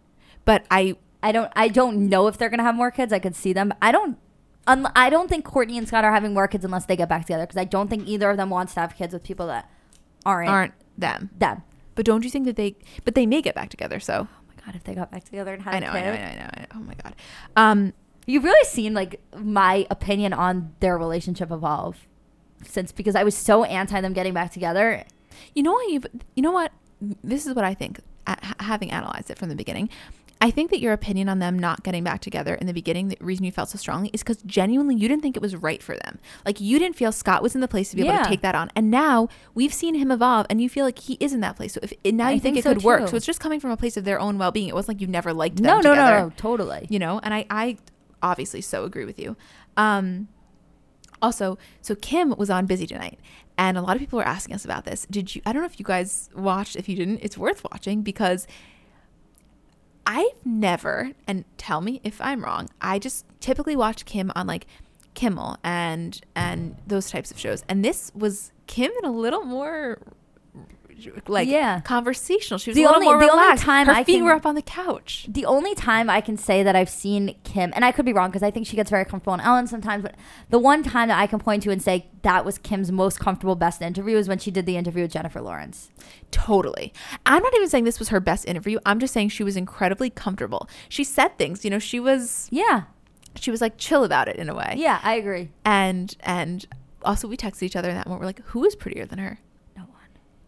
But 0.45 0.65
I 0.71 0.95
I 1.21 1.31
don't 1.31 1.51
I 1.55 1.67
don't 1.67 2.09
know 2.09 2.27
if 2.27 2.37
they're 2.37 2.49
gonna 2.49 2.63
have 2.63 2.75
more 2.75 2.89
kids. 2.89 3.13
I 3.13 3.19
could 3.19 3.35
see 3.35 3.53
them. 3.53 3.73
I 3.81 3.91
don't. 3.91 4.17
Un- 4.67 4.91
I 4.95 5.09
don't 5.09 5.27
think 5.29 5.45
Kourtney 5.45 5.77
and 5.77 5.87
Scott 5.87 6.05
are 6.05 6.11
having 6.13 6.33
more 6.33 6.47
kids 6.47 6.63
unless 6.63 6.85
they 6.85 6.95
get 6.95 7.09
back 7.09 7.25
together 7.25 7.43
because 7.45 7.57
I 7.57 7.65
don't 7.65 7.89
think 7.89 8.07
either 8.07 8.29
of 8.29 8.37
them 8.37 8.49
wants 8.49 8.73
to 8.75 8.79
have 8.79 8.95
kids 8.95 9.13
with 9.13 9.23
people 9.23 9.47
that 9.47 9.69
aren't, 10.25 10.49
aren't 10.49 10.73
them. 10.97 11.29
them. 11.37 11.63
But 11.95 12.05
don't 12.05 12.23
you 12.23 12.29
think 12.29 12.45
that 12.45 12.55
they? 12.55 12.75
But 13.03 13.13
they 13.15 13.25
may 13.25 13.41
get 13.41 13.55
back 13.55 13.69
together. 13.69 13.99
So 13.99 14.27
Oh 14.31 14.37
my 14.47 14.65
god, 14.65 14.75
if 14.75 14.83
they 14.83 14.95
got 14.95 15.11
back 15.11 15.25
together 15.25 15.53
and 15.53 15.61
had 15.63 15.73
I 15.73 15.77
a 15.77 15.81
know, 15.81 15.91
kid, 15.91 15.97
I 15.97 16.01
know, 16.01 16.11
I 16.11 16.15
know, 16.15 16.23
I 16.23 16.35
know, 16.35 16.49
I 16.55 16.59
know. 16.61 16.67
Oh 16.75 16.79
my 16.79 16.93
god. 16.95 17.15
Um, 17.57 17.93
you've 18.25 18.43
really 18.45 18.65
seen 18.65 18.93
like 18.93 19.19
my 19.37 19.85
opinion 19.91 20.31
on 20.33 20.73
their 20.79 20.97
relationship 20.97 21.51
evolve 21.51 22.07
since 22.65 22.91
because 22.93 23.15
I 23.15 23.23
was 23.23 23.35
so 23.35 23.65
anti 23.65 23.99
them 23.99 24.13
getting 24.13 24.33
back 24.33 24.51
together. 24.53 25.03
you 25.53 25.61
know 25.63 25.73
what? 25.73 25.89
You 25.91 26.01
you 26.35 26.41
know 26.41 26.51
what? 26.51 26.71
This 27.23 27.45
is 27.45 27.53
what 27.53 27.65
I 27.65 27.73
think. 27.73 27.99
a- 28.27 28.37
Having 28.63 28.91
analyzed 28.91 29.29
it 29.29 29.37
from 29.37 29.49
the 29.49 29.55
beginning, 29.55 29.89
I 30.43 30.51
think 30.51 30.71
that 30.71 30.81
your 30.81 30.91
opinion 30.91 31.29
on 31.29 31.39
them 31.39 31.57
not 31.57 31.83
getting 31.83 32.03
back 32.03 32.19
together 32.19 32.53
in 32.55 32.67
the 32.67 32.73
beginning, 32.73 33.07
the 33.07 33.15
reason 33.21 33.45
you 33.45 33.51
felt 33.53 33.69
so 33.69 33.77
strongly 33.77 34.09
is 34.11 34.23
because 34.23 34.43
genuinely 34.43 34.93
you 34.93 35.07
didn't 35.07 35.23
think 35.23 35.37
it 35.37 35.41
was 35.41 35.55
right 35.55 35.81
for 35.81 35.95
them. 35.95 36.19
Like 36.45 36.59
you 36.59 36.79
didn't 36.79 36.97
feel 36.97 37.13
Scott 37.13 37.41
was 37.41 37.55
in 37.55 37.61
the 37.61 37.67
place 37.69 37.91
to 37.91 37.95
be 37.95 38.05
able 38.05 38.17
to 38.17 38.29
take 38.29 38.41
that 38.41 38.53
on. 38.53 38.69
And 38.75 38.91
now 38.91 39.29
we've 39.55 39.73
seen 39.73 39.95
him 39.95 40.11
evolve, 40.11 40.45
and 40.49 40.61
you 40.61 40.67
feel 40.67 40.83
like 40.83 40.99
he 40.99 41.13
is 41.21 41.31
in 41.31 41.39
that 41.39 41.55
place. 41.55 41.71
So 41.75 41.79
if 41.81 41.93
now 42.03 42.27
you 42.27 42.41
think, 42.41 42.55
think 42.55 42.57
it 42.57 42.63
so 42.65 42.73
could 42.73 42.83
work, 42.83 43.07
so 43.07 43.15
it's 43.15 43.25
just 43.25 43.39
coming 43.39 43.61
from 43.61 43.71
a 43.71 43.77
place 43.77 43.95
of 43.95 44.03
their 44.03 44.19
own 44.19 44.37
well 44.37 44.51
being. 44.51 44.67
It 44.67 44.75
wasn't 44.75 44.97
like 44.97 45.01
you 45.01 45.07
never 45.07 45.33
liked 45.33 45.55
them. 45.55 45.65
No, 45.65 45.75
no, 45.77 45.91
together 45.91 46.19
no, 46.19 46.25
no, 46.25 46.33
totally. 46.35 46.87
you 46.89 46.99
know 46.99 47.21
and 47.23 47.33
i 47.33 47.45
i 47.49 47.77
obviously 48.21 48.59
so 48.59 48.83
agree 48.83 49.05
with 49.05 49.19
you 49.19 49.35
um 49.77 50.27
also 51.21 51.57
so 51.81 51.95
kim 51.95 52.35
was 52.37 52.49
on 52.49 52.65
busy 52.65 52.85
tonight 52.85 53.19
and 53.57 53.77
a 53.77 53.81
lot 53.81 53.95
of 53.95 53.99
people 53.99 54.17
were 54.17 54.27
asking 54.27 54.53
us 54.53 54.65
about 54.65 54.85
this 54.85 55.07
did 55.09 55.35
you 55.35 55.41
i 55.45 55.53
don't 55.53 55.61
know 55.61 55.65
if 55.65 55.79
you 55.79 55.85
guys 55.85 56.29
watched 56.35 56.75
if 56.75 56.89
you 56.89 56.95
didn't 56.95 57.19
it's 57.21 57.37
worth 57.37 57.63
watching 57.71 58.01
because 58.01 58.45
i've 60.05 60.45
never 60.45 61.11
and 61.27 61.45
tell 61.57 61.81
me 61.81 62.01
if 62.03 62.19
i'm 62.21 62.43
wrong 62.43 62.69
i 62.81 62.99
just 62.99 63.25
typically 63.39 63.75
watch 63.75 64.05
kim 64.05 64.31
on 64.35 64.47
like 64.47 64.65
kimmel 65.13 65.57
and 65.63 66.21
and 66.35 66.75
those 66.87 67.09
types 67.09 67.31
of 67.31 67.39
shows. 67.39 67.63
And 67.69 67.83
this 67.83 68.11
was 68.13 68.51
kim 68.67 68.91
in 68.99 69.05
a 69.05 69.11
little 69.11 69.43
more 69.43 69.99
like 71.27 71.47
Yeah. 71.47 71.81
conversational 71.81 72.57
she 72.57 72.69
was 72.71 72.75
The 72.75 72.83
a 72.83 72.85
little 72.85 72.95
only- 72.95 73.05
more 73.07 73.19
the 73.19 73.31
only 73.31 73.57
time 73.57 73.87
her 73.87 73.93
I 73.93 74.03
feet 74.03 74.15
can- 74.17 74.23
were 74.25 74.33
up 74.33 74.45
on 74.45 74.55
the 74.55 74.61
couch 74.61 75.25
The 75.29 75.45
only 75.45 75.73
time 75.75 76.09
I 76.09 76.21
can 76.21 76.37
say 76.37 76.63
that 76.63 76.75
I've 76.75 76.89
seen 76.89 77.35
Kim, 77.43 77.71
and 77.75 77.83
I 77.85 77.91
could 77.91 78.05
be 78.05 78.13
wrong 78.13 78.29
because 78.29 78.43
I 78.43 78.51
think 78.51 78.67
she 78.67 78.75
gets 78.75 78.89
very 78.89 79.05
comfortable 79.05 79.33
on 79.33 79.41
Ellen 79.41 79.67
sometimes, 79.67 80.01
but 80.03 80.15
the 80.49 80.59
one 80.59 80.83
time 80.83 81.07
that 81.09 81.19
I 81.19 81.27
can 81.27 81.39
point 81.39 81.63
to 81.63 81.71
and 81.71 81.81
say 81.81 82.07
that 82.21 82.45
was 82.45 82.57
Kim's 82.57 82.91
most 82.91 83.19
comfortable, 83.19 83.55
best 83.55 83.81
interview 83.81 84.17
is 84.17 84.27
when 84.27 84.37
she 84.39 84.51
did 84.51 84.65
the 84.65 84.77
interview 84.77 85.03
with 85.03 85.11
Jennifer 85.11 85.41
Lawrence. 85.41 85.89
Totally. 86.31 86.93
I'm 87.25 87.43
not 87.43 87.53
even 87.55 87.69
saying 87.69 87.83
this 87.83 87.99
was 87.99 88.09
her 88.09 88.19
best 88.19 88.47
interview. 88.47 88.79
I'm 88.85 88.99
just 88.99 89.13
saying 89.13 89.29
she 89.29 89.43
was 89.43 89.55
incredibly 89.55 90.09
comfortable. 90.09 90.67
She 90.89 91.03
said 91.03 91.37
things, 91.37 91.63
you 91.63 91.69
know, 91.71 91.79
she 91.79 91.99
was 91.99 92.47
Yeah. 92.51 92.83
she 93.35 93.49
was 93.51 93.61
like 93.61 93.77
chill 93.77 94.03
about 94.03 94.27
it 94.27 94.35
in 94.35 94.49
a 94.49 94.53
way. 94.55 94.75
Yeah, 94.77 94.99
I 95.03 95.15
agree. 95.15 95.49
And 95.65 96.15
and 96.21 96.65
also 97.03 97.27
we 97.27 97.35
texted 97.35 97.63
each 97.63 97.75
other 97.75 97.89
in 97.89 97.95
that 97.95 98.05
moment. 98.07 98.21
We're 98.21 98.27
like, 98.27 98.41
who 98.47 98.63
is 98.63 98.75
prettier 98.75 99.05
than 99.05 99.19
her? 99.19 99.39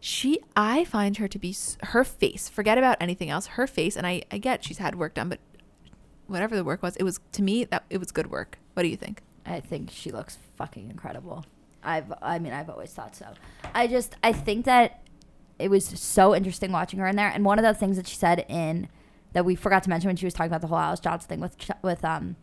She 0.05 0.39
I 0.55 0.85
find 0.85 1.17
her 1.17 1.27
to 1.27 1.39
be 1.39 1.55
her 1.81 2.03
face. 2.03 2.47
Forget 2.47 2.77
about 2.77 2.97
anything 2.99 3.31
else. 3.31 3.47
Her 3.47 3.65
face 3.65 3.97
and 3.97 4.05
I 4.05 4.21
I 4.31 4.37
get 4.37 4.63
she's 4.63 4.77
had 4.77 4.93
work 4.93 5.15
done, 5.15 5.29
but 5.29 5.39
whatever 6.27 6.55
the 6.55 6.63
work 6.63 6.83
was, 6.83 6.95
it 6.97 7.03
was 7.03 7.19
to 7.31 7.41
me 7.41 7.63
that 7.63 7.85
it 7.89 7.97
was 7.97 8.11
good 8.11 8.29
work. 8.29 8.59
What 8.73 8.83
do 8.83 8.89
you 8.89 8.97
think? 8.97 9.23
I 9.47 9.59
think 9.59 9.89
she 9.89 10.11
looks 10.11 10.37
fucking 10.57 10.91
incredible. 10.91 11.43
I've 11.81 12.13
I 12.21 12.37
mean 12.37 12.53
I've 12.53 12.69
always 12.69 12.93
thought 12.93 13.15
so. 13.15 13.33
I 13.73 13.87
just 13.87 14.15
I 14.23 14.31
think 14.31 14.65
that 14.65 15.01
it 15.57 15.71
was 15.71 15.83
so 15.83 16.35
interesting 16.35 16.71
watching 16.71 16.99
her 16.99 17.07
in 17.07 17.15
there. 17.15 17.29
And 17.29 17.43
one 17.43 17.57
of 17.57 17.63
the 17.63 17.73
things 17.73 17.97
that 17.97 18.05
she 18.05 18.15
said 18.15 18.45
in 18.47 18.89
that 19.33 19.43
we 19.43 19.55
forgot 19.55 19.81
to 19.85 19.89
mention 19.89 20.09
when 20.09 20.17
she 20.17 20.27
was 20.27 20.35
talking 20.35 20.51
about 20.51 20.61
the 20.61 20.67
whole 20.67 20.77
Alice 20.77 20.99
Johnson 20.99 21.29
thing 21.29 21.39
with 21.39 21.57
with 21.81 22.05
um 22.05 22.35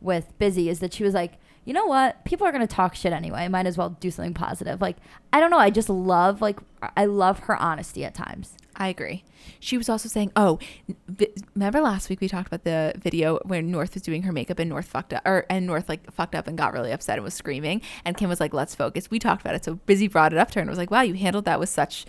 with 0.00 0.32
Busy 0.38 0.70
is 0.70 0.80
that 0.80 0.94
she 0.94 1.04
was 1.04 1.12
like, 1.12 1.34
you 1.64 1.72
know 1.72 1.86
what? 1.86 2.24
People 2.24 2.46
are 2.46 2.52
gonna 2.52 2.66
talk 2.66 2.94
shit 2.94 3.12
anyway. 3.12 3.46
Might 3.48 3.66
as 3.66 3.78
well 3.78 3.90
do 3.90 4.10
something 4.10 4.34
positive. 4.34 4.80
Like 4.80 4.96
I 5.32 5.40
don't 5.40 5.50
know. 5.50 5.58
I 5.58 5.70
just 5.70 5.88
love 5.88 6.40
like 6.40 6.58
I 6.96 7.04
love 7.04 7.40
her 7.40 7.56
honesty 7.56 8.04
at 8.04 8.14
times. 8.14 8.56
I 8.74 8.88
agree. 8.88 9.22
She 9.60 9.76
was 9.76 9.88
also 9.88 10.08
saying, 10.08 10.32
"Oh, 10.34 10.58
v- 11.06 11.28
remember 11.54 11.80
last 11.80 12.08
week 12.08 12.20
we 12.20 12.28
talked 12.28 12.48
about 12.48 12.64
the 12.64 12.94
video 12.98 13.38
where 13.44 13.62
North 13.62 13.94
was 13.94 14.02
doing 14.02 14.22
her 14.22 14.32
makeup 14.32 14.58
and 14.58 14.68
North 14.70 14.86
fucked 14.86 15.12
up, 15.12 15.22
or 15.26 15.46
and 15.50 15.66
North 15.66 15.88
like 15.88 16.10
fucked 16.12 16.34
up 16.34 16.48
and 16.48 16.56
got 16.56 16.72
really 16.72 16.90
upset 16.90 17.16
and 17.16 17.24
was 17.24 17.34
screaming, 17.34 17.82
and 18.04 18.16
Kim 18.16 18.28
was 18.28 18.40
like, 18.40 18.54
"Let's 18.54 18.74
focus." 18.74 19.10
We 19.10 19.18
talked 19.18 19.42
about 19.42 19.54
it, 19.54 19.64
so 19.64 19.74
Busy 19.74 20.08
brought 20.08 20.32
it 20.32 20.38
up 20.38 20.50
to 20.52 20.54
her 20.56 20.60
and 20.62 20.70
was 20.70 20.78
like, 20.78 20.90
"Wow, 20.90 21.02
you 21.02 21.14
handled 21.14 21.44
that 21.44 21.60
with 21.60 21.68
such." 21.68 22.06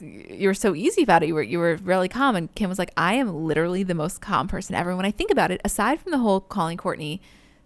You 0.00 0.48
were 0.48 0.54
so 0.54 0.74
easy 0.74 1.02
about 1.02 1.22
it. 1.22 1.26
You 1.26 1.34
were 1.34 1.42
you 1.42 1.58
were 1.58 1.76
really 1.82 2.08
calm, 2.08 2.36
and 2.36 2.54
Kim 2.54 2.70
was 2.70 2.78
like, 2.78 2.92
"I 2.96 3.14
am 3.14 3.44
literally 3.44 3.82
the 3.82 3.94
most 3.94 4.20
calm 4.20 4.48
person 4.48 4.74
ever." 4.74 4.96
When 4.96 5.06
I 5.06 5.10
think 5.10 5.30
about 5.30 5.50
it, 5.50 5.60
aside 5.64 6.00
from 6.00 6.12
the 6.12 6.18
whole 6.18 6.40
calling 6.40 6.78
Kourtney 6.78 7.20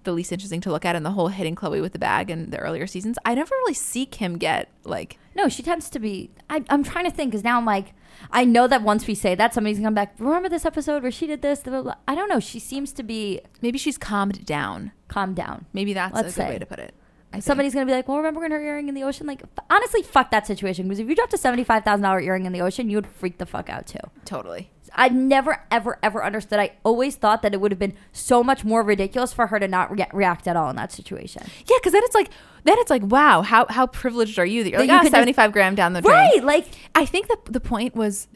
the 0.08 0.14
least 0.14 0.32
interesting 0.32 0.60
to 0.62 0.70
look 0.70 0.84
at, 0.84 0.96
and 0.96 1.04
the 1.04 1.10
whole 1.12 1.28
hitting 1.28 1.54
Khloe 1.54 1.80
with 1.80 1.92
the 1.92 1.98
bag 1.98 2.30
in 2.30 2.50
the 2.50 2.58
earlier 2.58 2.86
seasons, 2.86 3.18
I 3.24 3.34
never 3.34 3.54
really 3.54 3.74
see 3.74 4.06
Kim 4.06 4.38
get 4.38 4.68
like 4.84 5.18
No, 5.36 5.48
she 5.48 5.62
tends 5.62 5.90
to 5.90 5.98
be. 5.98 6.30
I, 6.50 6.64
I'm 6.70 6.82
trying 6.82 7.04
to 7.04 7.10
think 7.10 7.30
because 7.30 7.44
now 7.44 7.58
I'm 7.58 7.66
like, 7.66 7.92
I 8.32 8.44
know 8.44 8.66
that 8.66 8.82
once 8.82 9.06
we 9.06 9.14
say 9.14 9.34
that, 9.34 9.54
somebody's 9.54 9.78
gonna 9.78 9.88
come 9.88 9.94
back. 9.94 10.14
Remember 10.18 10.48
this 10.48 10.64
episode 10.64 11.02
where 11.02 11.12
she 11.12 11.26
did 11.26 11.42
this? 11.42 11.60
Blah, 11.62 11.72
blah, 11.72 11.82
blah." 11.82 11.94
I 12.08 12.14
don't 12.14 12.28
know. 12.28 12.40
She 12.40 12.58
seems 12.58 12.92
to 12.92 13.02
be 13.02 13.40
maybe 13.60 13.78
she's 13.78 13.98
calmed 13.98 14.44
down. 14.44 14.92
calmed 15.08 15.36
down. 15.36 15.66
Maybe 15.72 15.92
that's 15.92 16.14
Let's 16.14 16.28
a 16.28 16.30
good 16.30 16.34
say. 16.34 16.48
way 16.50 16.58
to 16.58 16.66
put 16.66 16.78
it. 16.78 16.94
I 17.30 17.36
think. 17.36 17.44
Somebody's 17.44 17.74
gonna 17.74 17.86
be 17.86 17.92
like, 17.92 18.08
"Well, 18.08 18.16
remember 18.16 18.40
when 18.40 18.50
her 18.52 18.60
earring 18.62 18.88
in 18.88 18.94
the 18.94 19.02
ocean?" 19.04 19.26
Like, 19.26 19.42
f- 19.42 19.64
honestly, 19.70 20.02
fuck 20.02 20.30
that 20.30 20.46
situation. 20.46 20.86
Because 20.86 20.98
if 20.98 21.08
you 21.08 21.14
dropped 21.14 21.34
a 21.34 21.38
seventy-five 21.38 21.84
thousand 21.84 22.02
dollar 22.02 22.20
earring 22.20 22.46
in 22.46 22.52
the 22.52 22.60
ocean, 22.62 22.88
you 22.88 22.96
would 22.96 23.06
freak 23.06 23.38
the 23.38 23.46
fuck 23.46 23.68
out 23.68 23.86
too. 23.86 23.98
totally. 24.24 24.70
I 24.94 25.10
never, 25.10 25.62
ever, 25.70 25.98
ever 26.02 26.24
understood. 26.24 26.58
I 26.58 26.72
always 26.82 27.14
thought 27.16 27.42
that 27.42 27.52
it 27.52 27.60
would 27.60 27.70
have 27.70 27.78
been 27.78 27.92
so 28.10 28.42
much 28.42 28.64
more 28.64 28.82
ridiculous 28.82 29.34
for 29.34 29.48
her 29.48 29.60
to 29.60 29.68
not 29.68 29.90
rea- 29.92 30.08
react 30.14 30.48
at 30.48 30.56
all 30.56 30.70
in 30.70 30.76
that 30.76 30.90
situation. 30.92 31.42
Yeah, 31.66 31.76
because 31.78 31.92
then 31.92 32.02
it's 32.04 32.14
like 32.14 32.30
then 32.64 32.76
it's 32.78 32.88
like 32.90 33.02
wow, 33.04 33.42
how 33.42 33.66
how 33.68 33.86
privileged 33.86 34.38
are 34.38 34.46
you 34.46 34.64
that 34.64 34.70
you're 34.70 34.78
That 34.78 34.84
like 34.84 34.90
you 34.90 34.94
ah, 34.96 34.98
could 35.00 35.04
just- 35.04 35.14
seventy 35.14 35.34
five 35.34 35.52
gram 35.52 35.74
down 35.74 35.92
the 35.92 36.00
drain. 36.00 36.14
Right? 36.14 36.42
Like, 36.42 36.66
I 36.94 37.04
think 37.04 37.28
that 37.28 37.44
the 37.44 37.60
point 37.60 37.94
was 37.94 38.28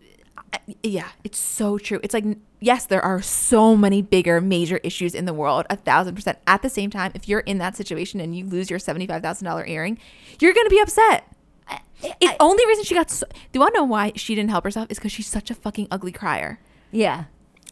yeah, 0.82 1.08
it's 1.24 1.38
so 1.38 1.78
true. 1.78 2.00
It's 2.02 2.14
like 2.14 2.24
yes, 2.60 2.86
there 2.86 3.02
are 3.02 3.20
so 3.22 3.76
many 3.76 4.02
bigger 4.02 4.40
major 4.40 4.78
issues 4.78 5.14
in 5.14 5.24
the 5.24 5.34
world, 5.34 5.66
a 5.70 5.76
thousand 5.76 6.14
percent. 6.14 6.38
At 6.46 6.62
the 6.62 6.70
same 6.70 6.90
time, 6.90 7.12
if 7.14 7.28
you're 7.28 7.40
in 7.40 7.58
that 7.58 7.76
situation 7.76 8.20
and 8.20 8.36
you 8.36 8.44
lose 8.44 8.70
your 8.70 8.78
seventy 8.78 9.06
five 9.06 9.22
thousand 9.22 9.46
dollar 9.46 9.66
earring, 9.66 9.98
you're 10.40 10.54
gonna 10.54 10.70
be 10.70 10.80
upset. 10.80 11.24
The 12.20 12.36
only 12.40 12.66
reason 12.66 12.84
she 12.84 12.94
got 12.94 13.10
so, 13.10 13.26
do 13.28 13.34
you 13.52 13.60
want 13.60 13.74
to 13.74 13.80
know 13.80 13.84
why 13.84 14.12
she 14.16 14.34
didn't 14.34 14.50
help 14.50 14.64
herself 14.64 14.88
is 14.90 14.98
because 14.98 15.12
she's 15.12 15.28
such 15.28 15.50
a 15.50 15.54
fucking 15.54 15.86
ugly 15.90 16.10
crier. 16.10 16.58
Yeah. 16.90 17.24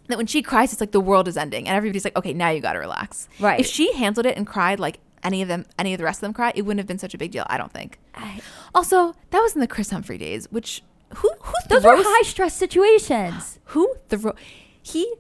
That 0.07 0.19
when 0.19 0.27
she 0.27 0.41
cries, 0.43 0.73
it's 0.73 0.81
like 0.81 0.93
the 0.93 1.01
world 1.01 1.27
is 1.29 1.37
ending, 1.37 1.67
and 1.67 1.77
everybody's 1.77 2.05
like, 2.05 2.17
okay, 2.17 2.33
now 2.33 2.51
you 2.51 2.61
got 2.61 2.75
to 2.75 2.79
relax. 2.79 3.29
Right. 3.41 3.59
If 3.61 3.67
she 3.67 3.93
handled 3.93 4.27
it 4.27 4.37
and 4.37 4.47
cried 4.47 4.79
like 4.79 5.01
any 5.23 5.43
of 5.43 5.49
them, 5.49 5.67
any 5.79 5.95
of 5.95 5.99
the 5.99 6.05
rest 6.05 6.19
of 6.19 6.23
them 6.23 6.33
cry, 6.33 6.53
it 6.55 6.63
wouldn't 6.63 6.79
have 6.79 6.87
been 6.87 6.99
such 6.99 7.15
a 7.15 7.19
big 7.19 7.33
deal. 7.33 7.45
I 7.49 7.59
don't 7.59 7.73
think. 7.73 7.99
I, 8.15 8.41
Also, 8.75 9.15
that 9.31 9.41
was 9.41 9.55
in 9.55 9.61
the 9.61 9.67
Chris 9.67 9.91
Humphrey 9.91 10.19
days, 10.19 10.47
which 10.51 10.83
who 11.17 11.31
who 11.41 11.53
those 11.69 11.85
were 11.85 11.95
throws- 11.97 12.05
high 12.07 12.23
stress 12.23 12.57
situations. 12.57 13.59
who 13.67 13.95
the 14.09 14.35
he 14.83 15.13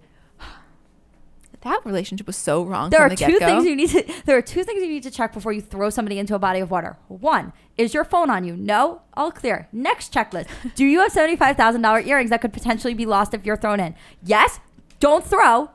that 1.62 1.80
relationship 1.84 2.26
was 2.26 2.36
so 2.36 2.62
wrong 2.64 2.88
There 2.88 3.03
are 3.03 3.11
the 3.11 3.16
two 3.16 3.26
get-go. 3.38 3.45
things 3.47 3.66
you 3.66 3.76
need 3.76 3.91
to. 3.91 4.22
There 4.24 4.34
are 4.38 4.41
two 4.43 4.64
things 4.64 4.80
you 4.82 4.88
need 4.88 5.03
to 5.03 5.11
check 5.11 5.34
before 5.34 5.53
you 5.53 5.61
throw 5.61 5.91
somebody 5.91 6.18
into 6.18 6.34
a 6.34 6.38
body 6.38 6.61
of 6.61 6.70
water. 6.70 6.97
One 7.09 7.53
is 7.76 7.93
your 7.93 8.05
phone 8.05 8.30
on 8.30 8.45
you. 8.45 8.57
No, 8.57 9.03
all 9.12 9.30
clear. 9.30 9.68
Next 9.70 10.12
checklist: 10.14 10.47
Do 10.74 10.86
you 10.86 11.01
have 11.01 11.12
seventy 11.12 11.36
five 11.36 11.57
thousand 11.59 11.82
dollar 11.82 12.01
earrings 12.01 12.30
that 12.30 12.41
could 12.41 12.55
potentially 12.55 12.95
be 12.95 13.05
lost 13.05 13.34
if 13.34 13.45
you're 13.45 13.59
thrown 13.59 13.78
in? 13.78 13.95
Yes. 14.24 14.59
Don't 15.01 15.22
throw. 15.24 15.70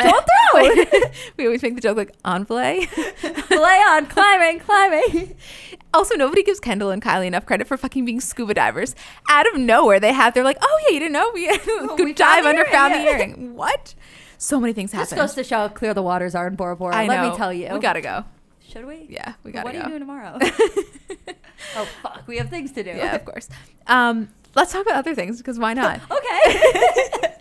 Don't 0.00 0.24
throw. 0.52 1.00
we 1.36 1.44
always 1.46 1.62
make 1.62 1.76
the 1.76 1.80
joke 1.80 1.96
like 1.98 2.12
on 2.24 2.44
play. 2.44 2.86
Play 3.22 3.78
on 3.88 4.06
climbing, 4.06 4.58
climbing. 4.60 5.36
also, 5.94 6.14
nobody 6.14 6.42
gives 6.42 6.60
Kendall 6.60 6.90
and 6.90 7.02
Kylie 7.02 7.26
enough 7.26 7.46
credit 7.46 7.66
for 7.66 7.76
fucking 7.76 8.04
being 8.04 8.20
scuba 8.20 8.54
divers. 8.54 8.94
Out 9.28 9.46
of 9.52 9.60
nowhere, 9.60 10.00
they 10.00 10.12
have. 10.12 10.34
They're 10.34 10.44
like, 10.44 10.58
"Oh 10.60 10.80
yeah, 10.86 10.94
you 10.94 11.00
didn't 11.00 11.12
know 11.12 11.30
we 11.34 11.48
we 12.04 12.12
dive 12.12 12.44
under 12.44 12.62
earring, 12.62 12.72
found 12.72 12.94
the 12.94 12.98
earring." 12.98 13.54
What? 13.54 13.94
So 14.38 14.58
many 14.58 14.72
things 14.72 14.92
happen. 14.92 15.08
This 15.10 15.18
goes 15.18 15.34
to 15.34 15.44
show 15.44 15.56
how 15.58 15.68
clear 15.68 15.94
the 15.94 16.02
waters 16.02 16.34
are 16.34 16.46
in 16.48 16.56
Bora 16.56 16.76
Bora. 16.76 16.94
I 16.96 17.06
Let 17.06 17.22
know. 17.22 17.30
me 17.30 17.36
tell 17.36 17.52
you. 17.52 17.68
we 17.72 17.78
gotta 17.80 18.00
go. 18.00 18.24
Should 18.68 18.86
we? 18.86 19.06
Yeah, 19.08 19.34
we 19.44 19.52
gotta 19.52 19.64
What 19.66 19.74
go. 19.74 19.80
are 19.80 19.82
you 19.82 19.88
doing 19.88 20.00
tomorrow? 20.00 20.38
oh 21.76 21.84
fuck, 22.02 22.22
we 22.26 22.38
have 22.38 22.48
things 22.48 22.72
to 22.72 22.82
do. 22.82 22.90
yeah, 22.90 23.14
of 23.14 23.24
course. 23.24 23.48
Um, 23.86 24.30
let's 24.54 24.72
talk 24.72 24.82
about 24.82 24.96
other 24.96 25.14
things 25.14 25.38
because 25.38 25.58
why 25.58 25.74
not? 25.74 26.00
okay. 26.10 27.34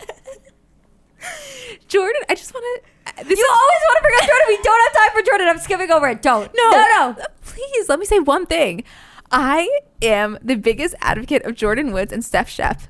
Jordyn, 1.88 2.22
I 2.30 2.36
just 2.36 2.54
want 2.54 2.66
to. 2.84 2.90
This 3.28 3.38
you 3.38 3.46
is- 3.46 3.52
always 3.52 3.82
want 3.88 3.98
to 3.98 4.04
bring 4.04 4.16
up 4.16 4.30
Jordyn. 4.30 4.48
We 4.48 4.58
don't 4.64 4.82
have 4.84 5.04
time 5.04 5.12
for 5.14 5.30
Jordyn. 5.30 5.50
I'm 5.50 5.60
skipping 5.60 5.92
over 5.92 6.08
it. 6.10 6.22
Don't. 6.22 6.52
No, 6.56 6.70
No, 6.72 6.78
no. 6.78 7.16
Uh, 7.22 7.26
please 7.44 7.90
let 7.90 8.00
me 8.00 8.06
say 8.06 8.20
one 8.20 8.46
thing. 8.46 8.84
I 9.32 9.70
am 10.02 10.38
the 10.42 10.56
biggest 10.56 10.96
advocate 11.02 11.44
of 11.46 11.54
Jordyn 11.56 11.92
Woods 11.94 12.12
and 12.12 12.24
Steph 12.26 12.50
Shep. 12.50 12.82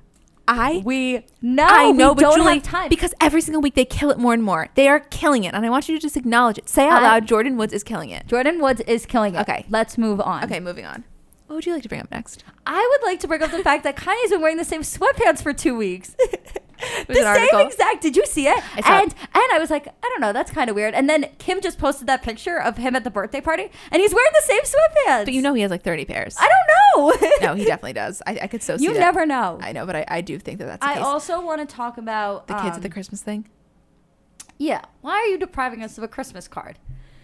I 0.48 0.82
We 0.84 1.26
no. 1.42 1.66
I 1.66 1.92
know, 1.92 2.10
we 2.10 2.16
but 2.16 2.22
don't 2.22 2.38
Julie, 2.40 2.54
have 2.56 2.64
time 2.64 2.90
because 2.90 3.14
every 3.22 3.42
single 3.42 3.62
week 3.62 3.76
they 3.76 3.86
kill 3.86 4.10
it 4.10 4.18
more 4.18 4.34
and 4.34 4.44
more. 4.44 4.70
They 4.76 4.88
are 4.88 5.00
killing 5.00 5.44
it, 5.44 5.54
and 5.54 5.66
I 5.66 5.70
want 5.70 5.88
you 5.88 5.96
to 5.96 6.02
just 6.02 6.18
acknowledge 6.18 6.58
it. 6.58 6.68
Say 6.68 6.88
out 6.88 7.04
I- 7.04 7.12
loud, 7.12 7.28
Jordyn 7.28 7.56
Woods 7.58 7.74
is 7.74 7.84
killing 7.84 8.10
it. 8.10 8.28
Jordyn 8.28 8.60
Woods 8.62 8.82
is 8.82 9.06
killing 9.06 9.36
it. 9.36 9.42
Okay. 9.42 9.66
let's 9.70 9.98
move 9.98 10.20
on. 10.20 10.44
Okay, 10.44 10.60
moving 10.60 10.86
on. 10.86 11.04
What 11.48 11.56
would 11.58 11.66
you 11.66 11.74
like 11.74 11.84
to 11.84 11.90
bring 11.90 12.02
up 12.02 12.10
next? 12.12 12.44
I 12.66 12.86
would 12.92 13.06
like 13.08 13.20
to 13.22 13.28
bring 13.28 13.44
up 13.44 13.52
the 13.52 13.62
fact 13.64 13.84
that 13.84 13.96
Kanye's 13.98 14.32
been 14.32 14.42
wearing 14.42 14.58
the 14.58 14.66
same 14.66 14.82
sweatpants 14.82 15.44
for 15.44 15.54
two 15.54 15.76
weeks. 15.78 16.16
the 17.08 17.14
same 17.16 17.26
article. 17.26 17.60
exact. 17.60 18.02
Did 18.02 18.16
you 18.16 18.26
see 18.26 18.48
it? 18.48 18.64
I 18.76 18.82
saw 18.82 18.98
it. 19.00 19.04
and 19.04 19.16
and 19.34 19.52
I 19.54 19.58
was 19.60 19.70
like, 19.70 19.88
I 19.88 20.10
don't 20.10 20.22
know, 20.22 20.34
that's 20.34 20.52
kind 20.52 20.70
of 20.70 20.76
weird. 20.76 20.94
And 20.94 21.10
then 21.10 21.30
Kim 21.38 21.62
just 21.62 21.78
posted 21.78 22.08
that 22.08 22.24
picture 22.24 22.60
of 22.60 22.78
him 22.78 22.96
at 22.96 23.04
the 23.04 23.12
birthday 23.12 23.42
party, 23.42 23.70
and 23.92 24.02
he's 24.02 24.14
wearing 24.14 24.32
the 24.34 24.46
same 24.46 24.62
sweatpants. 24.64 25.26
But 25.26 25.34
you 25.34 25.42
know 25.42 25.54
he 25.54 25.62
has 25.62 25.72
like 25.72 25.84
30 25.84 26.06
pairs. 26.06 26.36
I 26.40 26.48
don't 26.48 27.12
know. 27.22 27.28
no, 27.42 27.56
he 27.56 27.66
definitely 27.72 27.94
does. 27.94 28.22
I, 28.26 28.40
I 28.44 28.48
could 28.48 28.64
so 28.64 28.78
see 28.78 28.86
you 28.86 28.94
that. 28.94 29.00
never 29.00 29.26
know. 29.26 29.60
I 29.62 29.72
know, 29.72 29.86
but 29.86 29.96
I, 29.96 30.06
I 30.08 30.22
do 30.22 30.40
think 30.40 30.60
that 30.60 30.66
that's 30.66 30.86
I 30.86 30.96
case. 30.96 31.04
also 31.04 31.42
want 31.44 31.68
to 31.68 31.76
talk 31.76 31.98
about 31.98 32.48
the 32.48 32.56
kids 32.56 32.76
at 32.78 32.82
the 32.82 32.88
um, 32.88 32.94
Christmas 32.94 33.22
thing. 33.22 33.48
Yeah. 34.58 34.82
Why 35.02 35.14
are 35.14 35.26
you 35.26 35.38
depriving 35.38 35.84
us 35.84 35.98
of 35.98 36.04
a 36.04 36.08
Christmas 36.08 36.48
card? 36.48 36.80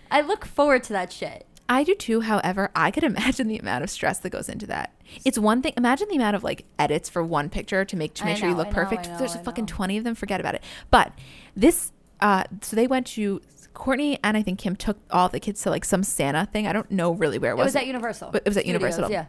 I 0.10 0.22
look 0.22 0.46
forward 0.46 0.84
to 0.84 0.94
that 0.94 1.12
shit. 1.12 1.47
I 1.70 1.84
do 1.84 1.96
too. 1.96 2.22
However, 2.22 2.72
I 2.76 2.92
could 2.92 3.04
imagine 3.12 3.48
the 3.48 3.58
amount 3.58 3.84
of 3.84 3.90
stress 3.90 4.20
that 4.20 4.30
goes 4.30 4.50
into 4.50 4.68
that. 4.68 4.94
It's 5.26 5.38
one 5.38 5.62
thing. 5.62 5.74
Imagine 5.78 6.08
the 6.10 6.16
amount 6.16 6.36
of 6.36 6.44
like 6.44 6.66
edits 6.80 7.10
for 7.10 7.24
one 7.24 7.50
picture 7.50 7.84
to 7.86 7.96
make 7.96 8.14
to 8.16 8.26
make 8.26 8.38
sure 8.38 8.50
you 8.50 8.56
look 8.56 8.68
know, 8.68 8.74
perfect. 8.74 9.08
Know, 9.08 9.18
There's 9.18 9.36
fucking 9.36 9.66
know. 9.66 9.68
twenty 9.76 9.98
of 9.98 10.04
them. 10.04 10.16
Forget 10.16 10.40
about 10.40 10.56
it. 10.56 10.64
But 10.92 11.12
this, 11.56 11.92
uh, 12.22 12.44
so 12.62 12.76
they 12.76 12.88
went 12.88 13.08
to 13.08 13.42
Kourtney 13.74 14.18
and 14.24 14.36
I 14.36 14.42
think 14.42 14.60
Kim 14.60 14.76
took 14.76 14.98
all 15.12 15.30
the 15.30 15.40
kids 15.40 15.62
to 15.64 15.70
like 15.70 15.86
some 15.86 16.04
Santa 16.04 16.46
thing. 16.52 16.68
I 16.68 16.74
don't 16.74 16.90
know 16.90 17.12
really 17.12 17.38
where 17.38 17.52
it 17.52 17.56
It 17.56 17.58
was. 17.58 17.66
was 17.68 17.76
at 17.76 17.86
Universal. 17.88 18.30
It 18.36 18.44
was 18.46 18.58
at 18.58 18.64
Studios, 18.64 18.68
Universal. 18.82 19.12
Yeah. 19.12 19.26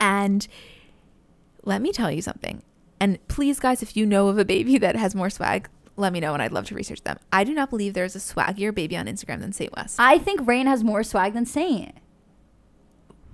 And 0.00 0.46
let 1.64 1.80
me 1.80 1.92
tell 1.92 2.10
you 2.10 2.22
something. 2.22 2.62
And 2.98 3.24
please, 3.28 3.60
guys, 3.60 3.82
if 3.82 3.96
you 3.96 4.04
know 4.06 4.28
of 4.28 4.38
a 4.38 4.44
baby 4.44 4.78
that 4.84 4.96
has 4.96 5.14
more 5.14 5.30
swag, 5.30 5.68
let 6.02 6.12
me 6.12 6.20
know, 6.20 6.34
and 6.34 6.42
I'd 6.42 6.52
love 6.52 6.66
to 6.66 6.74
research 6.74 7.02
them. 7.02 7.18
I 7.32 7.44
do 7.44 7.54
not 7.54 7.70
believe 7.70 7.94
there 7.94 8.04
is 8.04 8.14
a 8.14 8.18
swaggier 8.18 8.74
baby 8.74 8.96
on 8.96 9.06
Instagram 9.06 9.40
than 9.40 9.52
Saint 9.52 9.72
West. 9.74 9.96
I 9.98 10.18
think 10.18 10.46
Reign 10.46 10.66
has 10.66 10.84
more 10.84 11.02
swag 11.02 11.32
than 11.32 11.46
Saint. 11.46 11.94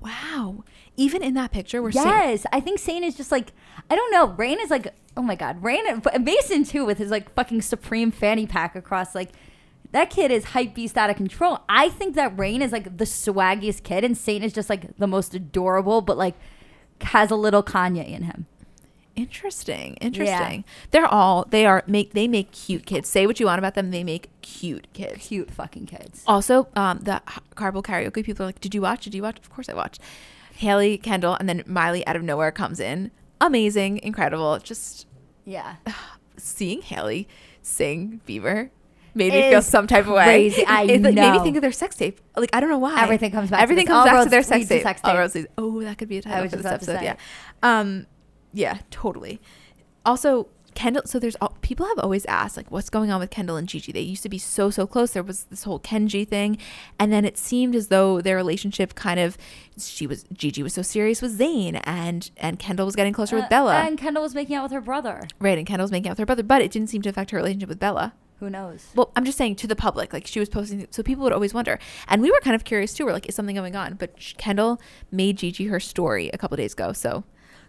wow. 0.00 0.64
Even 0.96 1.22
in 1.22 1.34
that 1.34 1.52
picture, 1.52 1.80
where 1.80 1.92
Saint 1.92 2.06
Yes, 2.06 2.46
I 2.52 2.60
think 2.60 2.78
Saint 2.80 3.04
is 3.04 3.16
just 3.16 3.30
like 3.30 3.52
I 3.88 3.94
don't 3.96 4.10
know. 4.12 4.28
Reign 4.28 4.58
is 4.60 4.70
like 4.70 4.92
oh 5.16 5.22
my 5.22 5.34
god, 5.36 5.62
Reign 5.62 5.84
and 5.86 6.24
Mason 6.24 6.64
too 6.64 6.84
with 6.84 6.98
his 6.98 7.10
like 7.10 7.32
fucking 7.34 7.62
supreme 7.62 8.10
fanny 8.10 8.46
pack 8.46 8.74
across 8.76 9.14
like 9.14 9.30
that 9.92 10.10
kid 10.10 10.30
is 10.30 10.44
hype 10.46 10.74
beast 10.74 10.98
out 10.98 11.08
of 11.08 11.16
control. 11.16 11.60
I 11.68 11.88
think 11.88 12.14
that 12.16 12.36
Reign 12.38 12.62
is 12.62 12.72
like 12.72 12.98
the 12.98 13.04
swaggiest 13.04 13.84
kid, 13.84 14.02
and 14.04 14.16
Saint 14.18 14.44
is 14.44 14.52
just 14.52 14.68
like 14.68 14.96
the 14.96 15.06
most 15.06 15.34
adorable, 15.34 16.00
but 16.00 16.18
like 16.18 16.34
has 17.02 17.30
a 17.30 17.36
little 17.36 17.62
Kanye 17.62 18.08
in 18.08 18.24
him. 18.24 18.46
Interesting. 19.18 19.94
Interesting. 19.96 20.64
They're 20.90 21.06
all 21.06 21.46
they 21.50 21.66
are 21.66 21.82
make 21.86 22.12
they 22.14 22.28
make 22.28 22.52
cute 22.52 22.86
kids. 22.86 23.08
Say 23.08 23.26
what 23.26 23.40
you 23.40 23.46
want 23.46 23.58
about 23.58 23.74
them, 23.74 23.90
they 23.90 24.04
make 24.04 24.30
cute 24.42 24.86
kids. 24.92 25.26
Cute 25.26 25.50
fucking 25.50 25.86
kids. 25.86 26.22
Also, 26.26 26.68
um, 26.76 26.98
the 27.00 27.20
Carpool 27.56 27.82
Karaoke 27.82 28.24
people 28.24 28.44
are 28.44 28.48
like, 28.48 28.60
"Did 28.60 28.74
you 28.74 28.82
watch? 28.82 29.04
Did 29.04 29.14
you 29.14 29.22
watch?" 29.22 29.38
Of 29.38 29.50
course, 29.50 29.68
I 29.68 29.74
watched. 29.74 30.00
Hailey 30.56 30.98
Kendall, 30.98 31.36
and 31.38 31.48
then 31.48 31.62
Miley 31.66 32.06
out 32.06 32.16
of 32.16 32.22
nowhere 32.22 32.50
comes 32.50 32.80
in. 32.80 33.10
Amazing, 33.40 33.98
incredible. 33.98 34.58
Just 34.58 35.06
Yeah. 35.44 35.76
seeing 36.36 36.82
Hailey 36.82 37.28
sing 37.62 38.20
Bieber 38.26 38.70
made 39.14 39.32
me 39.32 39.42
feel 39.50 39.62
some 39.62 39.86
type 39.88 40.06
of 40.06 40.12
way. 40.12 40.24
crazy. 40.24 40.64
I 40.64 40.82
it 40.84 41.02
like, 41.02 41.14
made 41.14 41.32
me 41.32 41.38
think 41.40 41.56
of 41.56 41.62
their 41.62 41.72
sex 41.72 41.96
tape. 41.96 42.20
Like 42.36 42.50
I 42.52 42.60
don't 42.60 42.68
know 42.70 42.78
why. 42.78 43.02
Everything 43.02 43.30
comes 43.32 43.50
back 43.50 43.60
Everything 43.62 43.84
this. 43.86 43.92
comes 43.92 44.08
All 44.08 44.14
back 44.16 44.24
to 44.24 44.30
their 44.30 44.42
sex 44.42 44.68
tape. 44.68 44.82
sex 44.82 45.00
All 45.02 45.10
tape. 45.12 45.18
roads 45.18 45.34
lead- 45.34 45.46
Oh, 45.58 45.80
that 45.82 45.98
could 45.98 46.08
be 46.08 46.18
a 46.18 46.22
title 46.22 46.48
for 46.48 46.56
this 46.56 46.64
to 46.66 46.72
episode. 46.72 47.02
Yeah. 47.02 47.16
Um. 47.62 48.06
Yeah. 48.52 48.78
Totally. 48.90 49.40
Also, 50.04 50.48
Kendall. 50.74 51.02
So 51.06 51.18
there's 51.18 51.36
all, 51.40 51.56
people 51.60 51.86
have 51.86 51.98
always 51.98 52.24
asked 52.26 52.56
like, 52.56 52.70
what's 52.70 52.88
going 52.88 53.10
on 53.10 53.18
with 53.20 53.30
Kendall 53.30 53.56
and 53.56 53.68
Gigi? 53.68 53.90
They 53.90 54.00
used 54.00 54.22
to 54.22 54.28
be 54.28 54.38
so 54.38 54.70
so 54.70 54.86
close. 54.86 55.12
There 55.12 55.22
was 55.22 55.44
this 55.44 55.64
whole 55.64 55.80
Kenji 55.80 56.26
thing, 56.26 56.56
and 56.98 57.12
then 57.12 57.24
it 57.24 57.36
seemed 57.36 57.74
as 57.74 57.88
though 57.88 58.20
their 58.20 58.36
relationship 58.36 58.94
kind 58.94 59.18
of. 59.18 59.36
She 59.78 60.06
was 60.06 60.24
Gigi 60.32 60.62
was 60.62 60.74
so 60.74 60.82
serious 60.82 61.20
with 61.20 61.38
Zayn, 61.38 61.80
and 61.84 62.30
and 62.36 62.58
Kendall 62.58 62.86
was 62.86 62.94
getting 62.96 63.12
closer 63.12 63.36
Uh, 63.36 63.40
with 63.40 63.50
Bella. 63.50 63.74
And 63.74 63.98
Kendall 63.98 64.22
was 64.22 64.34
making 64.34 64.54
out 64.56 64.62
with 64.62 64.72
her 64.72 64.80
brother. 64.80 65.26
right, 65.40 65.58
and 65.58 65.66
Kendall 65.66 65.84
was 65.84 65.90
making 65.92 66.08
out 66.08 66.12
with 66.12 66.18
her 66.20 66.26
brother, 66.26 66.42
but 66.44 66.62
it 66.62 66.70
didn't 66.70 66.90
seem 66.90 67.02
to 67.02 67.08
affect 67.08 67.32
her 67.32 67.38
relationship 67.38 67.68
with 67.68 67.80
Bella. 67.80 68.14
Who 68.38 68.48
knows? 68.48 68.86
Well, 68.94 69.10
I'm 69.16 69.24
just 69.24 69.36
saying 69.36 69.56
to 69.56 69.66
the 69.66 69.74
public, 69.74 70.12
like 70.12 70.28
she 70.28 70.38
was 70.38 70.48
posting, 70.48 70.86
so 70.92 71.02
people 71.02 71.24
would 71.24 71.32
always 71.32 71.52
wonder, 71.52 71.80
and 72.06 72.22
we 72.22 72.30
were 72.30 72.38
kind 72.40 72.54
of 72.54 72.62
curious 72.62 72.94
too. 72.94 73.04
We're 73.04 73.12
like, 73.12 73.28
is 73.28 73.34
something 73.34 73.56
going 73.56 73.74
on? 73.74 73.94
But 73.94 74.14
Kendall 74.38 74.80
made 75.10 75.38
Gigi 75.38 75.66
her 75.66 75.80
story 75.80 76.30
a 76.32 76.38
couple 76.38 76.56
days 76.56 76.72
ago, 76.74 76.92
so 76.92 77.24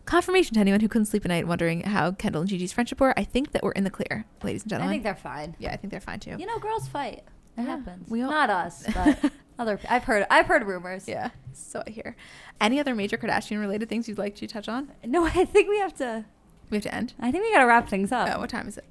confirmation 0.10 0.56
to 0.56 0.60
anyone 0.60 0.80
who 0.82 0.88
couldn't 0.88 1.06
sleep 1.06 1.24
at 1.26 1.30
night 1.30 1.48
wondering 1.48 1.82
how 1.82 2.12
Kendall 2.12 2.42
and 2.42 2.50
Gigi's 2.50 2.72
friendship 2.74 3.00
were. 3.00 3.14
I 3.18 3.24
think 3.24 3.52
that 3.52 3.64
we're 3.64 3.72
in 3.72 3.84
the 3.84 3.90
clear, 3.90 4.26
ladies 4.44 4.64
and 4.64 4.70
gentlemen. 4.70 4.90
I 4.90 4.94
think 4.94 5.04
they're 5.04 5.16
fine. 5.16 5.56
yeah, 5.60 5.72
I 5.72 5.78
think 5.78 5.92
they're 5.92 6.00
fine 6.02 6.20
too. 6.20 6.36
You 6.40 6.46
know, 6.46 6.58
girls 6.60 6.88
fight. 6.88 7.24
It 7.58 7.62
Yeah, 7.62 7.78
happens. 7.78 8.10
we 8.10 8.22
all- 8.22 8.32
Not 8.32 8.50
us, 8.50 8.86
but 8.94 9.32
other. 9.58 9.80
I've 9.90 10.04
heard. 10.06 10.26
I've 10.30 10.48
heard 10.48 10.66
rumors. 10.66 11.08
Yeah, 11.08 11.30
so 11.54 11.84
I 11.86 11.90
hear. 11.92 12.16
Any 12.62 12.80
other 12.80 12.96
major 12.96 13.18
Kardashian 13.18 13.60
related 13.60 13.90
things 13.90 14.08
you'd 14.10 14.18
like 14.18 14.36
to 14.38 14.48
touch 14.48 14.68
on? 14.68 14.92
No, 15.06 15.26
I 15.36 15.46
think 15.46 15.70
we 15.70 15.78
have 15.80 15.94
to. 15.96 16.26
We 16.70 16.78
have 16.78 16.84
to 16.84 16.94
end. 16.96 17.14
I 17.20 17.32
think 17.32 17.44
we 17.44 17.52
gotta 17.54 17.66
wrap 17.68 17.88
things 17.90 18.12
up. 18.12 18.30
Oh, 18.34 18.40
what 18.40 18.50
time 18.50 18.68
is 18.68 18.78
it? 18.78 18.86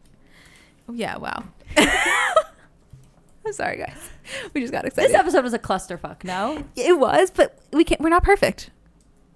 Oh, 0.89 0.93
yeah, 0.95 1.17
wow. 1.17 1.45
I'm 1.77 3.53
sorry, 3.53 3.79
guys. 3.79 4.11
We 4.53 4.61
just 4.61 4.73
got 4.73 4.85
excited. 4.85 5.11
This 5.11 5.17
episode 5.19 5.43
was 5.45 5.55
a 5.55 5.59
clusterfuck. 5.59 6.23
No, 6.25 6.65
it 6.77 6.99
was, 6.99 7.31
but 7.31 7.59
we 7.73 7.85
can't. 7.85 8.01
We're 8.01 8.09
not 8.11 8.23
perfect. 8.25 8.71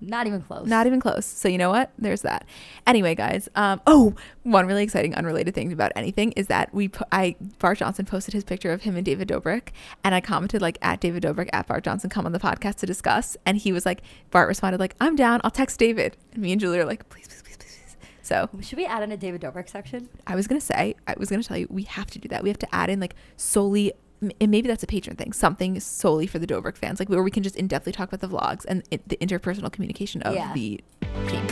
Not 0.02 0.26
even 0.26 0.42
close. 0.42 0.66
Not 0.66 0.86
even 0.86 1.00
close. 1.00 1.24
So 1.24 1.48
you 1.48 1.58
know 1.58 1.70
what? 1.70 1.92
There's 1.98 2.22
that. 2.22 2.44
Anyway, 2.86 3.14
guys. 3.14 3.48
Um. 3.54 3.80
Oh, 3.86 4.14
one 4.42 4.66
really 4.66 4.82
exciting, 4.82 5.14
unrelated 5.14 5.54
thing 5.54 5.72
about 5.72 5.92
anything 5.96 6.32
is 6.32 6.48
that 6.48 6.74
we. 6.74 6.88
Po- 6.88 7.06
I 7.12 7.36
Bart 7.58 7.78
Johnson 7.78 8.04
posted 8.04 8.34
his 8.34 8.44
picture 8.44 8.72
of 8.72 8.82
him 8.82 8.96
and 8.96 9.04
David 9.04 9.28
Dobrik, 9.28 9.68
and 10.04 10.14
I 10.14 10.20
commented 10.20 10.60
like 10.60 10.78
at 10.82 11.00
David 11.00 11.22
Dobrik 11.22 11.48
at 11.52 11.66
Bart 11.66 11.84
Johnson 11.84 12.10
come 12.10 12.26
on 12.26 12.32
the 12.32 12.40
podcast 12.40 12.76
to 12.76 12.86
discuss, 12.86 13.36
and 13.46 13.56
he 13.56 13.72
was 13.72 13.86
like, 13.86 14.02
Bart 14.30 14.48
responded 14.48 14.80
like, 14.80 14.94
I'm 15.00 15.16
down. 15.16 15.40
I'll 15.44 15.50
text 15.50 15.78
David. 15.78 16.16
And 16.32 16.42
me 16.42 16.52
and 16.52 16.60
Julie 16.60 16.78
are 16.80 16.84
like, 16.84 17.08
please, 17.08 17.28
please, 17.28 17.42
please, 17.42 17.56
please, 17.56 17.78
please. 17.78 17.96
So 18.22 18.48
Should 18.60 18.78
we 18.78 18.86
add 18.86 19.02
in 19.02 19.12
a 19.12 19.16
David 19.16 19.40
Dobrik 19.42 19.68
section? 19.68 20.08
I 20.26 20.34
was 20.34 20.46
gonna 20.46 20.60
say, 20.60 20.94
I 21.06 21.14
was 21.18 21.28
gonna 21.28 21.42
tell 21.42 21.56
you, 21.58 21.66
we 21.70 21.82
have 21.84 22.06
to 22.12 22.18
do 22.18 22.28
that. 22.28 22.42
We 22.42 22.48
have 22.48 22.58
to 22.58 22.74
add 22.74 22.90
in 22.90 23.00
like 23.00 23.14
solely, 23.36 23.92
and 24.40 24.50
maybe 24.50 24.68
that's 24.68 24.82
a 24.82 24.86
Patreon 24.86 25.18
thing, 25.18 25.32
something 25.32 25.80
solely 25.80 26.26
for 26.26 26.38
the 26.38 26.46
Dobrik 26.46 26.76
fans, 26.76 26.98
like 27.00 27.08
where 27.08 27.22
we 27.22 27.30
can 27.30 27.42
just 27.42 27.56
in 27.56 27.68
depthly 27.68 27.92
talk 27.92 28.12
about 28.12 28.20
the 28.20 28.34
vlogs 28.34 28.64
and 28.68 28.82
it, 28.90 29.08
the 29.08 29.16
interpersonal 29.18 29.70
communication 29.72 30.22
of 30.22 30.34
Yeah. 30.34 30.52
the 30.54 30.80
team. 31.28 31.46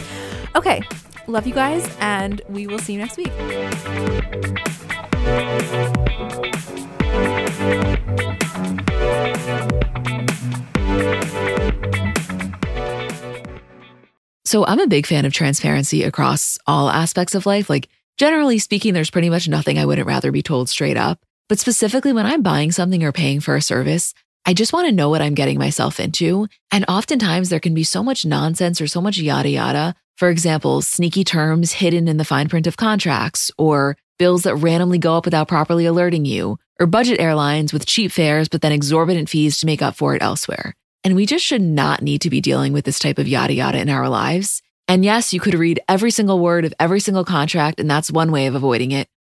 Okay. 0.54 0.82
Love 1.26 1.46
you 1.46 1.54
guys, 1.54 1.88
and 2.00 2.40
we 2.48 2.66
will 2.66 2.78
see 2.78 2.94
you 2.94 2.98
next 2.98 3.16
week. 3.16 3.30
So 14.44 14.64
I'm 14.66 14.80
a 14.80 14.86
big 14.88 15.06
fan 15.06 15.24
of 15.26 15.32
transparency 15.32 16.02
across 16.02 16.58
all 16.66 16.88
aspects 16.90 17.34
of 17.34 17.46
life. 17.46 17.70
Like, 17.70 17.88
generally 18.16 18.58
speaking, 18.58 18.94
there's 18.94 19.10
pretty 19.10 19.30
much 19.30 19.48
nothing 19.48 19.78
I 19.78 19.86
wouldn't 19.86 20.08
rather 20.08 20.32
be 20.32 20.42
told 20.42 20.68
straight 20.68 20.96
up. 20.96 21.20
But 21.50 21.58
specifically, 21.58 22.12
when 22.12 22.26
I'm 22.26 22.42
buying 22.42 22.70
something 22.70 23.02
or 23.02 23.10
paying 23.10 23.40
for 23.40 23.56
a 23.56 23.60
service, 23.60 24.14
I 24.46 24.54
just 24.54 24.72
want 24.72 24.86
to 24.86 24.94
know 24.94 25.10
what 25.10 25.20
I'm 25.20 25.34
getting 25.34 25.58
myself 25.58 25.98
into. 25.98 26.46
And 26.70 26.84
oftentimes, 26.86 27.48
there 27.48 27.58
can 27.58 27.74
be 27.74 27.82
so 27.82 28.04
much 28.04 28.24
nonsense 28.24 28.80
or 28.80 28.86
so 28.86 29.00
much 29.00 29.18
yada 29.18 29.48
yada. 29.48 29.96
For 30.16 30.28
example, 30.28 30.80
sneaky 30.80 31.24
terms 31.24 31.72
hidden 31.72 32.06
in 32.06 32.18
the 32.18 32.24
fine 32.24 32.48
print 32.48 32.68
of 32.68 32.76
contracts, 32.76 33.50
or 33.58 33.96
bills 34.16 34.44
that 34.44 34.54
randomly 34.54 34.98
go 34.98 35.16
up 35.16 35.24
without 35.24 35.48
properly 35.48 35.86
alerting 35.86 36.24
you, 36.24 36.56
or 36.78 36.86
budget 36.86 37.18
airlines 37.18 37.72
with 37.72 37.84
cheap 37.84 38.12
fares 38.12 38.48
but 38.48 38.60
then 38.60 38.70
exorbitant 38.70 39.28
fees 39.28 39.58
to 39.58 39.66
make 39.66 39.82
up 39.82 39.96
for 39.96 40.14
it 40.14 40.22
elsewhere. 40.22 40.76
And 41.02 41.16
we 41.16 41.26
just 41.26 41.44
should 41.44 41.62
not 41.62 42.00
need 42.00 42.20
to 42.20 42.30
be 42.30 42.40
dealing 42.40 42.72
with 42.72 42.84
this 42.84 43.00
type 43.00 43.18
of 43.18 43.26
yada 43.26 43.54
yada 43.54 43.80
in 43.80 43.90
our 43.90 44.08
lives. 44.08 44.62
And 44.86 45.04
yes, 45.04 45.32
you 45.32 45.40
could 45.40 45.54
read 45.54 45.80
every 45.88 46.12
single 46.12 46.38
word 46.38 46.64
of 46.64 46.74
every 46.78 47.00
single 47.00 47.24
contract, 47.24 47.80
and 47.80 47.90
that's 47.90 48.08
one 48.08 48.30
way 48.30 48.46
of 48.46 48.54
avoiding 48.54 48.92
it. 48.92 49.08